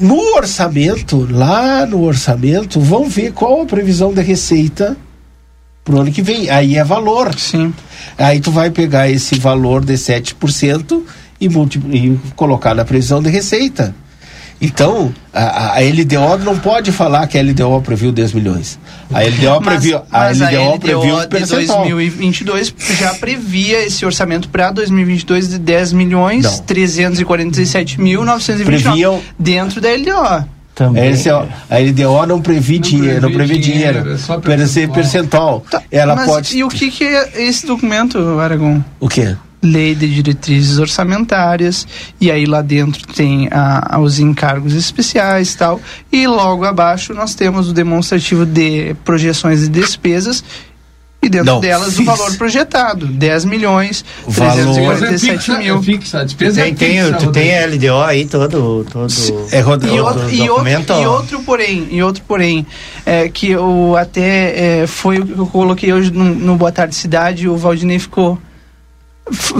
No 0.00 0.16
orçamento, 0.36 1.28
lá 1.30 1.84
no 1.86 2.02
orçamento, 2.02 2.80
vão 2.80 3.08
ver 3.08 3.32
qual 3.32 3.62
a 3.62 3.66
previsão 3.66 4.12
de 4.12 4.20
receita 4.22 4.96
pro 5.84 6.00
ano 6.00 6.12
que 6.12 6.22
vem. 6.22 6.48
Aí 6.50 6.76
é 6.76 6.84
valor. 6.84 7.34
Sim. 7.38 7.72
Aí 8.18 8.40
tu 8.40 8.50
vai 8.50 8.70
pegar 8.70 9.08
esse 9.10 9.38
valor 9.38 9.84
de 9.84 9.94
7% 9.94 11.02
e, 11.40 11.46
e 11.46 12.18
colocar 12.36 12.74
na 12.74 12.84
previsão 12.84 13.22
de 13.22 13.30
receita. 13.30 13.94
Então, 14.64 15.12
a, 15.34 15.76
a 15.76 15.80
LDO 15.80 16.44
não 16.44 16.56
pode 16.56 16.92
falar 16.92 17.26
que 17.26 17.36
a 17.36 17.42
LDO 17.42 17.82
previu 17.82 18.12
10 18.12 18.32
milhões. 18.32 18.78
A 19.12 19.20
LDO 19.22 19.60
Mas, 19.60 19.64
previu, 19.64 19.96
a 19.98 20.04
mas 20.20 20.40
a 20.40 20.50
LDO 20.50 20.78
previu 20.78 21.16
o 21.16 21.20
de 21.22 21.26
percentual. 21.26 21.78
2022 21.80 22.72
já 22.96 23.12
previa 23.14 23.84
esse 23.84 24.06
orçamento 24.06 24.48
para 24.48 24.70
2022 24.70 25.48
de 25.48 25.58
10 25.58 25.92
milhões 25.94 26.44
Não. 26.44 26.58
347 26.58 28.00
mil 28.00 28.24
929 28.24 28.88
Previam- 28.92 29.20
dentro 29.36 29.80
da 29.80 29.88
LDO. 29.90 30.48
Também. 30.74 31.10
Esse, 31.10 31.28
ó, 31.30 31.46
a 31.68 31.78
LDO 31.78 32.26
não 32.26 32.40
prevê 32.40 32.78
dinheiro, 32.78 33.20
não 33.20 33.32
prevê 33.32 33.58
dinheiro, 33.58 34.00
dinheiro, 34.00 34.14
é 34.14 34.18
só 34.18 34.38
percentual. 34.38 34.94
percentual. 34.94 35.64
Ela 35.90 36.16
Mas 36.16 36.26
pode. 36.26 36.56
e 36.56 36.64
o 36.64 36.68
que, 36.68 36.90
que 36.90 37.04
é 37.04 37.42
esse 37.42 37.66
documento, 37.66 38.18
Aragon? 38.38 38.82
O 38.98 39.08
quê? 39.08 39.36
lei 39.62 39.94
de 39.94 40.12
diretrizes 40.12 40.78
orçamentárias 40.78 41.86
e 42.20 42.32
aí 42.32 42.46
lá 42.46 42.60
dentro 42.60 43.06
tem 43.06 43.48
a, 43.52 43.96
os 44.00 44.18
encargos 44.18 44.74
especiais 44.74 45.54
tal 45.54 45.80
e 46.10 46.26
logo 46.26 46.64
abaixo 46.64 47.14
nós 47.14 47.36
temos 47.36 47.68
o 47.68 47.72
demonstrativo 47.72 48.44
de 48.44 48.94
projeções 49.04 49.60
de 49.60 49.68
despesas 49.68 50.42
e 51.24 51.28
dentro 51.28 51.46
Não, 51.46 51.60
delas 51.60 51.94
fixa. 51.96 52.02
o 52.02 52.04
valor 52.16 52.36
projetado 52.36 53.06
10 53.06 53.44
milhões 53.44 54.04
Valor- 54.26 54.54
347 54.54 55.50
mil 55.58 55.80
Tem, 56.52 56.74
tem, 56.74 57.12
tu 57.14 57.30
tem 57.30 57.56
a 57.56 57.66
LDO 57.66 58.00
aí 58.04 58.26
todo. 58.26 58.84
todo 58.90 59.06
É, 59.52 59.60
Rod- 59.60 59.84
e, 59.84 60.00
outro, 60.00 60.28
e, 60.30 60.40
outro, 60.40 60.46
documento? 60.46 60.92
e 60.94 61.06
outro 61.06 61.40
porém, 61.44 61.86
e 61.90 62.02
outro 62.02 62.22
porém, 62.26 62.66
é, 63.06 63.28
que 63.28 63.50
eu 63.50 63.96
até 63.96 64.80
é, 64.82 64.86
foi 64.88 65.18
o 65.20 65.26
que 65.26 65.38
eu 65.38 65.46
coloquei 65.46 65.92
hoje 65.92 66.10
no, 66.10 66.24
no 66.24 66.56
Boa 66.56 66.72
Tarde 66.72 66.94
Cidade, 66.96 67.48
o 67.48 67.56
Valdinei 67.56 68.00
ficou 68.00 68.36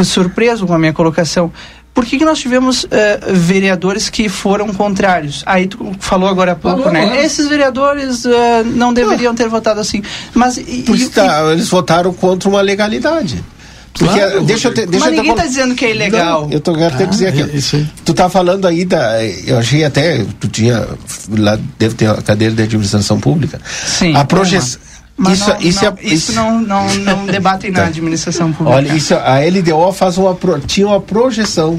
surpreso 0.05 0.67
com 0.67 0.75
a 0.75 0.79
minha 0.79 0.93
colocação. 0.93 1.53
Por 1.95 2.07
que, 2.07 2.17
que 2.19 2.25
nós 2.25 2.39
tivemos 2.39 2.87
é, 2.91 3.21
vereadores 3.33 4.09
que 4.09 4.29
foram 4.29 4.73
contrários? 4.73 5.43
Aí 5.45 5.67
tu 5.67 5.93
falou 6.01 6.27
agora 6.29 6.53
há 6.53 6.57
pouco, 6.57 6.79
Falou, 6.79 6.93
né? 6.93 7.07
claro. 7.07 7.21
Esses 7.21 7.47
vereadores 7.49 8.25
é, 8.25 8.63
não 8.65 8.95
deveriam 8.95 9.35
ter 9.35 9.47
votado 9.49 9.79
assim. 9.81 10.03
Mas 10.33 10.57
e- 10.57 10.85
Porque 10.87 11.03
e- 11.05 11.09
tá, 11.11 11.43
eles 11.53 11.69
votaram 11.69 12.13
contra 12.15 12.49
uma 12.49 12.63
legalidade. 12.63 13.45
Porque, 13.93 14.15
Claro, 14.19 14.43
deixa 14.45 14.69
eu 14.69 14.73
te, 14.75 14.87
deixa 14.87 15.05
Mas 15.05 15.07
eu 15.09 15.11
te 15.11 15.17
ninguém 15.17 15.31
falar- 15.33 15.43
tá 15.43 15.47
dizendo 15.49 15.75
que 15.75 15.85
é 15.85 15.91
ilegal. 15.91 16.43
Não, 16.45 16.51
eu 16.51 16.61
tô, 16.61 16.75
quero 16.75 16.97
te 16.97 17.03
Ah, 17.03 17.07
dizer 17.07 17.27
aqui. 17.27 17.43
é 17.43 17.85
Tu 18.07 18.15
tá 18.15 18.27
falando 18.31 18.67
aí 18.67 18.87
da. 18.87 19.23
Eu 19.47 19.59
achei 19.59 19.85
até. 19.85 20.25
Tu 20.41 20.49
tinha. 20.49 20.89
Lá 21.37 21.59
deve 21.79 21.95
ter 21.95 22.07
a 22.09 22.23
cadeira 22.23 22.55
de 22.55 22.63
administração 22.63 23.21
pública. 23.21 23.61
Sim. 23.87 24.17
A 24.17 24.25
projeção. 24.25 24.81
Mas 25.17 25.39
Isso, 25.41 25.49
não, 25.51 25.61
isso, 25.61 25.85
não, 25.85 25.91
é, 25.93 25.95
isso 26.03 26.33
não, 26.33 26.61
não, 26.61 26.95
não 26.97 27.27
debatem 27.31 27.71
na 27.71 27.81
Tá. 27.81 27.87
administração 27.87 28.53
pública. 28.53 28.77
Olha, 28.77 28.95
isso, 28.95 29.15
a 29.15 29.39
LDO 29.41 29.93
faz 29.93 30.17
uma, 30.19 30.37
tinha 30.67 30.87
uma 30.87 31.01
projeção 31.01 31.79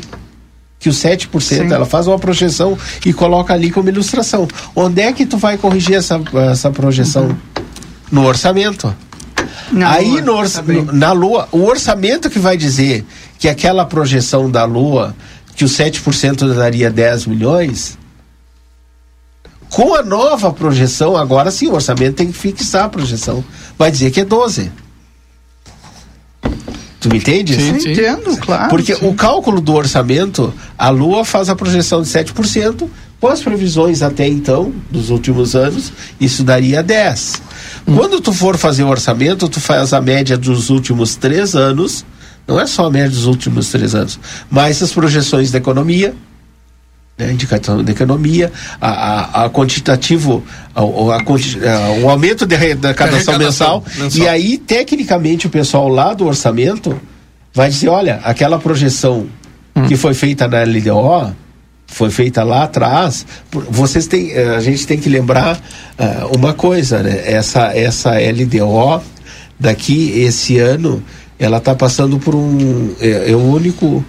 que 0.80 0.89
o 0.89 0.91
7%, 0.91 1.39
Sim. 1.41 1.72
ela 1.73 1.85
faz 1.85 2.07
uma 2.07 2.19
projeção 2.19 2.77
e 3.05 3.11
coloca 3.14 3.53
ali 3.53 3.72
como 3.72 3.89
ilustração. 3.89 4.47
Onde 4.76 5.01
é 5.01 5.11
que 5.14 5.26
tu 5.26 5.38
vai 5.38 5.57
corrigir 5.57 5.95
essa, 5.95 6.22
essa 6.51 6.69
projeção? 6.72 7.35
No 8.11 8.26
orçamento. 8.26 8.93
Na 9.72 9.93
Aí 9.93 10.10
lua, 10.10 10.22
no 10.22 10.34
orça- 10.35 10.61
bem. 10.61 10.84
na 10.91 11.11
lua, 11.14 11.47
o 11.51 11.64
orçamento 11.64 12.30
que 12.30 12.38
vai 12.38 12.55
dizer 12.57 13.03
que 13.39 13.47
aquela 13.49 13.85
projeção 13.85 14.49
da 14.51 14.65
lua, 14.65 15.15
que 15.55 15.64
o 15.64 15.68
7% 15.68 16.53
daria 16.53 16.91
10 16.91 17.26
milhões, 17.27 17.97
com 19.74 19.95
a 19.95 20.04
nova 20.04 20.54
projeção, 20.54 21.18
agora 21.18 21.50
sim, 21.50 21.68
o 21.68 21.74
orçamento 21.74 22.14
tem 22.14 22.28
que 22.28 22.38
fixar 22.38 22.86
a 22.86 22.90
projeção. 22.90 23.44
Vai 23.78 23.90
dizer 23.90 24.12
que 24.12 24.22
é 24.22 24.26
12. 24.26 24.72
Tu 27.00 27.10
me 27.10 27.18
entende? 27.18 27.56
Sim, 27.56 27.80
sim. 27.80 27.91
Entendo, 27.91 28.38
claro, 28.38 28.70
Porque 28.70 28.95
sim. 28.95 29.08
o 29.08 29.16
cálculo 29.16 29.60
do 29.60 29.74
orçamento, 29.74 30.54
a 30.78 30.90
Lua 30.90 31.26
faz 31.26 31.50
a 31.50 31.56
projeção 31.56 32.04
de 32.04 32.08
7%, 32.08 32.88
com 33.20 33.28
as 33.28 33.41
previsões 33.41 34.04
até 34.04 34.28
então, 34.28 34.72
dos 34.91 35.10
últimos 35.10 35.56
anos, 35.56 35.91
isso 36.22 36.44
daria 36.44 36.84
10%. 36.84 37.41
Quando 37.95 38.22
tu 38.22 38.32
for 38.32 38.58
fazer 38.58 38.84
o 38.84 38.90
orçamento, 38.90 39.50
tu 39.50 39.60
faz 39.60 39.91
a 39.91 40.00
média 40.00 40.38
dos 40.38 40.70
últimos 40.70 41.16
três 41.16 41.56
anos, 41.56 42.06
não 42.48 42.60
é 42.60 42.68
só 42.68 42.86
a 42.86 42.91
média 42.91 43.10
dos 43.10 43.26
últimos 43.26 43.70
três 43.70 43.95
anos, 43.95 44.20
mas 44.52 44.84
as 44.84 44.94
projeções 44.94 45.50
da 45.50 45.58
economia, 45.58 46.14
né, 47.18 47.31
indicação 47.31 47.84
da 47.84 47.91
economia, 47.91 48.52
a, 48.81 48.90
a, 48.90 49.45
a 49.45 49.49
quantitativo, 49.49 50.44
a, 50.76 50.81
a, 50.81 51.91
o 52.02 52.10
aumento 52.10 52.45
de 52.45 52.56
arrecadação 52.56 53.38
mensal, 53.38 53.84
mensal. 53.98 54.22
e 54.22 54.27
aí, 54.27 54.57
tecnicamente, 54.57 55.48
o 55.48 55.49
pessoal 55.49 55.88
lá 55.88 56.14
do 56.14 56.26
orçamento 56.26 56.99
vai 57.53 57.69
dizer, 57.69 57.90
olha, 57.90 58.19
aquela 58.23 58.57
projeção 58.57 59.27
que 59.88 59.95
foi 59.95 60.14
feita 60.14 60.48
na 60.48 60.64
LDO, 60.64 61.35
foi 61.88 62.10
feita 62.10 62.44
lá 62.44 62.64
atrás, 62.64 63.26
vocês 63.69 64.07
têm, 64.07 64.31
eh, 64.31 64.56
a 64.56 64.60
gente 64.60 64.85
tem 64.88 64.98
que 64.98 65.10
lembrar 65.10 65.60
ah, 65.98 66.27
uma 66.35 66.53
coisa, 66.53 67.03
né? 67.03 67.22
Essa, 67.26 67.76
essa 67.77 68.11
LDO 68.11 69.02
daqui, 69.60 70.11
esse 70.22 70.57
ano, 70.57 71.03
ela 71.38 71.57
está 71.57 71.76
passando 71.76 72.18
por 72.18 72.34
um, 72.34 72.95
é, 72.99 73.31
é 73.31 73.35
o 73.35 73.44
único 73.44 74.03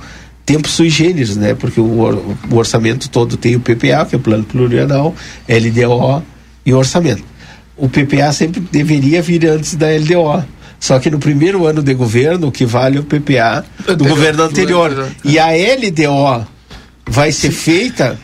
tempo 0.44 0.68
sui 0.68 0.90
generis, 0.90 1.36
né? 1.36 1.54
Porque 1.54 1.80
o, 1.80 1.98
or- 2.00 2.22
o 2.50 2.56
orçamento 2.56 3.08
todo 3.08 3.36
tem 3.36 3.56
o 3.56 3.60
PPA, 3.60 4.04
que 4.08 4.14
é 4.14 4.18
o 4.18 4.20
Plano 4.20 4.44
Plurianual, 4.44 5.14
LDO 5.48 6.22
e 6.66 6.72
o 6.72 6.76
orçamento. 6.78 7.22
O 7.76 7.88
PPA 7.88 8.32
sempre 8.32 8.60
deveria 8.60 9.20
vir 9.22 9.46
antes 9.46 9.74
da 9.74 9.86
LDO. 9.88 10.44
Só 10.78 10.98
que 10.98 11.10
no 11.10 11.18
primeiro 11.18 11.66
ano 11.66 11.82
de 11.82 11.94
governo, 11.94 12.48
o 12.48 12.52
que 12.52 12.66
vale 12.66 12.98
é 12.98 13.00
o 13.00 13.04
PPA 13.04 13.64
do 13.86 13.92
Anterior, 13.92 14.08
governo 14.10 14.42
anterior. 14.42 15.08
E 15.24 15.38
a 15.38 15.48
LDO 15.48 16.46
vai 17.08 17.32
ser 17.32 17.50
feita 17.50 18.18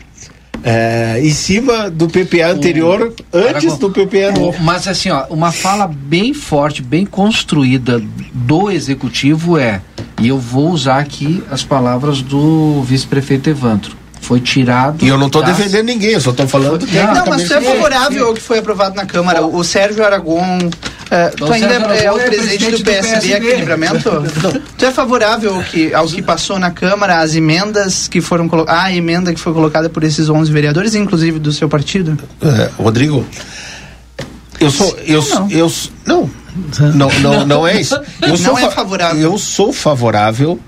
eh, 0.63 1.19
em 1.23 1.31
cima 1.31 1.89
do 1.89 2.07
PPA 2.07 2.47
anterior, 2.51 3.13
antes 3.33 3.77
do 3.77 3.89
PPA 3.89 4.31
novo. 4.37 4.61
Mas 4.61 4.87
assim, 4.87 5.09
ó, 5.09 5.25
uma 5.29 5.51
fala 5.51 5.87
bem 5.87 6.33
forte, 6.33 6.81
bem 6.81 7.05
construída 7.05 8.01
do 8.33 8.69
executivo 8.71 9.57
é, 9.57 9.81
e 10.21 10.27
eu 10.27 10.37
vou 10.37 10.69
usar 10.69 10.99
aqui 10.99 11.43
as 11.51 11.63
palavras 11.63 12.21
do 12.21 12.81
vice-prefeito 12.83 13.49
Evandro. 13.49 13.95
Foi 14.21 14.39
tirado. 14.39 15.03
E 15.03 15.07
eu 15.07 15.17
não 15.17 15.27
estou 15.27 15.41
das- 15.41 15.57
defendendo 15.57 15.87
ninguém, 15.87 16.11
eu 16.11 16.21
só 16.21 16.29
estou 16.29 16.47
falando 16.47 16.85
Não, 16.85 17.25
mas 17.25 17.47
tu 17.47 17.53
é 17.55 17.61
favorável 17.61 18.27
ao 18.27 18.33
que 18.35 18.41
foi 18.41 18.59
aprovado 18.59 18.95
na 18.95 19.05
Câmara. 19.05 19.43
O 19.45 19.63
Sérgio 19.63 20.05
Aragon. 20.05 20.69
Eh, 21.11 21.29
tu 21.35 21.45
O 21.45 21.51
ainda 21.51 21.67
é, 21.73 21.75
Aragon 22.07 22.15
o 22.15 22.19
é 22.19 22.23
presidente 22.29 22.71
do 22.71 22.83
presidente 22.83 22.83
do 22.83 22.83
PSB 22.85 23.15
aqui 23.15 23.27
PSB. 23.45 23.53
em 23.53 23.59
Livramento? 23.59 24.09
tu 24.77 24.85
é 24.85 24.91
favorável 24.91 25.55
ao 25.55 25.63
que, 25.63 25.93
ao 25.93 26.07
que 26.07 26.21
passou 26.21 26.57
na 26.57 26.71
Câmara, 26.71 27.19
as 27.19 27.35
emendas 27.35 28.07
que 28.07 28.21
foram 28.21 28.47
colocadas. 28.47 28.83
A 28.83 28.91
emenda 28.93 29.33
que 29.33 29.39
foi 29.39 29.53
colocada 29.53 29.89
por 29.89 30.03
esses 30.03 30.29
11 30.29 30.51
vereadores, 30.51 30.95
inclusive 30.95 31.37
do 31.37 31.51
seu 31.51 31.67
partido? 31.69 32.17
É, 32.41 32.69
Rodrigo, 32.81 33.25
eu 34.59 34.71
sou. 34.71 34.97
Eu, 35.05 35.21
Não. 35.23 35.49
eu, 35.51 35.71
não. 36.05 36.29
Não, 36.95 37.09
não, 37.19 37.45
não 37.47 37.67
é 37.67 37.79
isso. 37.79 37.95
Eu 38.21 38.29
Não 38.29 38.37
sou 38.37 38.57
é 38.57 38.61
fa- 38.63 38.71
favorável. 38.71 39.21
Eu 39.21 39.37
sou 39.37 39.71
favorável. 39.73 40.59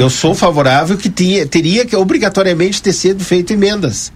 Eu 0.00 0.08
sou 0.10 0.34
favorável 0.34 0.96
que 0.96 1.10
tinha, 1.10 1.46
teria 1.46 1.84
que 1.84 1.94
obrigatoriamente 1.94 2.80
ter 2.82 2.92
sido 2.92 3.22
feito 3.24 3.52
emendas. 3.52 4.10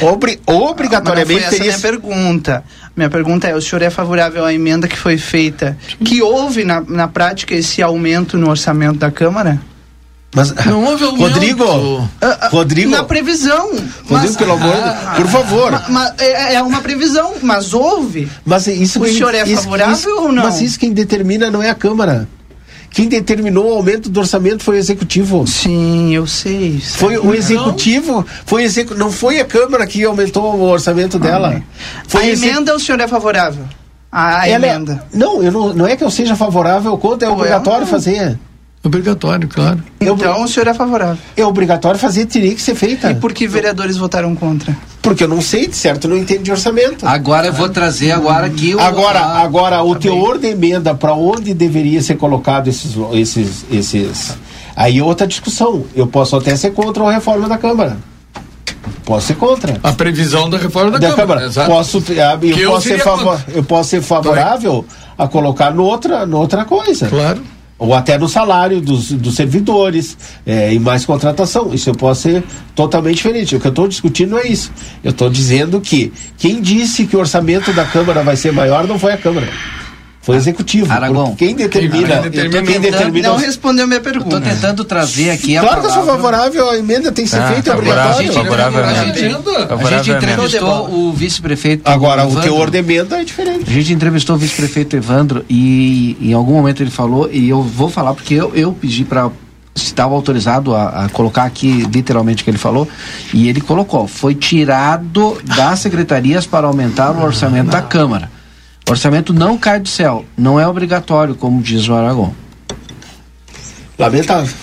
Obri, 0.00 0.38
Mas 0.46 0.56
não 0.56 0.62
obrigatoriamente 0.66 1.32
foi 1.32 1.42
essa 1.42 1.48
a 1.48 1.50
teria 1.58 1.66
minha 1.72 1.78
pergunta. 1.80 2.64
Minha 2.96 3.08
pergunta 3.10 3.48
é: 3.48 3.54
o 3.56 3.60
senhor 3.60 3.82
é 3.82 3.90
favorável 3.90 4.44
à 4.44 4.52
emenda 4.52 4.86
que 4.86 4.96
foi 4.98 5.16
feita? 5.18 5.76
Que 6.04 6.20
houve 6.22 6.64
na, 6.64 6.80
na 6.80 7.08
prática 7.08 7.54
esse 7.54 7.82
aumento 7.82 8.36
no 8.36 8.50
orçamento 8.50 8.98
da 8.98 9.10
Câmara? 9.10 9.60
Mas, 10.34 10.50
Não 10.64 10.82
houve 10.84 11.04
aumento. 11.04 11.22
Rodrigo, 11.30 12.08
Rodrigo, 12.50 12.90
Na 12.90 13.04
previsão. 13.04 13.70
Rodrigo, 14.08 14.34
pelo 14.38 14.52
amor 14.52 14.74
de- 14.74 15.16
por 15.16 15.26
favor. 15.28 15.70
Ma- 15.72 15.88
ma- 15.90 16.14
é, 16.18 16.54
é 16.54 16.62
uma 16.62 16.80
previsão, 16.80 17.34
mas 17.42 17.74
houve. 17.74 18.30
Mas 18.44 18.66
isso 18.66 18.98
O 18.98 19.04
quem- 19.04 19.14
senhor 19.14 19.34
é 19.34 19.42
isso- 19.42 19.62
favorável 19.64 19.94
isso- 19.94 20.08
ou 20.22 20.32
não? 20.32 20.44
Mas 20.44 20.60
isso 20.62 20.78
quem 20.78 20.90
determina 20.92 21.50
não 21.50 21.62
é 21.62 21.68
a 21.68 21.74
Câmara. 21.74 22.26
Quem 22.92 23.08
determinou 23.08 23.70
o 23.70 23.74
aumento 23.74 24.10
do 24.10 24.20
orçamento 24.20 24.62
foi 24.62 24.76
o 24.76 24.78
executivo. 24.78 25.46
Sim, 25.46 26.14
eu 26.14 26.26
sei. 26.26 26.78
Foi 26.80 27.16
o 27.16 27.34
executivo, 27.34 28.24
foi 28.44 28.62
o 28.62 28.64
execu... 28.64 28.94
não 28.94 29.10
foi 29.10 29.40
a 29.40 29.44
Câmara 29.44 29.86
que 29.86 30.04
aumentou 30.04 30.54
o 30.54 30.62
orçamento 30.68 31.18
dela. 31.18 31.62
Foi 32.06 32.22
a 32.22 32.24
o 32.26 32.28
exec- 32.28 32.50
emenda, 32.50 32.74
o 32.74 32.78
senhor 32.78 33.00
é 33.00 33.08
favorável? 33.08 33.64
A 34.10 34.46
é- 34.46 34.52
emenda. 34.52 35.04
Não, 35.12 35.42
eu 35.42 35.50
não, 35.50 35.72
não 35.72 35.86
é 35.86 35.96
que 35.96 36.04
eu 36.04 36.10
seja 36.10 36.36
favorável, 36.36 36.96
quanto 36.98 37.24
é 37.24 37.28
obrigatório 37.30 37.86
fazer. 37.86 38.38
Obrigatório, 38.84 39.48
claro. 39.48 39.80
Então 40.00 40.42
o 40.42 40.48
senhor 40.48 40.66
é 40.66 40.74
favorável. 40.74 41.18
É 41.36 41.46
obrigatório 41.46 42.00
fazer, 42.00 42.26
teria 42.26 42.52
que 42.52 42.60
ser 42.60 42.74
feita. 42.74 43.12
E 43.12 43.14
por 43.14 43.32
que 43.32 43.46
vereadores 43.46 43.96
votaram 43.96 44.34
contra? 44.34 44.76
Porque 45.00 45.22
eu 45.22 45.28
não 45.28 45.40
sei, 45.40 45.68
de 45.68 45.76
certo, 45.76 46.08
não 46.08 46.16
entendo 46.16 46.42
de 46.42 46.50
orçamento. 46.50 47.06
Agora 47.06 47.46
eu 47.46 47.52
vou 47.52 47.68
trazer 47.68 48.10
agora 48.10 48.46
aqui 48.46 48.74
o. 48.74 48.80
Agora, 48.80 49.20
ah, 49.20 49.42
agora 49.42 49.82
o 49.84 49.94
teor 49.94 50.36
de 50.36 50.48
emenda, 50.48 50.94
para 50.96 51.14
onde 51.14 51.54
deveria 51.54 52.02
ser 52.02 52.16
colocado 52.16 52.66
esses, 52.66 52.96
esses, 53.12 53.64
esses. 53.70 54.36
Aí 54.74 54.98
é 54.98 55.02
outra 55.02 55.28
discussão. 55.28 55.84
Eu 55.94 56.08
posso 56.08 56.34
até 56.34 56.56
ser 56.56 56.72
contra 56.72 57.04
a 57.04 57.12
reforma 57.12 57.48
da 57.48 57.58
Câmara. 57.58 57.98
Posso 59.04 59.28
ser 59.28 59.34
contra. 59.34 59.78
A 59.82 59.92
previsão 59.92 60.50
da 60.50 60.58
reforma 60.58 60.98
da, 60.98 61.08
da 61.08 61.14
Câmara. 61.14 61.48
Câmara. 61.48 61.68
Posso, 61.68 62.02
ah, 62.10 62.38
eu, 62.42 62.58
eu 62.58 62.70
posso 62.70 62.88
ser 62.88 62.98
favor, 62.98 63.44
eu 63.54 63.62
posso 63.62 63.90
ser 63.90 64.02
favorável 64.02 64.84
a 65.16 65.28
colocar 65.28 65.72
noutra, 65.72 66.26
noutra 66.26 66.64
coisa. 66.64 67.08
Claro. 67.08 67.42
Ou 67.82 67.94
até 67.94 68.16
no 68.16 68.28
salário 68.28 68.80
dos, 68.80 69.10
dos 69.10 69.34
servidores, 69.34 70.16
é, 70.46 70.72
e 70.72 70.78
mais 70.78 71.04
contratação. 71.04 71.74
Isso 71.74 71.90
eu 71.90 71.94
posso 71.94 72.22
ser 72.22 72.44
totalmente 72.76 73.16
diferente. 73.16 73.56
O 73.56 73.60
que 73.60 73.66
eu 73.66 73.70
estou 73.70 73.88
discutindo 73.88 74.38
é 74.38 74.46
isso. 74.46 74.70
Eu 75.02 75.10
estou 75.10 75.28
dizendo 75.28 75.80
que 75.80 76.12
quem 76.38 76.60
disse 76.60 77.06
que 77.06 77.16
o 77.16 77.18
orçamento 77.18 77.72
da 77.72 77.84
Câmara 77.84 78.22
vai 78.22 78.36
ser 78.36 78.52
maior 78.52 78.86
não 78.86 79.00
foi 79.00 79.12
a 79.12 79.16
Câmara. 79.16 79.48
Foi 80.22 80.36
executivo. 80.36 80.90
Aragão. 80.92 81.34
Quem 81.34 81.52
determina, 81.56 82.06
Quem 82.22 82.30
quem 82.30 82.30
determina- 82.42 82.78
determina 82.78 83.28
Não 83.28 83.36
respondeu 83.36 83.88
minha 83.88 84.00
pergunta. 84.00 84.36
Estou 84.36 84.52
tentando 84.52 84.84
trazer 84.84 85.30
aqui 85.30 85.56
a 85.56 85.62
Claro 85.62 85.80
que 85.80 85.86
eu 85.88 85.90
sou 85.90 86.06
favorável, 86.06 86.70
a 86.70 86.78
emenda 86.78 87.10
tem 87.10 87.24
que 87.24 87.30
ser 87.30 87.40
Ah, 87.40 87.48
feita, 87.48 87.70
é 87.70 87.74
favorável, 87.74 88.12
obrigatório. 88.12 88.32
favorável, 88.32 88.84
A 88.84 88.94
gente, 88.94 89.18
a 89.84 90.02
gente 90.02 90.10
entrevistou 90.12 90.90
o 90.90 91.12
vice-prefeito. 91.12 91.82
Agora, 91.90 92.22
o 92.24 92.28
Evandro. 92.30 92.42
teor 92.42 92.70
de 92.70 92.78
emenda 92.78 93.20
é 93.20 93.24
diferente. 93.24 93.64
A 93.68 93.72
gente 93.72 93.92
entrevistou 93.92 94.36
o 94.36 94.38
vice-prefeito 94.38 94.94
Evandro 94.96 95.44
e 95.50 96.16
em 96.20 96.32
algum 96.32 96.52
momento 96.54 96.82
ele 96.84 96.90
falou, 96.90 97.28
e 97.32 97.48
eu 97.48 97.60
vou 97.60 97.90
falar 97.90 98.14
porque 98.14 98.34
eu, 98.34 98.52
eu 98.54 98.72
pedi 98.72 99.04
para 99.04 99.28
se 99.74 99.86
estava 99.86 100.14
autorizado 100.14 100.74
a, 100.76 101.06
a 101.06 101.08
colocar 101.08 101.44
aqui 101.44 101.84
literalmente 101.92 102.42
o 102.42 102.44
que 102.44 102.50
ele 102.50 102.58
falou, 102.58 102.86
e 103.32 103.48
ele 103.48 103.60
colocou, 103.60 104.06
foi 104.06 104.34
tirado 104.34 105.38
das 105.56 105.80
secretarias 105.80 106.46
para 106.46 106.66
aumentar 106.66 107.10
o 107.12 107.24
orçamento 107.24 107.70
da 107.70 107.80
Câmara. 107.82 108.30
Orçamento 108.92 109.32
não 109.32 109.56
cai 109.56 109.80
do 109.80 109.88
céu, 109.88 110.24
não 110.36 110.60
é 110.60 110.68
obrigatório, 110.68 111.34
como 111.34 111.62
diz 111.62 111.88
o 111.88 111.94
Aragão. 111.94 112.34
Lamentável. 113.98 114.54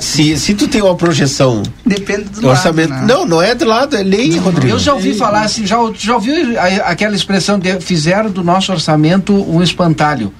Se, 0.00 0.38
se 0.38 0.54
tu 0.54 0.68
tem 0.68 0.80
uma 0.82 0.94
projeção 0.94 1.62
Depende 1.84 2.24
do 2.24 2.40
do 2.42 2.48
orçamento. 2.48 2.90
lado, 2.90 3.06
né? 3.06 3.12
Não, 3.12 3.26
não 3.26 3.42
é 3.42 3.54
de 3.54 3.64
lado, 3.64 3.96
é 3.96 4.02
lei, 4.02 4.38
Rodrigo. 4.38 4.72
Eu 4.74 4.78
já 4.78 4.94
ouvi 4.94 5.14
falar 5.14 5.42
assim, 5.42 5.66
já, 5.66 5.76
já 5.98 6.14
ouviu 6.14 6.34
aquela 6.84 7.14
expressão 7.14 7.58
de 7.58 7.80
fizeram 7.80 8.30
do 8.30 8.42
nosso 8.44 8.72
orçamento 8.72 9.34
um 9.34 9.62
espantalho. 9.62 10.32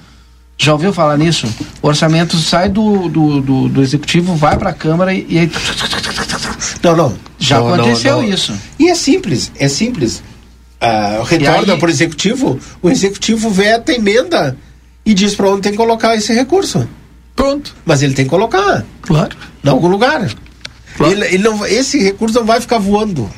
Já 0.57 0.73
ouviu 0.73 0.93
falar 0.93 1.17
nisso? 1.17 1.47
O 1.83 1.89
orçamento 1.89 2.37
sai 2.37 2.69
do, 2.69 3.09
do, 3.09 3.41
do, 3.41 3.69
do 3.69 3.83
executivo, 3.83 4.35
vai 4.35 4.57
para 4.59 4.71
a 4.71 4.75
Câmara 4.75 5.13
e, 5.13 5.27
e 5.29 5.39
aí. 5.39 5.51
Não, 6.83 6.97
não. 6.97 7.15
Já 7.39 7.59
Não, 7.59 7.69
não, 7.69 7.75
aconteceu 7.75 8.17
não. 8.19 8.25
isso. 8.25 8.55
E 8.79 8.89
é 8.89 8.95
simples, 8.95 9.51
é 9.59 9.69
simples. 9.69 10.23
Ah, 10.81 11.23
retorna 11.27 11.77
para 11.77 11.89
o 11.89 11.91
executivo, 11.91 12.59
o 12.81 12.89
executivo 12.89 13.51
veta 13.51 13.93
a 13.93 13.95
emenda 13.95 14.57
e 15.05 15.13
diz 15.13 15.35
para 15.35 15.51
onde 15.51 15.63
tem 15.63 15.73
que 15.73 15.79
colocar 15.79 16.17
esse 16.17 16.33
recurso. 16.33 16.89
Pronto. 17.37 17.75
Mas 17.85 18.03
ele 18.03 18.15
tem 18.15 18.25
que 18.25 18.31
colocar. 18.31 18.85
Claro. 19.03 19.37
Em 19.63 19.69
algum 19.69 19.89
lugar. 19.89 20.31
Ele, 21.01 21.25
ele 21.27 21.39
não, 21.39 21.65
esse 21.67 21.99
recurso 22.03 22.39
não 22.39 22.47
vai 22.47 22.61
ficar 22.61 22.79
voando. 22.79 23.31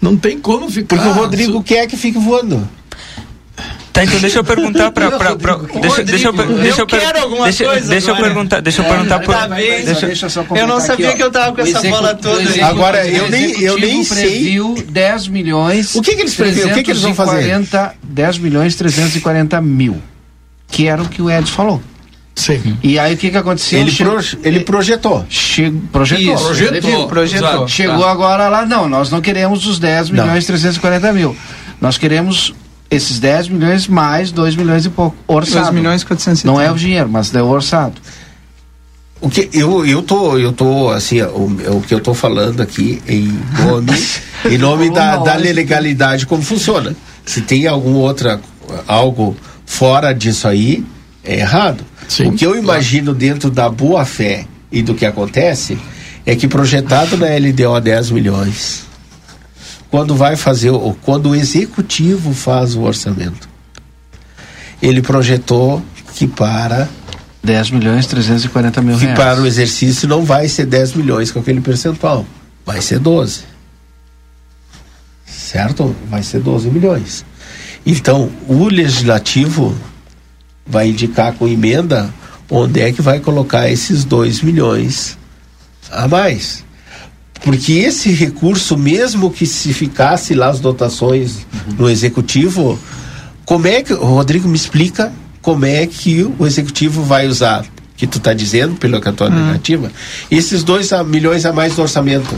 Não 0.00 0.16
tem 0.16 0.38
como 0.38 0.70
ficar. 0.70 0.96
Porque 0.96 1.08
o 1.08 1.12
Rodrigo 1.12 1.62
quer 1.62 1.86
que 1.86 1.96
fique 1.96 2.18
voando. 2.18 2.66
Tá, 3.92 4.04
então 4.04 4.20
deixa 4.20 4.38
eu 4.38 4.44
perguntar 4.44 4.92
pra. 4.92 5.10
pra, 5.10 5.34
pra- 5.36 5.56
deixa, 5.80 6.04
deixa 6.04 6.28
eu, 6.28 6.32
deixa 6.32 6.80
eu, 6.80 6.84
eu 6.84 6.86
quero 6.86 7.18
alguma 7.20 7.44
deixa, 7.44 7.64
coisa 7.64 7.88
deixa 7.88 8.10
eu 8.10 8.14
agora. 8.14 8.28
perguntar, 8.28 8.60
deixa 8.60 8.82
eu 8.82 8.86
É, 8.86 8.88
perguntar 8.88 9.18
por. 9.20 9.34
tá 9.34 9.48
bem, 9.48 9.84
deixa, 9.84 10.06
Deixa 10.06 10.26
eu 10.26 10.30
só 10.30 10.44
Eu 10.54 10.66
não 10.66 10.80
sabia 10.80 11.08
aqui, 11.08 11.16
que 11.16 11.22
eu 11.24 11.30
tava 11.30 11.54
com 11.54 11.60
essa 11.60 11.78
execu- 11.78 11.88
bola 11.96 12.14
toda 12.14 12.38
aí. 12.50 12.60
Agora, 12.60 13.06
eu 13.06 13.28
nem- 13.28 13.60
eu 13.60 13.76
nem 13.78 14.04
sei. 14.04 14.30
previu 14.30 14.84
10 14.88 15.26
milhões. 15.28 15.94
O 15.96 16.02
que 16.02 16.14
que 16.14 16.22
eles 16.22 16.34
previram? 16.34 16.70
O 16.70 16.74
que 16.74 16.82
que 16.84 16.90
eles 16.92 17.02
vão 17.02 17.14
fazer? 17.14 17.32
340 17.42 17.94
10 18.02 18.38
milhões 18.38 18.74
340 18.76 19.60
mil. 19.60 20.00
Que 20.68 20.86
era 20.86 21.02
o 21.02 21.08
que 21.08 21.20
o 21.20 21.28
Edson 21.28 21.52
falou. 21.52 21.82
Sim. 22.36 22.78
E 22.82 22.96
aí 22.98 23.14
o 23.14 23.18
que 23.18 23.28
que 23.30 23.36
aconteceu? 23.36 23.80
Ele, 23.80 23.90
Che- 23.90 24.04
proje- 24.04 24.38
ele 24.44 24.60
projetou. 24.60 25.26
che- 25.28 25.72
projetou. 25.92 26.34
Isso, 26.34 26.44
projetou, 26.44 26.68
previu, 26.80 27.06
projetou. 27.08 27.48
exato. 27.48 27.68
Chegou 27.68 28.00
Tá. 28.04 28.10
agora 28.12 28.48
lá, 28.48 28.64
não, 28.64 28.88
nós 28.88 29.10
não 29.10 29.20
queremos 29.20 29.66
os 29.66 29.78
10 29.80 30.08
Não. 30.10 30.24
milhões 30.24 30.46
340 30.46 31.12
mil. 31.12 31.36
Nós 31.80 31.98
queremos 31.98 32.54
esses 32.90 33.20
10 33.20 33.48
milhões 33.48 33.86
mais 33.86 34.32
2 34.32 34.56
milhões 34.56 34.84
e 34.84 34.90
pouco. 34.90 35.16
Orçado. 35.26 35.66
2 35.66 35.74
milhões 35.74 36.02
e 36.02 36.06
470. 36.06 36.46
Não 36.46 36.60
é 36.60 36.70
o 36.70 36.74
dinheiro, 36.74 37.08
mas 37.08 37.32
é 37.34 37.42
o 37.42 37.46
orçado. 37.46 38.00
O 39.20 39.28
que 39.28 39.48
eu 39.52 39.86
eu 39.86 40.02
tô 40.02 40.38
eu 40.38 40.52
tô 40.52 40.88
assim 40.88 41.20
o, 41.20 41.76
o 41.76 41.82
que 41.86 41.94
eu 41.94 42.00
tô 42.00 42.14
falando 42.14 42.62
aqui 42.62 43.02
em 43.06 43.38
nome 43.62 43.92
em 44.50 44.56
nome 44.56 44.90
da, 44.90 45.18
da 45.18 45.34
legalidade 45.36 46.26
como 46.26 46.42
funciona. 46.42 46.96
Se 47.24 47.42
tem 47.42 47.66
algum 47.66 47.94
outra 47.94 48.40
algo 48.88 49.36
fora 49.66 50.12
disso 50.12 50.48
aí 50.48 50.84
é 51.22 51.40
errado. 51.40 51.84
Sim, 52.08 52.28
o 52.28 52.32
que 52.32 52.44
eu 52.44 52.56
imagino 52.56 53.14
dentro 53.14 53.50
da 53.50 53.68
boa 53.68 54.04
fé 54.04 54.46
e 54.72 54.82
do 54.82 54.94
que 54.94 55.04
acontece 55.04 55.78
é 56.24 56.34
que 56.34 56.48
projetado 56.48 57.16
na 57.16 57.26
LDO 57.26 57.80
10 57.80 58.10
milhões 58.10 58.89
quando 59.90 60.14
vai 60.14 60.36
fazer 60.36 60.70
o 60.70 60.96
quando 61.02 61.30
o 61.30 61.34
executivo 61.34 62.32
faz 62.32 62.74
o 62.74 62.82
orçamento 62.82 63.48
ele 64.82 65.02
projetou 65.02 65.82
que 66.14 66.26
para 66.26 66.88
10 67.42 67.70
milhões 67.70 68.06
340 68.06 68.82
mil 68.82 68.96
que 68.96 69.04
reais. 69.04 69.18
para 69.18 69.40
o 69.40 69.46
exercício 69.46 70.06
não 70.08 70.24
vai 70.24 70.48
ser 70.48 70.66
10 70.66 70.94
milhões 70.94 71.30
com 71.30 71.38
aquele 71.38 71.60
percentual, 71.60 72.26
vai 72.64 72.80
ser 72.80 72.98
12. 72.98 73.44
Certo? 75.26 75.94
Vai 76.08 76.22
ser 76.22 76.40
12 76.40 76.68
milhões. 76.68 77.24
Então, 77.84 78.30
o 78.46 78.68
legislativo 78.68 79.74
vai 80.66 80.88
indicar 80.88 81.32
com 81.32 81.48
emenda 81.48 82.12
onde 82.50 82.80
é 82.80 82.92
que 82.92 83.00
vai 83.00 83.20
colocar 83.20 83.70
esses 83.70 84.04
2 84.04 84.42
milhões 84.42 85.16
a 85.90 86.06
mais. 86.06 86.64
Porque 87.42 87.72
esse 87.72 88.10
recurso, 88.12 88.76
mesmo 88.76 89.30
que 89.30 89.46
se 89.46 89.72
ficasse 89.72 90.34
lá 90.34 90.48
as 90.48 90.60
dotações 90.60 91.46
no 91.78 91.88
executivo, 91.88 92.78
como 93.44 93.66
é 93.66 93.82
que, 93.82 93.92
Rodrigo, 93.94 94.46
me 94.48 94.56
explica 94.56 95.12
como 95.40 95.64
é 95.64 95.86
que 95.86 96.22
o 96.38 96.46
executivo 96.46 97.02
vai 97.02 97.26
usar, 97.26 97.64
que 97.96 98.06
tu 98.06 98.18
está 98.18 98.34
dizendo, 98.34 98.76
pela 98.76 99.00
tua 99.00 99.28
Hum. 99.28 99.46
negativa, 99.46 99.90
esses 100.30 100.62
2 100.62 100.90
milhões 101.06 101.46
a 101.46 101.52
mais 101.52 101.74
do 101.74 101.82
orçamento, 101.82 102.28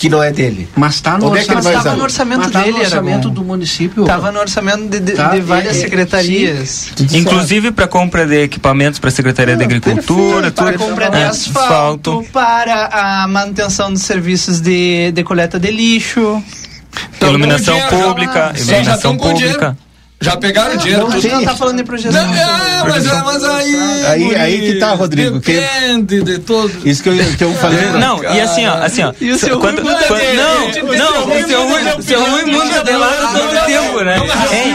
que 0.00 0.08
não 0.08 0.22
é 0.22 0.32
dele. 0.32 0.66
Mas 0.74 0.94
está 0.94 1.18
no 1.18 1.26
Onde 1.28 1.38
é 1.38 1.40
orçamento, 1.42 1.78
usar? 1.80 1.94
no 1.96 2.02
orçamento 2.02 2.38
mas 2.44 2.50
tá 2.52 2.60
dele, 2.62 2.72
no 2.72 2.78
orçamento 2.80 3.30
do 3.30 3.44
município. 3.44 4.04
Tava 4.04 4.32
no 4.32 4.40
orçamento 4.40 4.88
de, 4.88 4.98
de- 4.98 5.12
Tá, 5.12 5.28
de 5.28 5.40
várias 5.42 5.76
é, 5.76 5.78
é, 5.78 5.82
secretarias. 5.82 6.90
Inclusive 7.12 7.70
para 7.70 7.86
compra 7.86 8.26
de 8.26 8.42
equipamentos 8.44 8.98
para 8.98 9.08
a 9.08 9.12
Secretaria 9.12 9.56
da 9.58 9.64
Agricultura, 9.64 10.50
Para 10.50 10.72
tudo. 10.72 10.78
compra 10.78 11.10
de 11.10 11.18
É, 11.18 11.24
asfalto, 11.26 12.24
para 12.32 12.86
a 12.86 13.28
manutenção 13.28 13.92
dos 13.92 14.02
serviços 14.02 14.58
de, 14.60 15.12
de 15.12 15.22
coleta 15.22 15.58
de 15.60 15.70
lixo. 15.70 16.42
iluminação 17.20 17.76
Então, 17.76 17.88
dinheiro, 17.88 18.08
pública, 18.08 18.52
já- 18.56 18.72
iluminação 18.72 19.16
pública. 19.18 19.76
Já 20.22 20.36
pegaram 20.36 20.74
o 20.74 20.76
dinheiro? 20.76 21.08
Não, 21.08 21.18
não 21.18 21.44
tá 21.44 21.56
falando 21.56 21.78
de 21.78 21.84
projeção. 21.84 22.22
Não, 22.22 22.34
é, 22.34 22.84
mas, 22.86 23.06
é, 23.06 23.22
mas 23.22 23.42
aí. 23.44 23.74
Aí- 24.06 24.36
aí 24.36 24.60
que 24.60 24.78
tá, 24.78 24.92
Rodrigo, 24.92 25.40
que- 25.40 25.52
Depende 25.52 26.22
de 26.22 26.38
todo. 26.40 26.70
Isso 26.86 27.02
que 27.02 27.08
eu, 27.08 27.14
que 27.38 27.42
eu 27.44 27.54
falei. 27.54 27.80
Não, 27.98 28.22
e 28.22 28.38
assim, 28.38 28.66
ó, 28.66 28.74
assim, 28.84 29.02
ó. 29.02 29.14
E 29.18 29.30
o 29.30 29.38
seu 29.38 29.58
quando- 29.58 29.76
de- 29.82 29.88
Não, 29.88 29.96
não, 30.98 31.26
o 31.26 31.46
seu 31.48 31.66
Rui, 31.68 31.80
o 31.98 32.02
seu 32.02 32.20
Rui 32.22 32.44
muda 32.44 32.84
de 32.84 32.92
lado 32.92 33.38
todo 33.38 33.66
tempo, 33.66 34.00
né? 34.02 34.16
Hein? 34.52 34.74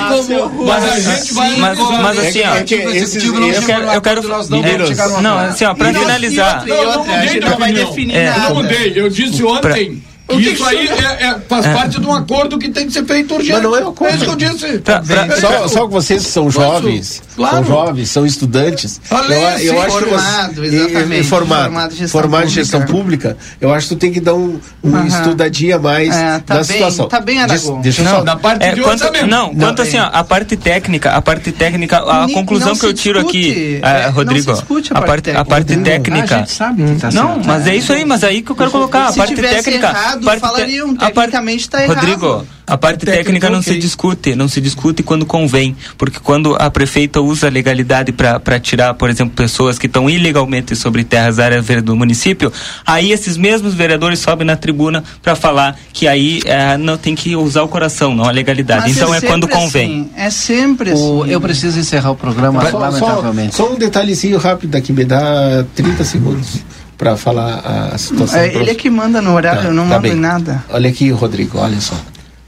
Mas 0.66 0.84
a 0.84 1.00
gente 1.00 1.34
vai. 1.36 1.56
Mas, 1.58 1.80
mas 1.80 2.20
assim, 2.20 2.42
ó. 2.42 2.56
É 2.56 2.64
que 2.64 2.76
Eu 2.76 3.62
quero, 3.62 3.86
eu 3.92 4.02
quero 4.02 4.22
é, 4.22 5.22
não, 5.22 5.38
assim, 5.38 5.66
ó, 5.66 5.76
pra 5.76 5.94
finalizar. 5.94 6.64
E 6.68 6.72
e 6.72 7.28
gente 7.28 7.46
não 7.48 7.58
vai 7.60 7.72
definir 7.72 8.16
É. 8.16 8.30
Eu 8.30 8.38
nada. 8.40 8.54
mudei, 8.56 8.94
eu 8.96 9.10
disse 9.10 9.44
ontem. 9.44 10.02
Isso 10.28 10.66
aí 10.66 10.88
é- 10.88 11.26
é- 11.28 11.36
faz 11.48 11.68
parte 11.68 12.00
de 12.00 12.08
um 12.08 12.14
acordo 12.14 12.58
que 12.58 12.70
tem 12.70 12.88
que 12.88 12.94
ser 12.94 13.06
feito 13.06 13.34
urgente. 13.36 13.54
Mas 13.54 13.64
não 13.64 13.76
é 13.78 13.86
um 13.86 13.90
acordo. 13.90 14.12
É 14.12 14.16
isso 14.16 14.26
que 14.26 14.32
eu 14.32 14.36
disse. 14.36 14.78
Pra- 14.80 15.00
pra- 15.02 15.38
Só, 15.40 15.68
só 15.68 15.86
que 15.88 15.94
vocês 15.94 16.24
são 16.24 16.50
jovens, 16.50 17.22
Claro. 17.36 17.58
são 17.58 17.66
jovens, 17.66 18.10
são 18.10 18.26
estudantes. 18.26 19.00
Falei, 19.04 19.38
eu, 19.38 19.50
eu 19.50 19.58
sim, 19.60 19.70
acho 19.80 19.86
que 20.00 20.06
formado, 20.06 20.66
exatamente, 20.66 21.22
e- 21.22 21.24
formado, 21.24 21.64
formado 21.64 21.94
em 21.94 21.98
gestão 21.98 22.22
formado 22.22 22.46
em 22.46 22.50
gestão 22.50 22.82
pública, 22.86 23.38
eu 23.62 23.72
acho 23.74 23.88
que 23.90 23.96
tu 23.96 24.00
tem 24.00 24.12
que 24.12 24.20
dar 24.20 24.34
um, 24.34 24.60
um 24.84 24.96
Aham. 24.96 25.08
estudadinha 25.08 25.78
mais 25.78 26.16
É, 26.16 26.40
tá 26.40 26.56
da 26.56 26.64
bem, 26.64 26.64
situação. 26.64 27.08
tá 27.08 27.20
bem, 27.20 27.38
Deixa, 27.46 27.54
Aragão. 27.54 27.82
deixa 27.82 28.02
eu 28.02 28.06
Não, 28.06 28.12
só 28.16 28.24
Da 28.24 28.36
parte 28.36 28.64
É, 28.66 28.72
de 28.74 28.82
quanto, 28.82 29.02
orçamento. 29.04 29.28
não, 29.28 29.54
quanto 29.54 29.82
assim, 29.84 30.00
ó, 30.00 30.10
a 30.12 30.24
parte 30.24 30.58
técnica, 30.58 31.12
a 31.12 31.22
parte 31.22 31.52
técnica, 31.52 32.00
a 32.00 32.26
Ni- 32.26 32.34
conclusão 32.34 32.70
não 32.70 32.76
que 32.76 32.86
eu 32.86 32.94
tiro 32.94 33.20
aqui, 33.20 33.54
discute, 33.54 33.80
ah, 33.84 33.90
é, 33.90 34.06
não 34.08 34.12
Rodrigo, 34.14 34.52
a 34.52 34.56
parte 34.56 34.66
parte, 34.92 35.30
a 35.30 35.34
técnica. 35.34 35.46
parte 35.46 35.74
a 35.74 35.78
técnica. 35.84 36.38
gente 36.40 36.52
sabe 36.52 36.84
que 36.84 36.96
tá 37.00 37.12
Não, 37.12 37.40
mas 37.46 37.68
é 37.68 37.76
isso 37.76 37.94
aí, 37.94 38.04
mas 38.06 38.24
aí 38.24 38.42
que 38.42 38.52
eu 38.52 38.56
quero 38.56 38.72
colocar 38.72 39.10
a 39.10 39.14
parte 39.14 39.36
técnica. 39.36 40.15
Errado, 40.22 40.26
parte 40.26 40.40
te- 40.40 40.48
falariam, 40.48 40.90
a 40.92 40.96
parte- 40.96 41.14
tecnicamente 41.14 41.70
tá 41.70 41.84
errado. 41.84 41.96
Rodrigo, 41.98 42.46
a 42.68 42.78
parte 42.78 43.00
Técnica, 43.06 43.24
técnica 43.26 43.50
não 43.52 43.62
se 43.62 43.70
ok. 43.72 43.80
discute, 43.80 44.36
não 44.36 44.48
se 44.48 44.60
discute 44.60 45.04
quando 45.04 45.24
convém, 45.26 45.76
porque 45.98 46.20
quando 46.20 46.56
a 46.60 46.70
prefeita 46.72 47.22
usa 47.22 47.46
a 47.48 47.50
legalidade 47.50 48.12
para 48.12 48.60
tirar, 48.60 48.94
por 48.96 49.08
exemplo, 49.10 49.36
pessoas 49.36 49.78
que 49.78 49.86
estão 49.86 50.10
ilegalmente 50.10 50.76
sobre 50.76 51.04
terras 51.04 51.36
da 51.36 51.46
área 51.46 51.62
verde 51.62 51.84
do 51.84 51.96
município, 51.96 52.52
aí 52.86 53.12
esses 53.12 53.38
mesmos 53.38 53.74
vereadores 53.76 54.18
sobem 54.20 54.48
na 54.48 54.56
tribuna 54.56 55.04
para 55.22 55.36
falar 55.36 55.78
que 55.94 56.08
aí 56.08 56.42
eh, 56.46 56.76
não 56.78 56.98
tem 56.98 57.14
que 57.14 57.36
usar 57.36 57.62
o 57.62 57.68
coração, 57.68 58.16
não 58.16 58.26
a 58.26 58.32
legalidade. 58.32 58.82
Mas 58.88 58.98
então 58.98 59.14
é, 59.14 59.20
sempre 59.20 59.28
quando 59.30 59.48
convém. 59.48 60.10
assim, 60.16 60.26
é 60.26 60.30
sempre 60.32 60.92
O- 60.94 61.22
assim. 61.24 61.32
eu 61.32 61.40
preciso 61.42 61.80
encerrar 61.80 62.12
o 62.12 62.16
programa, 62.16 62.62
Só, 62.62 62.72
só, 62.72 62.78
lamentavelmente. 62.80 63.56
só 63.56 63.72
um 63.72 63.76
detalhezinho 63.76 64.38
rápido 64.40 64.76
aqui, 64.76 64.92
me 64.92 65.06
dá 65.06 65.64
30 65.76 66.04
segundos 66.04 66.64
para 66.98 67.16
falar 67.18 67.92
a 67.94 67.98
situação. 67.98 68.40
É, 68.40 68.54
ele 68.56 68.72
é 68.72 68.76
que 68.76 68.90
manda 68.90 69.22
no 69.22 69.34
horário, 69.34 69.62
Tá, 69.64 69.68
eu 69.68 69.74
não 69.74 69.88
tá 69.88 69.96
mando 69.96 70.08
em 70.08 70.16
nada. 70.16 70.64
Olha 70.70 70.90
aqui, 70.90 71.10
Rodrigo, 71.12 71.58
olha 71.60 71.80
só. 71.82 71.96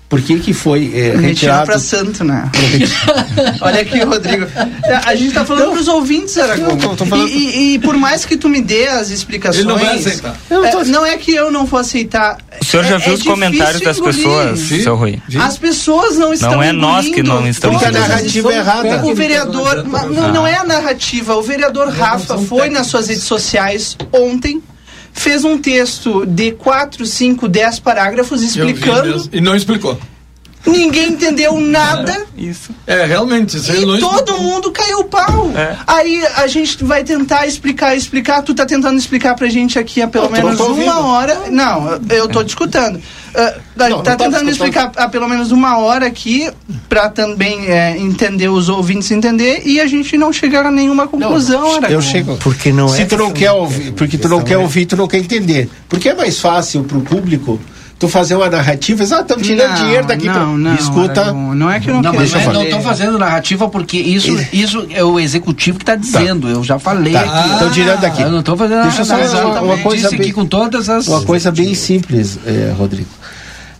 Por 0.09 0.21
que 0.21 0.39
que 0.39 0.53
foi 0.53 0.85
é, 0.93 0.99
Retira 1.11 1.21
retirado 1.21 1.65
pra 1.65 1.79
santo, 1.79 2.23
né? 2.23 2.49
Olha 3.61 3.81
aqui, 3.81 3.99
Rodrigo. 4.03 4.47
A 5.05 5.15
gente 5.15 5.33
tá 5.33 5.43
falando 5.45 5.71
pros 5.73 5.87
ouvintes, 5.87 6.37
Aragão. 6.37 6.77
Falando- 6.79 7.27
E, 7.27 7.33
e- 7.33 7.73
e 7.75 7.79
por 7.79 7.95
mais 7.97 8.23
que 8.25 8.37
tu 8.37 8.47
me 8.47 8.61
dê 8.61 8.87
as 8.87 9.09
explicações. 9.09 9.65
Ele 9.65 9.67
não 9.73 9.77
vai 9.77 9.95
aceitar. 9.97 10.35
é, 10.49 10.83
não 10.85 11.05
é 11.05 11.17
que 11.17 11.31
eu 11.33 11.51
não 11.51 11.65
vou 11.65 11.79
aceitar. 11.79 12.37
O 12.61 12.65
senhor 12.65 12.85
É- 12.85 12.89
já 12.89 12.95
é 12.95 12.99
viu 12.99 13.13
os 13.13 13.19
difícil 13.19 13.31
comentários 13.31 13.81
das 13.81 13.97
engolir. 13.97 14.15
pessoas, 14.15 14.59
seu 14.59 14.95
Rui? 14.95 15.21
As 15.39 15.57
pessoas 15.57 16.17
não 16.17 16.33
estão 16.33 16.51
Não 16.51 16.63
é 16.63 16.71
nós 16.71 17.05
que 17.07 17.21
não 17.21 17.47
estamos 17.47 17.81
Porque 17.81 17.95
a 17.95 17.99
narrativa 17.99 18.53
é 18.53 18.57
errada. 18.57 19.05
O 19.05 19.13
vereador, 19.13 19.83
não, 19.85 20.31
não 20.33 20.47
é 20.47 20.55
a 20.55 20.63
narrativa. 20.63 21.35
O 21.35 21.41
vereador 21.41 21.89
Rafa 21.89 22.37
foi 22.37 22.69
nas 22.69 22.87
suas 22.87 23.07
redes 23.07 23.23
sociais 23.23 23.97
ontem, 24.13 24.61
fez 25.17 25.43
um 25.43 25.57
texto 25.57 26.25
de 26.25 26.51
4, 26.53 27.05
5, 27.05 27.47
10 27.47 27.79
parágrafos 27.79 28.41
Eu 28.41 28.47
explicando. 28.69 29.29
E 29.31 29.41
não 29.41 29.55
explicou. 29.55 29.99
Ninguém 30.65 31.11
entendeu 31.11 31.57
nada. 31.61 32.25
Isso. 32.37 32.71
É, 32.85 33.05
realmente. 33.05 33.55
Isso 33.55 33.71
não 33.85 33.95
E 33.95 33.99
todo 34.01 34.15
explicou. 34.31 34.41
mundo 34.41 34.71
caiu 34.71 34.99
o 34.99 35.03
pau. 35.05 35.49
É. 35.55 35.77
Aí 35.87 36.25
a 36.35 36.45
gente 36.47 36.83
vai 36.83 37.05
tentar 37.05 37.47
explicar, 37.47 37.95
explicar. 37.95 38.41
Tu 38.41 38.53
tá 38.53 38.65
tentando 38.65 38.97
explicar 38.97 39.33
pra 39.35 39.47
gente 39.47 39.79
aqui 39.79 40.01
há 40.01 40.07
pelo 40.09 40.25
não 40.25 40.31
menos 40.33 40.57
tá 40.57 40.63
uma 40.65 40.71
ouvindo. 40.71 40.91
hora. 41.07 41.49
Não, 41.49 41.99
eu 42.09 42.27
tô 42.27 42.43
te 42.43 42.49
escutando. 42.49 43.01
Tá 43.33 43.89
não 43.89 44.01
tá 44.01 44.15
tentando 44.15 44.49
explicar 44.49 44.91
há 44.95 45.07
pelo 45.07 45.27
menos 45.27 45.51
uma 45.51 45.77
hora 45.77 46.07
aqui 46.07 46.49
pra 46.89 47.09
também 47.09 47.67
é, 47.67 47.97
entender 47.97 48.49
os 48.49 48.69
ouvintes 48.69 49.11
entender 49.11 49.61
e 49.65 49.79
a 49.79 49.87
gente 49.87 50.17
não 50.17 50.33
chegar 50.33 50.65
a 50.65 50.71
nenhuma 50.71 51.07
conclusão, 51.07 51.75
Aragão. 51.75 51.91
Eu 51.91 52.01
chego. 52.01 52.37
Porque 52.37 52.71
não 52.71 52.87
Se 52.87 53.03
é. 53.03 53.05
tu 53.05 53.17
não 53.17 53.31
quer 53.31 53.51
ouvir, 53.51 53.91
porque 53.93 54.17
tu 54.17 54.27
não 54.27 54.41
quer 54.41 54.57
ouvir, 54.57 54.85
tu 54.85 54.95
não 54.95 55.07
quer 55.07 55.19
entender. 55.19 55.69
Porque 55.87 56.09
é 56.09 56.15
mais 56.15 56.39
fácil 56.39 56.83
pro 56.83 57.01
público 57.01 57.59
tu 57.99 58.07
fazer 58.07 58.35
uma 58.35 58.49
narrativa, 58.49 59.03
ah, 59.03 59.21
estamos 59.21 59.45
tirando 59.47 59.69
Não, 59.69 59.75
dinheiro 59.83 60.05
daqui. 60.07 60.25
não, 60.27 60.33
pra... 60.33 60.45
não, 60.45 60.75
Escuta. 60.75 61.21
Aragão, 61.21 61.55
não 61.55 61.71
é 61.71 61.79
que 61.79 61.89
eu 61.89 61.93
não, 61.95 62.01
Não, 62.01 62.11
quero 62.11 62.23
mas 62.23 62.33
não, 62.33 62.39
é- 62.51 62.53
não 62.53 62.63
estou 62.63 62.81
fazendo 62.81 63.17
narrativa 63.17 63.67
porque 63.69 63.97
isso, 63.97 64.37
isso 64.53 64.87
é 64.91 65.03
o 65.03 65.19
executivo 65.19 65.77
que 65.79 65.83
está 65.83 65.95
dizendo. 65.95 66.47
Eu 66.47 66.63
já 66.63 66.77
falei 66.77 67.13
Tá, 67.13 67.21
aqui. 67.21 67.55
então 67.55 67.71
tirando 67.71 67.99
daqui. 68.01 68.21
Eu 68.21 68.31
não 68.31 68.39
estou 68.41 68.55
fazendo 68.55 68.83
Deixa 68.83 69.01
eu 69.01 69.05
só 69.05 69.15
uma, 69.49 69.61
uma 69.61 69.77
coisa 69.79 70.09
bem, 70.11 70.19
aqui 70.19 70.31
com 70.31 70.45
todas 70.45 70.89
as. 70.89 71.07
uma 71.07 71.21
coisa 71.23 71.51
bem 71.51 71.73
simples, 71.73 72.37
eh, 72.45 72.73
Rodrigo. 72.77 73.09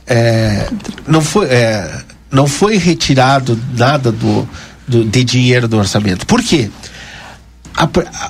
É, 0.08 0.68
não 1.08 1.22
foi 1.22 1.46
é, 1.48 1.92
não 2.32 2.48
foi 2.48 2.78
retirado 2.78 3.60
nada 3.78 4.12
do, 4.12 4.48
do 4.88 5.04
de 5.04 5.24
dinheiro 5.24 5.68
do 5.68 5.78
orçamento. 5.78 6.26
Por 6.26 6.42
quê? 6.42 6.70
A 7.76 7.88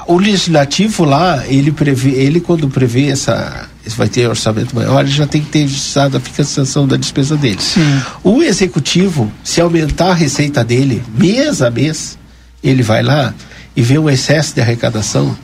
o 0.07 0.17
legislativo 0.17 1.05
lá, 1.05 1.43
ele 1.47 1.71
prevê, 1.71 2.09
ele 2.09 2.41
quando 2.41 2.67
prevê 2.67 3.07
essa 3.09 3.69
vai 3.95 4.07
ter 4.07 4.27
orçamento 4.27 4.75
maior, 4.75 5.01
ele 5.01 5.11
já 5.11 5.25
tem 5.27 5.41
que 5.41 5.49
ter 5.49 5.59
registrado 5.59 6.17
a 6.17 6.19
fixação 6.19 6.87
da 6.87 6.97
despesa 6.97 7.35
dele. 7.37 7.59
O 8.23 8.41
executivo, 8.41 9.31
se 9.43 9.61
aumentar 9.61 10.09
a 10.11 10.13
receita 10.13 10.63
dele 10.63 11.03
mês 11.17 11.61
a 11.61 11.69
mês, 11.69 12.17
ele 12.63 12.83
vai 12.83 13.01
lá 13.03 13.33
e 13.75 13.81
vê 13.81 13.97
um 13.97 14.09
excesso 14.09 14.55
de 14.55 14.61
arrecadação 14.61 15.37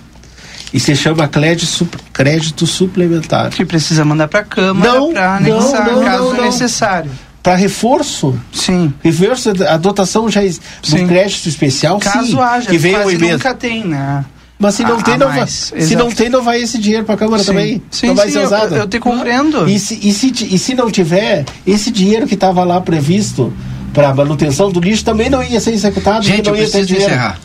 e 0.74 0.80
se 0.80 0.95
chama 0.95 1.28
crédito, 1.28 1.68
sup- 1.68 1.95
crédito 2.11 2.65
suplementar. 2.65 3.49
Que 3.52 3.64
precisa 3.64 4.03
mandar 4.03 4.28
pra 4.28 4.44
Câmara 4.44 4.91
Não, 4.94 5.14
pra 5.14 5.40
não, 5.40 5.57
anexar, 5.60 5.86
não, 5.91 6.03
caso 6.03 6.34
não, 6.34 6.44
necessário. 6.45 7.11
Para 7.44 7.56
reforço? 7.56 8.40
Sim. 8.53 8.94
Reforço, 9.03 9.52
a 9.68 9.78
dotação 9.78 10.32
já 10.32 10.44
ex- 10.44 10.60
Sim. 10.82 11.03
do 11.03 11.07
crédito 11.10 11.48
especial, 11.48 11.99
Caso 11.99 12.26
sim, 12.28 12.40
haja, 12.40 12.70
que 12.70 12.78
vem 12.78 12.95
o 12.95 13.02
quase 13.02 13.15
emenda. 13.15 13.34
nunca 13.34 13.53
tem, 13.53 13.84
né? 13.86 14.24
Mas 14.59 14.75
se 14.75 14.84
não 14.84 14.97
A- 14.99 15.03
tem, 15.03 15.13
a 15.15 15.17
não 15.17 15.27
vai. 15.27 15.38
mais, 15.39 15.73
Se 15.80 15.95
não 15.95 16.11
tem, 16.11 16.30
não 16.30 16.41
vai 16.43 16.61
esse 16.61 16.77
dinheiro 16.77 17.03
para 17.05 17.15
a 17.15 17.17
Câmara 17.17 17.41
Sim. 17.43 17.47
também. 17.47 17.81
Sim, 17.91 18.07
não 18.07 18.15
vai 18.15 18.27
sim, 18.27 18.34
ser 18.34 18.39
eu- 18.39 18.45
usado. 18.45 18.75
eu 18.75 18.88
te 18.88 18.99
compreendo. 18.99 19.67
E 19.69 19.77
se, 19.80 19.99
e 20.01 20.13
se, 20.13 20.27
e 20.55 20.57
se 20.57 20.73
não 20.73 20.89
tiver, 20.89 21.43
esse 21.67 21.91
dinheiro 21.91 22.25
que 22.27 22.35
estava 22.35 22.63
lá 22.63 22.80
previsto 22.80 23.51
para 23.93 24.13
manutenção 24.13 24.71
do 24.71 24.80
lixo 24.80 25.03
também 25.03 25.30
não 25.30 25.43
ia 25.43 25.59
ser 25.59 25.71
executado. 25.71 26.23
Gente, 26.23 26.38
porque 26.38 26.49
não 26.51 26.55
eu 26.57 26.61
ia 26.63 26.65
ter 26.67 26.71
preciso 26.71 26.88
dinheiro. 26.88 27.13
encerrar. 27.13 27.39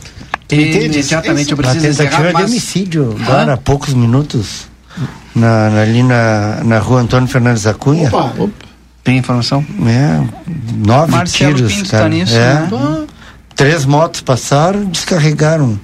Tu 0.47 0.55
entende? 0.55 0.85
Imediatamente 0.99 1.51
eu 1.51 1.55
A 1.55 1.61
preciso 1.61 1.81
tentativa 1.85 2.07
encerrar. 2.15 2.27
de 2.27 2.33
Mas... 2.33 2.49
homicídio 2.51 3.15
Hã? 3.19 3.23
agora 3.23 3.53
há 3.53 3.57
poucos 3.57 3.93
minutos 3.93 4.67
na, 5.35 5.69
na- 5.69 5.81
ali 5.81 6.01
na, 6.03 6.61
na 6.63 6.79
rua 6.79 7.01
Antônio 7.01 7.27
Fernandes 7.27 7.63
da 7.63 7.73
Cunha. 7.73 8.07
Opa, 8.07 8.49
Tem 9.03 9.17
informação? 9.17 9.63
É, 9.85 10.21
nove 10.87 11.11
Marcelo 11.11 11.53
tiros, 11.55 11.73
Pinto 11.73 11.89
cara. 11.89 12.03
tá 12.03 12.09
nisso, 12.09 12.33
é. 12.35 12.53
né? 12.53 13.05
Três 13.55 13.85
motos 13.85 14.21
passaram, 14.21 14.85
descarregaram. 14.85 15.79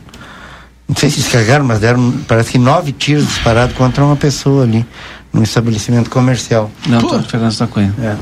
Não 0.87 0.95
sei 0.95 1.09
se 1.09 1.17
descarregaram, 1.17 1.65
mas 1.65 1.79
deram, 1.79 2.13
parece 2.27 2.51
que 2.51 2.57
nove 2.59 2.91
tiros 2.91 3.25
disparados 3.25 3.75
contra 3.75 4.05
uma 4.05 4.15
pessoa 4.15 4.63
ali, 4.63 4.85
num 5.33 5.41
estabelecimento 5.41 6.09
comercial. 6.09 6.69
Não, 6.87 6.99
tô 7.01 7.19
Fernando 7.23 7.57
da 7.57 7.67
Cunha. 7.67 7.93
É. 8.01 8.15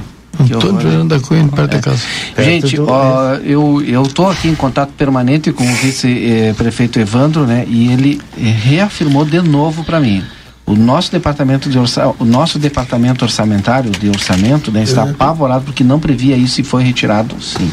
Que 0.45 0.53
Antônio. 0.53 0.79
Fernando 0.81 1.09
da 1.09 1.19
Cunha, 1.19 1.47
perto 1.49 1.71
da 1.71 1.79
casa. 1.79 2.01
Gente, 2.39 2.75
do- 2.77 2.87
ó, 2.89 3.33
eu 3.35 3.83
eu 3.85 4.03
tô 4.03 4.27
aqui 4.27 4.47
em 4.47 4.55
contato 4.55 4.91
permanente 4.97 5.51
com 5.51 5.63
o 5.63 5.75
vice-prefeito 5.75 6.99
Evandro, 6.99 7.45
né? 7.45 7.65
E 7.67 7.91
ele 7.91 8.21
eh, 8.37 8.41
reafirmou 8.49 9.25
de 9.25 9.39
novo 9.41 9.83
para 9.83 9.99
mim. 9.99 10.23
O 10.65 10.73
nosso 10.75 11.11
departamento 11.11 11.69
de 11.69 11.77
orça, 11.77 12.13
o 12.17 12.23
nosso 12.25 12.57
departamento 12.57 13.25
orçamentário 13.25 13.91
de 13.91 14.07
orçamento, 14.07 14.71
né, 14.71 14.81
está 14.83 15.03
apavorado 15.03 15.65
porque 15.65 15.83
não 15.83 15.99
previa 15.99 16.37
isso 16.37 16.61
e 16.61 16.63
foi 16.63 16.83
retirado, 16.83 17.35
sim. 17.41 17.69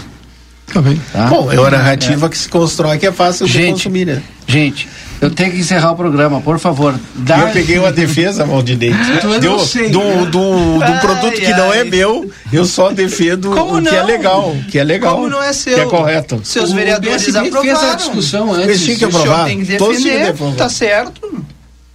Tá 0.72 0.80
bem. 0.80 1.00
Tá? 1.12 1.26
Bom, 1.26 1.50
é 1.50 1.58
uma 1.58 1.70
narrativa 1.70 2.28
que 2.28 2.38
se 2.38 2.48
constrói 2.48 2.96
que 2.98 3.06
é 3.06 3.12
fácil 3.12 3.46
de 3.46 3.52
Gente, 3.52 3.72
consumir, 3.72 4.06
né? 4.06 4.22
Gente, 4.46 4.88
eu 5.20 5.30
tenho 5.30 5.50
que 5.52 5.58
encerrar 5.58 5.92
o 5.92 5.96
programa, 5.96 6.40
por 6.40 6.58
favor. 6.58 6.94
Dá... 7.14 7.38
Eu 7.40 7.48
peguei 7.48 7.78
uma 7.78 7.90
defesa, 7.92 8.44
Valdinei. 8.44 8.90
Eu 9.22 9.40
Do, 9.40 9.50
não 9.50 9.58
sei. 9.58 9.90
do, 9.90 10.00
do, 10.26 10.78
do 10.78 10.82
Ai, 10.84 11.00
produto 11.00 11.34
que 11.34 11.50
não 11.50 11.72
é 11.74 11.78
ai. 11.80 11.84
meu, 11.84 12.30
eu 12.52 12.64
só 12.64 12.90
defendo 12.90 13.50
Como 13.50 13.78
o 13.78 13.82
que 13.82 13.88
é 13.88 13.98
não? 14.00 14.06
legal. 14.06 14.56
Que 14.70 14.78
é 14.78 14.84
legal. 14.84 15.16
Como 15.16 15.28
não 15.28 15.42
é 15.42 15.52
seu? 15.52 15.74
Que 15.74 15.80
é 15.80 15.86
correto. 15.86 16.40
Seus 16.44 16.70
O 16.70 16.74
vereadores 16.74 17.34
aprovaram. 17.34 17.62
fez 17.62 17.82
a 17.92 17.94
discussão 17.96 18.52
antes. 18.52 18.64
Eles 18.68 18.84
tinham 18.84 18.98
que 18.98 19.04
aprovar. 19.04 19.46
tem 19.46 19.64
que 19.64 19.76
Todos 19.76 19.96
tinham 20.00 20.04
que 20.12 20.18
defender, 20.18 20.30
aprovar. 20.34 20.56
tá 20.56 20.68
certo. 20.68 21.44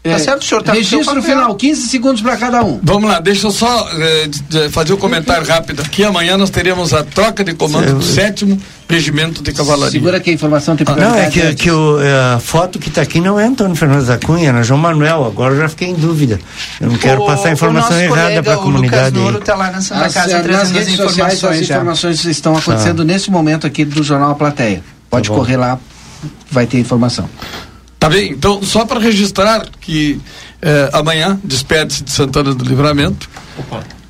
É, 0.06 0.12
Tá 0.12 0.20
certo, 0.20 0.44
o 0.44 0.46
senhor 0.46 0.62
tá 0.62 0.72
Registro 0.74 1.20
final, 1.24 1.56
15 1.56 1.88
segundos 1.88 2.22
para 2.22 2.38
cada 2.38 2.64
um. 2.64 2.80
Vamos 2.84 3.10
lá, 3.10 3.20
deixa 3.20 3.48
eu 3.48 3.52
só 3.52 3.90
eh, 3.92 4.70
fazer 4.70 4.94
um 4.94 4.98
comentário 4.98 5.48
rápido 5.48 5.82
aqui. 5.82 6.04
Amanhã 6.04 6.38
nós 6.38 6.52
teremos 6.52 6.94
a 6.94 7.04
troca 7.04 7.44
de 7.44 7.56
comando 7.56 7.92
do 7.96 8.04
sétimo 8.04 8.56
regimento 8.88 9.42
de 9.42 9.52
cavalaria. 9.52 9.90
Segura 9.94 10.20
que 10.20 10.30
a 10.30 10.34
informação 10.34 10.76
tem 10.76 10.86
Não, 10.96 11.16
é 11.16 11.28
que, 11.32 11.42
antes. 11.42 11.60
que 11.60 11.72
o, 11.72 12.00
é, 12.00 12.36
a 12.36 12.40
foto 12.40 12.78
que 12.78 12.90
está 12.90 13.02
aqui 13.02 13.20
não 13.20 13.40
é 13.40 13.46
Antônio 13.48 13.76
Fernandes 13.76 14.06
da 14.06 14.20
Cunha, 14.20 14.52
é 14.52 14.64
João 14.64 14.80
Manuel. 14.80 15.26
Agora 15.26 15.56
eu 15.56 15.60
já 15.62 15.70
fiquei 15.70 15.88
em 15.88 15.96
dúvida. 15.96 16.40
Eu 16.80 16.90
não 16.92 16.98
quero 17.00 17.24
O- 17.24 17.26
passar 17.26 17.50
a 17.50 17.54
informação 17.54 17.98
o 17.98 18.00
errada 18.00 18.44
para 18.44 18.54
a 18.54 18.60
o 18.60 18.62
comunidade. 18.62 19.06
Lucas 19.18 19.26
aí. 19.26 19.32
Noro 19.34 19.44
tá 19.44 19.56
lá 19.56 19.72
na 19.72 19.82
Santa 19.82 20.06
As- 20.06 20.14
Casa 20.14 20.34
nas 20.38 20.44
trazendo 20.44 20.78
as 20.78 20.86
redes 20.86 20.96
sociais 20.98 21.34
informações 21.34 21.62
as 21.62 21.68
já. 21.68 21.76
informações 21.78 22.26
estão 22.26 22.56
acontecendo 22.56 23.04
nesse 23.04 23.32
momento 23.32 23.66
aqui 23.66 23.84
do 23.84 24.04
Jornal 24.04 24.30
A 24.30 24.36
Plateia. 24.36 24.84
Pode 25.10 25.30
Tá 25.30 25.36
correr 25.36 25.58
lá, 25.58 25.80
vai 26.52 26.68
ter 26.68 26.78
informação. 26.80 27.28
Tá 28.06 28.10
bem? 28.10 28.32
Então, 28.34 28.62
só 28.62 28.86
para 28.86 29.00
registrar 29.00 29.66
que 29.82 30.22
eh, 30.62 30.90
amanhã 30.94 31.40
despede-se 31.44 32.04
de 32.04 32.12
Santana 32.12 32.54
do 32.54 32.64
Livramento 32.64 33.28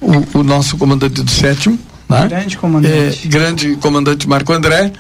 o, 0.02 0.40
o 0.40 0.44
nosso 0.44 0.76
comandante 0.78 1.22
do 1.24 1.32
sétimo, 1.32 1.80
né? 2.10 2.28
Grande 2.28 2.58
comandante. 2.58 3.22
Eh, 3.24 3.28
grande 3.30 3.76
comandante 3.78 4.28
Marco 4.28 4.52
André, 4.52 4.92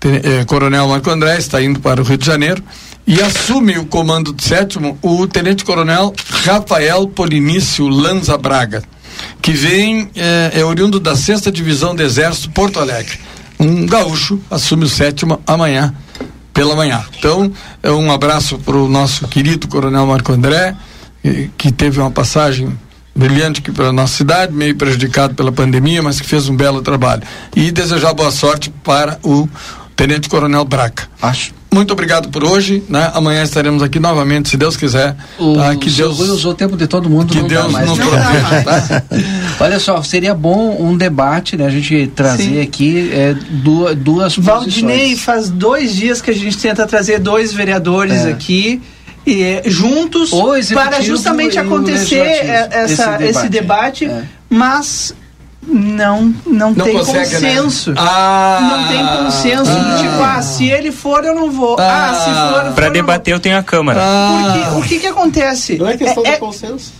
te- 0.00 0.22
eh, 0.24 0.44
coronel 0.46 0.88
Marco 0.88 1.10
André, 1.10 1.36
está 1.36 1.62
indo 1.62 1.78
para 1.80 2.00
o 2.00 2.04
Rio 2.04 2.16
de 2.16 2.24
Janeiro 2.24 2.62
e 3.06 3.20
assume 3.20 3.76
o 3.76 3.84
comando 3.84 4.32
do 4.32 4.42
sétimo 4.42 4.98
o 5.02 5.26
tenente-coronel 5.26 6.14
Rafael 6.46 7.06
Polinício 7.06 7.86
Lanza 7.86 8.38
Braga, 8.38 8.82
que 9.42 9.52
vem, 9.52 10.08
eh, 10.16 10.52
é 10.54 10.64
oriundo 10.64 10.98
da 10.98 11.14
sexta 11.14 11.52
divisão 11.52 11.94
do 11.94 12.02
Exército 12.02 12.48
Porto 12.52 12.80
Alegre. 12.80 13.18
Um 13.60 13.84
gaúcho 13.84 14.40
assume 14.50 14.84
o 14.84 14.88
sétimo 14.88 15.38
amanhã 15.46 15.94
pela 16.52 16.74
manhã. 16.74 17.04
Então, 17.18 17.52
é 17.82 17.90
um 17.90 18.10
abraço 18.10 18.58
para 18.58 18.76
o 18.76 18.88
nosso 18.88 19.26
querido 19.28 19.68
Coronel 19.68 20.06
Marco 20.06 20.32
André, 20.32 20.74
eh, 21.24 21.48
que 21.56 21.70
teve 21.70 22.00
uma 22.00 22.10
passagem 22.10 22.76
brilhante 23.14 23.60
aqui 23.60 23.72
para 23.72 23.92
nossa 23.92 24.16
cidade, 24.16 24.52
meio 24.52 24.76
prejudicado 24.76 25.34
pela 25.34 25.50
pandemia, 25.50 26.02
mas 26.02 26.20
que 26.20 26.26
fez 26.26 26.48
um 26.48 26.56
belo 26.56 26.80
trabalho. 26.82 27.22
E 27.54 27.70
desejar 27.72 28.14
boa 28.14 28.30
sorte 28.30 28.70
para 28.84 29.18
o 29.24 29.48
Tenente 29.96 30.28
Coronel 30.28 30.64
Braca. 30.64 31.08
Acho. 31.20 31.57
Muito 31.70 31.92
obrigado 31.92 32.30
por 32.30 32.42
hoje, 32.44 32.82
né? 32.88 33.10
Amanhã 33.14 33.42
estaremos 33.42 33.82
aqui 33.82 34.00
novamente, 34.00 34.48
se 34.48 34.56
Deus 34.56 34.74
quiser. 34.76 35.14
O 35.38 35.54
tá? 35.54 35.76
Que 35.76 35.90
Deus 35.90 36.16
Rui 36.18 36.28
usou 36.30 36.52
o 36.52 36.54
tempo 36.54 36.76
de 36.76 36.86
todo 36.86 37.10
mundo. 37.10 37.32
que 37.32 37.40
não 37.40 37.46
Deus 37.48 37.70
mais. 37.70 37.86
nos 37.88 37.98
Não 37.98 38.10
dá 38.10 38.16
proteja, 38.22 38.62
tá? 38.62 39.02
Olha 39.64 39.78
só, 39.78 40.02
seria 40.02 40.34
bom 40.34 40.76
um 40.80 40.96
debate, 40.96 41.56
né? 41.58 41.66
A 41.66 41.70
gente 41.70 42.06
trazer 42.16 42.42
Sim. 42.44 42.60
aqui 42.62 43.10
é, 43.12 43.34
duas, 43.50 43.94
duas 43.96 44.36
Valdinei, 44.36 44.96
posições. 44.98 45.20
faz 45.22 45.50
dois 45.50 45.94
dias 45.94 46.22
que 46.22 46.30
a 46.30 46.34
gente 46.34 46.56
tenta 46.56 46.86
trazer 46.86 47.18
dois 47.18 47.52
vereadores 47.52 48.24
É. 48.24 48.30
aqui. 48.30 48.80
E, 49.26 49.42
é, 49.42 49.62
juntos 49.66 50.30
para 50.72 51.02
justamente 51.02 51.58
acontecer 51.58 52.16
é, 52.16 52.68
essa, 52.72 53.16
Esse 53.20 53.24
esse 53.40 53.48
debate. 53.50 53.50
debate, 53.50 54.04
É. 54.06 54.22
mas 54.48 55.12
não 55.68 56.34
não, 56.46 56.72
Não 56.72 56.84
tem 56.84 56.96
consegue, 56.96 57.38
né? 57.38 57.54
consenso. 57.56 57.94
Ah, 57.96 58.58
não 58.60 58.88
tem 58.88 59.24
consenso. 59.24 59.70
ah. 59.70 59.98
tipo, 60.00 60.22
ah, 60.22 60.42
se 60.42 60.66
ele 60.68 60.90
for, 60.90 61.24
eu 61.24 61.34
não 61.34 61.50
vou. 61.50 61.76
Ah, 61.78 62.14
se 62.14 62.54
for, 62.54 62.66
eu 62.66 62.72
for, 62.72 62.90
debater, 62.92 63.34
eu 63.34 63.40
tenho 63.40 63.58
a 63.58 63.62
Câmara. 63.62 64.00
vou. 64.00 64.80
Porque 64.80 64.86
o 64.86 64.88
que 64.88 64.98
que 65.00 65.06
acontece? 65.06 65.76
Não 65.76 65.88
é 65.88 65.96
questão 65.96 66.24
É- 66.24 66.30
de 66.30 66.34
é- 66.34 66.38
consenso. 66.38 66.92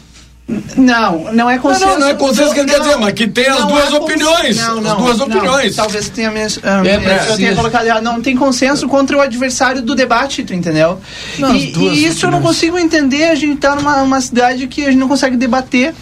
Não, 0.76 1.30
não 1.34 1.50
é 1.50 1.58
consenso. 1.58 1.84
Não, 1.84 1.92
não, 1.92 2.00
não 2.00 2.08
é 2.08 2.14
consenso 2.14 2.54
que 2.54 2.60
ele 2.60 2.70
quer 2.70 2.80
dizer, 2.80 2.96
mas 2.96 3.12
que 3.12 3.28
tem 3.28 3.46
as 3.48 3.66
duas 3.66 3.92
opiniões. 3.92 4.56
Não, 4.56 4.80
não, 4.80 4.92
as 4.92 4.96
duas 4.96 5.18
não, 5.18 5.26
opiniões. 5.26 5.76
Talvez 5.76 6.08
tenha 6.08 6.30
mes, 6.30 6.58
ah, 6.62 6.82
É, 6.86 7.30
eu 7.32 7.36
tenha 7.36 7.54
colocado 7.54 7.84
errado. 7.84 8.02
Não 8.02 8.22
tem 8.22 8.34
consenso 8.34 8.88
contra 8.88 9.18
o 9.18 9.20
adversário 9.20 9.82
do 9.82 9.94
debate, 9.94 10.42
tu 10.42 10.54
entendeu? 10.54 10.98
Não, 11.38 11.54
e, 11.54 11.70
e 11.76 12.06
isso 12.06 12.24
eu 12.24 12.30
não 12.30 12.40
consigo 12.40 12.78
entender. 12.78 13.24
A 13.24 13.34
gente 13.34 13.58
tá 13.58 13.74
numa 13.74 13.96
uma 14.00 14.22
cidade 14.22 14.66
que 14.68 14.82
a 14.82 14.86
gente 14.86 14.98
não 14.98 15.08
consegue 15.08 15.36
debater. 15.36 15.94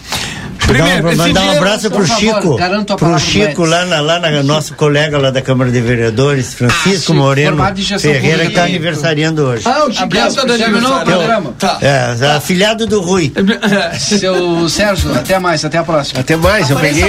Primeiro, 0.65 1.15
mandar 1.15 1.43
um 1.43 1.57
abraço 1.57 1.89
pro 1.89 2.05
favor, 2.05 2.19
Chico, 2.19 2.97
pro 2.97 3.19
Chico 3.19 3.65
lá 3.65 3.85
na, 3.85 3.99
lá 3.99 4.19
na 4.19 4.43
nosso 4.43 4.73
colega 4.75 5.17
lá 5.17 5.31
da 5.31 5.41
Câmara 5.41 5.71
de 5.71 5.79
Vereadores, 5.81 6.53
Francisco 6.53 6.89
Ah, 6.89 6.97
Chico, 6.99 7.13
Moreno 7.13 7.63
Ferreira, 7.99 8.43
que 8.43 8.49
está 8.49 8.63
aniversariando 8.63 9.43
hoje. 9.43 9.63
Ah, 9.65 9.85
o 9.85 9.91
Chiquinho 9.91 10.09
tá 10.09 10.43
dando 10.43 10.57
terminou 10.57 10.97
o 10.97 11.05
programa? 11.05 11.53
Tá. 11.57 11.77
É, 11.81 12.35
afilhado 12.35 12.85
do 12.85 13.01
Rui. 13.01 13.31
Seu 13.99 14.67
Sérgio, 14.69 15.13
até 15.13 15.39
mais, 15.39 15.63
até 15.63 15.77
a 15.77 15.83
próxima. 15.83 16.19
Até 16.21 16.35
mais, 16.35 16.69
eu 16.69 16.77
peguei. 16.77 17.07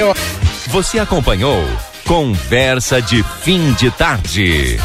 Você 0.69 0.99
acompanhou 0.99 1.65
Conversa 2.05 3.03
de 3.03 3.25
Fim 3.43 3.73
de 3.75 3.91
Tarde. 3.91 4.79